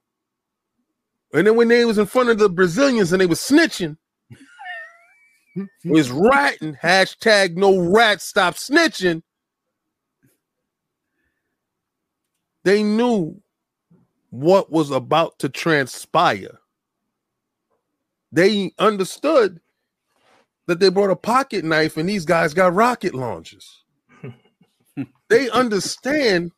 And 1.34 1.46
then 1.46 1.56
when 1.56 1.68
they 1.68 1.86
was 1.86 1.98
in 1.98 2.06
front 2.08 2.30
of 2.30 2.40
the 2.40 2.50
Brazilians 2.50 3.12
and 3.12 3.22
they 3.22 3.28
was 3.28 3.40
snitching, 3.40 3.98
was 5.86 6.10
ratting, 6.10 6.76
hashtag 6.76 7.56
no 7.56 7.78
rat 7.78 8.22
stop 8.22 8.56
snitching. 8.56 9.22
they 12.64 12.84
knew 12.84 13.42
what 14.30 14.72
was 14.72 14.92
about 14.92 15.40
to 15.40 15.50
transpire. 15.50 16.60
They 18.32 18.74
understood 18.78 19.60
that 20.68 20.80
they 20.80 20.90
brought 20.90 21.10
a 21.10 21.16
pocket 21.16 21.66
knife 21.66 21.98
and 21.98 22.08
these 22.08 22.26
guys 22.26 22.54
got 22.54 22.76
rocket 22.76 23.16
launchers. 23.16 23.84
they 25.30 25.50
understand 25.50 26.52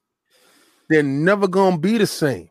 they're 0.90 1.02
never 1.02 1.48
going 1.48 1.76
to 1.76 1.80
be 1.80 1.98
the 1.98 2.08
same. 2.08 2.51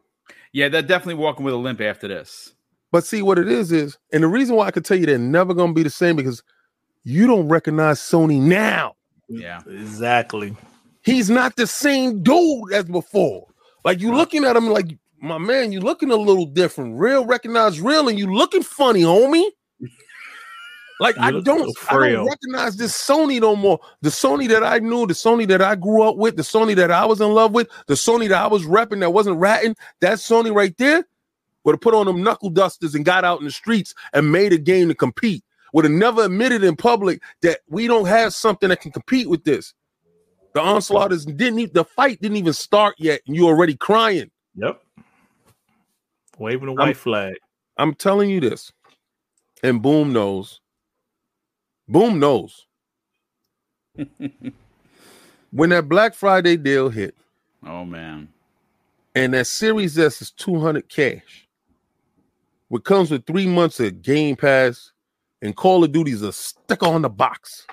Yeah, 0.52 0.68
they're 0.68 0.82
definitely 0.82 1.14
walking 1.14 1.44
with 1.44 1.54
a 1.54 1.58
limp 1.58 1.80
after 1.80 2.08
this. 2.08 2.54
But 2.92 3.04
see 3.04 3.22
what 3.22 3.38
it 3.38 3.48
is 3.48 3.70
is, 3.70 3.98
and 4.12 4.22
the 4.24 4.28
reason 4.28 4.56
why 4.56 4.66
I 4.66 4.70
could 4.72 4.84
tell 4.84 4.98
you 4.98 5.06
they're 5.06 5.18
never 5.18 5.54
going 5.54 5.70
to 5.70 5.74
be 5.74 5.84
the 5.84 5.90
same 5.90 6.16
because 6.16 6.42
you 7.04 7.26
don't 7.26 7.48
recognize 7.48 8.00
Sony 8.00 8.40
now. 8.40 8.96
Yeah. 9.28 9.60
Exactly. 9.66 10.56
He's 11.02 11.30
not 11.30 11.56
the 11.56 11.66
same 11.66 12.22
dude 12.22 12.72
as 12.72 12.84
before. 12.84 13.46
Like 13.84 14.00
you 14.00 14.12
looking 14.14 14.44
at 14.44 14.56
him 14.56 14.68
like 14.68 14.98
my 15.22 15.38
man, 15.38 15.72
you 15.72 15.80
looking 15.80 16.10
a 16.10 16.16
little 16.16 16.46
different. 16.46 16.98
Real 16.98 17.24
recognize 17.24 17.80
real, 17.80 18.08
and 18.08 18.18
you 18.18 18.26
looking 18.32 18.62
funny, 18.62 19.02
homie. 19.02 19.48
Like 21.00 21.16
You 21.16 21.22
I 21.22 21.30
don't, 21.30 21.76
I 21.90 22.08
don't 22.10 22.26
recognize 22.26 22.76
this 22.76 22.92
Sony 22.92 23.40
no 23.40 23.56
more. 23.56 23.80
The 24.02 24.10
Sony 24.10 24.46
that 24.48 24.62
I 24.62 24.78
knew, 24.78 25.06
the 25.06 25.14
Sony 25.14 25.48
that 25.48 25.62
I 25.62 25.74
grew 25.74 26.02
up 26.02 26.16
with, 26.16 26.36
the 26.36 26.42
Sony 26.42 26.76
that 26.76 26.90
I 26.90 27.06
was 27.06 27.22
in 27.22 27.32
love 27.32 27.52
with, 27.52 27.68
the 27.86 27.94
Sony 27.94 28.28
that 28.28 28.42
I 28.42 28.46
was 28.46 28.66
repping 28.66 29.00
that 29.00 29.10
wasn't 29.10 29.38
ratting. 29.38 29.74
That 30.00 30.18
Sony 30.18 30.54
right 30.54 30.76
there 30.76 31.06
would 31.64 31.72
have 31.72 31.80
put 31.80 31.94
on 31.94 32.04
them 32.04 32.22
knuckle 32.22 32.50
dusters 32.50 32.94
and 32.94 33.04
got 33.04 33.24
out 33.24 33.38
in 33.38 33.46
the 33.46 33.50
streets 33.50 33.94
and 34.12 34.30
made 34.30 34.52
a 34.52 34.58
game 34.58 34.88
to 34.88 34.94
compete. 34.94 35.42
Would 35.72 35.86
have 35.86 35.92
never 35.92 36.24
admitted 36.24 36.64
in 36.64 36.76
public 36.76 37.22
that 37.40 37.60
we 37.68 37.86
don't 37.86 38.06
have 38.06 38.34
something 38.34 38.68
that 38.68 38.80
can 38.80 38.92
compete 38.92 39.30
with 39.30 39.44
this. 39.44 39.72
The 40.52 40.60
onslaught 40.60 41.12
is 41.12 41.24
didn't 41.24 41.60
even 41.60 41.72
the 41.72 41.84
fight 41.84 42.20
didn't 42.20 42.36
even 42.36 42.52
start 42.52 42.96
yet, 42.98 43.20
and 43.26 43.36
you 43.36 43.46
already 43.46 43.76
crying. 43.76 44.30
Yep. 44.56 44.82
Waving 46.38 46.68
a 46.68 46.72
white 46.72 46.96
flag. 46.96 47.36
I'm 47.78 47.94
telling 47.94 48.28
you 48.28 48.40
this, 48.40 48.72
and 49.62 49.80
Boom 49.80 50.12
knows. 50.12 50.59
Boom 51.90 52.18
knows. 52.20 52.66
when 55.50 55.70
that 55.70 55.88
Black 55.88 56.14
Friday 56.14 56.56
deal 56.56 56.88
hit, 56.88 57.14
Oh 57.66 57.84
man. 57.84 58.28
and 59.14 59.34
that 59.34 59.46
Series 59.48 59.98
S 59.98 60.22
is 60.22 60.30
200 60.30 60.88
cash, 60.88 61.48
what 62.68 62.84
comes 62.84 63.10
with 63.10 63.26
three 63.26 63.46
months 63.46 63.80
of 63.80 64.00
Game 64.02 64.36
Pass 64.36 64.92
and 65.42 65.56
Call 65.56 65.82
of 65.82 65.90
Duty's 65.92 66.22
a 66.22 66.32
sticker 66.32 66.86
on 66.86 67.02
the 67.02 67.08
box. 67.08 67.66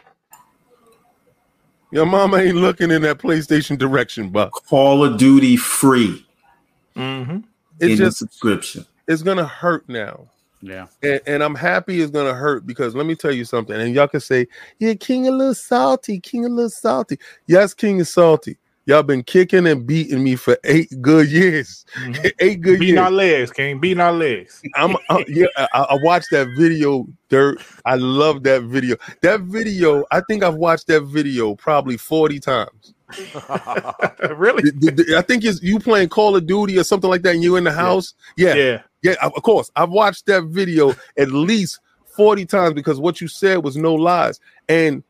Your 1.92 2.06
mama 2.08 2.38
ain't 2.38 2.56
looking 2.58 2.92
in 2.92 3.04
that 3.04 3.20
PlayStation 3.20 3.78
direction, 3.78 4.30
but 4.30 4.52
Call 4.52 5.06
of 5.06 5.18
Duty 5.18 5.56
free 5.58 6.24
Mm-hmm. 6.96 7.38
it's 7.80 7.92
in 7.92 7.98
just 7.98 8.18
subscription. 8.18 8.84
it's 9.08 9.22
gonna 9.22 9.46
hurt 9.46 9.88
now. 9.88 10.28
Yeah. 10.62 10.88
and, 11.04 11.22
and 11.28 11.44
I'm 11.44 11.56
happy 11.56 12.02
it's 12.02 12.12
gonna 12.12 12.34
hurt 12.34 12.66
because 12.66 12.96
let 12.96 13.06
me 13.06 13.16
tell 13.16 13.32
you 13.32 13.46
something. 13.46 13.76
And 13.80 13.94
y'all 13.94 14.08
can 14.08 14.20
say, 14.20 14.48
"Yeah, 14.80 14.96
King 14.96 15.28
a 15.28 15.32
little 15.32 15.54
salty, 15.54 16.20
King 16.20 16.46
a 16.46 16.50
little 16.50 16.70
salty." 16.70 17.20
Yes, 17.48 17.74
King 17.74 18.00
is 18.00 18.10
salty. 18.10 18.58
Y'all 18.88 19.04
been 19.04 19.22
kicking 19.22 19.68
and 19.68 19.86
beating 19.86 20.24
me 20.24 20.38
for 20.38 20.58
eight 20.64 20.90
good 21.02 21.30
years. 21.30 21.86
eight 22.40 22.62
good 22.62 22.80
Beating 22.80 22.96
years. 22.96 23.00
our 23.00 23.12
legs, 23.12 23.52
King. 23.52 23.80
Beating 23.82 24.00
our 24.00 24.14
legs. 24.14 24.62
I'm 24.76 24.96
uh, 25.10 25.24
yeah. 25.28 25.48
I, 25.58 25.68
I 25.90 25.98
watched 26.04 26.30
that 26.32 26.48
video, 26.58 27.06
Dirt. 27.30 27.62
I 27.86 27.96
love 27.96 28.44
that 28.44 28.64
video. 28.64 28.96
That 29.24 29.42
video, 29.42 30.06
I 30.12 30.22
think 30.30 30.42
I've 30.42 30.56
watched 30.56 30.88
that 30.88 31.02
video 31.02 31.54
probably 31.56 31.98
forty 31.98 32.40
times. 32.40 32.94
really? 34.36 34.72
I 35.16 35.22
think 35.22 35.44
it's 35.44 35.62
you 35.62 35.80
playing 35.80 36.10
Call 36.10 36.36
of 36.36 36.46
Duty 36.48 36.78
or 36.78 36.84
something 36.84 37.10
like 37.10 37.22
that, 37.24 37.36
and 37.36 37.44
you 37.44 37.56
in 37.56 37.64
the 37.64 37.72
house. 37.72 38.14
Yeah, 38.38 38.54
Yeah. 38.54 38.64
yeah, 38.64 38.82
of 39.06 39.34
of 39.36 39.44
course. 39.44 39.72
I've 39.76 39.90
watched 39.90 40.26
that 40.28 40.46
video 40.46 40.94
at 41.18 41.32
least 41.32 41.80
40 42.16 42.46
times 42.46 42.74
because 42.74 43.00
what 43.00 43.22
you 43.22 43.28
said 43.28 43.64
was 43.64 43.78
no 43.78 43.94
lies. 43.94 44.40
And 44.68 45.04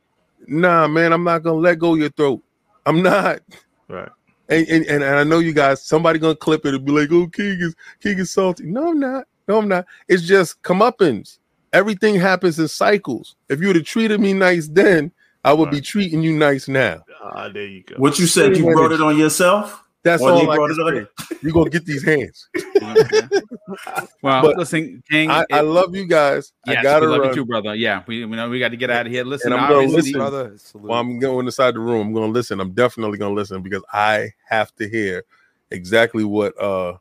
nah, 0.48 0.88
man, 0.88 1.14
I'm 1.14 1.24
not 1.24 1.44
gonna 1.44 1.58
let 1.58 1.80
go 1.80 1.94
of 1.94 2.00
your 2.00 2.10
throat. 2.10 2.44
I'm 2.86 3.02
not. 3.02 3.40
Right. 3.88 4.10
And, 4.50 4.68
and, 4.68 4.86
and 4.86 5.04
I 5.04 5.24
know 5.24 5.40
you 5.40 5.54
guys, 5.54 5.84
somebody 5.84 6.20
gonna 6.20 6.36
clip 6.36 6.66
it 6.66 6.74
and 6.74 6.86
be 6.86 6.92
like, 6.92 7.12
oh, 7.12 7.28
King 7.28 7.58
is 7.60 7.76
King 8.02 8.20
is 8.20 8.32
salty. 8.32 8.66
No, 8.66 8.92
I'm 8.92 9.00
not. 9.00 9.26
No, 9.48 9.60
I'm 9.60 9.68
not. 9.68 9.86
It's 10.08 10.24
just 10.24 10.62
comeuppance. 10.62 11.40
Everything 11.74 12.16
happens 12.16 12.60
in 12.60 12.68
cycles. 12.68 13.36
If 13.50 13.62
you 13.62 13.68
would 13.68 13.76
have 13.76 13.86
treated 13.86 14.20
me 14.20 14.34
nice 14.34 14.68
then, 14.68 15.12
I 15.44 15.54
would 15.54 15.72
be 15.72 15.80
treating 15.80 16.22
you 16.22 16.34
nice 16.34 16.68
now. 16.68 17.04
Ah, 17.22 17.50
there 17.50 17.66
you 17.66 17.84
go. 17.84 17.96
What 17.98 18.20
you 18.20 18.28
said, 18.28 18.50
you 18.50 18.64
Same 18.64 18.74
brought 18.74 18.92
it 18.92 19.02
on 19.02 19.18
yourself? 19.18 19.87
That's 20.08 20.24
Or 20.24 20.32
they 20.32 20.46
all 20.46 20.52
I 20.52 20.56
can 20.56 21.08
say. 21.30 21.38
You're 21.42 21.52
gonna 21.52 21.70
get 21.70 21.86
these 21.86 22.04
hands. 22.04 22.48
well, 24.22 24.42
But 24.42 24.58
listen, 24.58 25.04
King. 25.10 25.30
I, 25.30 25.46
I 25.52 25.60
love 25.62 25.94
you 25.96 26.06
guys. 26.06 26.54
yes, 26.66 26.78
I 26.78 26.84
gotta 26.84 27.06
we 27.06 27.12
love 27.12 27.20
run. 27.22 27.30
you 27.30 27.36
too, 27.36 27.46
brother. 27.46 27.76
Yeah, 27.76 28.04
we, 28.08 28.24
we 28.26 28.36
know 28.38 28.50
we 28.50 28.60
got 28.60 28.70
to 28.70 28.78
get 28.78 28.90
out 28.90 29.06
of 29.06 29.12
here. 29.12 29.24
Listen, 29.26 29.52
I'm 29.54 29.60
gonna 29.60 29.76
obviously- 29.76 29.96
listen. 29.98 30.14
brother. 30.14 30.54
Salute. 30.58 30.88
While 30.88 31.00
I'm 31.02 31.20
going 31.20 31.46
inside 31.46 31.76
the 31.76 31.80
room, 31.80 32.08
I'm 32.08 32.14
gonna 32.14 32.28
listen. 32.32 32.60
I'm 32.62 32.72
definitely 32.72 33.18
gonna 33.18 33.34
listen 33.36 33.62
because 33.62 33.84
I 33.92 34.30
have 34.48 34.74
to 34.76 34.88
hear 34.88 35.24
exactly 35.72 36.24
what 36.24 36.58
uh 36.62 36.98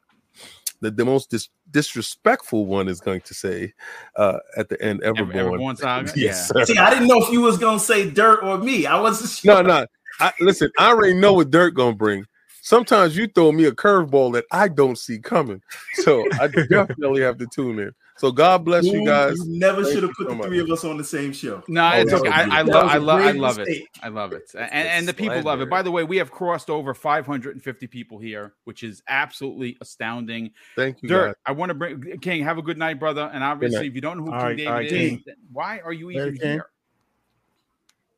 the, 0.81 0.91
the 0.91 1.05
most 1.05 1.31
dis- 1.31 1.49
disrespectful 1.71 2.67
one 2.67 2.89
is 2.89 3.01
going 3.01 3.21
to 3.21 3.35
say 3.35 3.73
uh 4.17 4.39
at 4.57 4.69
the 4.69 4.81
end. 4.83 5.03
Ever- 5.05 5.25
Everborn. 5.27 5.61
Everborn 5.61 5.79
saga? 5.79 6.13
yes, 6.17 6.51
Yeah. 6.55 6.65
sir. 6.65 6.65
See, 6.73 6.79
I 6.79 6.91
didn't 6.91 7.07
know 7.07 7.23
if 7.23 7.31
you 7.31 7.41
was 7.43 7.57
gonna 7.59 7.79
say 7.79 8.11
dirt 8.11 8.43
or 8.43 8.59
me. 8.59 8.87
I 8.87 8.99
wasn't 9.01 9.45
No, 9.45 9.63
no. 9.63 9.87
I, 10.19 10.33
listen, 10.41 10.71
I 10.79 10.89
already 10.89 11.13
know 11.15 11.35
what 11.35 11.51
Dirt 11.51 11.75
gonna 11.75 11.95
bring. 11.95 12.25
Sometimes 12.67 13.17
you 13.17 13.29
throw 13.29 13.53
me 13.53 13.67
a 13.67 13.71
curveball 13.71 14.33
that 14.33 14.45
I 14.51 14.67
don't 14.67 14.99
see 14.99 15.21
coming, 15.21 15.63
so 16.03 16.25
I 16.41 16.49
definitely 16.69 17.23
have 17.23 17.39
to 17.39 17.47
tune 17.47 17.79
in. 17.79 17.93
So 18.17 18.33
God 18.33 18.65
bless 18.65 18.85
you 18.85 19.07
guys. 19.07 19.37
You 19.39 19.45
never 19.61 19.85
should 19.85 20.03
have 20.03 20.11
put 20.15 20.25
so 20.25 20.31
the 20.31 20.35
much. 20.35 20.47
three 20.49 20.59
of 20.59 20.69
us 20.69 20.83
on 20.85 20.97
the 20.97 21.05
same 21.05 21.33
show. 21.33 21.63
No, 21.69 21.89
Oh, 21.95 22.01
it's 22.01 22.11
that 22.11 22.21
okay. 22.23 22.29
I, 22.31 22.59
I 22.59 22.63
love, 22.63 22.67
That 22.67 22.95
I 22.95 22.97
love, 22.97 23.21
I 23.21 23.23
grave 23.31 23.37
love 23.41 23.59
it. 23.61 23.83
I 24.03 24.09
love 24.09 24.33
it, 24.33 24.51
and, 24.59 24.73
and 24.89 25.07
the 25.07 25.15
people 25.15 25.41
love 25.43 25.61
it. 25.61 25.71
By 25.71 25.83
the 25.83 25.93
way, 25.93 26.03
we 26.03 26.17
have 26.17 26.33
crossed 26.33 26.69
over 26.69 26.93
550 26.93 27.87
people 27.87 28.19
here, 28.19 28.55
which 28.65 28.83
is 28.83 29.01
absolutely 29.07 29.77
astounding. 29.81 30.51
Thank 30.75 31.03
you, 31.03 31.09
guys. 31.09 31.17
Dirt, 31.19 31.39
I 31.47 31.53
want 31.53 31.71
to 31.71 31.75
bring 31.75 32.19
King. 32.19 32.43
Have 32.43 32.59
a 32.59 32.63
good 32.63 32.79
night, 32.79 32.99
brother. 32.99 33.31
And 33.33 33.45
obviously, 33.45 33.87
if 33.87 33.95
you 33.95 34.01
don't 34.01 34.19
know 34.19 34.25
who 34.25 34.33
All 34.33 34.41
King 34.41 34.47
right, 34.49 34.57
David 34.57 34.69
all 34.71 34.75
right, 34.75 34.87
is, 34.87 34.91
King. 34.91 35.25
why 35.53 35.79
are 35.85 35.93
you 35.93 36.11
even 36.11 36.37
King. 36.37 36.51
here? 36.51 36.67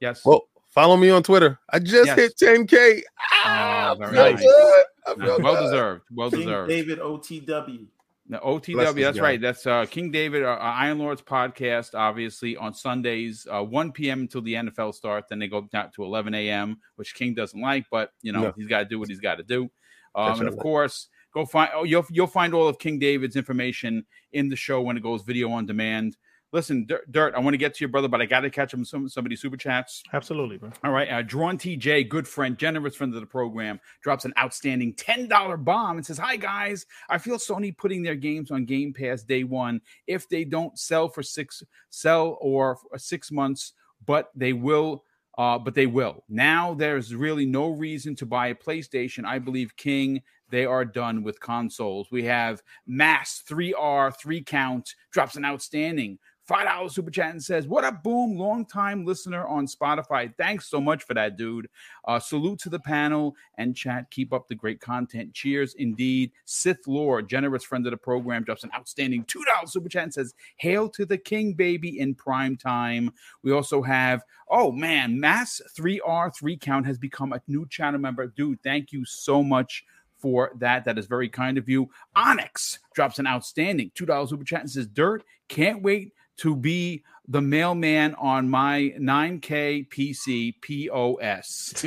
Yes. 0.00 0.24
Well, 0.24 0.48
follow 0.78 0.96
me 0.96 1.10
on 1.10 1.22
Twitter. 1.24 1.59
I 1.70 1.80
just 1.80 2.06
Yes. 2.06 2.16
hit 2.18 2.32
10k. 2.38 3.02
Ah, 3.44 3.90
Oh, 3.90 3.94
very 3.96 4.12
nice. 4.12 4.40
good. 4.40 4.84
I 5.06 5.14
No, 5.16 5.38
well 5.38 5.55
good. 5.56 5.62
deserved. 5.64 6.02
Well 6.12 6.30
King 6.30 6.40
deserved. 6.40 6.68
David 6.70 6.98
OTW. 7.00 7.86
The 8.30 8.38
OTW, 8.40 8.74
Bless 8.74 8.94
that's 8.94 9.18
right. 9.18 9.40
That's 9.40 9.66
uh, 9.66 9.86
King 9.86 10.10
David, 10.10 10.44
uh, 10.44 10.50
Iron 10.60 10.98
Lords 10.98 11.22
podcast, 11.22 11.94
obviously 11.94 12.56
on 12.59 12.74
Sundays, 12.74 13.46
uh, 13.50 13.64
1 13.64 13.90
p.m. 13.92 14.20
until 14.20 14.42
the 14.42 14.52
NFL 14.55 14.92
starts. 14.94 15.28
Then 15.30 15.38
they 15.38 15.48
go 15.48 15.62
down 15.62 15.90
to 15.96 16.05
11 16.05 16.34
a.m., 16.34 16.76
which 16.96 17.14
King 17.14 17.32
doesn't 17.34 17.59
like, 17.60 17.86
but 17.90 18.10
you 18.22 18.32
know 18.32 18.42
No. 18.42 18.52
he's 18.56 18.66
got 18.68 18.80
to 18.80 18.84
do 18.84 18.98
what 19.00 19.09
he's 19.09 19.18
got 19.20 19.36
to 19.36 19.44
do. 19.44 19.70
Um, 20.14 20.38
and 20.40 20.48
of 20.48 20.59
course, 20.59 21.09
go 21.32 21.46
find. 21.46 21.70
Oh, 21.74 21.84
you'll 21.84 22.05
you'll 22.10 22.26
find 22.26 22.52
all 22.52 22.68
of 22.68 22.78
King 22.78 22.98
David's 22.98 23.34
information 23.36 24.05
in 24.32 24.48
the 24.50 24.56
show 24.56 24.82
when 24.82 24.96
it 24.98 25.02
goes 25.02 25.22
video 25.22 25.50
on 25.50 25.64
demand. 25.64 26.16
Listen, 26.50 26.86
Dirt, 26.86 27.10
Dirt 27.12 27.34
I 27.34 27.40
want 27.40 27.52
to 27.52 27.58
get 27.58 27.74
to 27.74 27.80
your 27.80 27.90
brother, 27.90 28.08
but 28.08 28.22
I 28.22 28.26
got 28.26 28.40
to 28.40 28.50
catch 28.50 28.72
him 28.72 28.84
some 28.84 29.08
somebody 29.08 29.36
super 29.36 29.56
chats. 29.56 30.02
Absolutely, 30.14 30.56
bro. 30.56 30.70
All 30.82 30.92
right. 30.92 31.08
Uh, 31.10 31.20
Drawn 31.20 31.58
TJ, 31.58 32.08
good 32.08 32.26
friend, 32.26 32.56
generous 32.56 32.94
friend 32.94 33.14
of 33.14 33.20
the 33.20 33.26
program, 33.26 33.78
drops 34.02 34.24
an 34.24 34.32
outstanding 34.38 34.94
$10 34.94 35.64
bomb 35.64 35.98
and 35.98 36.06
says, 36.06 36.16
Hi, 36.16 36.36
guys. 36.36 36.86
I 37.10 37.18
feel 37.18 37.36
Sony 37.36 37.76
putting 37.76 38.02
their 38.02 38.14
games 38.14 38.50
on 38.50 38.64
Game 38.64 38.94
Pass 38.94 39.22
day 39.22 39.44
one 39.44 39.80
if 40.06 40.26
they 40.28 40.44
don't 40.44 40.78
sell 40.78 41.08
for 41.08 41.22
six, 41.22 41.62
sell 41.90 42.38
or 42.40 42.76
for 42.76 42.98
six 42.98 43.30
months, 43.30 43.74
but 44.06 44.30
they 44.34 44.54
will. 44.54 45.04
Uh, 45.36 45.56
but 45.56 45.72
they 45.72 45.86
will. 45.86 46.24
Now 46.28 46.74
there's 46.74 47.14
really 47.14 47.46
no 47.46 47.68
reason 47.68 48.16
to 48.16 48.26
buy 48.26 48.48
a 48.48 48.54
PlayStation. 48.56 49.24
I 49.24 49.38
believe 49.38 49.76
King, 49.76 50.20
they 50.50 50.64
are 50.64 50.84
done 50.84 51.22
with 51.22 51.38
consoles. 51.38 52.10
We 52.10 52.24
have 52.24 52.60
Mass 52.88 53.44
3R, 53.48 54.16
3 54.16 54.42
count, 54.42 54.94
drops 55.12 55.36
an 55.36 55.44
outstanding 55.44 56.18
$5 56.48 56.90
super 56.90 57.10
chat 57.10 57.30
and 57.30 57.42
says, 57.42 57.66
What 57.66 57.84
up, 57.84 58.02
boom? 58.02 58.36
Long 58.36 58.64
time 58.64 59.04
listener 59.04 59.46
on 59.46 59.66
Spotify. 59.66 60.34
Thanks 60.36 60.68
so 60.68 60.80
much 60.80 61.04
for 61.04 61.14
that, 61.14 61.36
dude. 61.36 61.68
Uh, 62.06 62.18
salute 62.18 62.58
to 62.60 62.70
the 62.70 62.78
panel 62.78 63.34
and 63.58 63.76
chat. 63.76 64.10
Keep 64.10 64.32
up 64.32 64.48
the 64.48 64.54
great 64.54 64.80
content. 64.80 65.34
Cheers, 65.34 65.74
indeed. 65.74 66.32
Sith 66.46 66.86
Lord, 66.86 67.28
generous 67.28 67.64
friend 67.64 67.86
of 67.86 67.90
the 67.90 67.98
program, 67.98 68.44
drops 68.44 68.64
an 68.64 68.70
outstanding 68.74 69.24
$2 69.24 69.68
super 69.68 69.88
chat 69.88 70.04
and 70.04 70.14
says, 70.14 70.34
Hail 70.56 70.88
to 70.90 71.04
the 71.04 71.18
king, 71.18 71.52
baby, 71.52 71.98
in 72.00 72.14
prime 72.14 72.56
time. 72.56 73.12
We 73.42 73.52
also 73.52 73.82
have, 73.82 74.22
oh 74.50 74.72
man, 74.72 75.20
Mass 75.20 75.60
3R 75.78 76.34
3 76.34 76.56
count 76.56 76.86
has 76.86 76.98
become 76.98 77.32
a 77.32 77.42
new 77.46 77.66
channel 77.68 78.00
member. 78.00 78.26
Dude, 78.26 78.62
thank 78.62 78.92
you 78.92 79.04
so 79.04 79.42
much 79.42 79.84
for 80.18 80.52
that. 80.58 80.84
That 80.84 80.98
is 80.98 81.06
very 81.06 81.28
kind 81.28 81.58
of 81.58 81.68
you. 81.68 81.88
Onyx 82.16 82.78
drops 82.94 83.18
an 83.18 83.26
outstanding 83.26 83.90
$2 83.94 84.28
super 84.28 84.44
chat 84.44 84.60
and 84.60 84.70
says, 84.70 84.86
Dirt, 84.86 85.22
can't 85.48 85.82
wait 85.82 86.12
to 86.39 86.56
be 86.56 87.02
the 87.30 87.42
mailman 87.42 88.14
on 88.14 88.48
my 88.48 88.94
9K 88.98 89.86
PC 89.88 90.55
POS. 90.62 91.86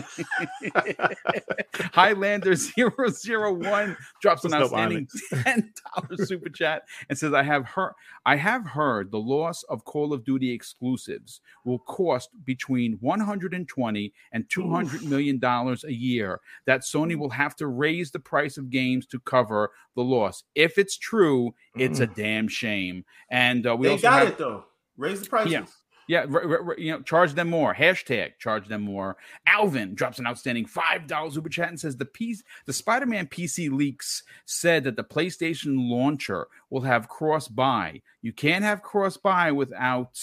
Highlander 1.94 2.56
001 2.56 3.98
drops 4.22 4.46
an 4.46 4.54
outstanding 4.54 5.08
$10 5.34 6.28
super 6.28 6.50
chat 6.50 6.84
and 7.10 7.18
says, 7.18 7.34
I 7.34 7.42
have 7.42 7.66
heard 7.66 7.94
I 8.24 8.36
have 8.36 8.68
heard 8.68 9.10
the 9.10 9.20
loss 9.20 9.64
of 9.64 9.84
Call 9.84 10.14
of 10.14 10.24
Duty 10.24 10.52
exclusives 10.52 11.42
will 11.66 11.80
cost 11.80 12.30
between 12.46 12.98
120 13.02 14.14
and 14.32 14.48
200 14.48 15.04
million 15.04 15.40
dollars 15.40 15.84
a 15.84 15.94
year. 15.94 16.40
That 16.66 16.82
Sony 16.82 17.18
will 17.18 17.32
have 17.32 17.56
to 17.56 17.68
raise 17.68 18.12
the 18.12 18.20
price 18.20 18.58
of 18.58 18.70
games 18.70 19.08
to 19.08 19.20
cover 19.20 19.72
the 19.96 20.04
loss. 20.04 20.44
If 20.54 20.78
it's 20.78 20.98
true, 20.98 21.56
it's 21.76 22.00
a 22.00 22.06
damn 22.06 22.48
shame. 22.48 23.06
And 23.30 23.66
uh, 23.66 23.76
we 23.76 23.88
They 23.88 23.94
also 23.94 24.02
got 24.04 24.20
have, 24.20 24.28
it 24.28 24.38
though. 24.38 24.66
Raise 25.02 25.22
the 25.22 25.30
prices. 25.30 25.52
Yeah. 25.52 25.66
yeah, 26.08 26.26
r- 26.32 26.64
r- 26.68 26.76
you 26.78 26.92
know, 26.92 27.02
charge 27.02 27.34
them 27.34 27.50
more. 27.50 27.74
Hashtag 27.74 28.38
charge 28.38 28.68
them 28.68 28.82
more. 28.84 29.18
Alvin 29.48 29.96
drops 29.96 30.20
an 30.20 30.28
outstanding 30.28 30.66
five 30.66 31.08
dollars 31.08 31.36
Uber 31.36 31.50
chat 31.50 31.70
and 31.70 31.80
says 31.80 31.98
the 31.98 32.06
piece, 32.06 32.44
the 32.66 32.74
Spider-Man 32.74 33.28
PC 33.28 33.72
leaks 33.72 34.24
said 34.46 34.84
that 34.84 34.96
the 34.96 35.04
PlayStation 35.04 35.90
launcher 35.90 36.48
will 36.70 36.82
have 36.82 37.10
cross 37.10 37.48
buy. 37.48 38.02
You 38.22 38.32
can't 38.32 38.64
have 38.64 38.84
cross 38.84 39.18
buy 39.18 39.52
without 39.52 40.20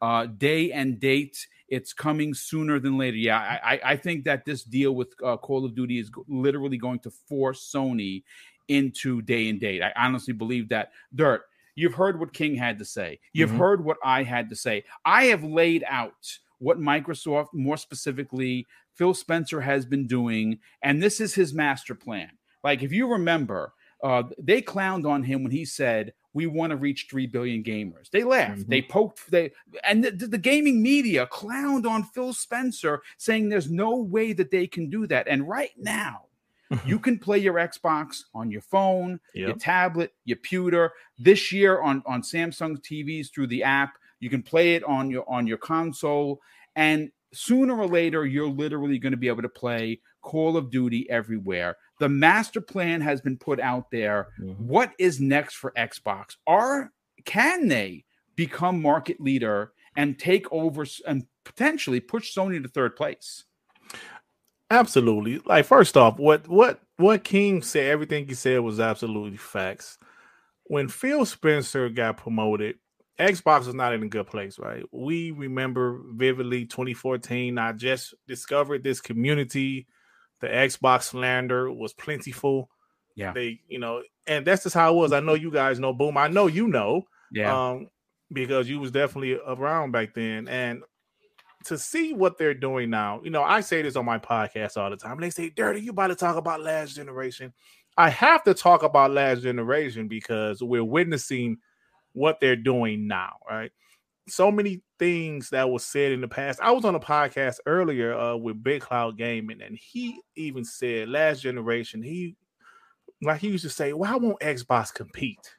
uh, 0.00 0.26
day 0.26 0.70
and 0.70 1.00
date. 1.00 1.46
It's 1.68 1.92
coming 1.92 2.34
sooner 2.34 2.78
than 2.78 2.98
later. 2.98 3.16
Yeah, 3.16 3.38
I, 3.38 3.74
I, 3.74 3.80
I 3.92 3.96
think 3.96 4.24
that 4.24 4.44
this 4.44 4.62
deal 4.62 4.94
with 4.94 5.14
uh, 5.24 5.38
Call 5.38 5.64
of 5.64 5.74
Duty 5.74 5.98
is 5.98 6.10
literally 6.28 6.76
going 6.76 6.98
to 7.00 7.10
force 7.10 7.72
Sony 7.74 8.22
into 8.68 9.22
day 9.22 9.48
and 9.48 9.58
date. 9.58 9.82
I 9.82 9.92
honestly 9.96 10.34
believe 10.34 10.68
that. 10.68 10.92
Dirt, 11.14 11.42
you've 11.74 11.94
heard 11.94 12.18
what 12.20 12.32
King 12.32 12.54
had 12.56 12.78
to 12.78 12.84
say. 12.84 13.18
You've 13.32 13.50
Mhm. 13.50 13.58
heard 13.58 13.84
what 13.84 13.98
I 14.04 14.22
had 14.22 14.48
to 14.50 14.56
say. 14.56 14.84
I 15.04 15.24
have 15.26 15.44
laid 15.44 15.84
out 15.88 16.38
what 16.58 16.78
Microsoft, 16.78 17.48
more 17.52 17.76
specifically, 17.76 18.66
Phil 18.94 19.14
Spencer 19.14 19.60
has 19.60 19.86
been 19.86 20.06
doing, 20.06 20.58
and 20.82 21.02
this 21.02 21.20
is 21.20 21.34
his 21.34 21.54
master 21.54 21.94
plan. 21.94 22.30
Like, 22.62 22.82
if 22.82 22.92
you 22.92 23.08
remember, 23.10 23.72
uh, 24.04 24.24
they 24.38 24.60
clowned 24.62 25.08
on 25.08 25.22
him 25.22 25.42
when 25.42 25.52
he 25.52 25.64
said, 25.64 26.12
"We 26.34 26.46
want 26.46 26.70
to 26.70 26.76
reach 26.76 27.06
three 27.10 27.26
billion 27.26 27.62
gamers." 27.64 28.10
They 28.10 28.22
laughed. 28.24 28.62
Mhm. 28.62 28.68
They 28.68 28.82
poked. 28.82 29.30
They 29.30 29.52
and 29.84 30.04
the, 30.04 30.10
the 30.26 30.38
gaming 30.38 30.82
media 30.82 31.26
clowned 31.26 31.86
on 31.88 32.04
Phil 32.04 32.32
Spencer, 32.32 33.02
saying 33.16 33.48
there's 33.48 33.70
no 33.70 33.96
way 33.96 34.32
that 34.32 34.50
they 34.50 34.66
can 34.66 34.90
do 34.90 35.06
that. 35.06 35.26
And 35.28 35.48
right 35.48 35.72
now, 35.78 36.26
you 36.86 36.98
can 36.98 37.18
play 37.18 37.38
your 37.38 37.54
Xbox 37.54 38.22
on 38.34 38.50
your 38.50 38.62
phone, 38.62 39.20
your 39.48 39.56
tablet, 39.56 40.12
your 40.24 40.38
pewter. 40.38 40.92
This 41.18 41.52
year 41.52 41.80
on 41.80 42.02
on 42.06 42.22
Samsung 42.22 42.78
TVs 42.82 43.32
through 43.32 43.48
the 43.48 43.62
app, 43.62 43.94
you 44.20 44.30
can 44.30 44.42
play 44.42 44.74
it 44.74 44.84
on 44.84 45.10
your 45.10 45.28
on 45.28 45.46
your 45.46 45.58
console, 45.58 46.40
and 46.76 47.10
sooner 47.32 47.76
or 47.76 47.86
later, 47.86 48.26
you're 48.26 48.48
literally 48.48 48.98
going 48.98 49.12
to 49.12 49.16
be 49.16 49.28
able 49.28 49.42
to 49.42 49.48
play 49.48 50.00
Call 50.22 50.56
of 50.56 50.70
Duty 50.70 51.08
everywhere. 51.10 51.76
The 51.98 52.08
master 52.08 52.60
plan 52.60 53.00
has 53.00 53.20
been 53.20 53.38
put 53.38 53.58
out 53.60 53.90
there. 53.90 54.28
Mhm. 54.40 54.58
What 54.58 54.92
is 54.98 55.20
next 55.20 55.54
for 55.54 55.72
Xbox? 55.76 56.36
Are 56.46 56.92
can 57.24 57.68
they 57.68 58.04
become 58.36 58.80
market 58.82 59.20
leader 59.20 59.72
and 59.96 60.18
take 60.18 60.50
over 60.52 60.84
and 61.06 61.26
potentially 61.44 62.00
push 62.00 62.36
Sony 62.36 62.62
to 62.62 62.68
third 62.68 62.96
place? 62.96 63.44
Absolutely. 64.72 65.38
Like 65.44 65.66
first 65.66 65.98
off, 65.98 66.18
what 66.18 66.48
what 66.48 66.80
what 66.96 67.24
King 67.24 67.60
said, 67.60 67.90
everything 67.90 68.26
he 68.26 68.34
said 68.34 68.60
was 68.60 68.80
absolutely 68.80 69.36
facts. 69.36 69.98
When 70.64 70.88
Phil 70.88 71.26
Spencer 71.26 71.90
got 71.90 72.16
promoted, 72.16 72.76
Xbox 73.20 73.66
was 73.66 73.74
not 73.74 73.92
in 73.92 74.02
a 74.02 74.08
good 74.08 74.26
place, 74.26 74.58
right? 74.58 74.82
We 74.90 75.30
remember 75.30 76.00
vividly 76.14 76.64
2014. 76.64 77.58
I 77.58 77.72
just 77.72 78.14
discovered 78.26 78.82
this 78.82 79.02
community. 79.02 79.86
The 80.40 80.46
Xbox 80.48 81.02
slander 81.02 81.70
was 81.70 81.92
plentiful. 81.92 82.70
Yeah. 83.14 83.32
They, 83.34 83.60
you 83.68 83.78
know, 83.78 84.02
and 84.26 84.46
that's 84.46 84.62
just 84.62 84.74
how 84.74 84.94
it 84.94 84.96
was. 84.96 85.12
I 85.12 85.20
know 85.20 85.34
you 85.34 85.50
guys 85.50 85.78
know. 85.78 85.92
Boom. 85.92 86.16
I 86.16 86.28
know 86.28 86.46
you 86.46 86.66
know. 86.66 87.02
Yeah. 87.30 87.70
Um, 87.70 87.88
because 88.32 88.70
you 88.70 88.80
was 88.80 88.90
definitely 88.90 89.38
around 89.46 89.92
back 89.92 90.14
then. 90.14 90.48
And 90.48 90.82
to 91.66 91.78
see 91.78 92.12
what 92.12 92.38
they're 92.38 92.54
doing 92.54 92.90
now, 92.90 93.20
you 93.22 93.30
know, 93.30 93.42
I 93.42 93.60
say 93.60 93.82
this 93.82 93.96
on 93.96 94.04
my 94.04 94.18
podcast 94.18 94.76
all 94.76 94.90
the 94.90 94.96
time. 94.96 95.20
They 95.20 95.30
say, 95.30 95.50
Dirty, 95.50 95.80
you 95.80 95.90
about 95.90 96.08
to 96.08 96.14
talk 96.14 96.36
about 96.36 96.60
last 96.60 96.94
generation. 96.94 97.52
I 97.96 98.08
have 98.10 98.42
to 98.44 98.54
talk 98.54 98.82
about 98.82 99.10
last 99.10 99.42
generation 99.42 100.08
because 100.08 100.62
we're 100.62 100.84
witnessing 100.84 101.58
what 102.12 102.40
they're 102.40 102.56
doing 102.56 103.06
now, 103.06 103.34
right? 103.48 103.70
So 104.28 104.50
many 104.50 104.82
things 104.98 105.50
that 105.50 105.68
was 105.68 105.84
said 105.84 106.12
in 106.12 106.20
the 106.20 106.28
past. 106.28 106.60
I 106.62 106.70
was 106.70 106.84
on 106.84 106.94
a 106.94 107.00
podcast 107.00 107.56
earlier 107.66 108.14
uh, 108.16 108.36
with 108.36 108.62
Big 108.62 108.82
Cloud 108.82 109.18
Gaming, 109.18 109.60
and 109.62 109.76
he 109.76 110.20
even 110.36 110.64
said 110.64 111.08
last 111.08 111.40
generation, 111.40 112.02
he 112.02 112.36
like 113.20 113.40
he 113.40 113.48
used 113.48 113.64
to 113.64 113.70
say, 113.70 113.92
Why 113.92 114.16
won't 114.16 114.40
Xbox 114.40 114.92
compete? 114.92 115.56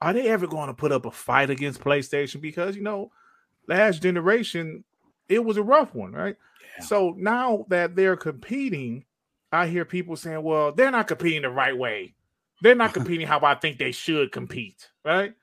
Are 0.00 0.12
they 0.12 0.28
ever 0.28 0.46
going 0.46 0.68
to 0.68 0.74
put 0.74 0.92
up 0.92 1.06
a 1.06 1.10
fight 1.10 1.50
against 1.50 1.80
PlayStation? 1.80 2.40
Because 2.40 2.76
you 2.76 2.82
know, 2.82 3.10
last 3.66 4.02
generation, 4.02 4.84
it 5.28 5.44
was 5.44 5.56
a 5.56 5.62
rough 5.62 5.94
one, 5.94 6.12
right? 6.12 6.36
Yeah. 6.78 6.84
So 6.84 7.14
now 7.16 7.66
that 7.68 7.96
they're 7.96 8.16
competing, 8.16 9.04
I 9.52 9.66
hear 9.66 9.84
people 9.84 10.16
saying, 10.16 10.42
well, 10.42 10.72
they're 10.72 10.90
not 10.90 11.08
competing 11.08 11.42
the 11.42 11.50
right 11.50 11.76
way. 11.76 12.14
They're 12.62 12.74
not 12.74 12.94
competing 12.94 13.26
how 13.26 13.40
I 13.42 13.54
think 13.54 13.78
they 13.78 13.92
should 13.92 14.32
compete, 14.32 14.88
right? 15.04 15.34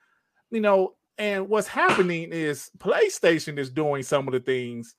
You 0.52 0.62
know, 0.62 0.96
and 1.18 1.48
what's 1.48 1.68
happening 1.68 2.32
is 2.32 2.72
PlayStation 2.78 3.58
is 3.58 3.70
doing 3.70 4.04
some 4.04 4.28
of 4.28 4.34
the 4.34 4.40
things 4.40 4.96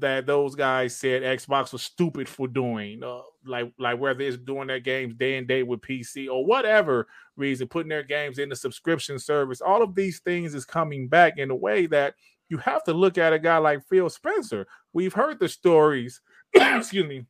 that 0.00 0.26
those 0.26 0.54
guys 0.54 0.96
said 0.96 1.22
Xbox 1.22 1.72
was 1.72 1.82
stupid 1.82 2.28
for 2.28 2.46
doing, 2.48 3.02
uh, 3.02 3.20
like 3.44 3.72
like 3.78 3.98
whether 3.98 4.22
it's 4.22 4.36
doing 4.36 4.68
their 4.68 4.80
games 4.80 5.14
day 5.14 5.36
and 5.36 5.46
day 5.46 5.62
with 5.62 5.80
PC 5.80 6.28
or 6.28 6.46
whatever 6.46 7.08
reason, 7.36 7.68
putting 7.68 7.88
their 7.88 8.02
games 8.02 8.38
in 8.38 8.48
the 8.48 8.56
subscription 8.56 9.18
service. 9.18 9.60
All 9.60 9.82
of 9.82 9.94
these 9.94 10.20
things 10.20 10.54
is 10.54 10.64
coming 10.64 11.08
back 11.08 11.38
in 11.38 11.50
a 11.50 11.56
way 11.56 11.86
that 11.86 12.14
you 12.52 12.58
have 12.58 12.84
to 12.84 12.92
look 12.92 13.16
at 13.16 13.32
a 13.32 13.38
guy 13.38 13.56
like 13.56 13.82
Phil 13.88 14.10
Spencer. 14.10 14.66
We've 14.92 15.14
heard 15.14 15.40
the 15.40 15.48
stories, 15.48 16.20
excuse 16.52 17.06
me, 17.06 17.24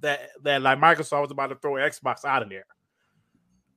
that 0.00 0.30
that 0.42 0.60
like 0.60 0.80
Microsoft 0.80 1.22
was 1.22 1.30
about 1.30 1.46
to 1.46 1.54
throw 1.54 1.74
Xbox 1.74 2.24
out 2.24 2.42
of 2.42 2.48
there. 2.48 2.66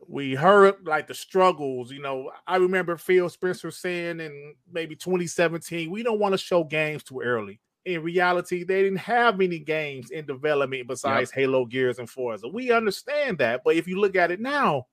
We 0.07 0.34
heard 0.34 0.77
like 0.84 1.05
the 1.05 1.13
struggles, 1.13 1.91
you 1.91 2.01
know. 2.01 2.31
I 2.47 2.55
remember 2.55 2.97
Phil 2.97 3.29
Spencer 3.29 3.69
saying 3.69 4.19
in 4.19 4.55
maybe 4.71 4.95
2017, 4.95 5.91
we 5.91 6.01
don't 6.01 6.19
want 6.19 6.34
to 6.34 6.39
show 6.39 6.63
games 6.63 7.03
too 7.03 7.21
early. 7.21 7.59
In 7.85 8.01
reality, 8.01 8.63
they 8.63 8.81
didn't 8.81 8.97
have 8.97 9.38
many 9.38 9.59
games 9.59 10.09
in 10.09 10.25
development 10.25 10.88
besides 10.88 11.29
yep. 11.29 11.39
Halo, 11.39 11.65
Gears, 11.65 11.99
and 11.99 12.09
Forza. 12.09 12.47
We 12.47 12.71
understand 12.71 13.38
that, 13.38 13.61
but 13.63 13.75
if 13.75 13.88
you 13.88 14.01
look 14.01 14.15
at 14.15 14.31
it 14.31 14.41
now, 14.41 14.88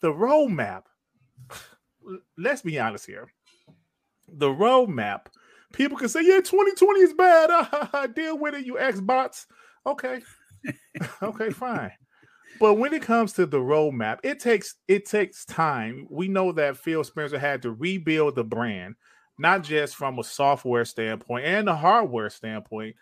the 0.00 0.12
roadmap. 0.12 0.84
Let's 2.38 2.62
be 2.62 2.78
honest 2.78 3.06
here. 3.06 3.32
The 4.28 4.48
roadmap. 4.48 5.26
People 5.72 5.96
can 5.98 6.08
say, 6.08 6.22
"Yeah, 6.22 6.40
2020 6.40 7.00
is 7.00 7.14
bad. 7.14 8.14
Deal 8.14 8.38
with 8.38 8.54
it, 8.54 8.66
you 8.66 8.74
Xbox." 8.74 9.46
Okay. 9.86 10.20
okay, 11.22 11.50
fine. 11.50 11.92
But 12.58 12.74
when 12.74 12.94
it 12.94 13.02
comes 13.02 13.34
to 13.34 13.46
the 13.46 13.58
roadmap, 13.58 14.18
it 14.22 14.40
takes 14.40 14.76
it 14.88 15.06
takes 15.06 15.44
time. 15.44 16.06
We 16.10 16.28
know 16.28 16.52
that 16.52 16.76
Phil 16.76 17.04
Spencer 17.04 17.38
had 17.38 17.62
to 17.62 17.72
rebuild 17.72 18.36
the 18.36 18.44
brand, 18.44 18.94
not 19.38 19.62
just 19.62 19.96
from 19.96 20.18
a 20.18 20.24
software 20.24 20.84
standpoint 20.84 21.44
and 21.44 21.68
a 21.68 21.76
hardware 21.76 22.30
standpoint, 22.30 22.96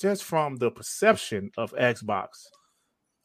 just 0.00 0.24
from 0.24 0.56
the 0.56 0.70
perception 0.70 1.50
of 1.56 1.72
Xbox. 1.72 2.46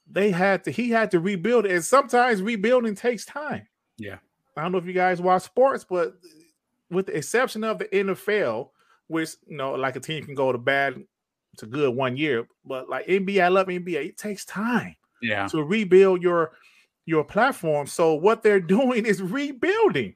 They 0.10 0.32
had 0.32 0.64
to 0.66 0.72
he 0.72 0.90
had 0.90 1.12
to 1.12 1.20
rebuild 1.20 1.66
it, 1.66 1.72
and 1.72 1.84
sometimes 1.84 2.42
rebuilding 2.42 2.96
takes 2.96 3.26
time. 3.26 3.68
Yeah. 3.98 4.18
I 4.58 4.62
don't 4.62 4.72
know 4.72 4.78
if 4.78 4.86
you 4.86 4.94
guys 4.94 5.22
watch 5.22 5.44
sports, 5.44 5.86
but 5.88 6.14
with 6.90 7.08
the 7.08 7.18
exception 7.18 7.64
of 7.64 7.80
the 7.80 7.86
NFL, 7.86 8.70
which 9.08 9.32
you 9.48 9.58
know, 9.58 9.74
like 9.74 9.96
a 9.96 10.00
team 10.00 10.26
can 10.26 10.36
go 10.36 10.52
to 10.52 10.58
bad 10.58 11.04
to 11.58 11.66
good 11.66 11.96
one 11.96 12.18
year. 12.18 12.48
But 12.66 12.90
like 12.90 13.08
NBA, 13.08 13.44
I 13.44 13.48
love 13.48 13.68
NBA. 13.68 14.06
It 14.06 14.18
takes 14.18 14.46
time, 14.46 14.96
yeah, 15.22 15.48
to 15.48 15.64
rebuild 15.64 16.22
your 16.22 16.52
your 17.06 17.24
platform. 17.24 17.88
So 17.88 18.16
what 18.16 18.44
they're 18.44 18.60
doing 18.60 19.06
is 19.06 19.22
rebuilding, 19.22 20.16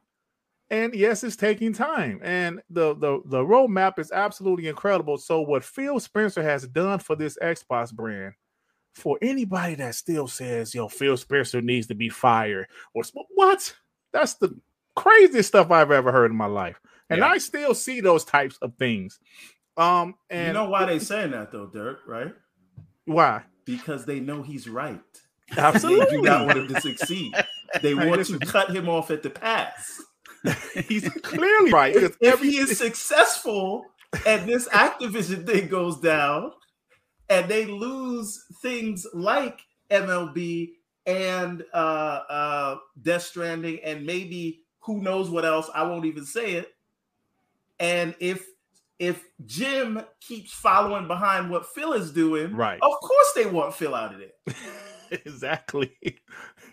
and 0.70 0.94
yes, 0.94 1.24
it's 1.24 1.36
taking 1.36 1.74
time. 1.74 2.20
And 2.24 2.62
the 2.70 2.96
the 2.96 3.22
the 3.26 3.44
roadmap 3.44 4.00
is 4.00 4.12
absolutely 4.12 4.68
incredible. 4.68 5.18
So 5.18 5.42
what 5.42 5.64
Phil 5.64 6.00
Spencer 6.00 6.44
has 6.44 6.68
done 6.68 7.00
for 7.00 7.16
this 7.16 7.38
Xbox 7.42 7.94
brand. 7.94 8.34
For 8.96 9.20
anybody 9.22 9.76
that 9.76 9.96
still 9.96 10.28
says, 10.28 10.74
"Yo, 10.74 10.88
Phil 10.88 11.16
Spencer 11.16 11.62
needs 11.62 11.88
to 11.88 11.96
be 11.96 12.10
fired," 12.10 12.68
or 12.94 13.04
what? 13.36 13.74
That's 14.12 14.34
the 14.34 14.60
craziest 15.00 15.50
stuff 15.50 15.72
I've 15.72 15.92
ever 15.92 16.12
heard 16.12 16.32
in 16.32 16.38
my 16.38 16.46
life. 16.46 16.80
And 17.10 17.20
yeah. 17.20 17.28
I 17.28 17.38
still 17.38 17.74
see 17.74 18.02
those 18.02 18.24
types 18.24 18.58
of 18.62 18.76
things. 18.76 19.20
Um, 19.78 20.16
and 20.30 20.48
you 20.48 20.54
know 20.54 20.70
why 20.70 20.86
they 20.86 21.00
saying 21.00 21.32
that 21.32 21.52
though, 21.52 21.68
Dirk? 21.68 22.00
Right? 22.06 22.34
Why? 23.06 23.44
Because 23.66 24.06
they 24.06 24.20
know 24.20 24.44
he's 24.44 24.68
right. 24.68 25.00
Absolutely, 25.58 26.06
they 26.06 26.12
do 26.12 26.22
not 26.22 26.46
want 26.46 26.58
him 26.60 26.68
to 26.68 26.82
succeed. 26.82 27.34
They 27.82 27.96
want 27.96 28.26
to 28.26 28.40
cut 28.40 28.76
him 28.76 28.90
off 28.90 29.10
at 29.10 29.24
the 29.24 29.30
pass. 29.30 30.02
he's 30.88 31.10
clearly 31.24 31.72
right. 31.72 31.96
If, 31.96 32.18
if 32.22 32.42
he 32.42 32.58
is 32.58 32.78
successful 32.78 33.86
and 34.26 34.48
this 34.48 34.68
Activision 34.70 35.46
thing 35.46 35.68
goes 35.68 36.00
down, 36.00 36.52
and 37.30 37.48
they 37.48 37.66
lose 37.66 38.44
things 38.62 39.06
like 39.14 39.62
MLB 39.92 40.72
and 41.06 41.64
uh, 41.74 42.20
uh, 42.30 42.78
Death 43.02 43.24
Stranding, 43.24 43.80
and 43.84 44.06
maybe 44.06 44.62
who 44.90 45.00
knows 45.04 45.30
what 45.30 45.46
else? 45.46 45.70
I 45.76 45.84
won't 45.84 46.06
even 46.06 46.26
say 46.26 46.54
it. 46.54 46.74
And 47.80 48.16
if 48.20 48.44
if 48.98 49.24
Jim 49.46 50.02
keeps 50.20 50.52
following 50.52 51.08
behind 51.08 51.52
what 51.52 51.68
Phil 51.68 51.94
is 51.94 52.12
doing, 52.12 52.56
right? 52.56 52.80
Of 52.82 52.94
course 53.00 53.34
they 53.36 53.46
want 53.46 53.76
Phil 53.76 53.94
out 53.94 54.16
of 54.16 54.20
there. 54.20 54.56
exactly. 55.12 55.96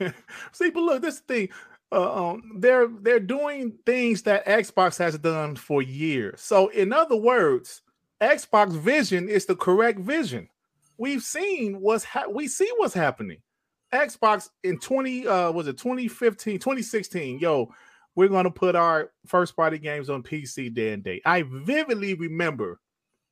See, 0.53 0.71
but 0.71 0.81
look, 0.81 1.03
this 1.03 1.19
thing. 1.21 1.51
Uh, 1.93 2.31
um, 2.31 2.53
they're 2.59 2.89
they're 2.89 3.21
doing 3.21 3.75
things 3.85 4.23
that 4.23 4.47
Xbox 4.47 4.99
has 4.99 5.19
done 5.19 5.55
for 5.55 5.83
years. 5.83 6.41
So, 6.41 6.69
in 6.69 6.95
other 6.95 7.17
words, 7.17 7.83
Xbox 8.23 8.73
vision 8.73 9.29
is 9.29 9.45
the 9.45 9.55
correct 9.55 9.99
vision. 9.99 10.49
We've 10.97 11.23
seen 11.23 11.83
what's 11.83 12.05
ha- 12.05 12.29
we 12.31 12.49
see 12.49 12.71
what's 12.79 12.95
happening. 12.95 13.43
Xbox 13.93 14.49
in 14.65 14.79
20 14.79 15.29
uh 15.29 15.51
was 15.53 15.69
it 15.69 15.77
2015, 15.79 16.59
2016, 16.59 17.39
yo, 17.39 17.73
we're 18.17 18.29
going 18.29 18.45
to 18.45 18.51
put 18.51 18.75
our 18.75 19.13
first 19.27 19.55
party 19.55 19.79
games 19.79 20.11
on 20.11 20.23
PC 20.23 20.75
day 20.75 20.93
and 20.95 21.05
day. 21.05 21.21
I 21.25 21.43
vividly 21.43 22.15
remember 22.15 22.81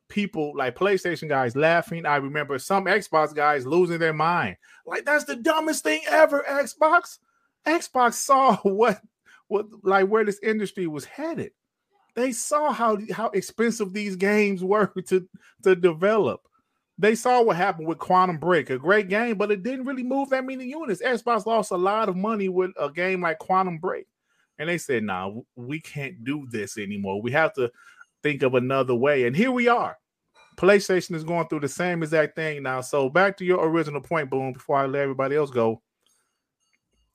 people 0.09 0.53
like 0.55 0.77
PlayStation 0.77 1.29
guys 1.29 1.57
laughing. 1.57 2.05
I 2.07 2.17
remember 2.17 2.59
some 2.59 2.85
Xbox 2.85 3.35
guys 3.35 3.67
losing 3.67 3.99
their 3.99 4.13
mind. 4.13 4.57
Like 4.87 5.07
that's 5.07 5.25
the 5.25 5.37
dumbest 5.37 5.83
thing 5.83 6.03
ever, 6.07 6.45
Xbox. 6.49 7.19
Xbox 7.67 8.15
saw 8.15 8.57
what 8.63 9.01
what 9.49 9.67
like 9.83 10.07
where 10.09 10.25
this 10.25 10.39
industry 10.43 10.87
was 10.87 11.07
headed. 11.07 11.53
They 12.15 12.33
saw 12.33 12.71
how 12.71 12.99
how 13.11 13.31
expensive 13.31 13.93
these 13.93 14.17
games 14.17 14.63
were 14.63 14.87
to 15.09 15.27
to 15.63 15.75
develop. 15.75 16.43
They 16.97 17.17
saw 17.17 17.43
what 17.43 17.57
happened 17.57 17.89
with 17.89 17.99
Quantum 17.99 18.39
Break, 18.39 18.71
a 18.71 18.79
great 18.79 19.09
game, 19.09 19.37
but 19.37 19.51
it 19.51 19.65
didn't 19.65 19.87
really 19.87 20.05
move 20.05 20.29
that 20.31 20.45
many 20.45 20.67
units. 20.67 21.03
Xbox 21.03 21.45
lost 21.45 21.73
a 21.73 21.77
lot 21.77 22.09
of 22.09 22.17
money 22.17 22.49
with 22.49 22.71
a 22.79 22.89
game 22.89 23.23
like 23.23 23.41
Quantum 23.41 23.79
Break. 23.79 24.07
And 24.59 24.69
they 24.69 24.79
said, 24.79 25.03
"Nah, 25.03 25.31
we 25.57 25.81
can't 25.81 26.25
do 26.25 26.47
this 26.51 26.79
anymore. 26.79 27.21
We 27.21 27.33
have 27.33 27.53
to 27.55 27.71
think 28.23 28.43
of 28.43 28.55
another 28.55 28.95
way." 28.95 29.27
And 29.27 29.37
here 29.37 29.51
we 29.51 29.69
are. 29.69 29.97
PlayStation 30.57 31.15
is 31.15 31.25
going 31.25 31.49
through 31.49 31.61
the 31.61 31.69
same 31.69 32.03
exact 32.03 32.37
thing 32.37 32.63
now. 32.63 32.81
So 32.81 33.09
back 33.09 33.37
to 33.39 33.45
your 33.45 33.67
original 33.67 34.01
point, 34.01 34.31
boom. 34.31 34.53
Before 34.53 34.77
I 34.77 34.87
let 34.87 35.03
everybody 35.03 35.37
else 35.37 35.51
go, 35.51 35.83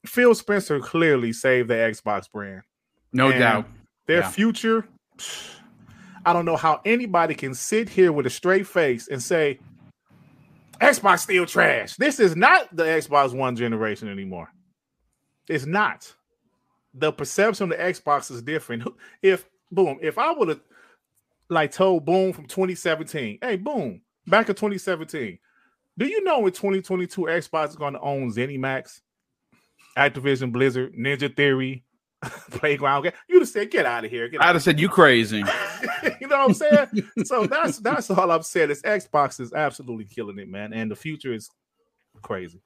Phil 0.05 0.35
Spencer 0.35 0.79
clearly 0.79 1.33
saved 1.33 1.69
the 1.69 1.75
Xbox 1.75 2.29
brand. 2.31 2.63
No 3.13 3.29
and 3.29 3.39
doubt. 3.39 3.67
Their 4.07 4.19
yeah. 4.19 4.29
future. 4.29 4.87
I 6.25 6.33
don't 6.33 6.45
know 6.45 6.57
how 6.57 6.81
anybody 6.85 7.33
can 7.33 7.53
sit 7.53 7.89
here 7.89 8.11
with 8.11 8.25
a 8.25 8.29
straight 8.29 8.67
face 8.67 9.07
and 9.07 9.21
say 9.21 9.59
Xbox 10.81 11.19
still 11.19 11.45
trash. 11.45 11.95
This 11.95 12.19
is 12.19 12.35
not 12.35 12.73
the 12.75 12.83
Xbox 12.83 13.33
One 13.33 13.55
generation 13.55 14.09
anymore. 14.09 14.49
It's 15.47 15.65
not 15.65 16.13
the 16.93 17.11
perception 17.11 17.71
of 17.71 17.77
the 17.77 17.83
Xbox 17.83 18.31
is 18.31 18.41
different. 18.41 18.83
If 19.21 19.47
boom, 19.71 19.99
if 20.01 20.17
I 20.17 20.31
would 20.31 20.49
have 20.49 20.61
like 21.49 21.71
told 21.71 22.05
Boom 22.05 22.33
from 22.33 22.45
2017, 22.45 23.39
hey 23.41 23.55
Boom, 23.55 24.01
back 24.27 24.49
in 24.49 24.55
2017, 24.55 25.39
do 25.97 26.05
you 26.05 26.23
know 26.23 26.45
in 26.45 26.53
2022 26.53 27.21
Xbox 27.21 27.69
is 27.69 27.75
going 27.75 27.93
to 27.93 27.99
own 27.99 28.31
ZeniMax, 28.31 29.01
Activision 29.97 30.51
Blizzard, 30.51 30.93
Ninja 30.95 31.35
Theory, 31.35 31.83
Playground? 32.51 33.11
You'd 33.27 33.39
have 33.39 33.49
said, 33.49 33.71
get 33.71 33.85
out 33.85 34.05
of 34.05 34.11
here. 34.11 34.29
I'd 34.39 34.55
have 34.55 34.63
said 34.63 34.79
you 34.79 34.87
crazy. 34.87 35.39
you 36.21 36.27
know 36.27 36.37
what 36.37 36.49
I'm 36.49 36.53
saying? 36.53 37.09
so 37.25 37.45
that's 37.47 37.79
that's 37.79 38.09
all 38.09 38.31
I'm 38.31 38.43
saying. 38.43 38.69
Is 38.69 38.81
Xbox 38.81 39.39
is 39.39 39.51
absolutely 39.51 40.05
killing 40.05 40.39
it, 40.39 40.47
man, 40.47 40.71
and 40.71 40.89
the 40.89 40.95
future 40.95 41.33
is 41.33 41.49
crazy. 42.21 42.61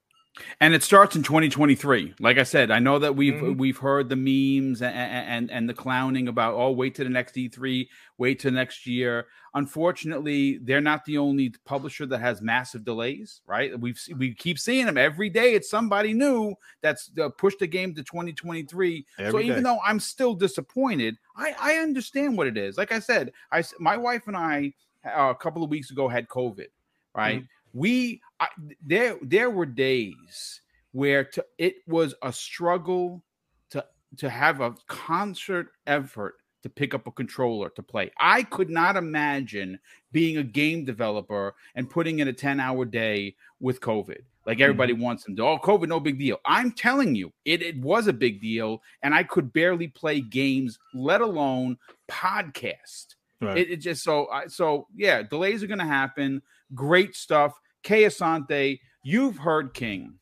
And 0.60 0.73
it 0.73 0.81
starts 0.81 1.15
in 1.15 1.22
2023. 1.22 2.15
Like 2.19 2.39
I 2.39 2.43
said, 2.43 2.72
I 2.72 2.80
know 2.80 2.97
that 2.97 3.15
we've 3.15 3.35
Mhm. 3.35 3.57
we've 3.57 3.77
heard 3.77 4.10
the 4.10 4.15
memes 4.15 4.81
and, 4.81 4.95
and 4.95 5.51
and 5.51 5.69
the 5.69 5.76
clowning 5.76 6.27
about 6.27 6.55
oh 6.55 6.72
wait 6.72 6.95
to 6.95 7.03
the 7.03 7.10
next 7.10 7.35
E3, 7.38 7.88
wait 8.18 8.39
to 8.39 8.49
next 8.49 8.88
year. 8.88 9.27
Unfortunately, 9.53 10.57
they're 10.64 10.81
not 10.81 11.05
the 11.05 11.18
only 11.19 11.53
publisher 11.65 12.05
that 12.07 12.18
has 12.19 12.41
massive 12.41 12.84
delays, 12.84 13.41
right? 13.45 13.80
We've 13.80 13.99
we 14.18 14.34
keep 14.34 14.57
seeing 14.57 14.85
them 14.88 14.97
every 14.97 15.30
day. 15.30 15.53
It's 15.53 15.69
somebody 15.69 16.14
new 16.14 16.55
that's 16.81 17.11
uh, 17.19 17.30
pushed 17.30 17.60
the 17.60 17.68
game 17.68 17.93
to 17.93 18.03
2023. 18.03 19.05
so 19.18 19.23
Every 19.26 19.47
even 19.47 19.64
though 19.64 19.80
I'm 19.85 19.99
still 19.99 20.34
disappointed, 20.34 21.15
I 21.35 21.55
I 21.60 21.73
understand 21.76 22.38
what 22.38 22.47
it 22.47 22.57
is. 22.57 22.77
Like 22.77 22.91
I 22.91 22.99
said, 22.99 23.31
I 23.51 23.64
my 23.80 23.97
wife 23.97 24.27
and 24.27 24.35
I 24.38 24.73
uh, 25.05 25.30
a 25.30 25.35
couple 25.35 25.64
of 25.64 25.69
weeks 25.69 25.91
ago 25.91 26.07
had 26.07 26.27
COVID, 26.27 26.68
right? 27.15 27.41
Mm-hmm. 27.41 27.45
We 27.74 28.22
I, 28.40 28.48
there 28.86 29.18
there 29.22 29.50
were 29.50 29.66
days 29.66 30.62
where 30.91 31.24
to, 31.24 31.45
it 31.58 31.76
was 31.88 32.14
a 32.22 32.32
struggle 32.32 33.24
to 33.72 33.86
to 34.18 34.30
have 34.30 34.62
a 34.62 34.76
concert 34.88 35.70
effort 35.88 36.36
to 36.64 36.70
pick 36.70 36.94
up 36.94 37.08
a 37.08 37.12
controller 37.12 37.70
to 37.70 37.84
play. 37.84 38.10
I 38.20 38.44
could 38.44 38.70
not 38.70 38.95
imagine 38.95 39.80
being 40.12 40.38
a 40.38 40.44
game 40.44 40.86
developer 40.86 41.56
and 41.76 41.90
putting 41.90 42.20
in 42.20 42.30
a 42.30 42.34
10 42.34 42.60
hour 42.60 42.86
day 42.86 43.36
with 43.60 43.82
COVID. 43.82 44.20
Like 44.45 44.58
mm-hmm. 44.58 44.64
everybody 44.64 44.94
wants 44.94 45.24
them 45.24 45.36
to, 45.36 45.44
oh, 45.44 45.58
COVID, 45.58 45.90
no 45.90 46.00
big 46.00 46.18
deal. 46.18 46.38
I'm 46.45 46.72
telling 46.72 47.16
you, 47.16 47.32
it, 47.45 47.62
it 47.62 47.78
was 47.78 48.08
a 48.08 48.14
big 48.14 48.41
deal. 48.41 48.82
And 49.02 49.14
I 49.14 49.24
could 49.24 49.54
barely 49.54 49.90
play 49.90 50.22
games, 50.22 50.80
let 50.94 51.22
alone 51.22 51.78
podcast. 52.10 53.16
Right. 53.41 53.58
It, 53.58 53.72
it 53.72 53.78
just 53.78 54.04
so 54.04 54.30
I 54.30 54.48
so 54.48 54.88
yeah, 54.95 55.22
delays 55.22 55.64
are 55.64 55.68
gonna 55.68 55.86
happen. 55.86 56.41
Great 56.74 57.14
stuff. 57.14 57.60
Kay 57.84 58.03
Asante, 58.03 58.80
you've 59.03 59.38
heard 59.38 59.73
King, 59.73 60.15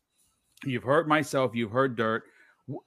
you've 0.64 0.82
heard 0.82 1.08
myself, 1.08 1.52
you've 1.54 1.70
heard 1.70 1.96
Dirt. 1.96 2.24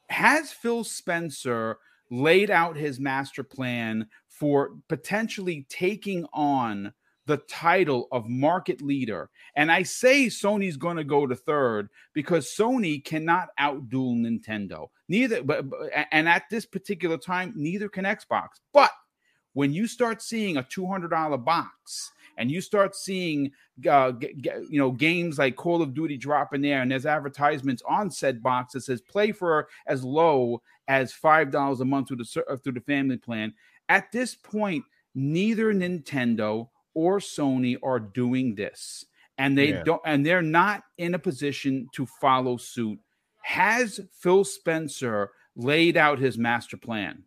Has 0.10 0.52
Phil 0.52 0.84
Spencer 0.84 1.78
laid 2.12 2.52
out 2.52 2.78
his 2.78 3.00
master 3.00 3.44
plan 3.44 4.08
for 4.28 4.72
potentially 4.90 5.66
taking 5.70 6.26
on 6.34 6.94
the 7.26 7.38
title 7.38 8.08
of 8.12 8.28
market 8.28 8.82
leader? 8.82 9.30
And 9.56 9.72
I 9.72 9.84
say 9.84 10.28
Sony's 10.28 10.78
going 10.78 10.98
to 10.98 11.04
go 11.04 11.26
to 11.26 11.36
third 11.36 11.90
because 12.14 12.48
Sony 12.48 13.04
cannot 13.04 13.50
outduel 13.60 14.18
Nintendo. 14.18 14.90
Neither, 15.08 15.42
but, 15.44 15.70
but 15.70 15.90
and 16.12 16.28
at 16.28 16.44
this 16.50 16.66
particular 16.66 17.18
time, 17.18 17.54
neither 17.56 17.88
can 17.90 18.06
Xbox. 18.06 18.48
But 18.74 18.92
when 19.54 19.74
you 19.74 19.88
start 19.88 20.22
seeing 20.22 20.58
a 20.58 20.64
$200 20.64 21.44
box 21.44 22.12
and 22.38 22.52
you 22.52 22.62
start 22.62 22.96
seeing 22.96 23.52
uh, 23.90 24.12
g- 24.14 24.34
g- 24.42 24.50
you 24.70 24.80
know 24.80 24.92
games 24.92 25.38
like 25.38 25.56
Call 25.56 25.82
of 25.82 25.94
Duty 25.94 26.18
drop 26.18 26.54
in 26.54 26.62
there 26.62 26.82
and 26.82 26.92
there's 26.92 27.06
advertisements 27.06 27.82
on 27.88 28.10
said 28.12 28.42
box 28.44 28.74
that 28.74 28.82
says 28.82 29.02
play 29.02 29.32
for 29.32 29.68
as 29.88 30.04
low 30.04 30.62
as 30.88 31.12
five 31.14 31.52
dollars 31.52 31.82
a 31.82 31.86
month 31.86 32.08
through 32.10 32.18
the 32.18 32.58
through 32.64 32.74
the 32.74 32.82
family 32.82 33.18
plan 33.18 33.54
at 33.90 34.12
this 34.12 34.36
point 34.36 34.84
neither 35.16 35.74
Nintendo 35.74 36.70
or 36.94 37.20
Sony 37.20 37.78
are 37.84 38.00
doing 38.00 38.56
this 38.56 39.06
and 39.38 39.58
they 39.58 39.70
Yeah. 39.70 39.84
don't 39.84 40.02
and 40.06 40.26
they're 40.26 40.42
not 40.42 40.84
in 40.98 41.14
a 41.16 41.20
position 41.20 41.88
to 41.94 42.06
follow 42.06 42.58
suit 42.58 43.00
has 43.42 44.00
Phil 44.12 44.44
Spencer 44.44 45.32
laid 45.56 45.98
out 45.98 46.20
his 46.20 46.38
master 46.38 46.78
plan 46.78 47.24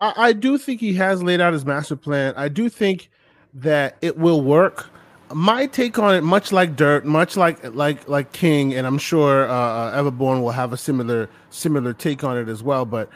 I, 0.00 0.12
I 0.16 0.32
do 0.32 0.58
think 0.58 0.80
he 0.80 0.94
has 0.94 1.22
laid 1.22 1.40
out 1.40 1.52
his 1.54 1.64
master 1.64 1.96
plan. 1.96 2.34
I 2.36 2.48
do 2.48 2.68
think 2.68 3.10
that 3.56 3.96
it 4.02 4.16
will 4.18 4.42
work. 4.42 4.86
My 5.32 5.66
take 5.66 5.98
on 5.98 6.14
it, 6.14 6.22
much 6.22 6.52
like 6.52 6.76
Dirt, 6.76 7.04
much 7.04 7.36
like 7.36 7.74
like 7.74 8.08
like 8.08 8.30
King, 8.32 8.74
and 8.74 8.86
I'm 8.86 8.98
sure 8.98 9.48
uh, 9.48 9.52
uh, 9.52 10.02
Everborn 10.02 10.40
will 10.40 10.52
have 10.52 10.72
a 10.72 10.76
similar 10.76 11.28
similar 11.50 11.92
take 11.92 12.22
on 12.22 12.38
it 12.38 12.48
as 12.48 12.62
well. 12.62 12.84
But 12.84 13.10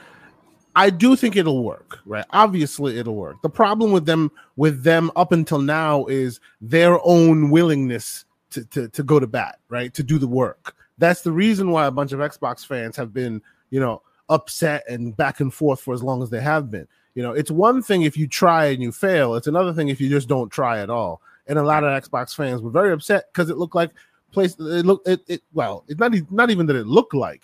I 0.75 0.91
do 0.91 1.15
think 1.15 1.37
it'll 1.37 1.62
work, 1.62 2.01
right? 2.05 2.25
Obviously, 2.31 2.99
it'll 2.99 3.15
work. 3.15 3.41
The 3.43 3.51
problem 3.51 3.93
with 3.93 4.07
them 4.07 4.33
with 4.57 4.83
them 4.83 5.12
up 5.15 5.31
until 5.31 5.61
now 5.61 6.07
is 6.07 6.41
their 6.61 6.99
own 7.05 7.51
willingness 7.51 8.25
to 8.51 8.65
to, 8.67 8.89
to 8.89 9.03
go 9.05 9.21
to 9.21 9.29
bat, 9.29 9.61
right? 9.69 9.95
To 9.95 10.03
do 10.03 10.19
the 10.19 10.27
work. 10.27 10.75
That's 10.99 11.23
the 11.23 11.33
reason 11.33 11.71
why 11.71 11.87
a 11.87 11.91
bunch 11.93 12.12
of 12.12 12.19
Xbox 12.19 12.67
fans 12.67 12.97
have 12.97 13.12
been, 13.12 13.41
you 13.71 13.79
know, 13.79 14.03
upset 14.29 14.85
and 14.89 15.17
back 15.17 15.41
and 15.41 15.53
forth 15.53 15.81
for 15.81 15.95
as 15.95 16.03
long 16.03 16.23
as 16.23 16.31
they 16.31 16.41
have 16.41 16.71
been. 16.71 16.89
You 17.21 17.27
know, 17.27 17.33
it's 17.33 17.51
one 17.51 17.83
thing 17.83 18.01
if 18.01 18.17
you 18.17 18.27
try 18.27 18.69
and 18.69 18.83
you 18.83 18.93
fail. 18.93 19.35
It's 19.35 19.47
another 19.47 19.75
thing 19.75 19.91
if 19.91 20.01
you 20.01 20.09
just 20.09 20.27
don't 20.27 20.49
try 20.49 20.81
at 20.81 20.89
all. 20.89 21.21
And 21.49 21.59
a 21.59 21.63
lot 21.63 21.85
of 21.85 22.03
Xbox 22.03 22.35
fans 22.35 22.63
were 22.63 22.71
very 22.71 22.95
upset 22.95 23.31
because 23.31 23.51
it 23.51 23.59
looked 23.59 23.75
like 23.75 23.91
place. 24.33 24.55
It 24.55 24.87
looked 24.87 25.07
it, 25.07 25.21
it 25.29 25.43
well. 25.53 25.85
It's 25.87 26.01
not 26.01 26.15
not 26.31 26.49
even 26.49 26.65
that 26.65 26.77
it 26.77 26.87
looked 26.87 27.13
like. 27.13 27.43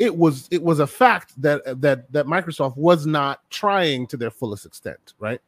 It 0.00 0.16
was 0.16 0.48
it 0.50 0.60
was 0.60 0.80
a 0.80 0.88
fact 0.88 1.40
that 1.40 1.62
that 1.80 2.10
that 2.10 2.26
Microsoft 2.26 2.76
was 2.76 3.06
not 3.06 3.48
trying 3.48 4.08
to 4.08 4.16
their 4.16 4.32
fullest 4.32 4.66
extent, 4.66 5.14
right? 5.20 5.40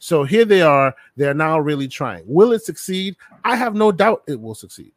So 0.00 0.24
here 0.24 0.44
they 0.44 0.60
are. 0.60 0.94
They 1.16 1.26
are 1.26 1.32
now 1.32 1.58
really 1.58 1.88
trying. 1.88 2.24
Will 2.26 2.52
it 2.52 2.62
succeed? 2.62 3.16
I 3.42 3.56
have 3.56 3.74
no 3.74 3.90
doubt 3.90 4.24
it 4.26 4.38
will 4.38 4.54
succeed. 4.54 4.92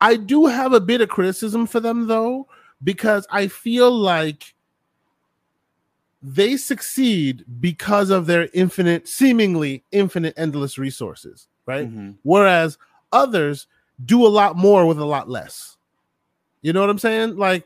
I 0.00 0.16
do 0.16 0.46
have 0.46 0.72
a 0.72 0.80
bit 0.80 1.00
of 1.00 1.10
criticism 1.10 1.64
for 1.64 1.78
them 1.78 2.08
though, 2.08 2.48
because 2.82 3.24
I 3.30 3.46
feel 3.46 3.88
like 3.88 4.52
they 6.22 6.56
succeed 6.56 7.44
because 7.60 8.10
of 8.10 8.26
their 8.26 8.48
infinite, 8.52 9.06
seemingly 9.08 9.84
infinite, 9.92 10.34
endless 10.36 10.76
resources, 10.78 11.48
right? 11.66 11.88
Mhm. 11.88 12.16
Whereas 12.22 12.76
others 13.12 13.66
do 14.04 14.26
a 14.26 14.28
lot 14.28 14.56
more 14.56 14.86
with 14.86 14.98
a 14.98 15.04
lot 15.04 15.28
less. 15.28 15.76
You 16.62 16.72
know 16.72 16.80
what 16.80 16.90
I'm 16.90 16.98
saying? 16.98 17.36
Like, 17.36 17.64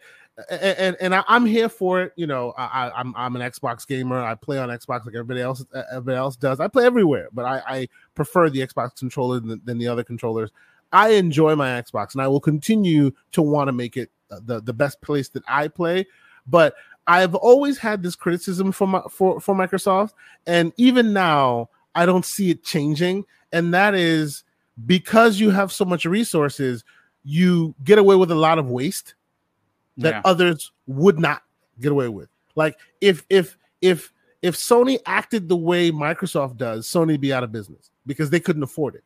and 0.51 0.97
and 1.01 1.15
I, 1.15 1.25
I'm 1.29 1.47
here 1.47 1.69
for 1.69 2.03
it. 2.03 2.13
You 2.17 2.27
know, 2.27 2.53
I, 2.57 2.65
I- 2.89 3.01
I'm 3.01 3.15
I'm 3.17 3.37
an 3.37 3.43
Xbox 3.43 3.87
gamer. 3.87 4.21
I 4.21 4.35
play 4.35 4.59
on 4.59 4.69
Xbox 4.71 5.05
like 5.07 5.15
everybody 5.15 5.41
else 5.41 5.65
everybody 5.91 6.17
else 6.17 6.37
does. 6.37 6.61
I 6.61 6.69
play 6.69 6.85
everywhere, 6.85 7.29
but 7.33 7.45
I, 7.45 7.63
I 7.67 7.89
prefer 8.15 8.49
the 8.51 8.61
Xbox 8.67 8.97
controller 8.99 9.41
than, 9.41 9.61
than 9.65 9.79
the 9.79 9.89
other 9.89 10.05
controllers. 10.05 10.51
I 10.93 11.11
enjoy 11.11 11.55
my 11.57 11.69
Xbox, 11.81 12.13
and 12.15 12.23
I 12.23 12.29
will 12.29 12.41
continue 12.41 13.13
to 13.33 13.41
want 13.43 13.69
to 13.69 13.73
make 13.73 13.97
it 13.97 14.11
uh, 14.31 14.41
the 14.45 14.61
the 14.61 14.73
best 14.75 15.01
place 15.01 15.29
that 15.31 15.43
I 15.49 15.69
play. 15.69 16.07
But 16.47 16.75
I've 17.07 17.35
always 17.35 17.79
had 17.79 18.03
this 18.03 18.15
criticism 18.15 18.73
for 18.73 18.87
my 18.87 19.03
for 19.11 19.41
for 19.41 19.55
Microsoft, 19.55 20.13
and 20.47 20.73
even 20.77 21.13
now 21.13 21.69
I 21.95 22.07
don't 22.07 22.25
see 22.25 22.51
it 22.51 22.63
changing. 22.65 23.25
And 23.53 23.75
that 23.75 23.95
is 23.95 24.45
because 24.87 25.39
you 25.41 25.51
have 25.51 25.73
so 25.73 25.85
much 25.85 26.05
resources, 26.05 26.85
you 27.25 27.75
get 27.85 27.99
away 27.99 28.17
with 28.17 28.31
a 28.31 28.37
lot 28.37 28.59
of 28.59 28.71
waste 28.71 29.15
that 29.99 30.15
Yeah. 30.15 30.23
others 30.25 30.73
would 30.87 31.19
not 31.19 31.43
get 31.81 31.93
away 31.93 32.09
with. 32.09 32.29
Like 32.55 32.79
if 33.01 33.25
if 33.29 33.57
if 33.81 34.13
if 34.41 34.57
Sony 34.57 34.99
acted 35.07 35.49
the 35.49 35.57
way 35.57 35.91
Microsoft 35.91 36.57
does, 36.57 36.87
Sony 36.89 37.21
be 37.21 37.33
out 37.33 37.45
of 37.45 37.53
business 37.53 37.91
because 38.07 38.31
they 38.31 38.41
couldn't 38.41 38.63
afford 38.63 38.95
it. 38.95 39.05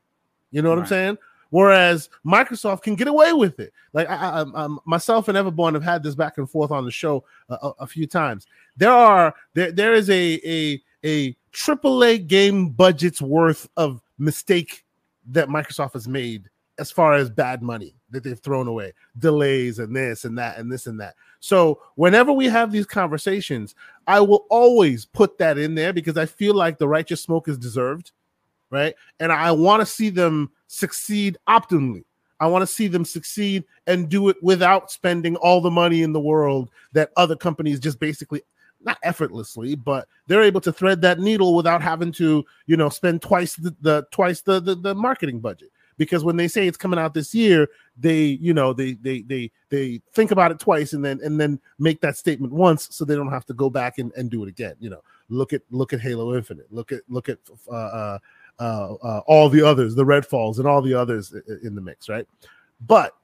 You 0.51 0.63
know 0.63 0.71
what 0.71 0.79
I'm 0.79 0.87
saying? 0.87 1.19
Whereas 1.51 2.09
Microsoft 2.25 2.83
can 2.83 2.97
get 2.97 3.09
away 3.09 3.33
with 3.33 3.61
it. 3.61 3.73
Like 3.93 4.09
I, 4.11 4.15
I, 4.15 4.41
um, 4.41 4.81
myself 4.85 5.29
and 5.29 5.39
Everborn 5.39 5.75
have 5.75 5.83
had 5.83 6.03
this 6.03 6.15
back 6.15 6.39
and 6.39 6.51
forth 6.51 6.71
on 6.71 6.85
the 6.85 6.91
show 6.91 7.25
a, 7.49 7.55
a, 7.55 7.73
a 7.81 7.87
few 7.87 8.07
times. 8.07 8.47
There 8.77 8.91
are 8.91 9.35
there 9.55 9.73
there 9.73 9.95
is 9.95 10.11
a 10.11 10.41
a 10.45 10.83
a 11.05 11.37
AAA 11.53 12.27
game 12.27 12.71
budget's 12.71 13.23
worth 13.23 13.69
of 13.77 14.03
mistake 14.19 14.85
that 15.29 15.49
Microsoft 15.49 15.93
has 15.95 16.09
made 16.09 16.49
as 16.79 16.91
far 16.91 17.15
as 17.15 17.31
bad 17.31 17.63
money 17.63 17.95
that 18.11 18.23
they've 18.23 18.39
thrown 18.39 18.69
away, 18.69 18.93
delays 19.19 19.79
and 19.79 19.95
this 19.95 20.25
and 20.25 20.37
that 20.39 20.59
and 20.59 20.71
this 20.71 20.87
and 20.87 21.01
that. 21.01 21.15
So 21.41 21.81
whenever 21.95 22.33
we 22.33 22.47
have 22.47 22.71
these 22.71 22.87
conversations, 22.87 23.75
I 24.07 24.21
will 24.21 24.47
always 24.51 25.05
put 25.05 25.39
that 25.39 25.59
in 25.59 25.75
there 25.75 25.93
because 25.93 26.17
I 26.17 26.27
feel 26.27 26.55
like 26.55 26.79
the 26.79 26.89
righteous 26.89 27.23
smoke 27.23 27.49
is 27.49 27.59
deserved, 27.59 28.13
right? 28.71 28.95
And 29.21 29.33
I 29.33 29.53
want 29.53 29.81
to 29.81 29.87
see 29.87 30.11
them 30.11 30.51
succeed 30.67 31.39
optimally. 31.49 32.05
I 32.39 32.47
want 32.49 32.63
to 32.63 32.67
see 32.67 32.87
them 32.87 33.05
succeed 33.05 33.65
and 33.87 34.09
do 34.09 34.29
it 34.29 34.37
without 34.43 34.91
spending 34.91 35.37
all 35.37 35.61
the 35.61 35.71
money 35.71 36.03
in 36.03 36.13
the 36.13 36.21
world 36.21 36.71
that 36.93 37.11
other 37.17 37.37
companies 37.37 37.81
just 37.81 37.99
basically 37.99 38.43
not 38.83 38.99
effortlessly, 39.03 39.75
but 39.75 40.07
they're 40.27 40.43
able 40.43 40.61
to 40.61 40.73
thread 40.73 41.01
that 41.03 41.19
needle 41.19 41.55
without 41.55 41.83
having 41.83 42.13
to, 42.13 42.45
you 42.67 42.77
know, 42.77 42.89
spend 42.89 43.23
twice 43.23 43.57
the, 43.57 43.75
the 43.81 44.07
twice 44.11 44.43
the, 44.43 44.61
the 44.61 44.75
the 44.75 44.95
marketing 44.95 45.41
budget. 45.41 45.71
Because 45.99 46.25
when 46.25 46.37
they 46.37 46.47
say 46.47 46.69
it's 46.69 46.77
coming 46.77 46.99
out 46.99 47.15
this 47.15 47.35
year, 47.35 47.69
they, 47.97 48.23
you 48.23 48.53
know, 48.53 48.75
they 48.75 48.93
they 48.95 49.23
they 49.23 49.51
they 49.71 50.03
think 50.13 50.31
about 50.31 50.51
it 50.51 50.59
twice 50.59 50.93
and 50.93 51.03
then 51.03 51.21
and 51.25 51.41
then 51.41 51.59
make 51.79 52.03
that 52.03 52.19
statement 52.19 52.53
once, 52.53 52.95
so 52.95 53.05
they 53.05 53.15
don't 53.15 53.31
have 53.31 53.47
to 53.47 53.55
go 53.55 53.71
back 53.71 53.97
and, 53.97 54.13
and 54.15 54.31
do 54.31 54.43
it 54.45 54.49
again. 54.49 54.75
You 54.79 54.91
know, 54.91 55.01
look 55.31 55.55
at 55.55 55.63
look 55.71 55.95
at 55.95 56.01
Halo 56.01 56.37
Infinite, 56.37 56.71
look 56.71 56.93
at 56.93 57.01
look 57.09 57.31
at 57.31 57.39
uh, 57.71 58.19
uh, 58.59 58.95
uh, 58.95 59.21
all 59.27 59.49
the 59.49 59.63
others, 59.63 59.95
the 59.95 60.05
Redfalls, 60.05 60.59
and 60.59 60.67
all 60.67 60.83
the 60.83 60.95
others 60.95 61.35
in 61.63 61.75
the 61.75 61.81
mix, 61.81 62.09
right? 62.09 62.27
But 62.87 63.15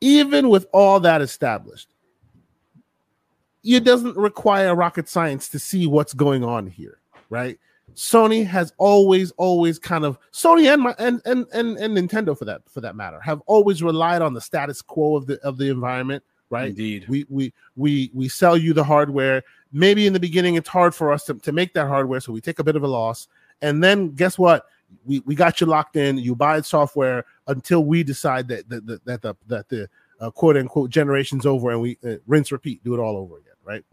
even 0.00 0.48
with 0.48 0.66
all 0.72 1.00
that 1.00 1.22
established, 1.22 1.88
it 3.64 3.84
doesn't 3.84 4.16
require 4.16 4.74
rocket 4.74 5.08
science 5.08 5.48
to 5.48 5.58
see 5.58 5.86
what's 5.86 6.14
going 6.14 6.44
on 6.44 6.66
here, 6.66 6.98
right? 7.30 7.58
Sony 7.94 8.44
has 8.44 8.72
always, 8.78 9.30
always 9.32 9.78
kind 9.78 10.04
of 10.04 10.18
Sony 10.32 10.72
and 10.72 10.82
my 10.82 10.94
and, 10.98 11.22
and 11.24 11.46
and 11.52 11.78
and 11.78 11.96
Nintendo 11.96 12.36
for 12.36 12.44
that 12.44 12.62
for 12.68 12.80
that 12.82 12.94
matter 12.94 13.20
have 13.20 13.40
always 13.46 13.82
relied 13.82 14.22
on 14.22 14.34
the 14.34 14.40
status 14.40 14.82
quo 14.82 15.16
of 15.16 15.26
the 15.26 15.40
of 15.42 15.56
the 15.56 15.70
environment. 15.70 16.22
Right. 16.50 16.68
Indeed. 16.68 17.06
We 17.08 17.26
we 17.28 17.52
we 17.74 18.10
we 18.12 18.28
sell 18.28 18.56
you 18.56 18.72
the 18.72 18.84
hardware. 18.84 19.42
Maybe 19.72 20.06
in 20.06 20.12
the 20.12 20.20
beginning 20.20 20.54
it's 20.56 20.68
hard 20.68 20.94
for 20.94 21.10
us 21.10 21.24
to, 21.24 21.34
to 21.34 21.52
make 21.52 21.72
that 21.74 21.88
hardware, 21.88 22.20
so 22.20 22.32
we 22.32 22.40
take 22.40 22.58
a 22.58 22.64
bit 22.64 22.76
of 22.76 22.82
a 22.82 22.88
loss. 22.88 23.28
And 23.62 23.82
then 23.82 24.10
guess 24.10 24.38
what? 24.38 24.66
We, 25.04 25.20
we 25.20 25.34
got 25.34 25.60
you 25.60 25.66
locked 25.66 25.96
in. 25.96 26.18
You 26.18 26.34
buy 26.34 26.60
software 26.60 27.24
until 27.46 27.84
we 27.84 28.02
decide 28.02 28.48
that 28.48 28.68
that, 28.68 28.86
that, 28.86 29.04
that 29.04 29.22
the 29.22 29.36
that 29.48 29.68
the 29.68 29.88
uh, 30.20 30.30
quote 30.30 30.56
unquote 30.56 30.90
generation's 30.90 31.46
over, 31.46 31.70
and 31.70 31.80
we 31.80 31.98
uh, 32.04 32.16
rinse 32.26 32.52
repeat, 32.52 32.82
do 32.84 32.94
it 32.94 33.00
all 33.00 33.16
over 33.16 33.38
again. 33.38 33.54
Right? 33.64 33.84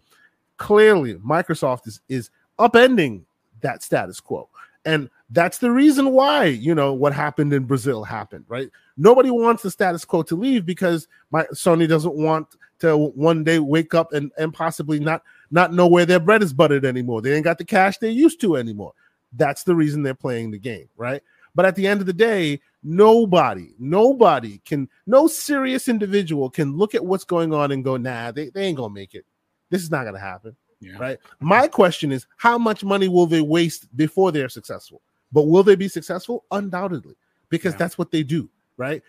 Clearly, 0.57 1.15
Microsoft 1.15 1.87
is 1.87 2.01
is 2.09 2.29
upending 2.59 3.23
that 3.61 3.81
status 3.81 4.19
quo. 4.19 4.49
And 4.85 5.09
that's 5.29 5.59
the 5.59 5.71
reason 5.71 6.11
why, 6.11 6.45
you 6.45 6.75
know, 6.75 6.93
what 6.93 7.13
happened 7.13 7.53
in 7.53 7.63
Brazil 7.63 8.03
happened, 8.03 8.45
right? 8.49 8.69
Nobody 8.97 9.31
wants 9.31 9.63
the 9.63 9.71
status 9.71 10.03
quo 10.03 10.23
to 10.23 10.35
leave 10.35 10.65
because 10.65 11.07
my 11.31 11.43
Sony 11.53 11.87
doesn't 11.87 12.15
want 12.15 12.57
to 12.79 12.97
one 12.97 13.43
day 13.43 13.59
wake 13.59 13.93
up 13.93 14.11
and, 14.11 14.31
and 14.37 14.53
possibly 14.53 14.99
not 14.99 15.23
not 15.51 15.73
know 15.73 15.87
where 15.87 16.05
their 16.05 16.19
bread 16.19 16.43
is 16.43 16.53
buttered 16.53 16.83
anymore. 16.83 17.21
They 17.21 17.33
ain't 17.33 17.45
got 17.45 17.57
the 17.57 17.65
cash 17.65 17.97
they 17.97 18.09
used 18.09 18.41
to 18.41 18.57
anymore. 18.57 18.93
That's 19.35 19.63
the 19.63 19.75
reason 19.75 20.03
they're 20.03 20.13
playing 20.13 20.51
the 20.51 20.59
game, 20.59 20.89
right? 20.95 21.21
But 21.55 21.65
at 21.65 21.75
the 21.75 21.87
end 21.87 21.99
of 22.01 22.07
the 22.07 22.13
day, 22.13 22.61
nobody, 22.83 23.73
nobody 23.77 24.59
can, 24.65 24.89
no 25.05 25.27
serious 25.27 25.87
individual 25.87 26.49
can 26.49 26.75
look 26.75 26.95
at 26.95 27.05
what's 27.05 27.23
going 27.23 27.53
on 27.53 27.71
and 27.71 27.83
go, 27.83 27.97
nah, 27.97 28.31
they, 28.31 28.49
they 28.49 28.63
ain't 28.63 28.77
gonna 28.77 28.93
make 28.93 29.13
it. 29.13 29.25
This 29.69 29.83
is 29.83 29.91
not 29.91 30.05
gonna 30.05 30.19
happen. 30.19 30.55
Yeah. 30.79 30.97
Right. 30.97 31.17
My 31.39 31.67
question 31.67 32.11
is, 32.11 32.25
how 32.37 32.57
much 32.57 32.83
money 32.83 33.07
will 33.07 33.25
they 33.25 33.41
waste 33.41 33.95
before 33.95 34.31
they're 34.31 34.49
successful? 34.49 35.01
But 35.31 35.43
will 35.43 35.63
they 35.63 35.75
be 35.75 35.87
successful? 35.87 36.43
Undoubtedly, 36.51 37.15
because 37.49 37.73
yeah. 37.73 37.77
that's 37.77 37.97
what 37.97 38.11
they 38.11 38.23
do. 38.23 38.49
Right. 38.75 39.01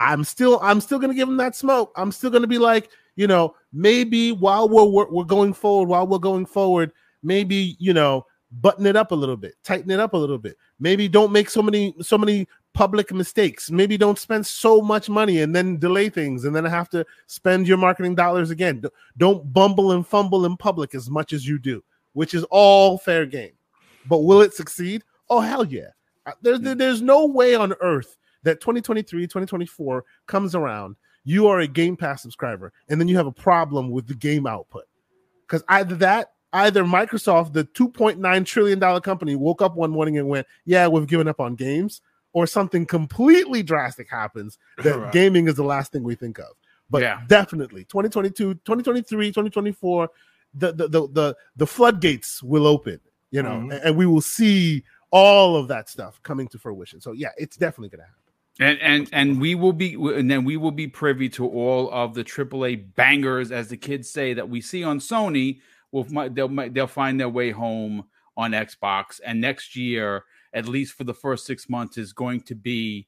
I'm 0.00 0.24
still, 0.24 0.60
I'm 0.62 0.80
still 0.80 0.98
gonna 0.98 1.14
give 1.14 1.28
them 1.28 1.38
that 1.38 1.56
smoke. 1.56 1.92
I'm 1.96 2.12
still 2.12 2.30
gonna 2.30 2.46
be 2.46 2.58
like, 2.58 2.90
you 3.16 3.26
know, 3.26 3.54
maybe 3.72 4.32
while 4.32 4.68
we're, 4.68 4.84
we're 4.84 5.10
we're 5.10 5.24
going 5.24 5.54
forward, 5.54 5.88
while 5.88 6.06
we're 6.06 6.18
going 6.18 6.46
forward, 6.46 6.92
maybe 7.22 7.76
you 7.78 7.94
know, 7.94 8.26
button 8.50 8.86
it 8.86 8.96
up 8.96 9.12
a 9.12 9.14
little 9.14 9.36
bit, 9.36 9.54
tighten 9.62 9.90
it 9.90 10.00
up 10.00 10.14
a 10.14 10.16
little 10.16 10.38
bit. 10.38 10.56
Maybe 10.80 11.08
don't 11.08 11.32
make 11.32 11.50
so 11.50 11.62
many 11.62 11.94
so 12.00 12.16
many 12.16 12.46
public 12.74 13.12
mistakes. 13.12 13.70
Maybe 13.70 13.96
don't 13.96 14.18
spend 14.18 14.46
so 14.46 14.80
much 14.80 15.08
money 15.08 15.40
and 15.40 15.54
then 15.54 15.78
delay 15.78 16.08
things 16.08 16.44
and 16.44 16.54
then 16.54 16.64
have 16.64 16.88
to 16.90 17.04
spend 17.26 17.66
your 17.66 17.76
marketing 17.76 18.14
dollars 18.14 18.50
again. 18.50 18.82
Don't 19.16 19.52
bumble 19.52 19.92
and 19.92 20.06
fumble 20.06 20.46
in 20.46 20.56
public 20.56 20.94
as 20.94 21.10
much 21.10 21.32
as 21.32 21.46
you 21.46 21.58
do, 21.58 21.82
which 22.12 22.34
is 22.34 22.44
all 22.44 22.98
fair 22.98 23.26
game. 23.26 23.52
But 24.06 24.18
will 24.18 24.40
it 24.40 24.54
succeed? 24.54 25.04
Oh 25.28 25.40
hell 25.40 25.64
yeah. 25.64 25.88
Uh, 26.26 26.32
there's 26.42 26.60
there's 26.60 27.02
no 27.02 27.26
way 27.26 27.54
on 27.54 27.74
earth 27.80 28.16
that 28.44 28.60
2023, 28.60 29.22
2024 29.26 30.04
comes 30.26 30.54
around, 30.54 30.96
you 31.24 31.48
are 31.48 31.60
a 31.60 31.66
Game 31.66 31.96
Pass 31.96 32.22
subscriber 32.22 32.72
and 32.88 33.00
then 33.00 33.08
you 33.08 33.16
have 33.16 33.26
a 33.26 33.32
problem 33.32 33.90
with 33.90 34.06
the 34.06 34.14
game 34.14 34.46
output. 34.46 34.84
Cuz 35.48 35.62
either 35.68 35.96
that 35.96 36.32
either 36.52 36.84
Microsoft, 36.84 37.52
the 37.52 37.64
2.9 37.64 38.46
trillion 38.46 38.78
dollar 38.78 39.00
company, 39.00 39.36
woke 39.36 39.62
up 39.62 39.76
one 39.76 39.90
morning 39.90 40.18
and 40.18 40.28
went, 40.28 40.46
"Yeah, 40.64 40.86
we've 40.88 41.06
given 41.06 41.28
up 41.28 41.40
on 41.40 41.54
games," 41.54 42.00
or 42.32 42.46
something 42.46 42.86
completely 42.86 43.62
drastic 43.62 44.08
happens 44.10 44.58
that 44.84 44.98
right. 44.98 45.12
gaming 45.12 45.48
is 45.48 45.54
the 45.54 45.64
last 45.64 45.92
thing 45.92 46.02
we 46.02 46.14
think 46.14 46.38
of. 46.38 46.54
But 46.90 47.02
yeah. 47.02 47.22
definitely 47.26 47.84
2022, 47.84 48.54
2023, 48.54 49.28
2024, 49.28 50.10
the 50.54 50.72
the 50.72 50.88
the 50.88 51.08
the, 51.08 51.36
the 51.56 51.66
floodgates 51.66 52.42
will 52.42 52.66
open, 52.66 53.00
you 53.30 53.42
know, 53.42 53.50
mm-hmm. 53.50 53.72
and, 53.72 53.82
and 53.82 53.96
we 53.96 54.06
will 54.06 54.22
see 54.22 54.84
all 55.10 55.56
of 55.56 55.68
that 55.68 55.88
stuff 55.88 56.20
coming 56.22 56.48
to 56.48 56.58
fruition. 56.58 57.00
So 57.00 57.12
yeah, 57.12 57.30
it's 57.36 57.56
definitely 57.56 57.90
going 57.90 58.00
to 58.00 58.06
happen. 58.06 58.14
And 58.60 58.78
and 58.80 59.08
and 59.12 59.40
we 59.40 59.54
will 59.54 59.72
be 59.72 59.94
and 59.94 60.28
then 60.28 60.44
we 60.44 60.56
will 60.56 60.72
be 60.72 60.88
privy 60.88 61.28
to 61.30 61.46
all 61.46 61.90
of 61.92 62.14
the 62.14 62.24
AAA 62.24 62.94
bangers, 62.96 63.52
as 63.52 63.68
the 63.68 63.76
kids 63.76 64.10
say, 64.10 64.34
that 64.34 64.48
we 64.48 64.60
see 64.60 64.82
on 64.82 64.98
Sony 64.98 65.60
will 65.92 66.04
they'll 66.30 66.70
they'll 66.70 66.86
find 66.86 67.18
their 67.18 67.28
way 67.28 67.50
home 67.50 68.04
on 68.36 68.52
Xbox, 68.52 69.20
and 69.24 69.40
next 69.40 69.74
year, 69.76 70.24
at 70.52 70.68
least 70.68 70.94
for 70.94 71.04
the 71.04 71.14
first 71.14 71.46
six 71.46 71.68
months, 71.68 71.98
is 71.98 72.12
going 72.12 72.40
to 72.42 72.54
be 72.54 73.06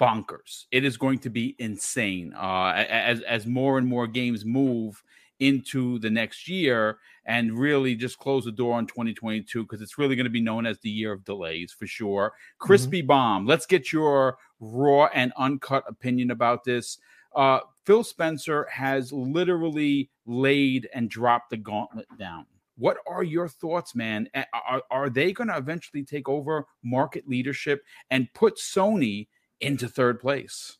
bonkers. 0.00 0.66
It 0.70 0.84
is 0.84 0.96
going 0.96 1.18
to 1.20 1.30
be 1.30 1.56
insane 1.58 2.32
uh, 2.34 2.72
as 2.88 3.20
as 3.22 3.46
more 3.46 3.78
and 3.78 3.86
more 3.86 4.06
games 4.06 4.44
move 4.44 5.02
into 5.40 5.98
the 5.98 6.10
next 6.10 6.48
year 6.48 6.98
and 7.24 7.58
really 7.58 7.94
just 7.94 8.18
close 8.18 8.44
the 8.44 8.52
door 8.52 8.74
on 8.74 8.86
2022 8.86 9.62
because 9.62 9.80
it's 9.80 9.98
really 9.98 10.14
going 10.14 10.24
to 10.24 10.30
be 10.30 10.40
known 10.40 10.66
as 10.66 10.78
the 10.80 10.90
year 10.90 11.12
of 11.12 11.24
delays 11.24 11.72
for 11.72 11.86
sure. 11.86 12.32
Crispy 12.58 13.00
mm-hmm. 13.00 13.08
bomb. 13.08 13.46
Let's 13.46 13.66
get 13.66 13.92
your 13.92 14.36
raw 14.60 15.06
and 15.14 15.32
uncut 15.38 15.84
opinion 15.88 16.30
about 16.30 16.64
this. 16.64 16.98
Uh, 17.34 17.60
Phil 17.84 18.04
Spencer 18.04 18.66
has 18.70 19.12
literally 19.12 20.10
laid 20.26 20.88
and 20.94 21.10
dropped 21.10 21.50
the 21.50 21.56
gauntlet 21.56 22.06
down. 22.18 22.46
What 22.76 22.98
are 23.06 23.22
your 23.22 23.48
thoughts, 23.48 23.94
man? 23.94 24.28
Are, 24.54 24.82
are 24.90 25.10
they 25.10 25.32
going 25.32 25.48
to 25.48 25.56
eventually 25.56 26.02
take 26.02 26.28
over 26.28 26.66
market 26.82 27.28
leadership 27.28 27.82
and 28.10 28.32
put 28.32 28.56
Sony 28.56 29.28
into 29.60 29.86
third 29.86 30.18
place? 30.18 30.78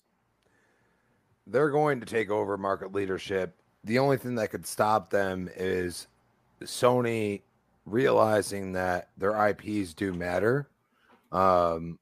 They're 1.46 1.70
going 1.70 2.00
to 2.00 2.06
take 2.06 2.30
over 2.30 2.56
market 2.56 2.92
leadership. 2.92 3.54
The 3.84 3.98
only 3.98 4.16
thing 4.16 4.34
that 4.36 4.50
could 4.50 4.66
stop 4.66 5.10
them 5.10 5.50
is 5.56 6.06
Sony 6.62 7.42
realizing 7.84 8.72
that 8.72 9.10
their 9.18 9.48
IPs 9.48 9.94
do 9.94 10.12
matter. 10.12 10.70
Um, 11.32 11.98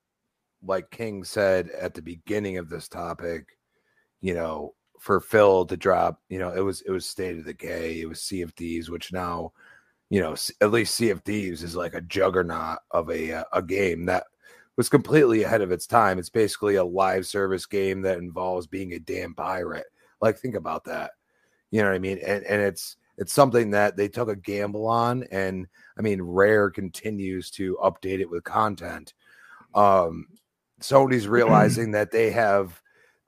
like 0.63 0.91
King 0.91 1.25
said 1.25 1.71
at 1.71 1.95
the 1.95 2.03
beginning 2.03 2.59
of 2.59 2.69
this 2.69 2.89
topic, 2.89 3.58
you 4.21 4.35
know, 4.35 4.75
for 4.99 5.21
Phil 5.21 5.65
to 5.67 5.77
drop, 5.77 6.21
you 6.29 6.39
know, 6.39 6.53
it 6.53 6.61
was 6.61 6.83
it 6.83 6.91
was 6.91 7.07
State 7.07 7.39
of 7.39 7.45
Decay, 7.45 8.01
it 8.01 8.09
was 8.09 8.23
Sea 8.23 8.43
of 8.43 8.53
Thieves, 8.53 8.91
which 8.91 9.13
now, 9.13 9.53
you 10.11 10.21
know, 10.21 10.35
at 10.61 10.71
least 10.71 10.95
Sea 10.95 11.11
of 11.11 11.23
Thieves 11.23 11.63
is 11.63 11.77
like 11.77 11.95
a 11.95 12.01
juggernaut 12.01 12.79
of 12.91 13.11
a 13.11 13.33
uh, 13.33 13.45
a 13.53 13.63
game 13.63 14.07
that 14.07 14.25
was 14.77 14.89
completely 14.89 15.43
ahead 15.43 15.61
of 15.61 15.73
its 15.73 15.87
time. 15.87 16.19
It's 16.19 16.31
basically 16.31 16.77
a 16.77 16.85
live 16.85 17.27
service 17.27 17.67
game 17.67 18.01
that 18.03 18.19
involves 18.19 18.67
being 18.67 18.93
a 18.93 18.99
damn 18.99 19.35
pirate. 19.35 19.87
Like 20.21 20.39
think 20.39 20.55
about 20.55 20.85
that. 20.85 21.13
You 21.71 21.83
know 21.83 21.89
what 21.89 21.97
I 21.97 21.99
mean? 21.99 22.19
And 22.25 22.45
and 22.45 22.63
it's 22.63 22.97
it's 23.19 23.33
something 23.33 23.71
that 23.73 23.97
they 23.97 24.09
took 24.09 24.29
a 24.29 24.37
gamble 24.37 24.87
on 24.87 25.25
and 25.33 25.67
I 25.99 26.03
mean 26.03 26.23
Rare 26.23 26.71
continues 26.71 27.51
to 27.53 27.77
update 27.83 28.21
it 28.21 28.31
with 28.31 28.45
content. 28.45 29.15
Um 29.75 30.27
Sony's 30.81 31.29
realizing 31.29 31.91
that 31.93 32.11
they 32.11 32.31
have 32.31 32.81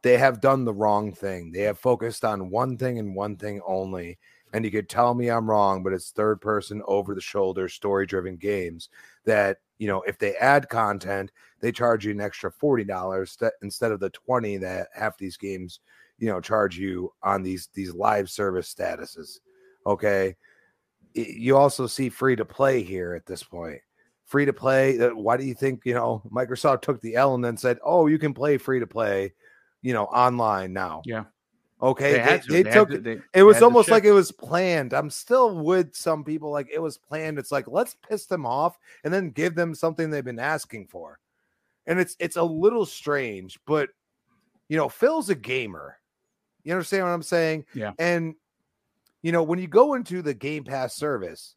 they 0.02 0.16
have 0.18 0.40
done 0.40 0.64
the 0.64 0.74
wrong 0.74 1.12
thing. 1.12 1.52
They 1.52 1.62
have 1.62 1.78
focused 1.78 2.24
on 2.24 2.50
one 2.50 2.76
thing 2.76 2.98
and 2.98 3.14
one 3.14 3.36
thing 3.36 3.60
only. 3.66 4.18
And 4.52 4.64
you 4.64 4.70
could 4.70 4.88
tell 4.88 5.14
me 5.14 5.28
I'm 5.28 5.48
wrong, 5.48 5.82
but 5.82 5.92
it's 5.92 6.10
third 6.10 6.40
person 6.40 6.82
over 6.86 7.14
the 7.14 7.20
shoulder 7.20 7.68
story 7.68 8.06
driven 8.06 8.36
games 8.36 8.88
that, 9.24 9.58
you 9.78 9.86
know, 9.86 10.02
if 10.02 10.18
they 10.18 10.34
add 10.36 10.68
content, 10.68 11.30
they 11.60 11.70
charge 11.70 12.04
you 12.04 12.12
an 12.12 12.20
extra 12.20 12.50
$40 12.50 13.50
instead 13.62 13.92
of 13.92 14.00
the 14.00 14.10
20 14.10 14.56
that 14.58 14.88
half 14.94 15.16
these 15.18 15.36
games, 15.36 15.80
you 16.18 16.28
know, 16.28 16.40
charge 16.40 16.76
you 16.76 17.12
on 17.22 17.42
these 17.42 17.68
these 17.74 17.94
live 17.94 18.28
service 18.28 18.74
statuses. 18.74 19.38
Okay. 19.86 20.36
You 21.14 21.56
also 21.56 21.86
see 21.86 22.08
free 22.08 22.36
to 22.36 22.44
play 22.44 22.82
here 22.82 23.14
at 23.14 23.26
this 23.26 23.42
point. 23.42 23.80
Free 24.24 24.46
to 24.46 24.52
play. 24.52 24.96
Why 24.98 25.36
do 25.36 25.44
you 25.44 25.54
think, 25.54 25.82
you 25.84 25.94
know, 25.94 26.22
Microsoft 26.30 26.82
took 26.82 27.00
the 27.00 27.16
L 27.16 27.34
and 27.34 27.44
then 27.44 27.56
said, 27.56 27.78
oh, 27.84 28.06
you 28.06 28.18
can 28.18 28.34
play 28.34 28.58
free 28.58 28.80
to 28.80 28.86
play 28.86 29.32
you 29.82 29.92
know, 29.92 30.04
online 30.04 30.72
now. 30.72 31.02
Yeah. 31.04 31.24
Okay. 31.82 32.12
They, 32.12 32.18
they, 32.18 32.38
they, 32.48 32.62
they 32.62 32.70
took 32.70 32.90
to, 32.90 32.98
they, 32.98 33.20
it 33.32 33.42
was 33.42 33.62
almost 33.62 33.88
like 33.88 34.04
it 34.04 34.12
was 34.12 34.32
planned. 34.32 34.92
I'm 34.92 35.10
still 35.10 35.56
with 35.56 35.94
some 35.94 36.24
people 36.24 36.50
like 36.50 36.68
it 36.72 36.80
was 36.80 36.98
planned. 36.98 37.38
It's 37.38 37.52
like 37.52 37.66
let's 37.68 37.96
piss 38.08 38.26
them 38.26 38.44
off 38.44 38.78
and 39.04 39.12
then 39.12 39.30
give 39.30 39.54
them 39.54 39.74
something 39.74 40.10
they've 40.10 40.24
been 40.24 40.38
asking 40.38 40.88
for. 40.88 41.18
And 41.86 41.98
it's 41.98 42.16
it's 42.18 42.36
a 42.36 42.42
little 42.42 42.84
strange, 42.84 43.58
but 43.66 43.88
you 44.68 44.76
know, 44.76 44.88
Phil's 44.88 45.30
a 45.30 45.34
gamer. 45.34 45.96
You 46.62 46.72
understand 46.72 47.04
what 47.04 47.10
I'm 47.10 47.22
saying? 47.22 47.64
Yeah. 47.74 47.92
And 47.98 48.34
you 49.22 49.32
know, 49.32 49.42
when 49.42 49.58
you 49.58 49.66
go 49.66 49.94
into 49.94 50.22
the 50.22 50.34
Game 50.34 50.64
Pass 50.64 50.94
service, 50.94 51.56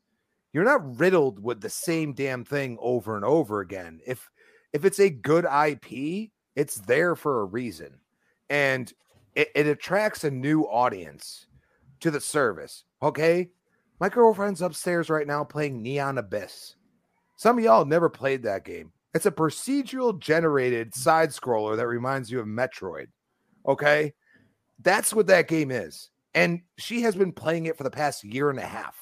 you're 0.54 0.64
not 0.64 1.00
riddled 1.00 1.44
with 1.44 1.60
the 1.60 1.70
same 1.70 2.14
damn 2.14 2.45
thing 2.45 2.78
over 2.80 3.18
and 3.18 3.26
over 3.26 3.60
again. 3.60 4.00
If 4.08 4.30
if 4.72 4.86
it's 4.86 5.00
a 5.00 5.10
good 5.10 5.45
IP, 5.45 6.32
it's 6.56 6.76
there 6.76 7.16
for 7.18 7.41
a 7.41 7.45
reason 7.45 8.00
and 8.49 8.91
it, 9.36 9.49
it 9.56 9.68
attracts 9.68 10.24
a 10.24 10.32
new 10.32 10.64
audience 10.64 11.48
to 12.02 12.11
the 12.11 12.20
service. 12.22 12.84
Okay. 13.02 13.49
My 13.99 14.10
girlfriend's 14.10 14.61
upstairs 14.61 15.10
right 15.10 15.28
now 15.28 15.44
playing 15.44 15.82
Neon 15.82 16.18
Abyss. 16.18 16.76
Some 17.38 17.57
of 17.57 17.64
y'all 17.64 17.86
never 17.86 18.10
played 18.10 18.44
that 18.44 18.65
game. 18.65 18.91
It's 19.14 19.26
a 19.26 19.32
procedural 19.32 20.18
generated 20.20 20.94
side 20.94 21.30
scroller 21.30 21.78
that 21.78 21.88
reminds 21.88 22.32
you 22.32 22.40
of 22.40 22.48
Metroid. 22.48 23.07
Okay. 23.68 24.14
That's 24.82 25.14
what 25.14 25.28
that 25.28 25.48
game 25.48 25.72
is. 25.72 26.10
And 26.34 26.61
she 26.78 27.02
has 27.03 27.15
been 27.15 27.32
playing 27.32 27.68
it 27.68 27.78
for 27.78 27.84
the 27.84 27.91
past 27.91 28.24
year 28.24 28.49
and 28.49 28.60
a 28.60 28.65
half. 28.65 28.95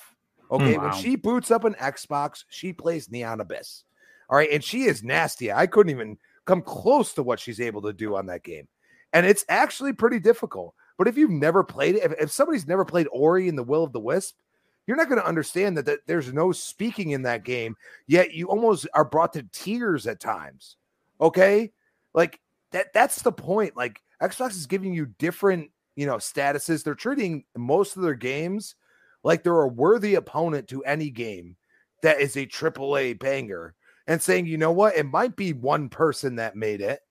Hmm, 0.49 0.55
okay, 0.55 0.77
Wow. 0.77 0.83
when 0.89 1.01
she 1.01 1.15
boots 1.15 1.49
up 1.49 1.63
an 1.63 1.75
Xbox, 1.75 2.43
she 2.49 2.73
plays 2.73 3.09
Neon 3.09 3.39
Abyss. 3.39 3.83
All 4.29 4.37
right, 4.37 4.49
and 4.51 4.63
she 4.63 4.83
is 4.83 5.03
nasty. 5.03 5.51
I 5.51 5.65
couldn't 5.65 5.91
even 5.91 6.17
come 6.45 6.61
close 6.61 7.13
to 7.13 7.23
what 7.23 7.39
she's 7.39 7.59
able 7.61 7.81
to 7.83 7.93
do 7.93 8.15
on 8.15 8.25
that 8.27 8.43
game, 8.43 8.67
and 9.13 9.25
it's 9.25 9.45
actually 9.49 9.93
pretty 9.93 10.19
difficult. 10.19 10.73
But 10.97 11.07
if 11.07 11.17
you've 11.17 11.31
never 11.31 11.63
played 11.63 11.95
it, 11.95 12.03
if, 12.03 12.13
if 12.19 12.31
somebody's 12.31 12.67
never 12.67 12.85
played 12.85 13.07
Ori 13.11 13.49
and 13.49 13.57
the 13.57 13.63
Will 13.63 13.83
of 13.83 13.93
the 13.93 13.99
Wisp, 13.99 14.35
you're 14.85 14.97
not 14.97 15.09
going 15.09 15.21
to 15.21 15.27
understand 15.27 15.77
that, 15.77 15.85
that 15.85 15.99
there's 16.05 16.33
no 16.33 16.51
speaking 16.51 17.11
in 17.11 17.23
that 17.23 17.43
game. 17.43 17.75
Yet 18.07 18.33
you 18.33 18.47
almost 18.47 18.87
are 18.93 19.05
brought 19.05 19.33
to 19.33 19.43
tears 19.51 20.07
at 20.07 20.19
times. 20.19 20.77
Okay, 21.19 21.71
like 22.13 22.39
that. 22.71 22.93
That's 22.93 23.21
the 23.21 23.31
point. 23.31 23.77
Like 23.77 24.01
Xbox 24.21 24.51
is 24.51 24.65
giving 24.65 24.93
you 24.93 25.07
different, 25.17 25.71
you 25.95 26.05
know, 26.05 26.15
statuses. 26.15 26.83
They're 26.83 26.95
treating 26.95 27.43
most 27.55 27.95
of 27.95 28.01
their 28.01 28.15
games 28.15 28.75
like 29.23 29.43
they're 29.43 29.61
a 29.61 29.67
worthy 29.67 30.15
opponent 30.15 30.67
to 30.69 30.83
any 30.83 31.09
game 31.09 31.55
that 32.01 32.19
is 32.19 32.35
a 32.35 32.47
AAA 32.47 33.19
banger, 33.19 33.75
and 34.07 34.21
saying, 34.21 34.47
you 34.47 34.57
know 34.57 34.71
what, 34.71 34.95
it 34.95 35.05
might 35.05 35.35
be 35.35 35.53
one 35.53 35.87
person 35.89 36.35
that 36.35 36.55
made 36.55 36.81
it, 36.81 37.01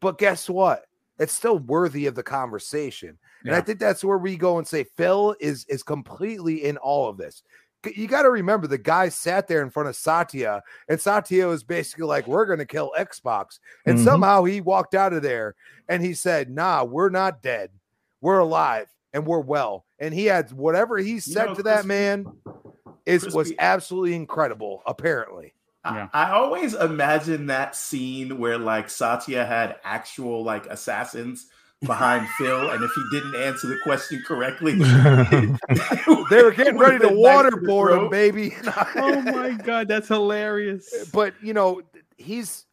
but 0.00 0.18
guess 0.18 0.48
what? 0.48 0.86
It's 1.18 1.32
still 1.32 1.58
worthy 1.58 2.06
of 2.06 2.14
the 2.14 2.22
conversation. 2.22 3.18
And 3.44 3.54
I 3.54 3.60
think 3.60 3.78
that's 3.78 4.02
where 4.02 4.18
we 4.18 4.36
go 4.36 4.58
and 4.58 4.66
say 4.66 4.84
Phil 4.84 5.36
is 5.38 5.66
is 5.66 5.82
completely 5.82 6.64
in 6.64 6.76
all 6.78 7.08
of 7.08 7.18
this. 7.18 7.42
You 7.94 8.08
got 8.08 8.22
to 8.22 8.30
remember 8.30 8.66
the 8.66 8.78
guy 8.78 9.10
sat 9.10 9.46
there 9.46 9.60
in 9.60 9.68
front 9.68 9.90
of 9.90 9.96
Satya, 9.96 10.62
and 10.88 10.98
Satya 10.98 11.46
was 11.46 11.62
basically 11.62 12.06
like, 12.06 12.26
"We're 12.26 12.46
going 12.46 12.58
to 12.60 12.64
kill 12.64 12.92
Xbox," 12.98 13.58
and 13.84 13.98
Mhm. 13.98 14.04
somehow 14.04 14.44
he 14.44 14.62
walked 14.62 14.94
out 14.94 15.12
of 15.12 15.22
there 15.22 15.54
and 15.88 16.02
he 16.02 16.14
said, 16.14 16.48
"Nah, 16.50 16.84
we're 16.84 17.10
not 17.10 17.42
dead, 17.42 17.70
we're 18.22 18.38
alive, 18.38 18.88
and 19.12 19.26
we're 19.26 19.40
well." 19.40 19.84
And 19.98 20.14
he 20.14 20.24
had 20.24 20.50
whatever 20.52 20.96
he 20.96 21.20
said 21.20 21.48
know, 21.48 21.54
to 21.56 21.62
that 21.64 21.84
man 21.84 22.26
is 23.04 23.34
was 23.34 23.52
absolutely 23.58 24.14
incredible. 24.14 24.82
Apparently, 24.86 25.52
Yeah. 25.84 26.08
I, 26.12 26.24
I 26.24 26.30
always 26.32 26.74
imagine 26.74 27.46
that 27.46 27.76
scene 27.76 28.38
where 28.38 28.58
like 28.58 28.88
Satya 28.90 29.44
had 29.44 29.76
actual 29.84 30.42
like 30.44 30.66
assassins 30.66 31.46
behind 31.82 32.26
Phil, 32.38 32.70
and 32.70 32.82
if 32.82 32.90
he 32.94 33.02
didn't 33.12 33.34
answer 33.36 33.66
the 33.66 33.78
question 33.82 34.22
correctly, 34.26 34.72
they 36.30 36.42
were 36.42 36.50
getting 36.52 36.78
ready 36.78 36.98
to 37.00 37.08
waterboard 37.08 38.04
him, 38.04 38.10
baby. 38.10 38.54
oh 38.96 39.20
my 39.22 39.50
god, 39.52 39.88
that's 39.88 40.08
hilarious. 40.08 41.10
but 41.12 41.34
you 41.42 41.52
know 41.54 41.82
he's 42.16 42.66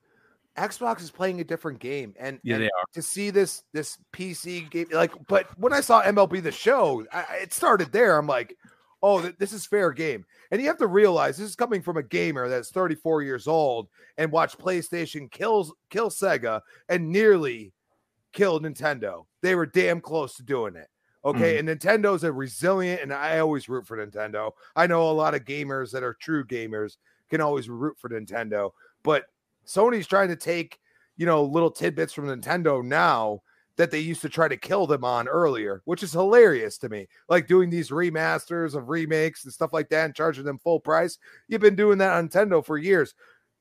xbox 0.57 1.01
is 1.01 1.09
playing 1.09 1.39
a 1.39 1.43
different 1.45 1.79
game 1.79 2.13
and, 2.19 2.38
Yeah, 2.43 2.55
and 2.55 2.63
they 2.63 2.67
are. 2.67 2.83
to 2.93 3.01
see 3.01 3.29
this 3.29 3.63
this 3.71 3.97
pc 4.11 4.69
game 4.69 4.88
like 4.91 5.13
but 5.29 5.47
when 5.57 5.71
i 5.71 5.79
saw 5.79 6.03
mlb 6.03 6.43
the 6.43 6.51
show 6.51 7.05
I, 7.11 7.19
I- 7.21 7.35
it 7.43 7.53
started 7.53 7.93
there 7.93 8.17
i'm 8.17 8.27
like 8.27 8.57
oh 9.01 9.21
th- 9.21 9.35
this 9.37 9.53
is 9.53 9.65
fair 9.65 9.91
game. 9.91 10.25
And 10.51 10.61
you 10.61 10.67
have 10.67 10.77
to 10.77 10.87
realize 10.87 11.37
this 11.37 11.49
is 11.49 11.55
coming 11.55 11.81
from 11.81 11.97
a 11.97 12.03
gamer 12.03 12.49
that's 12.49 12.71
34 12.71 13.23
years 13.23 13.47
old 13.47 13.87
and 14.17 14.31
watched 14.31 14.59
playstation 14.59 15.29
kills 15.31 15.73
kill 15.89 16.09
sega 16.09 16.61
and 16.89 17.09
nearly 17.09 17.73
kill 18.33 18.59
nintendo. 18.59 19.25
They 19.41 19.55
were 19.55 19.65
damn 19.65 20.01
close 20.01 20.35
to 20.35 20.43
doing 20.43 20.75
it. 20.75 20.87
Okay 21.23 21.57
mm-hmm. 21.57 21.69
and 21.69 21.79
nintendo's 21.79 22.23
a 22.23 22.31
resilient 22.31 23.01
and 23.01 23.13
i 23.13 23.39
always 23.39 23.69
root 23.69 23.85
for 23.85 23.97
nintendo. 23.97 24.51
I 24.75 24.87
know 24.87 25.09
a 25.09 25.11
lot 25.11 25.35
of 25.35 25.45
gamers 25.45 25.91
that 25.91 26.03
are 26.03 26.15
true 26.15 26.43
gamers 26.43 26.97
can 27.29 27.41
always 27.41 27.69
root 27.69 27.97
for 27.99 28.09
nintendo 28.09 28.71
but 29.03 29.25
Sony's 29.65 30.07
trying 30.07 30.29
to 30.29 30.35
take, 30.35 30.79
you 31.17 31.25
know, 31.25 31.43
little 31.43 31.71
tidbits 31.71 32.13
from 32.13 32.27
Nintendo 32.27 32.83
now 32.83 33.41
that 33.81 33.89
they 33.89 33.99
used 33.99 34.21
to 34.21 34.29
try 34.29 34.47
to 34.47 34.55
kill 34.55 34.85
them 34.85 35.03
on 35.03 35.27
earlier, 35.27 35.81
which 35.85 36.03
is 36.03 36.11
hilarious 36.11 36.77
to 36.77 36.87
me. 36.87 37.07
Like 37.29 37.47
doing 37.47 37.71
these 37.71 37.89
remasters 37.89 38.75
of 38.75 38.89
remakes 38.89 39.43
and 39.43 39.51
stuff 39.51 39.73
like 39.73 39.89
that 39.89 40.05
and 40.05 40.15
charging 40.15 40.43
them 40.43 40.59
full 40.59 40.79
price. 40.79 41.17
You've 41.47 41.61
been 41.61 41.75
doing 41.75 41.97
that 41.97 42.13
on 42.13 42.29
Nintendo 42.29 42.63
for 42.63 42.77
years. 42.77 43.15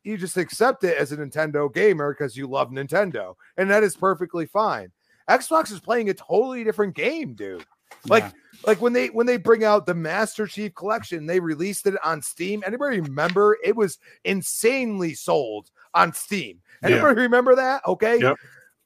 You 0.05 0.18
just 0.18 0.36
accept 0.36 0.84
it 0.84 0.98
as 0.98 1.10
a 1.12 1.16
Nintendo 1.16 1.72
gamer 1.72 2.12
because 2.12 2.36
you 2.36 2.47
love 2.47 2.68
Nintendo, 2.70 3.34
and 3.56 3.70
that 3.70 3.82
is 3.82 3.97
perfectly 3.97 4.44
fine. 4.44 4.92
Xbox 5.28 5.72
is 5.72 5.80
playing 5.80 6.10
a 6.10 6.14
totally 6.14 6.64
different 6.64 6.94
game, 6.94 7.32
dude. 7.32 7.64
Like 8.06 8.24
Yeah. 8.24 8.30
like 8.66 8.82
when 8.82 8.92
they 8.92 9.06
when 9.09 9.26
they 9.26 9.38
bring 9.38 9.64
out 9.64 9.86
the 9.86 9.94
Master 9.94 10.47
Chief 10.47 10.74
collection, 10.74 11.24
they 11.24 11.40
released 11.40 11.86
it 11.86 11.94
on 12.05 12.20
Steam. 12.20 12.62
Anybody 12.66 13.01
remember? 13.01 13.56
It 13.64 13.74
was 13.74 13.98
insanely 14.24 15.14
sold 15.14 15.70
on 15.94 16.12
Steam. 16.12 16.60
Yeah. 16.82 16.90
Anybody 16.90 17.22
remember 17.22 17.55
that? 17.56 17.86
Okay. 17.86 18.20
Yep. 18.20 18.36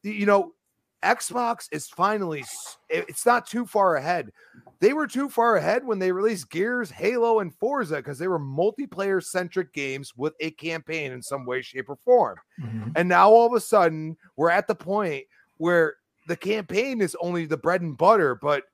You 0.04 0.26
know, 0.26 0.52
Xbox 1.04 1.68
is 1.70 1.86
finally 1.88 2.44
it's 2.88 3.26
not 3.26 3.46
too 3.46 3.66
far 3.66 3.96
ahead. 3.96 4.32
They 4.80 4.92
were 4.92 5.06
too 5.06 5.28
far 5.28 5.56
ahead 5.56 5.86
when 5.86 5.98
they 5.98 6.12
released 6.12 6.50
Gears, 6.50 6.90
Halo, 6.90 7.40
and 7.40 7.54
Forza 7.54 7.96
because 7.96 8.18
they 8.18 8.28
were 8.28 8.40
multiplayer 8.40 9.22
centric 9.22 9.72
games 9.72 10.16
with 10.16 10.34
a 10.40 10.50
campaign 10.52 11.12
in 11.12 11.22
some 11.22 11.46
way, 11.46 11.62
shape, 11.62 11.88
or 11.88 11.96
form. 11.96 12.36
Mhm. 12.60 12.92
And 12.96 13.08
now 13.08 13.30
all 13.30 13.46
of 13.46 13.52
a 13.52 13.60
sudden, 13.60 14.16
we're 14.36 14.50
at 14.50 14.66
the 14.66 14.74
point 14.74 15.24
where 15.58 15.96
the 16.26 16.36
campaign 16.36 17.00
is 17.00 17.16
only 17.20 17.46
the 17.46 17.56
bread 17.56 17.82
and 17.82 17.96
butter, 17.96 18.34
but 18.34 18.64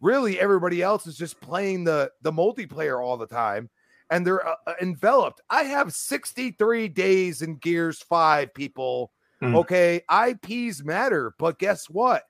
really 0.00 0.38
everybody 0.38 0.82
else 0.82 1.06
is 1.06 1.16
just 1.16 1.40
playing 1.40 1.84
the 1.84 2.10
the 2.22 2.32
multiplayer 2.32 3.02
all 3.02 3.16
the 3.16 3.26
time 3.26 3.70
and 4.10 4.26
they're 4.26 4.46
uh, 4.46 4.54
uh, 4.66 4.74
enveloped. 4.80 5.40
I 5.50 5.64
have 5.64 5.92
63 5.92 6.88
days 6.88 7.42
in 7.42 7.56
Gears 7.56 8.02
5 8.02 8.52
people. 8.54 9.10
Mm. 9.42 9.56
Okay, 9.56 10.02
IPs 10.10 10.82
matter, 10.82 11.34
but 11.38 11.58
guess 11.58 11.90
what? 11.90 12.24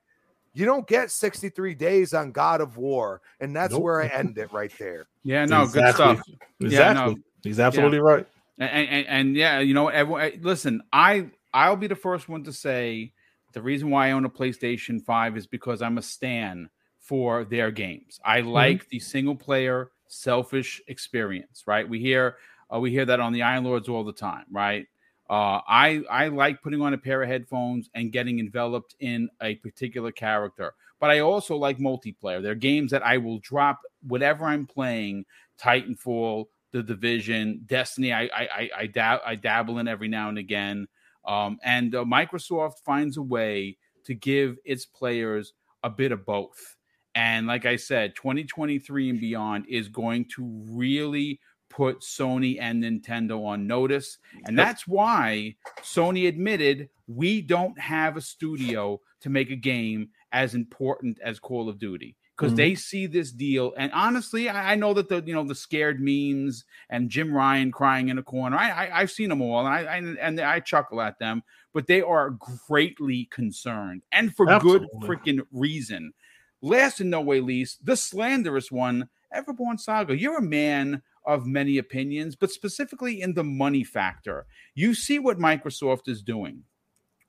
You 0.53 0.65
don't 0.65 0.87
get 0.87 1.11
63 1.11 1.75
days 1.75 2.13
on 2.13 2.31
God 2.31 2.61
of 2.61 2.77
War, 2.77 3.21
and 3.39 3.55
that's 3.55 3.73
Nope. 3.73 3.83
where 3.83 4.01
I 4.01 4.07
end 4.13 4.37
it 4.37 4.51
right 4.51 4.71
there. 4.79 5.07
Yeah, 5.23 5.45
no, 5.45 5.67
good 5.67 5.93
stuff. 5.93 6.21
Exactly. 6.59 7.15
no. 7.15 7.15
He's 7.43 7.59
absolutely 7.59 7.99
right. 7.99 8.27
And, 8.59 8.89
and, 8.89 9.07
and 9.07 9.35
yeah, 9.35 9.59
you 9.59 9.73
know, 9.73 9.87
everyone, 9.87 10.31
listen, 10.41 10.81
I 10.91 11.29
I'll 11.53 11.75
be 11.75 11.87
the 11.87 11.95
first 11.95 12.27
one 12.27 12.43
to 12.45 12.53
say 12.53 13.13
the 13.53 13.61
reason 13.61 13.89
why 13.89 14.07
I 14.07 14.11
own 14.11 14.25
a 14.25 14.29
PlayStation 14.29 15.01
5 15.03 15.37
is 15.37 15.47
because 15.47 15.81
I'm 15.81 15.97
a 15.97 16.01
stan 16.01 16.69
for 16.99 17.45
their 17.45 17.71
games. 17.71 18.19
I 18.25 18.41
like 18.41 18.89
the 18.89 18.99
single 18.99 19.35
player 19.35 19.91
selfish 20.07 20.81
experience, 20.87 21.63
right? 21.65 21.87
We 21.87 21.99
hear 21.99 22.37
uh, 22.73 22.79
we 22.79 22.91
hear 22.91 23.05
that 23.05 23.19
on 23.19 23.31
the 23.31 23.43
Iron 23.43 23.63
Lords 23.63 23.87
all 23.87 24.03
the 24.03 24.11
time, 24.11 24.45
right? 24.51 24.87
Uh, 25.29 25.59
I 25.67 26.03
I 26.09 26.27
like 26.29 26.61
putting 26.61 26.81
on 26.81 26.93
a 26.93 26.97
pair 26.97 27.21
of 27.21 27.27
headphones 27.29 27.89
and 27.93 28.13
getting 28.13 28.39
enveloped 28.39 28.95
in 28.99 29.29
a 29.41 29.55
particular 29.55 30.11
character, 30.11 30.73
but 31.01 31.09
I 31.09 31.19
also 31.19 31.57
like 31.57 31.79
multiplayer. 31.79 32.41
There 32.41 32.53
are 32.53 32.55
games 32.55 32.91
that 32.91 33.05
I 33.05 33.17
will 33.17 33.39
drop 33.39 33.81
whatever 34.07 34.45
I'm 34.45 34.65
playing, 34.65 35.25
Titanfall, 35.61 36.45
The 36.71 36.81
Division, 36.81 37.61
Destiny. 37.65 38.13
I 38.13 38.23
I 38.23 38.29
I, 38.41 38.69
I, 38.77 38.87
dab- 38.87 39.21
I 39.25 39.35
dabble 39.35 39.79
in 39.79 39.87
every 39.89 40.07
now 40.07 40.29
and 40.29 40.37
again, 40.37 40.87
um, 41.25 41.59
and 41.61 41.93
uh, 41.93 42.05
Microsoft 42.05 42.79
finds 42.85 43.17
a 43.17 43.21
way 43.21 43.77
to 44.05 44.13
give 44.13 44.57
its 44.63 44.85
players 44.85 45.53
a 45.83 45.89
bit 45.89 46.13
of 46.13 46.25
both. 46.25 46.77
And 47.15 47.47
like 47.47 47.65
I 47.65 47.75
said, 47.75 48.15
2023 48.15 49.09
and 49.09 49.19
beyond 49.19 49.65
is 49.67 49.89
going 49.89 50.25
to 50.35 50.63
really 50.69 51.41
put 51.69 52.01
Sony 52.01 52.57
and 52.59 52.83
Nintendo 52.83 53.45
on 53.45 53.67
notice. 53.67 54.17
And 54.45 54.57
that's 54.57 54.87
why 54.87 55.55
Sony 55.81 56.27
admitted 56.27 56.89
we 57.07 57.41
don't 57.41 57.77
have 57.79 58.17
a 58.17 58.21
studio 58.21 58.99
to 59.21 59.29
make 59.29 59.49
a 59.51 59.55
game 59.55 60.09
as 60.31 60.55
important 60.55 61.19
as 61.21 61.39
Call 61.39 61.69
of 61.69 61.79
Duty 61.79 62.15
because 62.35 62.53
Mhm. 62.53 62.57
they 62.57 62.75
see 62.75 63.07
this 63.07 63.31
deal. 63.31 63.73
And 63.77 63.91
honestly, 63.93 64.47
I, 64.49 64.73
I 64.73 64.75
know 64.75 64.93
that 64.93 65.09
the 65.09 65.23
you 65.25 65.33
know 65.33 65.43
the 65.43 65.55
scared 65.55 65.99
memes 65.99 66.65
and 66.89 67.09
Jim 67.09 67.33
Ryan 67.33 67.71
crying 67.71 68.09
in 68.09 68.17
a 68.17 68.23
corner. 68.23 68.57
I, 68.57 68.69
I 68.87 69.01
I've 69.01 69.11
seen 69.11 69.29
them 69.29 69.41
all, 69.41 69.59
and 69.65 69.67
I, 69.67 69.79
I 69.83 69.97
and 69.97 70.39
I 70.39 70.59
chuckle 70.59 71.01
at 71.01 71.17
them. 71.19 71.43
But 71.73 71.87
they 71.87 72.01
are 72.01 72.31
greatly 72.67 73.25
concerned, 73.25 74.03
and 74.11 74.35
for 74.35 74.45
good 74.59 74.85
freaking 75.01 75.41
reason. 75.51 76.13
Last 76.61 77.01
and 77.01 77.11
no 77.11 77.21
way 77.21 77.39
least, 77.39 77.85
the 77.85 77.95
slanderous 77.95 78.71
one, 78.71 79.09
Everborn 79.33 79.79
Saga. 79.79 80.17
You're 80.17 80.39
a 80.39 80.41
man 80.41 81.03
of 81.27 81.45
many 81.45 81.77
opinions, 81.77 82.35
but 82.35 82.49
specifically 82.49 83.21
in 83.21 83.33
the 83.33 83.43
money 83.43 83.83
factor. 83.83 84.47
You 84.73 84.93
see 84.95 85.19
what 85.19 85.37
Microsoft 85.37 86.07
is 86.07 86.23
doing, 86.23 86.63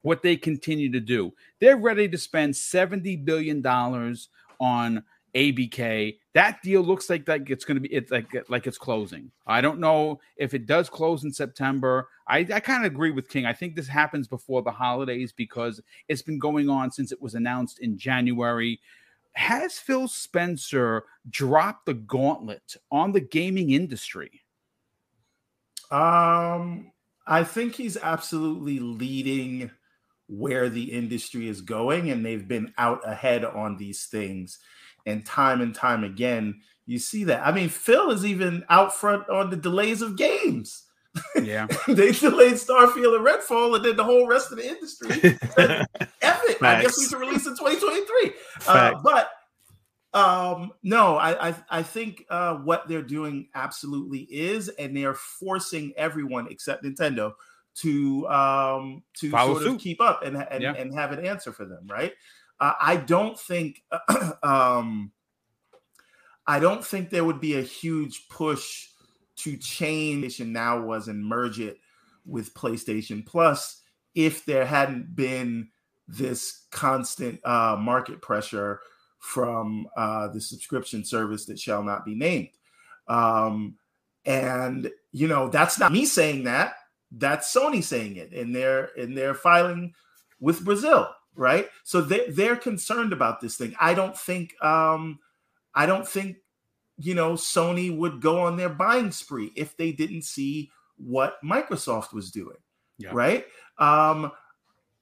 what 0.03 0.23
they 0.23 0.37
continue 0.37 0.91
to 0.93 1.01
do. 1.01 1.35
They're 1.61 1.77
ready 1.77 2.09
to 2.09 2.17
spend 2.17 2.55
$70 2.55 3.25
billion 3.25 3.67
on 4.61 5.03
ABK. 5.35 6.17
That 6.35 6.63
deal 6.63 6.83
looks 6.83 7.11
like 7.11 7.27
that 7.27 7.51
it's 7.51 7.65
going 7.65 7.77
to 7.77 7.81
be 7.81 7.93
it's 7.93 8.11
like 8.11 8.29
like 8.49 8.67
it's 8.67 8.79
closing. 8.79 9.31
I 9.47 9.61
don't 9.61 9.79
know 9.79 10.21
if 10.37 10.55
it 10.55 10.67
does 10.67 10.89
close 10.89 11.23
in 11.23 11.33
September. 11.33 12.09
I, 12.27 12.39
I 12.53 12.61
kind 12.61 12.85
of 12.85 12.91
agree 12.91 13.11
with 13.11 13.29
King. 13.29 13.45
I 13.45 13.53
think 13.53 13.75
this 13.77 13.89
happens 13.89 14.27
before 14.27 14.63
the 14.63 14.71
holidays 14.71 15.33
because 15.33 15.81
it's 16.09 16.23
been 16.23 16.39
going 16.39 16.69
on 16.71 16.91
since 16.91 17.13
it 17.13 17.21
was 17.21 17.35
announced 17.35 17.79
in 17.81 17.99
January. 17.99 18.81
Has 19.33 19.79
Phil 19.79 20.09
Spencer 20.09 21.05
dropped 21.31 21.87
the 21.87 21.95
gauntlet 21.95 22.77
on 22.91 23.13
the 23.13 23.21
gaming 23.21 23.71
industry? 23.71 24.43
Um, 25.91 26.93
I 27.27 27.45
think 27.45 27.75
he's 27.75 27.97
absolutely 27.97 28.79
leading 28.79 29.71
where 30.29 30.69
the 30.69 30.93
industry 30.93 31.49
is 31.49 31.61
going, 31.61 32.11
and 32.11 32.25
they've 32.25 32.47
been 32.47 32.73
out 32.79 33.01
ahead 33.09 33.45
on 33.45 33.77
these 33.77 34.07
things. 34.07 34.59
And 35.07 35.25
time 35.25 35.61
and 35.63 35.75
time 35.75 36.05
again, 36.05 36.61
you 36.85 36.99
see 36.99 37.25
that. 37.25 37.47
I 37.47 37.53
mean, 37.53 37.69
Phil 37.69 38.11
is 38.11 38.27
even 38.27 38.65
out 38.69 38.95
front 38.95 39.29
on 39.29 39.51
the 39.51 39.57
delays 39.57 40.03
of 40.03 40.17
games. 40.17 40.85
Yeah. 41.43 41.67
they 41.89 42.13
delayed 42.13 42.55
Starfield 42.55 43.17
and 43.17 43.27
Redfall, 43.27 43.77
and 43.77 43.85
then 43.85 43.97
the 43.97 44.05
whole 44.05 44.27
rest 44.27 44.51
of 44.53 44.59
the 44.59 44.69
industry. 44.69 45.11
F 46.21 46.41
it. 46.45 46.59
I 46.63 46.83
guess 46.83 46.99
we 46.99 47.07
should 47.07 47.19
release 47.21 47.47
in 47.47 47.57
2023. 47.57 48.33
Uh, 48.67 48.95
but 49.03 49.31
um, 50.15 50.73
no, 50.83 51.17
I 51.17 51.49
I, 51.51 51.55
I 51.71 51.83
think 51.83 52.25
uh, 52.31 52.57
what 52.57 52.89
they're 52.89 53.03
doing 53.03 53.49
absolutely 53.55 54.21
is, 54.21 54.69
and 54.69 54.97
they're 54.97 55.15
forcing 55.15 55.93
everyone 55.97 56.49
except 56.51 56.85
Nintendo 56.85 57.33
to 57.77 58.27
um 58.29 59.03
to 59.15 59.31
Follow 59.31 59.53
sort 59.55 59.63
suit. 59.65 59.75
of 59.77 59.81
keep 59.81 60.01
up 60.01 60.25
and 60.25 60.37
and, 60.51 60.63
Yeah. 60.63 60.73
and 60.75 60.93
have 60.95 61.13
an 61.13 61.25
answer 61.25 61.53
for 61.53 61.65
them, 61.65 61.87
right? 61.89 62.13
Uh, 62.59 62.73
I 62.81 62.97
don't 62.97 63.39
think 63.39 63.83
um 64.43 65.13
I 66.47 66.59
don't 66.59 66.85
think 66.85 67.11
there 67.11 67.25
would 67.25 67.41
be 67.41 67.59
a 67.59 67.63
huge 67.63 68.29
push 68.31 68.88
to 69.39 69.57
change 69.57 70.41
PlayStation 70.41 70.53
Now 70.53 70.81
was 70.81 71.09
and 71.09 71.25
merge 71.25 71.61
it 71.61 71.79
with 72.27 72.55
PlayStation 72.55 73.25
Plus 73.25 73.83
if 74.15 74.45
there 74.45 74.67
hadn't 74.67 75.15
been 75.15 75.69
this 76.07 76.67
constant 76.71 77.41
uh, 77.45 77.77
market 77.79 78.21
pressure 78.23 78.81
from 79.19 79.87
uh, 79.97 80.29
the 80.29 80.41
subscription 80.41 81.05
service 81.05 81.45
that 81.47 81.59
shall 81.59 81.83
not 81.83 82.05
be 82.05 82.15
named. 82.15 82.49
Um, 83.09 83.77
and 84.25 84.91
you 85.13 85.29
know 85.29 85.49
that's 85.49 85.79
not 85.79 85.93
me 85.93 86.05
saying 86.05 86.45
that; 86.45 86.75
that's 87.13 87.55
Sony 87.55 87.83
saying 87.83 88.17
it 88.17 88.33
in 88.33 88.53
their 88.53 88.87
in 88.97 89.15
their 89.15 89.35
filing 89.35 89.95
with 90.41 90.65
Brazil, 90.65 91.09
right? 91.35 91.69
So 91.85 92.01
they 92.01 92.29
they're 92.29 92.57
concerned 92.57 93.13
about 93.13 93.41
this 93.41 93.57
thing. 93.57 93.75
I 93.81 93.95
don't 93.95 94.17
think 94.17 94.55
um, 94.63 95.19
I 95.75 95.87
don't 95.87 96.07
think 96.07 96.37
you 96.99 97.15
know 97.15 97.33
Sony 97.35 97.97
would 97.97 98.21
go 98.21 98.41
on 98.41 98.57
their 98.57 98.69
buying 98.69 99.11
spree 99.11 99.53
if 99.55 99.77
they 99.77 99.93
didn't 99.93 100.23
see 100.23 100.71
what 100.97 101.43
Microsoft 101.45 102.13
was 102.13 102.31
doing, 102.31 102.57
Yeah. 102.99 103.11
right? 103.13 103.47
Um, 103.79 104.33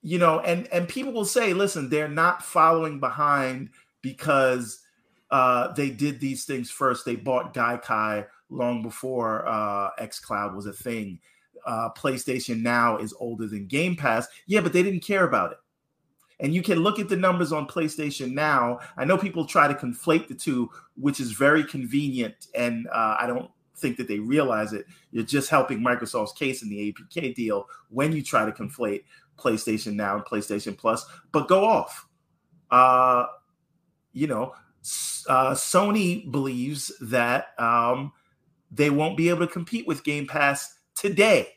you 0.03 0.19
know, 0.19 0.41
and 0.41 0.69
and 0.69 0.89
people 0.89 1.13
will 1.13 1.25
say, 1.25 1.53
listen, 1.55 1.89
they're 1.89 2.07
not 2.09 2.45
following 2.45 3.01
behind 3.01 3.71
because 4.03 4.81
uh, 5.31 5.73
they 5.73 5.91
did 5.91 6.21
these 6.21 6.45
things 6.45 6.71
first. 6.71 7.05
They 7.05 7.17
bought 7.17 7.55
Gaikai 7.55 8.27
long 8.51 8.83
before 8.83 9.47
uh, 9.49 9.91
XCloud 9.99 10.55
was 10.55 10.67
a 10.67 10.73
thing. 10.73 11.19
Uh, 11.67 11.89
PlayStation 11.97 12.63
Now 12.63 12.99
is 12.99 13.13
older 13.19 13.49
than 13.49 13.67
Game 13.67 13.97
Pass. 13.97 14.29
Yeah, 14.47 14.61
but 14.61 14.73
they 14.73 14.85
didn't 14.85 15.01
care 15.01 15.25
about 15.27 15.51
it. 15.53 15.59
And 16.41 16.55
you 16.55 16.63
can 16.63 16.81
look 16.81 16.99
at 16.99 17.09
the 17.09 17.17
numbers 17.17 17.53
on 17.53 17.67
PlayStation 17.67 18.33
Now. 18.33 18.81
I 18.97 19.05
know 19.05 19.17
people 19.17 19.47
try 19.47 19.69
to 19.69 19.75
conflate 19.75 20.29
the 20.29 20.35
two, 20.35 20.71
which 20.97 21.19
is 21.19 21.33
very 21.33 21.65
convenient, 21.65 22.49
and 22.55 22.87
uh, 22.89 23.17
I 23.19 23.27
don't 23.27 23.51
think 23.77 23.97
that 23.97 24.09
they 24.09 24.19
realize 24.19 24.73
it. 24.73 24.87
You're 25.13 25.25
just 25.25 25.49
helping 25.49 25.81
Microsoft's 25.81 26.33
case 26.33 26.63
in 26.63 26.69
the 26.69 26.93
ABK 26.93 27.35
deal 27.35 27.69
when 27.89 28.13
you 28.13 28.23
try 28.23 28.45
to 28.45 28.53
conflate 28.53 29.05
PlayStation 29.39 29.95
Now 29.95 30.17
and 30.17 30.25
PlayStation 30.25 30.77
Plus. 30.77 31.05
But 31.33 31.49
go 31.49 31.65
off. 31.65 32.07
Uh, 32.71 33.27
you 34.13 34.27
know, 34.27 34.55
uh, 35.29 35.53
Sony 35.53 36.31
believes 36.31 36.93
that 37.01 37.49
um, 37.59 38.13
they 38.71 38.91
won't 38.91 39.17
be 39.17 39.29
able 39.29 39.47
to 39.47 39.53
compete 39.53 39.87
with 39.87 40.05
Game 40.05 40.27
Pass 40.27 40.79
today. 40.95 41.49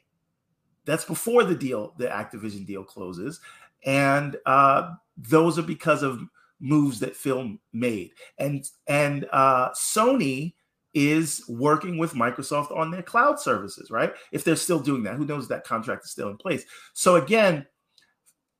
That's 0.86 1.06
before 1.06 1.44
the 1.44 1.56
deal, 1.56 1.94
the 1.98 2.08
Activision 2.08 2.66
deal 2.66 2.84
closes, 2.84 3.40
and 3.86 4.38
uh, 4.46 4.92
those 5.18 5.58
are 5.60 5.64
because 5.64 6.04
of 6.04 6.22
moves 6.60 7.00
that 7.00 7.16
Phil 7.16 7.58
made. 7.74 8.12
And 8.38 8.66
and 8.88 9.28
uh, 9.32 9.70
Sony 9.72 10.54
is 10.94 11.44
working 11.48 11.98
with 11.98 12.14
Microsoft 12.14 12.76
on 12.76 12.92
their 12.92 13.04
cloud 13.04 13.40
services, 13.40 13.92
right? 13.92 14.14
If 14.32 14.44
they're 14.44 14.56
still 14.56 14.80
doing 14.80 15.04
that, 15.04 15.16
who 15.16 15.26
knows 15.26 15.48
that 15.48 15.64
contract 15.64 16.06
is 16.06 16.12
still 16.12 16.30
in 16.30 16.38
place. 16.38 16.66
So 16.94 17.16
again, 17.16 17.66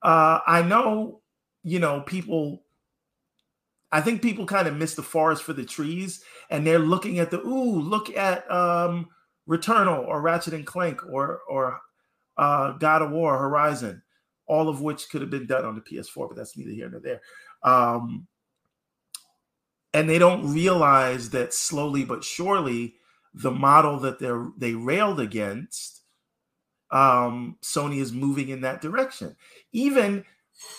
uh, 0.02 0.40
I 0.46 0.62
know 0.62 1.20
you 1.62 1.78
know 1.78 2.00
people 2.00 2.62
I 3.92 4.00
think 4.00 4.22
people 4.22 4.46
kind 4.46 4.68
of 4.68 4.76
miss 4.76 4.94
the 4.94 5.02
forest 5.02 5.42
for 5.42 5.52
the 5.52 5.64
trees, 5.64 6.22
and 6.48 6.66
they're 6.66 6.78
looking 6.78 7.18
at 7.18 7.30
the 7.30 7.40
ooh, 7.40 7.80
look 7.80 8.16
at 8.16 8.50
um, 8.50 9.08
Returnal 9.48 10.06
or 10.06 10.20
Ratchet 10.20 10.54
and 10.54 10.66
Clank 10.66 11.04
or 11.06 11.40
or 11.48 11.80
uh, 12.36 12.72
God 12.72 13.02
of 13.02 13.10
War 13.10 13.36
Horizon, 13.36 14.02
all 14.50 14.68
of 14.68 14.80
which 14.80 15.08
could 15.08 15.20
have 15.20 15.30
been 15.30 15.46
done 15.46 15.64
on 15.64 15.76
the 15.76 15.80
PS4, 15.80 16.28
but 16.28 16.36
that's 16.36 16.56
neither 16.56 16.72
here 16.72 16.90
nor 16.90 16.98
there. 16.98 17.20
Um, 17.62 18.26
and 19.94 20.10
they 20.10 20.18
don't 20.18 20.52
realize 20.52 21.30
that 21.30 21.54
slowly 21.54 22.04
but 22.04 22.24
surely, 22.24 22.96
the 23.32 23.52
model 23.52 24.00
that 24.00 24.18
they're 24.18 24.48
they 24.58 24.74
railed 24.74 25.20
against, 25.20 26.02
um, 26.90 27.56
Sony 27.62 28.00
is 28.00 28.12
moving 28.12 28.48
in 28.48 28.62
that 28.62 28.80
direction. 28.80 29.36
Even, 29.72 30.24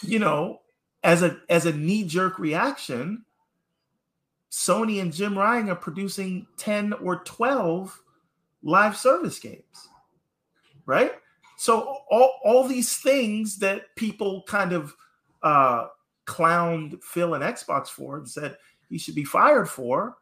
you 0.01 0.19
know, 0.19 0.59
as 1.01 1.23
a 1.23 1.39
as 1.47 1.65
a 1.65 1.71
knee 1.71 2.03
jerk 2.03 2.39
reaction, 2.39 3.23
Sony 4.51 5.01
and 5.01 5.13
Jim 5.13 5.37
Ryan 5.37 5.69
are 5.69 5.75
producing 5.75 6.45
10 6.57 6.91
or 6.93 7.23
12 7.23 8.01
live 8.63 8.97
service 8.97 9.39
games. 9.39 9.87
Right? 10.85 11.13
So 11.61 11.99
all, 12.09 12.39
all 12.43 12.67
these 12.67 12.97
things 12.97 13.59
that 13.59 13.95
people 13.95 14.41
kind 14.47 14.73
of 14.73 14.95
uh 15.43 15.89
clowned 16.25 17.03
Phil 17.03 17.35
and 17.35 17.43
Xbox 17.43 17.87
for 17.87 18.17
and 18.17 18.27
said 18.27 18.57
he 18.89 18.97
should 18.97 19.13
be 19.13 19.23
fired 19.23 19.69
for, 19.69 20.17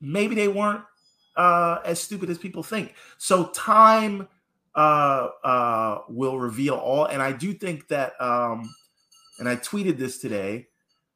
maybe 0.00 0.34
they 0.34 0.48
weren't 0.48 0.82
uh 1.36 1.80
as 1.84 2.00
stupid 2.00 2.30
as 2.30 2.38
people 2.38 2.62
think. 2.62 2.94
So 3.18 3.48
time 3.48 4.28
uh 4.74 5.28
uh 5.44 5.98
will 6.08 6.38
reveal 6.38 6.76
all 6.76 7.04
and 7.04 7.20
I 7.20 7.32
do 7.32 7.52
think 7.52 7.86
that 7.88 8.18
um 8.18 8.74
and 9.40 9.46
I 9.46 9.56
tweeted 9.56 9.98
this 9.98 10.22
today, 10.22 10.68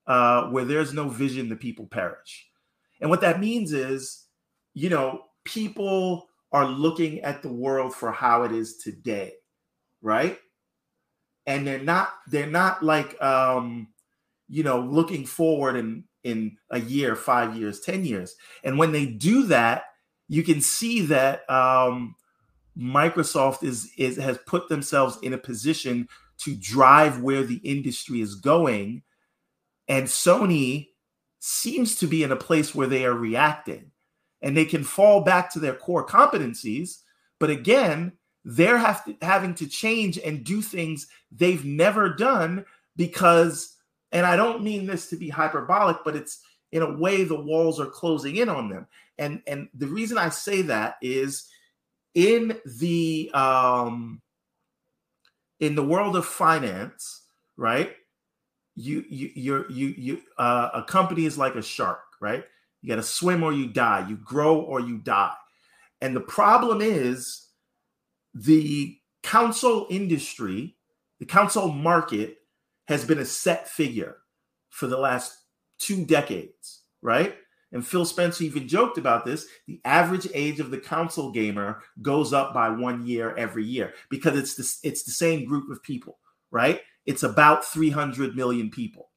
uh, 0.07 0.51
where 0.51 0.67
there's 0.67 0.93
no 0.93 1.09
vision, 1.09 1.49
the 1.49 1.57
people 1.57 1.87
perish. 1.87 2.47
And 3.01 3.09
what 3.09 3.23
that 3.23 3.41
means 3.41 3.73
is, 3.73 4.27
you 4.75 4.91
know, 4.91 5.23
people 5.45 6.29
are 6.55 6.67
looking 6.67 7.21
at 7.21 7.43
the 7.43 7.53
world 7.53 7.95
for 7.95 8.13
how 8.13 8.45
it 8.45 8.53
is 8.53 8.79
today, 8.79 9.35
right? 10.01 10.39
And 11.47 11.67
they're 11.67 11.83
not, 11.83 12.11
they're 12.29 12.47
not 12.47 12.83
like 12.83 13.21
um, 13.23 13.89
you 14.49 14.63
know, 14.63 14.81
looking 14.81 15.27
forward 15.27 15.77
in 15.77 16.05
in 16.23 16.57
a 16.71 16.81
year, 16.81 17.17
five 17.17 17.57
years, 17.57 17.81
ten 17.81 18.05
years. 18.05 18.35
And 18.63 18.79
when 18.79 18.93
they 18.93 19.07
do 19.07 19.45
that, 19.47 19.85
you 20.29 20.43
can 20.43 20.61
see 20.61 21.03
that 21.03 21.49
um 21.51 22.15
Microsoft 22.79 23.63
is 23.63 23.91
is 23.99 24.17
has 24.17 24.39
put 24.47 24.69
themselves 24.69 25.19
in 25.23 25.33
a 25.33 25.39
position 25.39 26.09
to 26.39 26.55
drive 26.57 27.21
where 27.21 27.43
the 27.43 27.57
industry 27.57 28.21
is 28.21 28.37
going. 28.37 29.03
And 29.89 30.07
Sony 30.07 30.89
seems 31.41 31.97
to 31.97 32.07
be 32.07 32.23
in 32.23 32.33
a 32.33 32.37
place 32.37 32.75
where 32.75 32.87
they 32.87 33.05
are 33.05 33.15
reacting 33.15 33.91
and 34.45 34.55
they 34.55 34.67
can 34.67 34.85
fall 34.85 35.23
back 35.23 35.51
to 35.51 35.59
their 35.59 35.75
core 35.75 36.07
competencies. 36.07 36.99
But 37.41 37.49
again, 37.49 38.13
they're 38.45 38.77
to, 38.79 39.17
having 39.23 39.55
to 39.55 39.67
change 39.67 40.19
and 40.19 40.45
do 40.45 40.61
things 40.61 41.09
they've 41.33 41.65
never 41.65 42.11
done 42.11 42.67
because, 42.95 43.75
and 44.13 44.27
I 44.27 44.37
don't 44.37 44.63
mean 44.63 44.87
this 44.87 45.09
to 45.09 45.17
be 45.17 45.31
hyperbolic, 45.31 46.05
but 46.05 46.15
it's 46.15 46.43
in 46.73 46.83
a 46.83 46.95
way 46.95 47.25
the 47.25 47.41
walls 47.41 47.81
are 47.81 47.87
closing 47.87 48.37
in 48.37 48.51
on 48.51 48.69
them. 48.69 48.87
And 49.17 49.41
and 49.47 49.69
the 49.73 49.87
reason 49.87 50.19
I 50.19 50.29
say 50.29 50.61
that 50.63 50.97
is 51.01 51.49
in 52.15 52.59
the 52.67 53.31
um 53.33 54.21
in 55.59 55.75
the 55.75 55.85
world 55.85 56.17
of 56.17 56.27
finance, 56.27 57.23
right? 57.57 57.97
You 58.77 59.05
you 59.09 59.31
you're 59.35 59.71
you 59.71 59.95
you 59.97 60.23
uh, 60.37 60.69
a 60.75 60.83
company 60.83 61.25
is 61.25 61.39
like 61.39 61.55
a 61.55 61.63
shark, 61.63 62.03
right? 62.21 62.45
You 62.85 62.91
got 62.91 62.97
to 62.97 63.03
swim 63.03 63.43
or 63.43 63.51
you 63.51 63.67
die. 63.67 64.07
You 64.11 64.17
grow 64.19 64.61
or 64.61 64.79
you 64.79 64.99
die. 64.99 65.33
And 66.03 66.15
the 66.15 66.21
problem 66.21 66.83
is 66.83 67.47
the 68.35 68.95
console 69.23 69.87
industry, 69.89 70.77
the 71.19 71.25
console 71.25 71.73
market 71.73 72.37
has 72.89 73.03
been 73.07 73.21
a 73.21 73.25
set 73.25 73.71
figure 73.71 74.19
for 74.69 74.87
the 74.87 74.99
last 74.99 75.35
two 75.79 76.05
decades, 76.05 76.83
right? 77.01 77.37
And 77.73 77.87
Phil 77.87 78.05
Spencer 78.05 78.45
even 78.45 78.69
joked 78.69 78.99
about 78.99 79.25
this. 79.25 79.47
The 79.67 79.81
average 79.87 80.29
age 80.35 80.61
of 80.61 80.71
the 80.71 80.77
console 80.77 81.33
gamer 81.33 81.81
goes 82.03 82.35
up 82.35 82.53
by 82.53 82.69
one 82.69 83.07
year 83.07 83.35
every 83.35 83.65
year 83.65 83.95
because 84.11 84.39
it's 84.39 84.57
the, 84.57 84.87
it's 84.87 85.05
the 85.05 85.11
same 85.11 85.47
group 85.47 85.71
of 85.71 85.83
people, 85.83 86.19
right? 86.51 86.83
It's 87.07 87.23
about 87.23 87.65
300 87.65 88.37
million 88.37 88.71
people, 88.71 89.09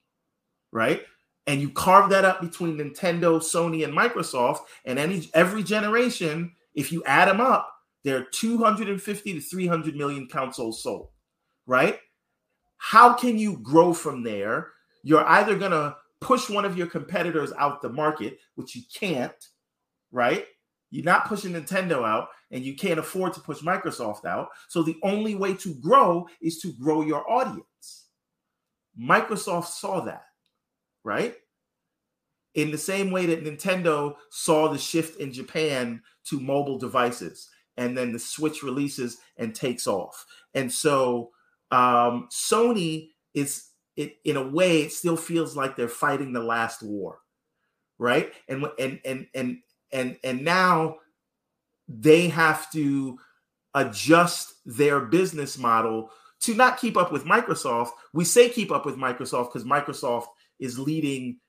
right? 0.72 1.04
And 1.48 1.62
you 1.62 1.70
carve 1.70 2.10
that 2.10 2.26
up 2.26 2.42
between 2.42 2.78
Nintendo, 2.78 3.40
Sony, 3.40 3.84
and 3.84 3.94
Microsoft, 3.94 4.60
and 4.86 5.00
any 5.00 5.30
every 5.34 5.64
generation, 5.64 6.52
if 6.76 6.92
you 6.92 7.04
add 7.06 7.30
them 7.30 7.42
up, 7.42 7.74
there 8.04 8.18
are 8.18 8.26
250 8.32 9.34
to 9.34 9.40
300 9.42 9.96
million 9.96 10.28
consoles 10.28 10.84
sold, 10.84 11.10
right? 11.66 12.00
How 12.78 13.14
can 13.14 13.38
you 13.38 13.58
grow 13.58 13.94
from 13.94 14.24
there? 14.24 14.72
You're 15.04 15.26
either 15.26 15.58
gonna 15.58 15.96
push 16.20 16.50
one 16.50 16.66
of 16.66 16.78
your 16.78 16.88
competitors 16.88 17.52
out 17.58 17.82
the 17.82 17.90
market, 17.90 18.40
which 18.56 18.76
you 18.76 18.84
can't, 18.94 19.34
right? 20.12 20.46
You're 20.90 21.06
not 21.06 21.28
pushing 21.28 21.54
Nintendo 21.54 22.08
out 22.08 22.30
and 22.52 22.64
you 22.64 22.76
can't 22.76 23.00
afford 23.00 23.34
to 23.34 23.42
push 23.42 23.62
Microsoft 23.62 24.26
out. 24.26 24.50
So 24.70 24.84
the 24.84 24.98
only 25.04 25.36
way 25.36 25.54
to 25.56 25.74
grow 25.76 26.28
is 26.42 26.60
to 26.60 26.72
grow 26.74 27.02
your 27.02 27.30
audience. 27.30 28.06
Microsoft 29.00 29.68
saw 29.68 30.00
that, 30.06 30.24
right? 31.08 31.36
In 32.54 32.70
the 32.70 32.78
same 32.78 33.12
way 33.12 33.26
that 33.28 33.46
Nintendo 33.46 34.16
saw 34.30 34.68
the 34.68 34.78
shift 34.78 35.20
in 35.22 35.32
Japan 35.32 36.02
to 36.26 36.40
mobile 36.40 36.78
devices 36.78 37.50
and 37.78 37.98
then 37.98 38.12
the 38.12 38.20
Switch 38.20 38.62
releases 38.62 39.18
and 39.38 39.56
takes 39.56 39.88
off. 39.88 40.26
And 40.54 40.72
so 40.72 41.32
um, 41.72 42.28
Sony 42.30 43.12
is 43.34 43.70
it 43.96 44.18
in 44.26 44.36
a 44.36 44.48
way 44.48 44.82
it 44.82 44.92
still 44.92 45.16
feels 45.16 45.56
like 45.56 45.76
they're 45.76 45.88
fighting 45.88 46.34
the 46.34 46.44
last 46.44 46.84
war, 46.84 47.20
right? 47.98 48.34
And 48.50 48.66
and 48.78 49.00
and 49.06 49.28
and 49.34 49.58
and 49.92 50.18
and 50.24 50.44
now 50.44 50.98
they 51.88 52.28
have 52.28 52.70
to 52.72 53.18
adjust 53.74 54.56
their 54.66 55.00
business 55.00 55.58
model 55.58 56.12
to 56.42 56.54
not 56.54 56.80
keep 56.80 56.98
up 56.98 57.12
with 57.12 57.26
Microsoft. 57.26 57.92
We 58.14 58.26
say 58.26 58.50
keep 58.50 58.72
up 58.72 58.86
with 58.86 58.98
Microsoft 58.98 59.54
because 59.54 59.64
Microsoft 59.64 60.28
is 60.60 60.80
leading 60.80 61.40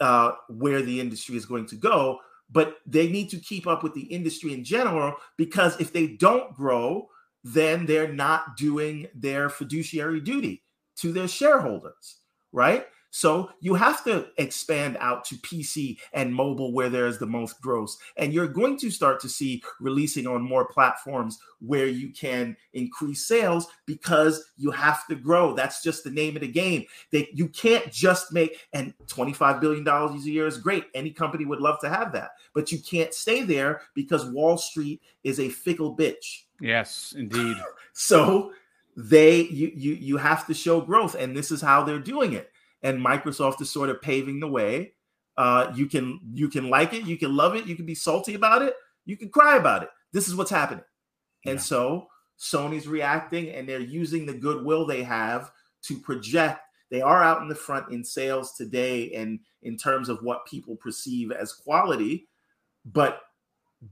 uh, 0.00 0.32
where 0.48 0.82
the 0.82 1.00
industry 1.00 1.36
is 1.36 1.46
going 1.46 1.66
to 1.66 1.76
go, 1.76 2.18
but 2.50 2.78
they 2.86 3.08
need 3.08 3.28
to 3.30 3.38
keep 3.38 3.66
up 3.66 3.82
with 3.82 3.94
the 3.94 4.02
industry 4.02 4.52
in 4.52 4.64
general 4.64 5.14
because 5.36 5.78
if 5.80 5.92
they 5.92 6.06
don't 6.06 6.54
grow, 6.54 7.08
then 7.44 7.86
they're 7.86 8.12
not 8.12 8.56
doing 8.56 9.06
their 9.14 9.48
fiduciary 9.48 10.20
duty 10.20 10.62
to 10.96 11.12
their 11.12 11.28
shareholders, 11.28 12.18
right? 12.52 12.86
So 13.18 13.50
you 13.58 13.74
have 13.74 14.04
to 14.04 14.28
expand 14.36 14.96
out 15.00 15.24
to 15.24 15.34
PC 15.38 15.98
and 16.12 16.32
mobile 16.32 16.72
where 16.72 16.88
there 16.88 17.08
is 17.08 17.18
the 17.18 17.26
most 17.26 17.60
growth. 17.60 17.96
And 18.16 18.32
you're 18.32 18.46
going 18.46 18.78
to 18.78 18.92
start 18.92 19.18
to 19.22 19.28
see 19.28 19.60
releasing 19.80 20.28
on 20.28 20.40
more 20.40 20.66
platforms 20.68 21.36
where 21.58 21.88
you 21.88 22.12
can 22.12 22.56
increase 22.74 23.26
sales 23.26 23.66
because 23.86 24.48
you 24.56 24.70
have 24.70 25.04
to 25.08 25.16
grow. 25.16 25.52
That's 25.52 25.82
just 25.82 26.04
the 26.04 26.12
name 26.12 26.36
of 26.36 26.42
the 26.42 26.52
game. 26.52 26.84
They 27.10 27.28
you 27.34 27.48
can't 27.48 27.90
just 27.90 28.32
make 28.32 28.68
and 28.72 28.94
$25 29.08 29.60
billion 29.60 29.88
a 29.88 30.16
year 30.18 30.46
is 30.46 30.56
great. 30.56 30.84
Any 30.94 31.10
company 31.10 31.44
would 31.44 31.60
love 31.60 31.80
to 31.80 31.88
have 31.88 32.12
that, 32.12 32.30
but 32.54 32.70
you 32.70 32.78
can't 32.78 33.12
stay 33.12 33.42
there 33.42 33.80
because 33.96 34.26
Wall 34.26 34.56
Street 34.56 35.02
is 35.24 35.40
a 35.40 35.48
fickle 35.48 35.96
bitch. 35.96 36.44
Yes, 36.60 37.16
indeed. 37.18 37.56
so 37.94 38.52
they 38.96 39.40
you 39.40 39.72
you 39.74 39.94
you 39.94 40.16
have 40.18 40.46
to 40.46 40.54
show 40.54 40.80
growth, 40.80 41.16
and 41.16 41.36
this 41.36 41.50
is 41.50 41.60
how 41.60 41.82
they're 41.82 41.98
doing 41.98 42.34
it. 42.34 42.52
And 42.82 43.04
Microsoft 43.04 43.60
is 43.60 43.70
sort 43.70 43.90
of 43.90 44.00
paving 44.00 44.40
the 44.40 44.48
way. 44.48 44.92
Uh, 45.36 45.72
you 45.74 45.86
can 45.86 46.18
you 46.32 46.48
can 46.48 46.68
like 46.68 46.92
it, 46.92 47.04
you 47.04 47.16
can 47.16 47.34
love 47.34 47.54
it, 47.54 47.66
you 47.66 47.76
can 47.76 47.86
be 47.86 47.94
salty 47.94 48.34
about 48.34 48.60
it, 48.60 48.74
you 49.06 49.16
can 49.16 49.28
cry 49.28 49.56
about 49.56 49.84
it. 49.84 49.88
This 50.12 50.26
is 50.26 50.34
what's 50.34 50.50
happening, 50.50 50.84
yeah. 51.44 51.52
and 51.52 51.62
so 51.62 52.08
Sony's 52.40 52.88
reacting, 52.88 53.50
and 53.50 53.68
they're 53.68 53.78
using 53.78 54.26
the 54.26 54.34
goodwill 54.34 54.84
they 54.84 55.04
have 55.04 55.52
to 55.82 55.96
project. 55.96 56.60
They 56.90 57.02
are 57.02 57.22
out 57.22 57.40
in 57.40 57.48
the 57.48 57.54
front 57.54 57.92
in 57.92 58.02
sales 58.02 58.54
today, 58.54 59.12
and 59.14 59.38
in 59.62 59.76
terms 59.76 60.08
of 60.08 60.22
what 60.22 60.44
people 60.46 60.74
perceive 60.74 61.30
as 61.30 61.52
quality, 61.52 62.26
but 62.84 63.20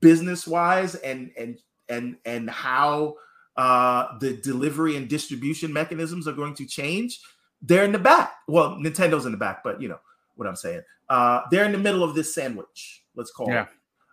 business 0.00 0.48
wise 0.48 0.96
and 0.96 1.30
and 1.38 1.60
and 1.88 2.16
and 2.24 2.50
how 2.50 3.14
uh, 3.56 4.18
the 4.18 4.36
delivery 4.38 4.96
and 4.96 5.08
distribution 5.08 5.72
mechanisms 5.72 6.26
are 6.26 6.32
going 6.32 6.54
to 6.54 6.66
change, 6.66 7.20
they're 7.66 7.84
in 7.84 7.92
the 7.92 7.98
back. 7.98 8.32
Well, 8.48 8.76
Nintendo's 8.76 9.26
in 9.26 9.32
the 9.32 9.38
back, 9.38 9.62
but 9.62 9.80
you 9.80 9.88
know 9.88 9.98
what 10.36 10.48
I'm 10.48 10.56
saying. 10.56 10.82
Uh, 11.08 11.42
they're 11.50 11.64
in 11.64 11.72
the 11.72 11.78
middle 11.78 12.02
of 12.02 12.14
this 12.14 12.34
sandwich. 12.34 13.04
Let's 13.14 13.30
call 13.30 13.48
yeah. 13.48 13.62
it. 13.62 13.68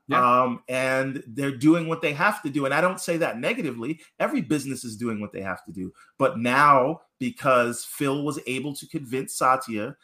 Yeah. 0.09 0.41
Um, 0.41 0.63
and 0.67 1.23
they're 1.27 1.55
doing 1.55 1.87
what 1.87 2.01
they 2.01 2.11
have 2.13 2.41
to 2.43 2.49
do. 2.49 2.65
And 2.65 2.73
I 2.73 2.81
don't 2.81 2.99
say 2.99 3.15
that 3.17 3.39
negatively. 3.39 4.01
Every 4.19 4.41
business 4.41 4.83
is 4.83 4.97
doing 4.97 5.21
what 5.21 5.31
they 5.31 5.41
have 5.41 5.63
to 5.65 5.71
do. 5.71 5.93
But 6.17 6.39
now, 6.39 7.01
because 7.19 7.85
Phil 7.85 8.23
was 8.23 8.39
able 8.45 8.75
to 8.75 8.87
convince 8.87 9.35
Satya 9.35 9.95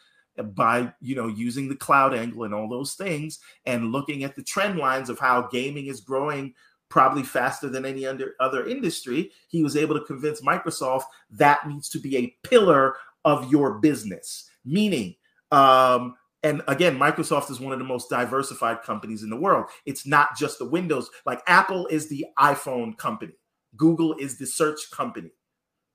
by 0.54 0.90
you 1.02 1.14
know 1.14 1.26
using 1.26 1.68
the 1.68 1.76
cloud 1.76 2.14
angle 2.14 2.44
and 2.44 2.54
all 2.54 2.68
those 2.68 2.94
things 2.94 3.40
and 3.66 3.92
looking 3.92 4.24
at 4.24 4.36
the 4.36 4.42
trend 4.42 4.78
lines 4.78 5.10
of 5.10 5.18
how 5.18 5.42
gaming 5.48 5.86
is 5.86 6.00
growing 6.00 6.54
probably 6.88 7.22
faster 7.22 7.68
than 7.68 7.86
any 7.86 8.04
under, 8.04 8.34
other 8.40 8.66
industry, 8.66 9.30
he 9.48 9.62
was 9.62 9.76
able 9.76 9.98
to 9.98 10.04
convince 10.04 10.42
Microsoft 10.42 11.04
that 11.30 11.66
needs 11.66 11.88
to 11.88 11.98
be 11.98 12.16
a 12.16 12.36
pillar 12.42 12.96
of 13.24 13.50
your 13.50 13.78
business. 13.78 14.48
Meaning, 14.64 15.14
um, 15.50 16.14
and 16.42 16.62
again, 16.68 16.98
Microsoft 16.98 17.50
is 17.50 17.60
one 17.60 17.72
of 17.72 17.78
the 17.78 17.84
most 17.84 18.08
diversified 18.08 18.82
companies 18.82 19.22
in 19.22 19.30
the 19.30 19.36
world. 19.36 19.66
It's 19.84 20.06
not 20.06 20.36
just 20.38 20.58
the 20.58 20.68
Windows, 20.68 21.10
like 21.26 21.42
Apple 21.46 21.86
is 21.88 22.08
the 22.08 22.26
iPhone 22.38 22.96
company, 22.96 23.32
Google 23.76 24.14
is 24.14 24.38
the 24.38 24.46
search 24.46 24.90
company, 24.90 25.32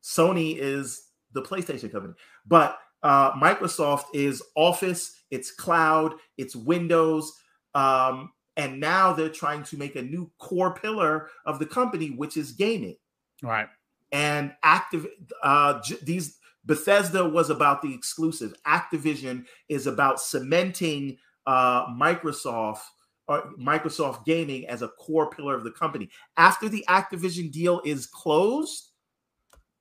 Sony 0.04 0.56
is 0.58 1.10
the 1.34 1.42
PlayStation 1.42 1.92
company. 1.92 2.14
But 2.46 2.78
uh, 3.02 3.34
Microsoft 3.34 4.06
is 4.14 4.42
Office, 4.56 5.16
it's 5.32 5.52
cloud, 5.52 6.16
it's 6.38 6.56
Windows. 6.56 7.34
Um, 7.74 8.32
and 8.58 8.80
now 8.80 9.14
they're 9.14 9.30
trying 9.30 9.64
to 9.64 9.78
make 9.78 9.96
a 9.96 10.02
new 10.02 10.32
core 10.40 10.74
pillar 10.74 11.28
of 11.46 11.60
the 11.60 11.66
company 11.66 12.08
which 12.08 12.38
is 12.38 12.52
gaming 12.52 12.96
right 13.44 13.68
and 14.12 14.54
active 14.64 15.08
uh 15.44 15.80
these 16.04 16.38
bethesda 16.66 17.28
was 17.28 17.50
about 17.50 17.82
the 17.82 17.94
exclusive 17.94 18.54
activision 18.66 19.46
is 19.70 19.88
about 19.88 20.20
cementing 20.20 21.18
uh 21.46 21.86
microsoft 21.88 22.82
or 23.28 23.40
uh, 23.40 23.48
microsoft 23.60 24.26
gaming 24.26 24.68
as 24.68 24.84
a 24.84 24.88
core 24.90 25.30
pillar 25.32 25.56
of 25.56 25.64
the 25.64 25.72
company. 25.72 26.10
After 26.38 26.70
the 26.70 26.86
activision 26.88 27.52
deal 27.52 27.82
is 27.84 28.06
closed 28.06 28.92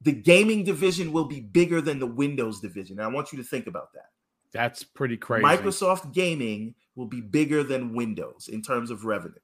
the 0.04 0.12
gaming 0.12 0.64
division 0.64 1.12
will 1.12 1.24
be 1.24 1.40
bigger 1.40 1.80
than 1.80 1.98
the 1.98 2.06
windows 2.06 2.60
division. 2.60 2.98
And 2.98 3.06
i 3.06 3.08
want 3.08 3.32
you 3.32 3.38
to 3.38 3.44
think 3.44 3.66
about 3.66 3.92
that. 3.94 4.10
That's 4.52 4.84
pretty 4.84 5.16
crazy. 5.16 5.44
Microsoft 5.44 6.12
gaming 6.12 6.74
will 6.94 7.06
be 7.06 7.20
bigger 7.20 7.64
than 7.64 7.94
Windows 7.94 8.48
in 8.50 8.62
terms 8.62 8.90
of 8.90 9.04
revenue. 9.04 9.34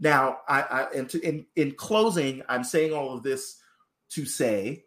Now, 0.00 0.38
I, 0.48 0.62
I 0.62 0.82
and 0.94 1.08
to, 1.10 1.20
in 1.20 1.46
in 1.54 1.72
closing, 1.72 2.42
I'm 2.48 2.64
saying 2.64 2.92
all 2.92 3.14
of 3.14 3.22
this 3.22 3.60
to 4.10 4.24
say, 4.24 4.84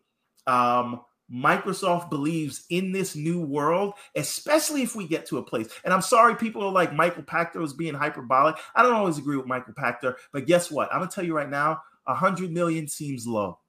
um, 0.48 1.02
Microsoft 1.32 2.10
believes 2.10 2.66
in 2.70 2.92
this 2.92 3.16
new 3.16 3.42
world, 3.42 3.94
especially 4.16 4.82
if 4.82 4.96
we 4.96 5.08
get 5.08 5.26
to 5.28 5.38
a 5.38 5.44
place. 5.44 5.70
And 5.84 5.94
I'm 5.94 6.02
sorry, 6.02 6.36
people 6.36 6.64
are 6.64 6.72
like 6.72 6.94
Michael 6.94 7.24
Pachter 7.24 7.56
was 7.56 7.74
being 7.74 7.94
hyperbolic. 7.94 8.56
I 8.76 8.84
don't 8.84 8.94
always 8.94 9.18
agree 9.18 9.38
with 9.38 9.46
Michael 9.46 9.74
Pachter, 9.74 10.16
but 10.34 10.46
guess 10.46 10.70
what? 10.70 10.92
I'm 10.92 11.00
gonna 11.00 11.12
tell 11.12 11.26
you 11.26 11.36
right 11.36 11.50
now, 11.50 11.82
a 12.08 12.14
hundred 12.14 12.52
million 12.52 12.88
seems 12.88 13.26
low. 13.26 13.60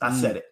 I 0.00 0.10
mm. 0.10 0.20
said 0.20 0.36
it. 0.36 0.46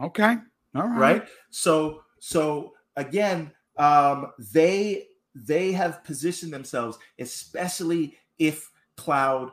Okay. 0.00 0.36
All 0.74 0.88
right. 0.88 0.98
Right. 0.98 1.28
So 1.50 2.02
so 2.20 2.74
again, 2.96 3.50
um, 3.76 4.32
they 4.52 5.08
they 5.34 5.72
have 5.72 6.04
positioned 6.04 6.52
themselves, 6.52 6.98
especially 7.18 8.16
if 8.38 8.70
cloud 8.96 9.50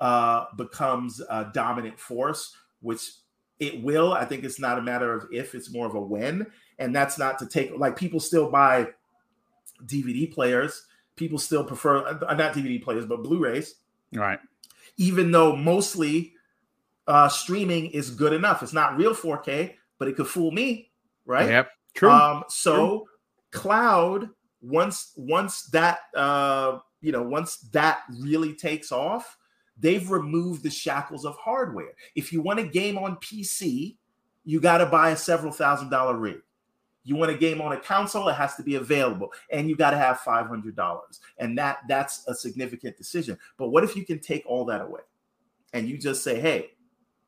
uh, 0.00 0.46
becomes 0.56 1.20
a 1.28 1.50
dominant 1.52 1.98
force, 1.98 2.54
which 2.80 3.10
it 3.58 3.82
will. 3.82 4.12
I 4.12 4.24
think 4.24 4.44
it's 4.44 4.60
not 4.60 4.78
a 4.78 4.82
matter 4.82 5.12
of 5.12 5.26
if, 5.32 5.54
it's 5.54 5.72
more 5.72 5.86
of 5.86 5.94
a 5.94 6.00
when. 6.00 6.46
And 6.78 6.94
that's 6.94 7.18
not 7.18 7.38
to 7.38 7.46
take, 7.46 7.76
like, 7.78 7.96
people 7.96 8.20
still 8.20 8.50
buy 8.50 8.88
DVD 9.86 10.32
players. 10.32 10.86
People 11.16 11.38
still 11.38 11.64
prefer, 11.64 12.06
uh, 12.06 12.34
not 12.34 12.52
DVD 12.52 12.82
players, 12.82 13.06
but 13.06 13.22
Blu 13.22 13.38
rays. 13.38 13.76
Right. 14.12 14.38
Even 14.98 15.30
though 15.30 15.56
mostly 15.56 16.34
uh, 17.06 17.28
streaming 17.28 17.86
is 17.86 18.10
good 18.10 18.32
enough. 18.32 18.62
It's 18.62 18.72
not 18.72 18.96
real 18.96 19.14
4K, 19.14 19.74
but 19.98 20.08
it 20.08 20.16
could 20.16 20.26
fool 20.26 20.50
me. 20.50 20.90
Right. 21.24 21.48
Yep. 21.48 21.70
True. 21.94 22.10
Um, 22.10 22.44
so, 22.48 22.74
True. 22.74 23.04
cloud 23.52 24.30
once 24.62 25.12
once 25.16 25.64
that 25.64 25.98
uh, 26.14 26.78
you 27.00 27.12
know 27.12 27.22
once 27.22 27.58
that 27.72 28.02
really 28.20 28.54
takes 28.54 28.92
off, 28.92 29.36
they've 29.78 30.10
removed 30.10 30.62
the 30.62 30.70
shackles 30.70 31.24
of 31.24 31.36
hardware. 31.36 31.92
If 32.14 32.32
you 32.32 32.40
want 32.40 32.58
a 32.58 32.64
game 32.64 32.98
on 32.98 33.16
PC, 33.16 33.96
you 34.44 34.60
got 34.60 34.78
to 34.78 34.86
buy 34.86 35.10
a 35.10 35.16
several 35.16 35.52
thousand 35.52 35.90
dollar 35.90 36.16
rig. 36.16 36.40
You 37.04 37.14
want 37.14 37.30
a 37.30 37.36
game 37.36 37.60
on 37.60 37.72
a 37.72 37.78
console, 37.78 38.28
it 38.28 38.34
has 38.34 38.56
to 38.56 38.64
be 38.64 38.74
available, 38.74 39.32
and 39.52 39.68
you 39.68 39.76
got 39.76 39.90
to 39.90 39.96
have 39.96 40.20
five 40.20 40.46
hundred 40.46 40.74
dollars, 40.74 41.20
and 41.38 41.56
that 41.58 41.78
that's 41.88 42.26
a 42.26 42.34
significant 42.34 42.96
decision. 42.96 43.38
But 43.58 43.68
what 43.68 43.84
if 43.84 43.94
you 43.94 44.04
can 44.04 44.18
take 44.18 44.44
all 44.46 44.64
that 44.66 44.80
away, 44.80 45.02
and 45.72 45.88
you 45.88 45.98
just 45.98 46.24
say, 46.24 46.40
hey, 46.40 46.70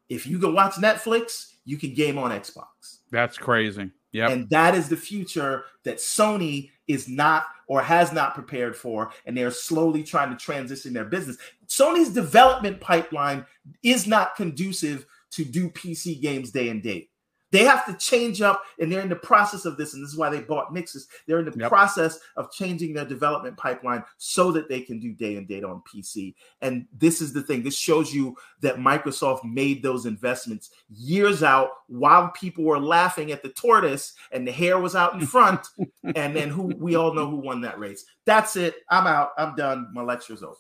if 0.09 0.27
you 0.27 0.39
can 0.39 0.55
watch 0.55 0.75
Netflix, 0.75 1.55
you 1.65 1.77
can 1.77 1.95
game 1.95 2.19
on 2.19 2.31
Xbox. 2.31 2.99
That's 3.11 3.39
crazy. 3.39 3.91
Yeah. 4.13 4.31
And 4.31 4.49
that 4.51 4.75
is 4.75 4.89
the 4.89 4.97
future 4.97 5.65
that 5.85 5.99
Sony 5.99 6.71
is 6.87 7.09
not 7.09 7.45
or 7.69 7.81
has 7.83 8.13
not 8.13 8.35
prepared 8.35 8.75
for. 8.75 9.13
And 9.25 9.37
they're 9.37 9.53
slowly 9.53 10.03
trying 10.03 10.31
to 10.31 10.37
transition 10.37 10.93
their 10.93 11.05
business. 11.05 11.37
Sony's 11.69 12.11
development 12.11 12.81
pipeline 12.81 13.47
is 13.83 14.07
not 14.07 14.35
conducive 14.35 15.07
to 15.33 15.45
do 15.45 15.71
PC 15.71 16.21
games 16.21 16.51
day 16.51 16.71
and 16.71 16.83
date. 16.83 17.11
They 17.51 17.65
have 17.65 17.87
to 17.87 17.95
change 17.95 18.43
up, 18.43 18.63
and 18.79 18.93
they're 18.93 19.01
in 19.01 19.09
the 19.09 19.17
process 19.17 19.65
of 19.65 19.77
this, 19.77 19.95
and 19.95 20.03
this 20.03 20.11
is 20.11 20.17
why 20.19 20.29
they 20.29 20.41
bought 20.41 20.75
Nixxes. 20.75 21.05
They're 21.27 21.39
in 21.39 21.47
the 21.47 21.59
Yep. 21.59 21.69
process 21.71 22.19
of 22.37 22.53
changing 22.53 22.93
their 22.95 23.05
development 23.07 23.57
pipeline 23.57 24.05
so 24.19 24.53
that 24.53 24.69
they 24.69 24.81
can 24.83 24.99
do 25.01 25.13
day 25.13 25.37
and 25.37 25.49
date 25.49 25.65
on 25.65 25.83
PC. 25.91 26.35
And 26.61 26.87
this 26.93 27.21
is 27.23 27.33
the 27.33 27.43
thing. 27.43 27.63
This 27.63 27.77
shows 27.79 28.13
you 28.15 28.37
that 28.61 28.77
Microsoft 28.77 29.45
made 29.45 29.83
those 29.83 30.05
investments 30.07 30.71
years 30.91 31.43
out 31.43 31.71
while 31.87 32.29
people 32.33 32.65
were 32.65 32.79
laughing 32.81 33.33
at 33.33 33.43
the 33.43 33.49
tortoise 33.51 34.13
and 34.31 34.47
the 34.47 34.53
hare 34.53 34.79
was 34.79 34.95
out 34.95 35.15
in 35.15 35.21
front. 35.27 35.67
and 36.15 36.37
then 36.37 36.49
who 36.51 36.65
we 36.77 36.97
all 36.97 37.15
know 37.15 37.29
who 37.31 37.37
won 37.37 37.61
that 37.63 37.79
race. 37.79 38.05
That's 38.27 38.57
it. 38.57 38.75
I'm 38.91 39.07
out. 39.07 39.31
I'm 39.39 39.55
done. 39.57 39.89
My 39.95 40.03
lecture's 40.03 40.43
over. 40.43 40.57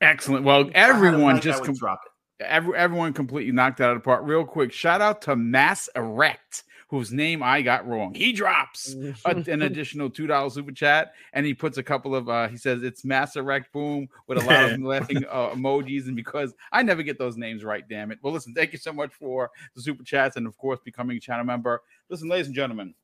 Excellent. 0.00 0.44
Well, 0.46 0.62
If 0.68 0.74
I 0.74 0.78
had 0.78 0.90
a 0.90 0.94
everyone 0.94 1.36
I 1.36 1.40
just 1.40 1.64
com- 1.64 1.74
drop 1.74 2.00
it. 2.06 2.09
Every, 2.40 2.76
everyone 2.76 3.12
completely 3.12 3.52
knocked 3.52 3.78
that 3.78 3.84
out 3.84 3.96
of 3.96 3.98
the 3.98 4.04
park. 4.04 4.22
Real 4.24 4.44
quick, 4.44 4.72
shout 4.72 5.00
out 5.00 5.22
to 5.22 5.36
Mass 5.36 5.88
Erect, 5.94 6.64
whose 6.88 7.12
name 7.12 7.42
I 7.42 7.62
got 7.62 7.86
wrong. 7.86 8.14
He 8.14 8.32
drops 8.32 8.94
a- 9.24 9.30
an 9.30 9.62
additional 9.62 10.10
two 10.10 10.26
dollars 10.26 10.54
super 10.54 10.72
chat, 10.72 11.12
and 11.32 11.46
he 11.46 11.54
puts 11.54 11.78
a 11.78 11.82
couple 11.82 12.14
of 12.14 12.28
uh, 12.28 12.48
he 12.48 12.56
says 12.56 12.82
it's 12.82 13.04
Mass 13.04 13.36
Erect 13.36 13.72
Boom 13.72 14.08
with 14.26 14.38
a 14.38 14.44
lot 14.44 14.72
of 14.72 14.80
laughing 14.82 15.24
uh, 15.30 15.50
emojis, 15.50 16.06
and 16.06 16.16
because 16.16 16.54
I 16.72 16.82
never 16.82 17.02
get 17.02 17.18
those 17.18 17.36
names 17.36 17.64
right, 17.64 17.86
damn 17.88 18.10
it. 18.10 18.18
Well, 18.22 18.32
listen, 18.32 18.54
thank 18.54 18.72
you 18.72 18.78
so 18.78 18.92
much 18.92 19.12
for 19.14 19.50
the 19.74 19.82
super 19.82 20.02
chats, 20.02 20.36
and 20.36 20.46
of 20.46 20.56
course 20.56 20.80
becoming 20.84 21.16
a 21.16 21.20
channel 21.20 21.44
member. 21.44 21.82
Listen, 22.08 22.28
ladies 22.28 22.46
and 22.46 22.56
gentlemen. 22.56 22.94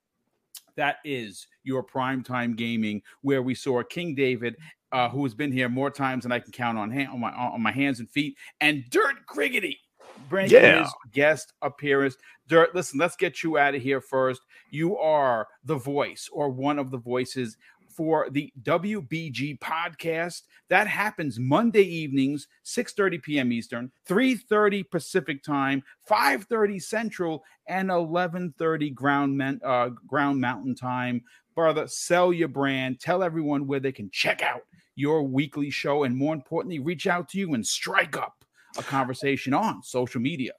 That 0.76 0.98
is 1.06 1.46
your 1.64 1.82
primetime 1.82 2.54
gaming, 2.54 3.00
where 3.22 3.40
we 3.42 3.54
saw 3.54 3.82
King 3.82 4.14
David, 4.14 4.56
uh, 4.92 5.08
who 5.08 5.22
has 5.24 5.34
been 5.34 5.52
here 5.52 5.68
more 5.68 5.90
times 5.90 6.22
than 6.22 6.32
I 6.32 6.38
can 6.38 6.52
count 6.52 6.78
on, 6.78 6.90
hand, 6.90 7.08
on 7.08 7.20
my 7.20 7.32
on 7.32 7.62
my 7.62 7.72
hands 7.72 8.00
and 8.00 8.10
feet, 8.10 8.36
and 8.60 8.84
Dirt 8.90 9.16
Griggity 9.26 9.76
bring 10.28 10.50
Yeah. 10.50 10.80
his 10.82 10.92
guest 11.12 11.52
appearance. 11.62 12.16
Dirt, 12.48 12.74
listen, 12.74 12.98
let's 12.98 13.16
get 13.16 13.42
you 13.42 13.58
out 13.58 13.74
of 13.74 13.82
here 13.82 14.00
first. 14.00 14.42
You 14.70 14.96
are 14.96 15.48
the 15.64 15.76
voice 15.76 16.28
or 16.32 16.48
one 16.48 16.78
of 16.78 16.90
the 16.90 16.98
voices 16.98 17.56
for 17.88 18.28
the 18.30 18.52
WBG 18.62 19.58
podcast. 19.58 20.42
That 20.68 20.86
happens 20.86 21.38
Monday 21.38 21.82
evenings, 21.82 22.46
6:30 22.64 23.22
p.m. 23.22 23.52
Eastern, 23.52 23.90
3:30 24.08 24.90
Pacific 24.90 25.42
time, 25.42 25.82
5:30 26.08 26.80
Central, 26.82 27.42
and 27.66 27.88
11:30 27.90 28.94
ground 28.94 29.36
man, 29.36 29.60
uh, 29.64 29.88
ground 30.06 30.40
mountain 30.40 30.74
time. 30.74 31.22
Brother, 31.54 31.88
sell 31.88 32.32
your 32.34 32.48
brand. 32.48 33.00
Tell 33.00 33.22
everyone 33.22 33.66
where 33.66 33.80
they 33.80 33.92
can 33.92 34.10
check 34.10 34.42
out 34.42 34.62
your 34.96 35.22
weekly 35.22 35.70
show, 35.70 36.02
and 36.02 36.16
more 36.16 36.34
importantly, 36.34 36.80
reach 36.80 37.06
out 37.06 37.28
to 37.28 37.38
you 37.38 37.54
and 37.54 37.64
strike 37.64 38.16
up 38.16 38.44
a 38.76 38.82
conversation 38.82 39.54
on 39.54 39.82
social 39.82 40.20
media. 40.20 40.52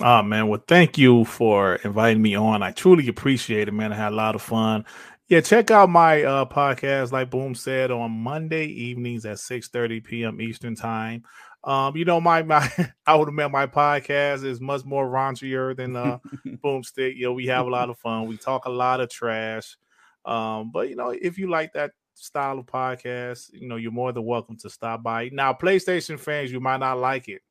Oh 0.00 0.22
man, 0.22 0.48
well, 0.48 0.62
thank 0.66 0.96
you 0.96 1.26
for 1.26 1.74
inviting 1.76 2.22
me 2.22 2.34
on. 2.34 2.62
I 2.62 2.70
truly 2.72 3.08
appreciate 3.08 3.68
it, 3.68 3.72
man. 3.72 3.92
I 3.92 3.96
had 3.96 4.12
a 4.12 4.16
lot 4.16 4.34
of 4.34 4.40
fun. 4.40 4.86
Yeah, 5.28 5.42
check 5.42 5.70
out 5.70 5.90
my 5.90 6.22
uh 6.22 6.44
podcast, 6.46 7.12
like 7.12 7.30
Boom 7.30 7.54
said, 7.54 7.90
on 7.90 8.10
Monday 8.10 8.64
evenings 8.64 9.26
at 9.26 9.38
6 9.38 9.68
30 9.68 10.00
p.m. 10.00 10.40
Eastern 10.40 10.74
time. 10.74 11.24
Um, 11.62 11.96
you 11.96 12.06
know, 12.06 12.20
my 12.20 12.42
my 12.42 12.66
I 13.06 13.14
would 13.14 13.28
admit 13.28 13.50
my 13.50 13.66
podcast 13.66 14.44
is 14.44 14.60
much 14.60 14.84
more 14.84 15.06
raunchier 15.06 15.76
than 15.76 15.94
uh 15.96 16.18
Boomstick. 16.46 17.16
You 17.16 17.24
know, 17.24 17.32
we 17.32 17.46
have 17.48 17.66
a 17.66 17.70
lot 17.70 17.90
of 17.90 17.98
fun. 17.98 18.26
We 18.26 18.38
talk 18.38 18.64
a 18.64 18.70
lot 18.70 19.00
of 19.00 19.10
trash. 19.10 19.76
Um, 20.24 20.70
but 20.72 20.88
you 20.88 20.96
know, 20.96 21.10
if 21.10 21.38
you 21.38 21.50
like 21.50 21.74
that 21.74 21.92
style 22.14 22.58
of 22.58 22.66
podcast, 22.66 23.50
you 23.52 23.68
know, 23.68 23.76
you're 23.76 23.92
more 23.92 24.12
than 24.12 24.24
welcome 24.24 24.56
to 24.58 24.70
stop 24.70 25.02
by. 25.02 25.30
Now, 25.32 25.52
PlayStation 25.52 26.18
fans, 26.18 26.52
you 26.52 26.60
might 26.60 26.80
not 26.80 26.98
like 26.98 27.28
it. 27.28 27.42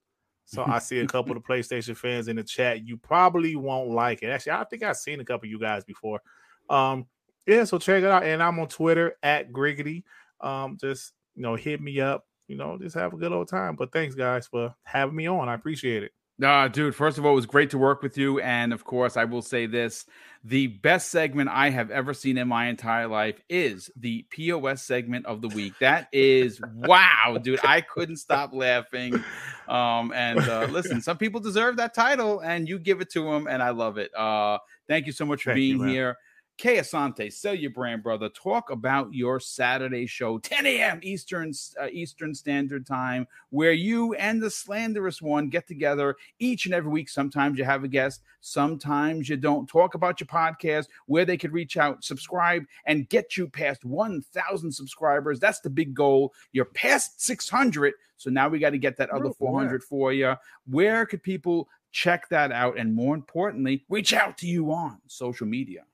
So 0.46 0.64
I 0.66 0.80
see 0.80 1.00
a 1.00 1.08
couple 1.08 1.38
of 1.38 1.44
PlayStation 1.48 1.96
fans 1.96 2.28
in 2.28 2.36
the 2.36 2.44
chat. 2.44 2.86
You 2.86 2.98
probably 2.98 3.56
won't 3.56 3.92
like 3.92 4.24
it. 4.24 4.30
Actually, 4.30 4.54
I 4.54 4.64
think 4.64 4.82
I've 4.82 4.98
seen 4.98 5.20
a 5.20 5.26
couple 5.26 5.46
of 5.46 5.52
you 5.52 5.60
guys 5.60 5.84
before. 5.84 6.22
Um, 6.70 7.06
yeah, 7.46 7.64
so 7.66 7.78
check 7.78 8.04
it 8.04 8.10
out. 8.10 8.24
And 8.24 8.42
I'm 8.42 8.60
on 8.60 8.68
Twitter 8.68 9.16
at 9.22 9.52
Griggity. 9.52 10.04
Um, 10.42 10.78
just 10.80 11.14
you 11.36 11.44
know, 11.44 11.56
hit 11.56 11.82
me 11.82 12.02
up. 12.02 12.26
You 12.48 12.58
know, 12.58 12.78
just 12.80 12.96
have 12.96 13.14
a 13.14 13.18
good 13.18 13.32
old 13.32 13.48
time. 13.48 13.76
But 13.76 13.92
thanks, 13.92 14.16
guys, 14.16 14.48
for 14.48 14.74
having 14.84 15.16
me 15.16 15.28
on. 15.28 15.48
I 15.50 15.54
appreciate 15.54 16.04
it. 16.04 16.12
Uh, 16.42 16.68
dude, 16.68 16.96
first 16.96 17.18
of 17.18 17.26
all, 17.26 17.34
it 17.34 17.36
was 17.36 17.46
great 17.46 17.72
to 17.72 17.78
work 17.78 18.02
with 18.02 18.18
you. 18.18 18.40
And 18.40 18.72
of 18.72 18.86
course, 18.86 19.18
I 19.18 19.26
will 19.26 19.42
say 19.42 19.66
this 19.66 20.06
the 20.44 20.68
best 20.68 21.10
segment 21.10 21.50
I 21.50 21.70
have 21.70 21.92
ever 21.92 22.14
seen 22.14 22.38
in 22.38 22.48
my 22.48 22.68
entire 22.68 23.08
life 23.08 23.42
is 23.50 23.92
the 23.98 24.26
POS 24.30 24.82
segment 24.82 25.26
of 25.26 25.42
the 25.42 25.50
week. 25.50 25.74
That 25.80 26.08
is 26.14 26.62
wow, 26.76 27.38
dude. 27.42 27.60
I 27.64 27.82
couldn't 27.82 28.18
stop 28.18 28.54
laughing. 28.54 29.22
Um, 29.68 30.14
and 30.16 30.40
uh, 30.40 30.68
listen, 30.72 31.02
some 31.02 31.18
people 31.18 31.42
deserve 31.42 31.78
that 31.78 31.94
title, 31.94 32.40
and 32.40 32.70
you 32.70 32.80
give 32.80 33.02
it 33.02 33.12
to 33.12 33.24
them, 33.24 33.48
and 33.48 33.62
I 33.62 33.72
love 33.72 33.98
it. 33.98 34.16
Uh, 34.16 34.60
thank 34.88 35.08
you 35.08 35.12
so 35.12 35.26
much 35.26 35.44
for 35.44 35.50
Thank 35.50 35.60
you, 35.62 35.74
being 35.74 35.82
man. 35.82 35.90
here. 35.90 36.18
Kay 36.60 36.76
Asante, 36.80 37.32
sell 37.32 37.56
your 37.56 37.72
brand, 37.72 38.04
brother. 38.04 38.28
Talk 38.28 38.70
about 38.70 39.14
your 39.14 39.40
Saturday 39.40 40.06
show, 40.06 40.40
10 40.40 40.66
a.m. 40.66 41.00
Eastern 41.02 41.54
uh, 41.80 41.88
Eastern 41.90 42.36
Standard 42.36 42.86
Time, 42.86 43.26
where 43.50 43.72
you 43.72 44.14
and 44.16 44.44
the 44.44 44.50
slanderous 44.50 45.22
one 45.22 45.48
get 45.48 45.70
together 45.70 46.18
each 46.40 46.66
and 46.66 46.76
every 46.76 46.92
week. 46.92 47.08
Sometimes 47.08 47.58
you 47.58 47.64
have 47.64 47.86
a 47.86 47.88
guest, 47.88 48.24
sometimes 48.42 49.30
you 49.30 49.38
don't. 49.38 49.70
Talk 49.70 49.94
about 49.94 50.20
your 50.20 50.28
podcast, 50.28 50.88
where 51.06 51.24
they 51.24 51.38
could 51.38 51.54
reach 51.54 51.78
out, 51.78 52.04
subscribe, 52.04 52.66
and 52.86 53.08
get 53.08 53.38
you 53.38 53.48
past 53.48 53.86
1,000 53.86 54.70
subscribers. 54.70 55.40
That's 55.40 55.62
the 55.62 55.70
big 55.70 55.94
goal. 55.94 56.34
You're 56.52 56.66
past 56.66 57.22
600, 57.22 57.94
so 58.18 58.30
now 58.30 58.50
we 58.50 58.60
got 58.60 58.72
to 58.72 58.78
get 58.78 58.98
that 58.98 59.12
other 59.12 59.28
Ooh, 59.28 59.36
400 59.40 59.82
for 59.82 60.12
you. 60.12 60.36
Where 60.70 61.06
could 61.06 61.24
people 61.24 61.70
check 61.94 62.28
that 62.28 62.52
out? 62.52 62.78
And 62.78 62.94
more 62.94 63.16
importantly, 63.16 63.86
reach 63.88 64.12
out 64.12 64.38
to 64.40 64.46
you 64.46 64.74
on 64.74 64.98
social 65.08 65.48
media. 65.48 65.86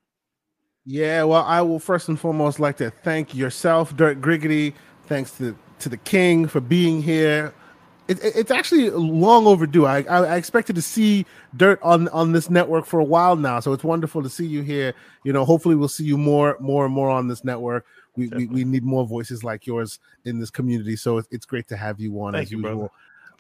Yeah, 0.86 1.24
well, 1.24 1.44
I 1.44 1.62
will 1.62 1.80
first 1.80 2.10
and 2.10 2.20
foremost 2.20 2.60
like 2.60 2.78
to 2.78 2.92
thank 3.04 3.34
yourself, 3.34 3.96
Dirt 3.96 4.22
Griggity. 4.22 4.74
Thanks 5.08 5.32
to 5.38 5.58
to 5.80 5.90
the 5.90 5.98
King 5.98 6.48
for 6.48 6.60
being 6.60 7.02
here. 7.02 7.54
It, 8.08 8.24
it- 8.24 8.36
it's 8.36 8.52
actually 8.52 8.92
long 8.92 9.48
overdue. 9.48 9.86
I, 9.86 10.04
I 10.04 10.18
I 10.26 10.36
expected 10.38 10.76
to 10.76 10.82
see 10.84 11.26
Dirt 11.58 11.80
on 11.82 12.08
on 12.10 12.34
this 12.34 12.52
network 12.52 12.86
for 12.86 13.00
a 13.00 13.04
while 13.04 13.36
now, 13.36 13.60
so 13.60 13.74
it's 13.74 13.84
wonderful 13.84 14.22
to 14.22 14.30
see 14.30 14.46
you 14.46 14.62
here. 14.62 14.94
You 15.24 15.34
know, 15.34 15.44
hopefully 15.44 15.76
we'll 15.76 15.88
see 15.88 16.04
you 16.06 16.18
more 16.20 16.56
more 16.60 16.86
and 16.86 16.94
more 16.94 17.10
on 17.10 17.28
this 17.28 17.44
network. 17.44 17.86
We 18.16 18.28
we, 18.30 18.46
we 18.46 18.64
need 18.64 18.84
more 18.84 19.08
voices 19.08 19.44
like 19.44 19.66
yours 19.66 20.00
in 20.24 20.40
this 20.40 20.52
community, 20.52 20.96
so 20.96 21.18
it's, 21.18 21.28
it's 21.32 21.46
great 21.48 21.68
to 21.70 21.78
have 21.78 22.00
you 22.00 22.22
on 22.22 22.34
Thank 22.34 22.44
as 22.44 22.52
you, 22.52 22.60
usual. 22.60 22.92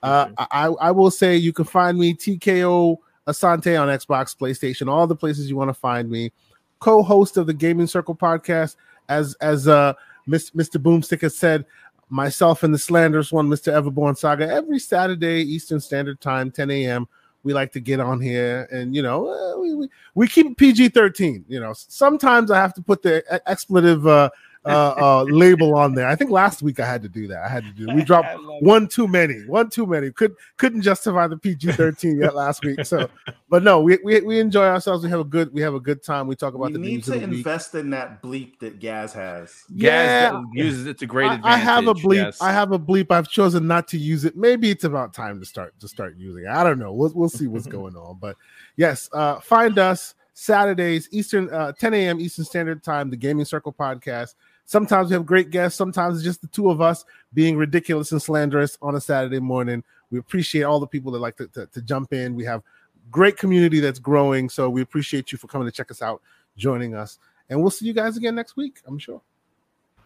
Uh, 0.01 0.29
I 0.37 0.65
I 0.67 0.91
will 0.91 1.11
say 1.11 1.35
you 1.37 1.53
can 1.53 1.65
find 1.65 1.97
me 1.97 2.15
TKO 2.15 2.97
Asante 3.27 3.79
on 3.79 3.87
Xbox, 3.87 4.35
PlayStation, 4.35 4.87
all 4.89 5.05
the 5.07 5.15
places 5.15 5.47
you 5.49 5.55
want 5.55 5.69
to 5.69 5.73
find 5.75 6.09
me 6.09 6.31
co-host 6.79 7.37
of 7.37 7.47
the 7.47 7.53
Gaming 7.53 7.87
Circle 7.87 8.15
podcast, 8.15 8.75
as 9.09 9.35
as 9.35 9.67
uh 9.67 9.93
Mr. 10.27 10.81
Boomstick 10.81 11.21
has 11.21 11.37
said, 11.37 11.65
myself 12.09 12.63
and 12.63 12.73
the 12.73 12.79
slanderous 12.79 13.31
one, 13.31 13.47
Mr. 13.47 13.71
Everborn 13.73 14.17
Saga, 14.17 14.47
every 14.47 14.79
Saturday 14.79 15.41
Eastern 15.41 15.79
Standard 15.79 16.19
Time, 16.19 16.51
10 16.51 16.71
a.m. 16.71 17.07
We 17.43 17.53
like 17.53 17.71
to 17.73 17.79
get 17.79 17.99
on 17.99 18.19
here 18.19 18.67
and 18.71 18.95
you 18.95 19.03
know 19.03 19.27
uh, 19.27 19.59
we, 19.59 19.75
we 19.75 19.89
we 20.15 20.27
keep 20.27 20.57
PG 20.57 20.89
13. 20.89 21.45
You 21.47 21.59
know, 21.59 21.73
sometimes 21.75 22.49
I 22.49 22.57
have 22.57 22.73
to 22.73 22.81
put 22.81 23.03
the 23.03 23.23
expletive 23.47 24.07
uh, 24.07 24.31
uh, 24.65 24.95
uh, 24.97 25.23
label 25.29 25.75
on 25.77 25.93
there. 25.93 26.07
I 26.07 26.15
think 26.15 26.31
last 26.31 26.61
week 26.63 26.79
I 26.79 26.85
had 26.85 27.01
to 27.03 27.09
do 27.09 27.27
that. 27.27 27.43
I 27.43 27.47
had 27.49 27.63
to 27.65 27.71
do. 27.71 27.87
We 27.93 28.03
dropped 28.09 28.27
I 28.29 28.33
it. 28.33 28.63
one 28.63 28.87
too 28.87 29.07
many, 29.07 29.45
one 29.45 29.69
too 29.69 29.85
many. 29.85 30.11
Could 30.11 30.33
couldn't 30.57 30.81
justify 30.81 31.27
the 31.27 31.37
PG 31.37 31.73
thirteen 31.73 32.19
yet 32.21 32.33
last 32.35 32.63
week. 32.63 32.83
So, 32.85 33.07
but 33.49 33.63
no, 33.63 33.79
we, 33.81 33.99
we 34.03 34.21
we 34.21 34.39
enjoy 34.39 34.65
ourselves. 34.65 35.03
We 35.03 35.09
have 35.11 35.19
a 35.19 35.23
good 35.25 35.53
we 35.53 35.61
have 35.61 35.73
a 35.75 35.79
good 35.79 36.01
time. 36.03 36.27
We 36.27 36.35
talk 36.35 36.53
about 36.55 36.67
We 36.67 36.73
the 36.73 36.79
need 36.79 37.03
to 37.03 37.13
of 37.13 37.21
the 37.21 37.27
week. 37.27 37.37
invest 37.37 37.75
in 37.75 37.89
that 37.91 38.21
bleep 38.23 38.57
that 38.59 38.79
Gaz 38.79 39.13
has. 39.13 39.51
Gaz 39.75 40.33
Yeah. 40.33 40.41
uses 40.53 40.87
it 40.87 40.97
to 40.99 41.05
great 41.05 41.27
I, 41.29 41.35
advantage. 41.35 41.53
I 41.53 41.57
have 41.63 41.87
a 41.87 41.93
bleep. 41.93 42.15
yes. 42.15 42.41
I 42.41 42.51
have 42.51 42.71
a 42.71 42.79
bleep. 42.79 43.11
I've 43.11 43.29
chosen 43.29 43.67
not 43.67 43.87
to 43.89 43.97
use 43.97 44.25
it. 44.25 44.35
Maybe 44.35 44.71
it's 44.71 44.83
about 44.83 45.13
time 45.13 45.39
to 45.39 45.45
start 45.45 45.79
to 45.79 45.87
start 45.87 46.15
using 46.17 46.45
it. 46.45 46.49
I 46.49 46.63
don't 46.63 46.79
know. 46.79 46.91
We'll 46.91 47.11
we'll 47.13 47.29
see 47.29 47.47
what's 47.47 47.67
going 47.77 47.95
on. 47.95 48.17
But 48.19 48.35
yes, 48.77 49.09
uh, 49.13 49.39
find 49.41 49.77
us 49.77 50.15
Saturdays 50.37 51.07
Eastern 51.11 51.49
uh, 51.53 51.71
10 51.71 51.93
a.m. 51.93 52.19
Eastern 52.19 52.43
Standard 52.45 52.83
Time. 52.83 53.09
The 53.09 53.15
Gaming 53.15 53.45
Circle 53.45 53.73
podcast. 53.73 54.35
Sometimes 54.65 55.09
we 55.09 55.13
have 55.13 55.25
great 55.25 55.51
guests. 55.51 55.77
Sometimes 55.77 56.15
it's 56.15 56.23
just 56.23 56.41
the 56.41 56.47
two 56.47 56.69
of 56.69 56.81
us 56.81 57.05
being 57.33 57.55
ridiculous 57.55 58.11
and 58.11 58.21
slanderous 58.21 58.77
on 58.81 58.95
a 58.95 59.01
Saturday 59.01 59.39
morning. 59.39 59.83
We 60.09 60.19
appreciate 60.19 60.63
all 60.63 60.79
the 60.79 60.87
people 60.87 61.11
that 61.11 61.19
like 61.19 61.37
to, 61.37 61.47
to, 61.49 61.67
to 61.67 61.81
jump 61.81 62.13
in. 62.13 62.35
We 62.35 62.45
have 62.45 62.63
great 63.11 63.37
community 63.37 63.79
that's 63.79 63.99
growing. 63.99 64.49
So 64.49 64.69
we 64.69 64.81
appreciate 64.81 65.31
you 65.31 65.37
for 65.37 65.47
coming 65.47 65.67
to 65.67 65.71
check 65.71 65.91
us 65.91 66.01
out, 66.01 66.21
joining 66.57 66.95
us, 66.95 67.19
and 67.49 67.61
we'll 67.61 67.71
see 67.71 67.85
you 67.85 67.93
guys 67.93 68.17
again 68.17 68.35
next 68.35 68.57
week. 68.57 68.81
I'm 68.87 68.97
sure. 68.97 69.21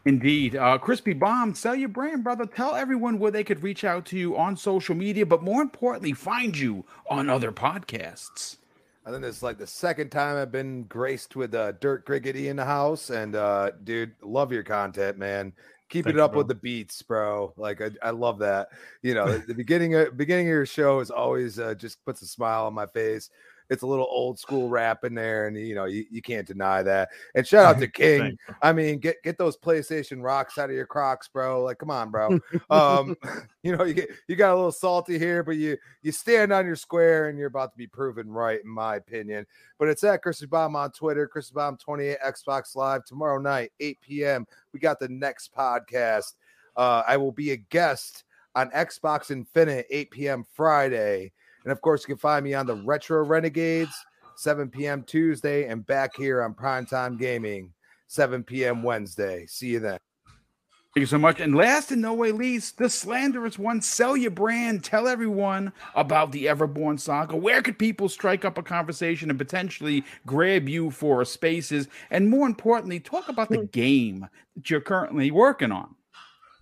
Indeed. 0.05 0.55
Uh, 0.55 0.77
Crispy 0.77 1.13
Bomb, 1.13 1.53
sell 1.53 1.75
your 1.75 1.89
brand, 1.89 2.23
brother. 2.23 2.45
Tell 2.45 2.75
everyone 2.75 3.19
where 3.19 3.31
they 3.31 3.43
could 3.43 3.61
reach 3.61 3.83
out 3.83 4.05
to 4.07 4.17
you 4.17 4.37
on 4.37 4.55
social 4.55 4.95
media, 4.95 5.25
but 5.25 5.43
more 5.43 5.61
importantly, 5.61 6.13
find 6.13 6.57
you 6.57 6.85
on 7.09 7.29
other 7.29 7.51
podcasts. 7.51 8.57
I 9.09 9.11
think 9.11 9.23
this 9.23 9.37
is 9.37 9.43
like 9.43 9.57
the 9.57 9.65
second 9.65 10.11
time 10.11 10.37
I've 10.37 10.51
been 10.51 10.83
graced 10.83 11.35
with 11.35 11.55
uh, 11.55 11.71
Dirt 11.71 12.05
Griggity 12.05 12.49
in 12.49 12.55
the 12.55 12.63
house, 12.63 13.09
and 13.09 13.35
uh, 13.35 13.71
dude, 13.83 14.11
love 14.21 14.51
your 14.51 14.61
content, 14.61 15.17
man. 15.17 15.51
Keep 15.89 16.05
Thank 16.05 16.17
it 16.17 16.19
up 16.19 16.33
bro. 16.33 16.41
with 16.41 16.47
the 16.47 16.53
beats, 16.53 17.01
bro. 17.01 17.51
Like 17.57 17.81
I, 17.81 17.89
I 18.03 18.11
love 18.11 18.37
that. 18.37 18.67
You 19.01 19.15
know, 19.15 19.35
the 19.47 19.55
beginning 19.55 19.95
of 19.95 20.15
beginning 20.15 20.45
of 20.45 20.51
your 20.51 20.67
show 20.67 20.99
is 20.99 21.09
always 21.09 21.57
uh, 21.57 21.73
just 21.73 22.05
puts 22.05 22.21
a 22.21 22.27
smile 22.27 22.67
on 22.67 22.75
my 22.75 22.85
face. 22.85 23.31
It's 23.69 23.83
a 23.83 23.87
little 23.87 24.07
old 24.09 24.39
school 24.39 24.67
rap 24.67 25.03
in 25.03 25.13
there, 25.13 25.47
and 25.47 25.57
you 25.57 25.75
know 25.75 25.85
you, 25.85 26.05
you 26.09 26.21
can't 26.21 26.47
deny 26.47 26.81
that. 26.83 27.09
And 27.35 27.45
shout 27.45 27.65
out 27.75 27.79
to 27.79 27.87
King. 27.89 28.37
I 28.61 28.73
mean, 28.73 28.99
get 28.99 29.21
get 29.23 29.37
those 29.37 29.57
PlayStation 29.57 30.23
rocks 30.23 30.57
out 30.57 30.69
of 30.69 30.75
your 30.75 30.85
Crocs, 30.85 31.27
bro. 31.27 31.63
Like, 31.63 31.77
come 31.77 31.91
on, 31.91 32.09
bro. 32.09 32.39
um, 32.69 33.15
you 33.63 33.75
know, 33.75 33.83
you 33.83 33.93
get 33.93 34.09
you 34.27 34.35
got 34.35 34.53
a 34.53 34.55
little 34.55 34.71
salty 34.71 35.19
here, 35.19 35.43
but 35.43 35.57
you 35.57 35.77
you 36.01 36.11
stand 36.11 36.51
on 36.51 36.65
your 36.65 36.75
square, 36.75 37.29
and 37.29 37.37
you're 37.37 37.47
about 37.47 37.71
to 37.71 37.77
be 37.77 37.87
proven 37.87 38.29
right, 38.29 38.61
in 38.63 38.69
my 38.69 38.95
opinion. 38.95 39.45
But 39.77 39.89
it's 39.89 40.03
at 40.03 40.21
Chris 40.21 40.43
Bomb 40.45 40.75
on 40.75 40.91
Twitter, 40.91 41.27
Chris 41.27 41.51
Bomb 41.51 41.77
28 41.77 42.17
Xbox 42.25 42.75
Live 42.75 43.05
tomorrow 43.05 43.39
night, 43.39 43.71
8 43.79 44.01
p.m. 44.01 44.47
We 44.73 44.79
got 44.79 44.99
the 44.99 45.09
next 45.09 45.53
podcast. 45.55 46.33
Uh, 46.75 47.03
I 47.07 47.17
will 47.17 47.31
be 47.31 47.51
a 47.51 47.57
guest 47.57 48.23
on 48.55 48.69
Xbox 48.71 49.31
Infinite 49.31 49.85
8 49.89 50.11
p.m. 50.11 50.45
Friday. 50.53 51.31
And 51.63 51.71
of 51.71 51.81
course, 51.81 52.01
you 52.03 52.07
can 52.07 52.17
find 52.17 52.43
me 52.43 52.53
on 52.53 52.65
the 52.65 52.75
Retro 52.75 53.23
Renegades 53.23 53.93
7 54.35 54.69
p.m. 54.69 55.03
Tuesday 55.03 55.67
and 55.67 55.85
back 55.85 56.15
here 56.15 56.41
on 56.41 56.53
Primetime 56.53 57.17
Gaming 57.19 57.73
7 58.07 58.43
p.m. 58.43 58.83
Wednesday. 58.83 59.45
See 59.47 59.67
you 59.67 59.79
then. 59.79 59.99
Thank 60.95 61.01
you 61.03 61.05
so 61.05 61.19
much. 61.19 61.39
And 61.39 61.55
last 61.55 61.91
and 61.91 62.01
no 62.01 62.15
way 62.15 62.31
least, 62.31 62.79
the 62.79 62.89
slanderous 62.89 63.59
one, 63.59 63.79
sell 63.79 64.17
your 64.17 64.31
brand. 64.31 64.83
Tell 64.83 65.07
everyone 65.07 65.71
about 65.93 66.31
the 66.31 66.45
Everborn 66.45 66.99
saga. 66.99 67.35
Where 67.35 67.61
could 67.61 67.77
people 67.77 68.09
strike 68.09 68.43
up 68.43 68.57
a 68.57 68.63
conversation 68.63 69.29
and 69.29 69.37
potentially 69.37 70.03
grab 70.25 70.67
you 70.67 70.89
for 70.89 71.23
spaces? 71.25 71.87
And 72.09 72.27
more 72.27 72.47
importantly, 72.47 72.99
talk 72.99 73.29
about 73.29 73.49
the 73.49 73.59
hmm. 73.59 73.65
game 73.65 74.27
that 74.55 74.69
you're 74.71 74.81
currently 74.81 75.29
working 75.29 75.71
on. 75.71 75.93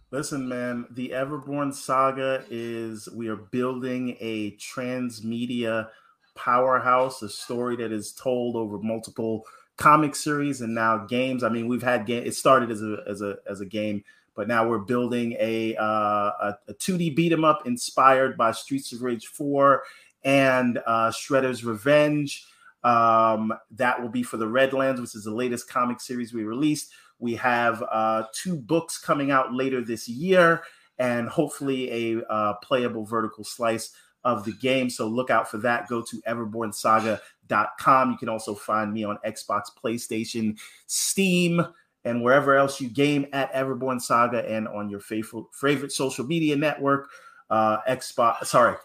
Listen, 0.10 0.48
man, 0.48 0.86
the 0.92 1.10
Everborn 1.10 1.74
saga 1.74 2.46
is 2.50 3.10
we 3.14 3.28
are 3.28 3.36
building 3.36 4.16
a 4.22 4.52
transmedia 4.52 5.90
powerhouse, 6.34 7.22
a 7.22 7.28
story 7.28 7.76
that 7.76 7.92
is 7.92 8.14
told 8.14 8.56
over 8.56 8.80
multiple 8.80 9.46
comic 9.76 10.16
series 10.16 10.62
and 10.62 10.74
now 10.74 11.00
games. 11.00 11.44
I 11.44 11.50
mean, 11.50 11.68
we've 11.68 11.84
had 11.84 12.06
game. 12.06 12.24
It 12.26 12.36
started 12.36 12.72
as 12.72 12.82
a 12.82 13.04
as 13.06 13.22
a 13.22 13.36
as 13.50 13.60
a 13.60 13.66
game, 13.66 14.06
but 14.34 14.48
now 14.48 14.66
we're 14.66 14.80
building 14.80 15.36
a 15.42 15.76
uh, 15.76 15.84
a, 15.84 16.58
a 16.70 16.74
2D 16.76 17.14
beat 17.14 17.34
'em 17.34 17.44
up 17.44 17.68
inspired 17.68 18.38
by 18.38 18.52
Streets 18.54 18.94
of 18.94 19.02
Rage 19.02 19.28
4 19.28 19.84
and 20.24 20.78
uh, 20.86 21.12
Shredder's 21.12 21.66
Revenge. 21.66 22.46
Um, 22.82 23.52
that 23.72 24.02
will 24.02 24.08
be 24.08 24.24
for 24.24 24.38
the 24.38 24.48
Redlands, 24.48 25.02
which 25.02 25.16
is 25.16 25.26
the 25.26 25.36
latest 25.36 25.68
comic 25.68 26.00
series 26.00 26.34
we 26.34 26.46
released. 26.46 26.94
We 27.20 27.36
have 27.36 27.84
uh, 27.92 28.24
two 28.34 28.56
books 28.56 28.98
coming 28.98 29.32
out 29.32 29.54
later 29.54 29.82
this 29.84 30.08
year, 30.08 30.64
and 31.00 31.28
hopefully 31.28 32.16
a 32.16 32.26
uh, 32.26 32.54
playable 32.64 33.06
vertical 33.06 33.44
slice 33.44 33.92
of 34.24 34.44
the 34.44 34.52
game. 34.52 34.90
So 34.90 35.08
look 35.08 35.30
out 35.30 35.50
for 35.50 35.58
that. 35.60 35.88
Go 35.88 36.02
to 36.02 36.18
everbornsaga.com. 36.28 38.12
You 38.12 38.18
can 38.18 38.30
also 38.30 38.54
find 38.54 38.94
me 38.94 39.04
on 39.04 39.18
Xbox, 39.26 39.70
PlayStation, 39.82 40.58
Steam, 40.86 41.66
and 42.04 42.24
wherever 42.24 42.56
else 42.56 42.80
you 42.80 42.90
game 42.90 43.26
at 43.34 43.52
Everborn 43.54 44.02
Saga 44.02 44.48
and 44.50 44.68
on 44.68 44.90
your 44.90 45.00
favorite 45.00 45.46
favorite 45.54 45.92
social 45.92 46.26
media 46.26 46.56
network, 46.56 47.10
uh, 47.50 47.78
Xbox, 47.88 48.46
sorry, 48.46 48.76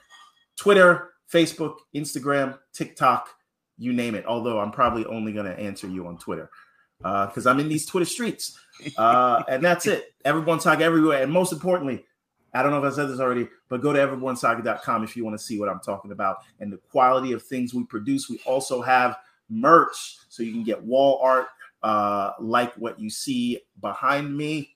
Twitter, 0.56 1.10
Facebook, 1.32 1.76
Instagram, 1.94 2.58
TikTok, 2.72 3.28
you 3.78 3.92
name 3.92 4.14
it. 4.14 4.24
Although 4.26 4.60
I'm 4.60 4.70
probably 4.70 5.04
only 5.06 5.32
going 5.32 5.46
to 5.46 5.58
answer 5.58 5.88
you 5.88 6.06
on 6.06 6.18
Twitter 6.18 6.50
because 7.02 7.46
uh, 7.46 7.50
I'm 7.50 7.60
in 7.60 7.68
these 7.68 7.86
Twitter 7.86 8.06
streets. 8.06 8.58
Uh, 8.96 9.42
and 9.48 9.62
that's 9.62 9.86
it. 9.86 10.14
Everborn 10.24 10.60
Saga 10.60 10.84
everywhere. 10.84 11.22
And 11.22 11.32
most 11.32 11.52
importantly, 11.52 12.04
I 12.54 12.62
don't 12.62 12.70
know 12.70 12.84
if 12.84 12.92
I 12.92 12.94
said 12.94 13.08
this 13.08 13.20
already, 13.20 13.48
but 13.68 13.80
go 13.80 13.92
to 13.92 13.98
everbornsaga.com 13.98 15.04
if 15.04 15.16
you 15.16 15.24
want 15.24 15.38
to 15.38 15.42
see 15.42 15.58
what 15.58 15.68
I'm 15.68 15.80
talking 15.80 16.12
about 16.12 16.38
and 16.60 16.72
the 16.72 16.76
quality 16.76 17.32
of 17.32 17.42
things 17.42 17.72
we 17.72 17.84
produce. 17.84 18.28
We 18.28 18.40
also 18.44 18.82
have 18.82 19.16
merch, 19.48 20.18
so 20.28 20.42
you 20.42 20.52
can 20.52 20.64
get 20.64 20.82
wall 20.82 21.18
art 21.22 21.46
uh, 21.82 22.32
like 22.38 22.74
what 22.74 23.00
you 23.00 23.10
see 23.10 23.60
behind 23.80 24.36
me, 24.36 24.74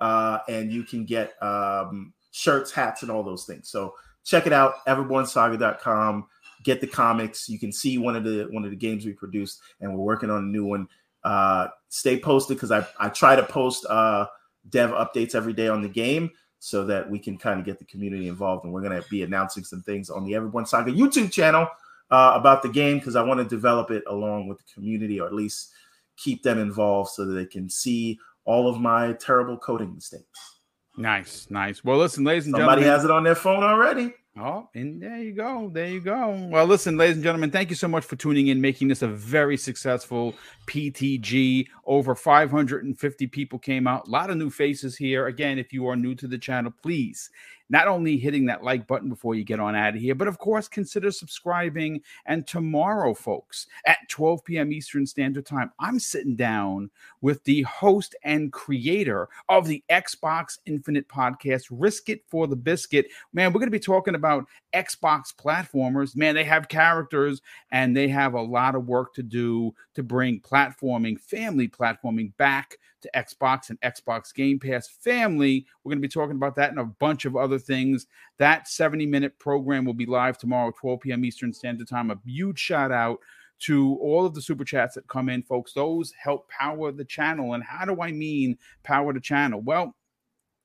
uh, 0.00 0.40
and 0.48 0.72
you 0.72 0.82
can 0.82 1.04
get 1.04 1.40
um, 1.42 2.12
shirts, 2.32 2.72
hats, 2.72 3.02
and 3.02 3.10
all 3.10 3.22
those 3.22 3.44
things. 3.44 3.68
So 3.68 3.94
check 4.24 4.46
it 4.46 4.52
out, 4.52 4.84
everbornsaga.com. 4.86 6.26
Get 6.64 6.80
the 6.80 6.86
comics. 6.86 7.48
You 7.48 7.58
can 7.58 7.72
see 7.72 7.98
one 7.98 8.14
of 8.14 8.24
the 8.24 8.48
one 8.50 8.64
of 8.64 8.70
the 8.70 8.76
games 8.76 9.04
we 9.04 9.12
produced, 9.12 9.60
and 9.80 9.92
we're 9.92 10.04
working 10.04 10.30
on 10.30 10.44
a 10.44 10.46
new 10.46 10.64
one 10.64 10.88
uh, 11.24 11.68
stay 11.88 12.18
posted 12.18 12.56
because 12.56 12.70
I, 12.70 12.86
I 12.98 13.08
try 13.08 13.36
to 13.36 13.42
post 13.42 13.86
uh, 13.86 14.26
dev 14.70 14.90
updates 14.90 15.34
every 15.34 15.52
day 15.52 15.68
on 15.68 15.82
the 15.82 15.88
game 15.88 16.30
so 16.58 16.84
that 16.86 17.10
we 17.10 17.18
can 17.18 17.36
kind 17.36 17.58
of 17.58 17.66
get 17.66 17.78
the 17.78 17.84
community 17.84 18.28
involved. 18.28 18.64
And 18.64 18.72
we're 18.72 18.82
going 18.82 19.00
to 19.00 19.08
be 19.08 19.22
announcing 19.22 19.64
some 19.64 19.82
things 19.82 20.10
on 20.10 20.24
the 20.24 20.32
Everborn 20.32 20.66
Saga 20.66 20.92
YouTube 20.92 21.32
channel 21.32 21.66
uh, 22.10 22.32
about 22.34 22.62
the 22.62 22.68
game 22.68 22.98
because 22.98 23.16
I 23.16 23.22
want 23.22 23.38
to 23.38 23.44
develop 23.44 23.90
it 23.90 24.04
along 24.06 24.46
with 24.46 24.58
the 24.58 24.64
community 24.72 25.18
or 25.20 25.26
at 25.26 25.34
least 25.34 25.72
keep 26.16 26.42
them 26.42 26.58
involved 26.58 27.10
so 27.10 27.24
that 27.24 27.34
they 27.34 27.46
can 27.46 27.68
see 27.68 28.18
all 28.44 28.68
of 28.68 28.80
my 28.80 29.12
terrible 29.14 29.56
coding 29.56 29.94
mistakes. 29.94 30.60
Nice, 30.96 31.46
nice. 31.50 31.82
Well, 31.82 31.96
listen, 31.96 32.22
ladies 32.22 32.46
and 32.46 32.52
Somebody 32.54 32.82
gentlemen. 32.82 32.98
has 32.98 33.04
it 33.04 33.10
on 33.10 33.24
their 33.24 33.34
phone 33.34 33.64
already. 33.64 34.12
Oh, 34.34 34.70
and 34.74 35.02
there 35.02 35.18
you 35.18 35.34
go. 35.34 35.68
There 35.70 35.88
you 35.88 36.00
go. 36.00 36.48
Well, 36.50 36.64
listen, 36.64 36.96
ladies 36.96 37.16
and 37.16 37.24
gentlemen, 37.24 37.50
thank 37.50 37.68
you 37.68 37.76
so 37.76 37.86
much 37.86 38.04
for 38.04 38.16
tuning 38.16 38.46
in, 38.46 38.62
making 38.62 38.88
this 38.88 39.02
a 39.02 39.08
very 39.08 39.58
successful 39.58 40.34
PTG. 40.66 41.66
Over 41.84 42.14
550 42.14 43.26
people 43.26 43.58
came 43.58 43.86
out. 43.86 44.08
A 44.08 44.10
lot 44.10 44.30
of 44.30 44.38
new 44.38 44.48
faces 44.48 44.96
here. 44.96 45.26
Again, 45.26 45.58
if 45.58 45.70
you 45.70 45.86
are 45.86 45.96
new 45.96 46.14
to 46.14 46.26
the 46.26 46.38
channel, 46.38 46.72
please 46.82 47.28
not 47.68 47.88
only 47.88 48.16
hitting 48.16 48.46
that 48.46 48.62
like 48.62 48.86
button 48.86 49.08
before 49.08 49.34
you 49.34 49.44
get 49.44 49.60
on 49.60 49.74
out 49.74 49.94
of 49.94 50.00
here, 50.00 50.14
but 50.14 50.28
of 50.28 50.38
course, 50.38 50.68
consider 50.68 51.10
subscribing. 51.10 52.00
And 52.26 52.46
tomorrow, 52.46 53.14
folks, 53.14 53.66
at 53.86 53.98
12 54.08 54.44
p.m. 54.44 54.72
Eastern 54.72 55.06
Standard 55.06 55.46
Time, 55.46 55.70
I'm 55.78 55.98
sitting 55.98 56.36
down 56.36 56.90
with 57.20 57.42
the 57.44 57.62
host 57.62 58.14
and 58.24 58.52
creator 58.52 59.28
of 59.48 59.66
the 59.66 59.82
Xbox 59.90 60.58
Infinite 60.66 61.08
podcast, 61.08 61.66
Risk 61.70 62.08
It 62.08 62.22
for 62.28 62.46
the 62.46 62.56
Biscuit. 62.56 63.06
Man, 63.32 63.52
we're 63.52 63.60
going 63.60 63.66
to 63.66 63.70
be 63.70 63.78
talking 63.78 64.14
about 64.14 64.46
Xbox 64.74 65.34
platformers. 65.34 66.16
Man, 66.16 66.34
they 66.34 66.44
have 66.44 66.68
characters 66.68 67.40
and 67.70 67.96
they 67.96 68.08
have 68.08 68.34
a 68.34 68.42
lot 68.42 68.74
of 68.74 68.86
work 68.86 69.14
to 69.14 69.22
do 69.22 69.74
to 69.94 70.02
bring 70.02 70.40
platforming, 70.40 71.18
family 71.20 71.68
platforming 71.68 72.36
back 72.36 72.78
to 73.02 73.10
Xbox 73.14 73.70
and 73.70 73.80
Xbox 73.80 74.34
Game 74.34 74.58
Pass 74.58 74.88
family. 74.88 75.66
We're 75.82 75.90
going 75.90 76.02
to 76.02 76.08
be 76.08 76.12
talking 76.12 76.36
about 76.36 76.56
that 76.56 76.70
and 76.70 76.78
a 76.78 76.84
bunch 76.84 77.24
of 77.24 77.36
other 77.36 77.58
things. 77.58 78.06
That 78.38 78.68
70 78.68 79.06
minute 79.06 79.38
program 79.38 79.84
will 79.84 79.94
be 79.94 80.06
live 80.06 80.38
tomorrow, 80.38 80.72
12 80.80 81.00
p.m. 81.00 81.24
Eastern 81.24 81.52
Standard 81.52 81.88
Time. 81.88 82.10
A 82.10 82.18
huge 82.24 82.58
shout 82.58 82.92
out 82.92 83.18
to 83.60 83.96
all 84.00 84.26
of 84.26 84.34
the 84.34 84.42
super 84.42 84.64
chats 84.64 84.94
that 84.94 85.06
come 85.06 85.28
in, 85.28 85.42
folks. 85.42 85.72
Those 85.72 86.12
help 86.12 86.48
power 86.48 86.90
the 86.90 87.04
channel. 87.04 87.54
And 87.54 87.62
how 87.62 87.84
do 87.84 88.00
I 88.00 88.10
mean 88.10 88.58
power 88.82 89.12
the 89.12 89.20
channel? 89.20 89.60
Well, 89.60 89.94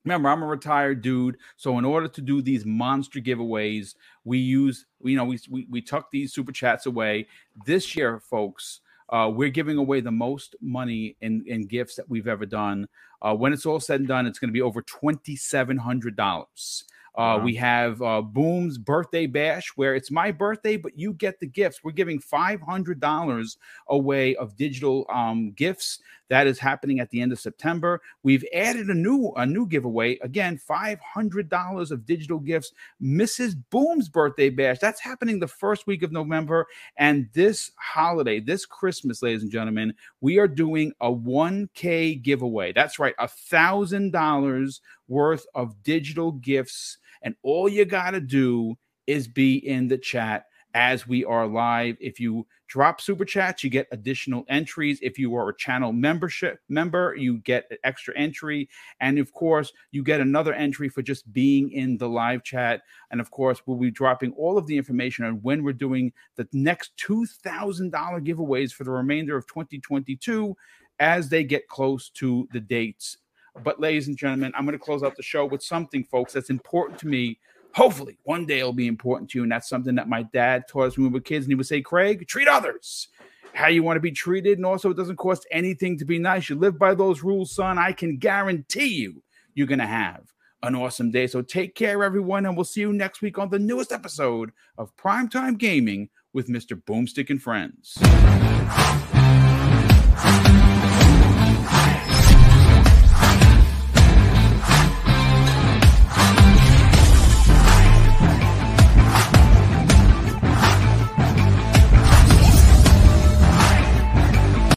Remember, 0.04 0.30
I'm 0.30 0.42
a 0.42 0.46
retired 0.46 1.02
dude, 1.02 1.36
so 1.56 1.76
in 1.76 1.84
order 1.84 2.08
to 2.08 2.20
do 2.22 2.40
these 2.40 2.64
monster 2.64 3.20
giveaways, 3.20 3.94
we 4.24 4.38
use, 4.38 4.86
you 5.02 5.16
know, 5.16 5.24
we 5.26 5.38
we, 5.50 5.66
we 5.68 5.82
tuck 5.82 6.10
these 6.10 6.32
super 6.32 6.50
chats 6.50 6.86
away. 6.86 7.26
This 7.66 7.94
year, 7.94 8.18
folks, 8.18 8.80
uh, 9.10 9.30
we're 9.32 9.48
giving 9.48 9.78
away 9.78 10.00
the 10.00 10.10
most 10.10 10.56
money 10.60 11.16
in, 11.20 11.44
in 11.46 11.66
gifts 11.66 11.96
that 11.96 12.08
we've 12.08 12.28
ever 12.28 12.46
done. 12.46 12.86
Uh, 13.22 13.34
when 13.34 13.52
it's 13.52 13.66
all 13.66 13.80
said 13.80 14.00
and 14.00 14.08
done, 14.08 14.26
it's 14.26 14.38
going 14.38 14.48
to 14.48 14.52
be 14.52 14.62
over 14.62 14.82
$2,700 14.82 16.82
wow. 17.16 17.38
We 17.38 17.54
have 17.56 18.00
uh, 18.02 18.22
Boom's 18.22 18.78
birthday 18.78 19.26
bash, 19.26 19.68
where 19.76 19.94
it's 19.94 20.10
my 20.10 20.30
birthday, 20.30 20.76
but 20.76 20.98
you 20.98 21.12
get 21.12 21.40
the 21.40 21.46
gifts. 21.46 21.82
We're 21.82 21.92
giving 21.92 22.20
five 22.20 22.60
hundred 22.60 23.00
dollars 23.00 23.56
away 23.88 24.36
of 24.36 24.56
digital 24.56 25.06
um, 25.08 25.52
gifts. 25.52 26.00
That 26.28 26.46
is 26.46 26.58
happening 26.58 27.00
at 27.00 27.08
the 27.08 27.22
end 27.22 27.32
of 27.32 27.40
September. 27.40 28.02
We've 28.22 28.44
added 28.52 28.88
a 28.88 28.94
new 28.94 29.32
a 29.36 29.46
new 29.46 29.66
giveaway 29.66 30.18
again, 30.18 30.58
five 30.58 31.00
hundred 31.00 31.48
dollars 31.48 31.90
of 31.90 32.04
digital 32.04 32.38
gifts. 32.38 32.72
Mrs. 33.02 33.56
Boom's 33.70 34.08
birthday 34.08 34.50
bash. 34.50 34.78
That's 34.78 35.00
happening 35.00 35.40
the 35.40 35.48
first 35.48 35.86
week 35.86 36.02
of 36.02 36.12
November, 36.12 36.66
and 36.96 37.28
this 37.32 37.72
holiday, 37.76 38.40
this 38.40 38.66
Christmas, 38.66 39.22
ladies 39.22 39.42
and 39.42 39.50
gentlemen, 39.50 39.94
we 40.20 40.38
are 40.38 40.48
doing 40.48 40.92
a 41.00 41.10
one 41.10 41.70
K 41.74 42.14
giveaway. 42.14 42.72
That's 42.72 42.98
right, 42.98 43.14
a 43.18 43.28
thousand 43.28 44.12
dollars 44.12 44.82
worth 45.08 45.46
of 45.54 45.82
digital 45.82 46.32
gifts 46.32 46.98
and 47.22 47.34
all 47.42 47.68
you 47.68 47.84
got 47.84 48.12
to 48.12 48.20
do 48.20 48.76
is 49.06 49.26
be 49.26 49.56
in 49.56 49.88
the 49.88 49.98
chat 49.98 50.44
as 50.74 51.08
we 51.08 51.24
are 51.24 51.46
live. 51.46 51.96
If 51.98 52.20
you 52.20 52.46
drop 52.66 53.00
super 53.00 53.24
chats, 53.24 53.64
you 53.64 53.70
get 53.70 53.88
additional 53.90 54.44
entries. 54.48 54.98
If 55.02 55.18
you 55.18 55.34
are 55.34 55.48
a 55.48 55.56
channel 55.56 55.92
membership 55.92 56.60
member, 56.68 57.14
you 57.16 57.38
get 57.38 57.66
an 57.70 57.78
extra 57.84 58.16
entry. 58.16 58.68
And 59.00 59.18
of 59.18 59.32
course, 59.32 59.72
you 59.90 60.02
get 60.02 60.20
another 60.20 60.52
entry 60.52 60.88
for 60.88 61.02
just 61.02 61.32
being 61.32 61.72
in 61.72 61.96
the 61.96 62.08
live 62.08 62.44
chat. 62.44 62.82
And 63.10 63.20
of 63.20 63.30
course, 63.30 63.62
we'll 63.66 63.78
be 63.78 63.90
dropping 63.90 64.32
all 64.32 64.58
of 64.58 64.66
the 64.66 64.76
information 64.76 65.24
on 65.24 65.40
when 65.42 65.64
we're 65.64 65.72
doing 65.72 66.12
the 66.36 66.46
next 66.52 66.92
$2,000 66.98 67.90
giveaways 67.90 68.72
for 68.72 68.84
the 68.84 68.90
remainder 68.90 69.36
of 69.36 69.46
2022 69.46 70.54
as 71.00 71.28
they 71.28 71.44
get 71.44 71.68
close 71.68 72.10
to 72.10 72.46
the 72.52 72.60
dates 72.60 73.16
but, 73.62 73.80
ladies 73.80 74.08
and 74.08 74.16
gentlemen, 74.16 74.52
I'm 74.54 74.64
going 74.64 74.78
to 74.78 74.84
close 74.84 75.02
out 75.02 75.16
the 75.16 75.22
show 75.22 75.44
with 75.44 75.62
something, 75.62 76.04
folks, 76.04 76.32
that's 76.32 76.50
important 76.50 76.98
to 77.00 77.08
me. 77.08 77.38
Hopefully, 77.74 78.18
one 78.24 78.46
day 78.46 78.60
it'll 78.60 78.72
be 78.72 78.86
important 78.86 79.30
to 79.30 79.38
you. 79.38 79.42
And 79.42 79.52
that's 79.52 79.68
something 79.68 79.94
that 79.96 80.08
my 80.08 80.22
dad 80.22 80.64
taught 80.68 80.88
us 80.88 80.96
when 80.96 81.06
we 81.08 81.12
were 81.12 81.20
kids. 81.20 81.44
And 81.44 81.52
he 81.52 81.54
would 81.54 81.66
say, 81.66 81.80
Craig, 81.80 82.26
treat 82.26 82.48
others 82.48 83.08
how 83.54 83.68
you 83.68 83.82
want 83.82 83.96
to 83.96 84.00
be 84.00 84.10
treated. 84.10 84.58
And 84.58 84.66
also, 84.66 84.90
it 84.90 84.96
doesn't 84.96 85.16
cost 85.16 85.46
anything 85.50 85.98
to 85.98 86.04
be 86.04 86.18
nice. 86.18 86.48
You 86.48 86.56
live 86.56 86.78
by 86.78 86.94
those 86.94 87.22
rules, 87.22 87.54
son. 87.54 87.78
I 87.78 87.92
can 87.92 88.16
guarantee 88.16 88.88
you, 88.88 89.22
you're 89.54 89.66
going 89.66 89.78
to 89.80 89.86
have 89.86 90.22
an 90.62 90.74
awesome 90.74 91.10
day. 91.10 91.26
So 91.26 91.42
take 91.42 91.74
care, 91.74 92.02
everyone. 92.02 92.46
And 92.46 92.56
we'll 92.56 92.64
see 92.64 92.80
you 92.80 92.92
next 92.92 93.22
week 93.22 93.38
on 93.38 93.50
the 93.50 93.58
newest 93.58 93.92
episode 93.92 94.50
of 94.76 94.96
Primetime 94.96 95.58
Gaming 95.58 96.08
with 96.32 96.48
Mr. 96.48 96.80
Boomstick 96.80 97.30
and 97.30 97.42
Friends. 97.42 97.98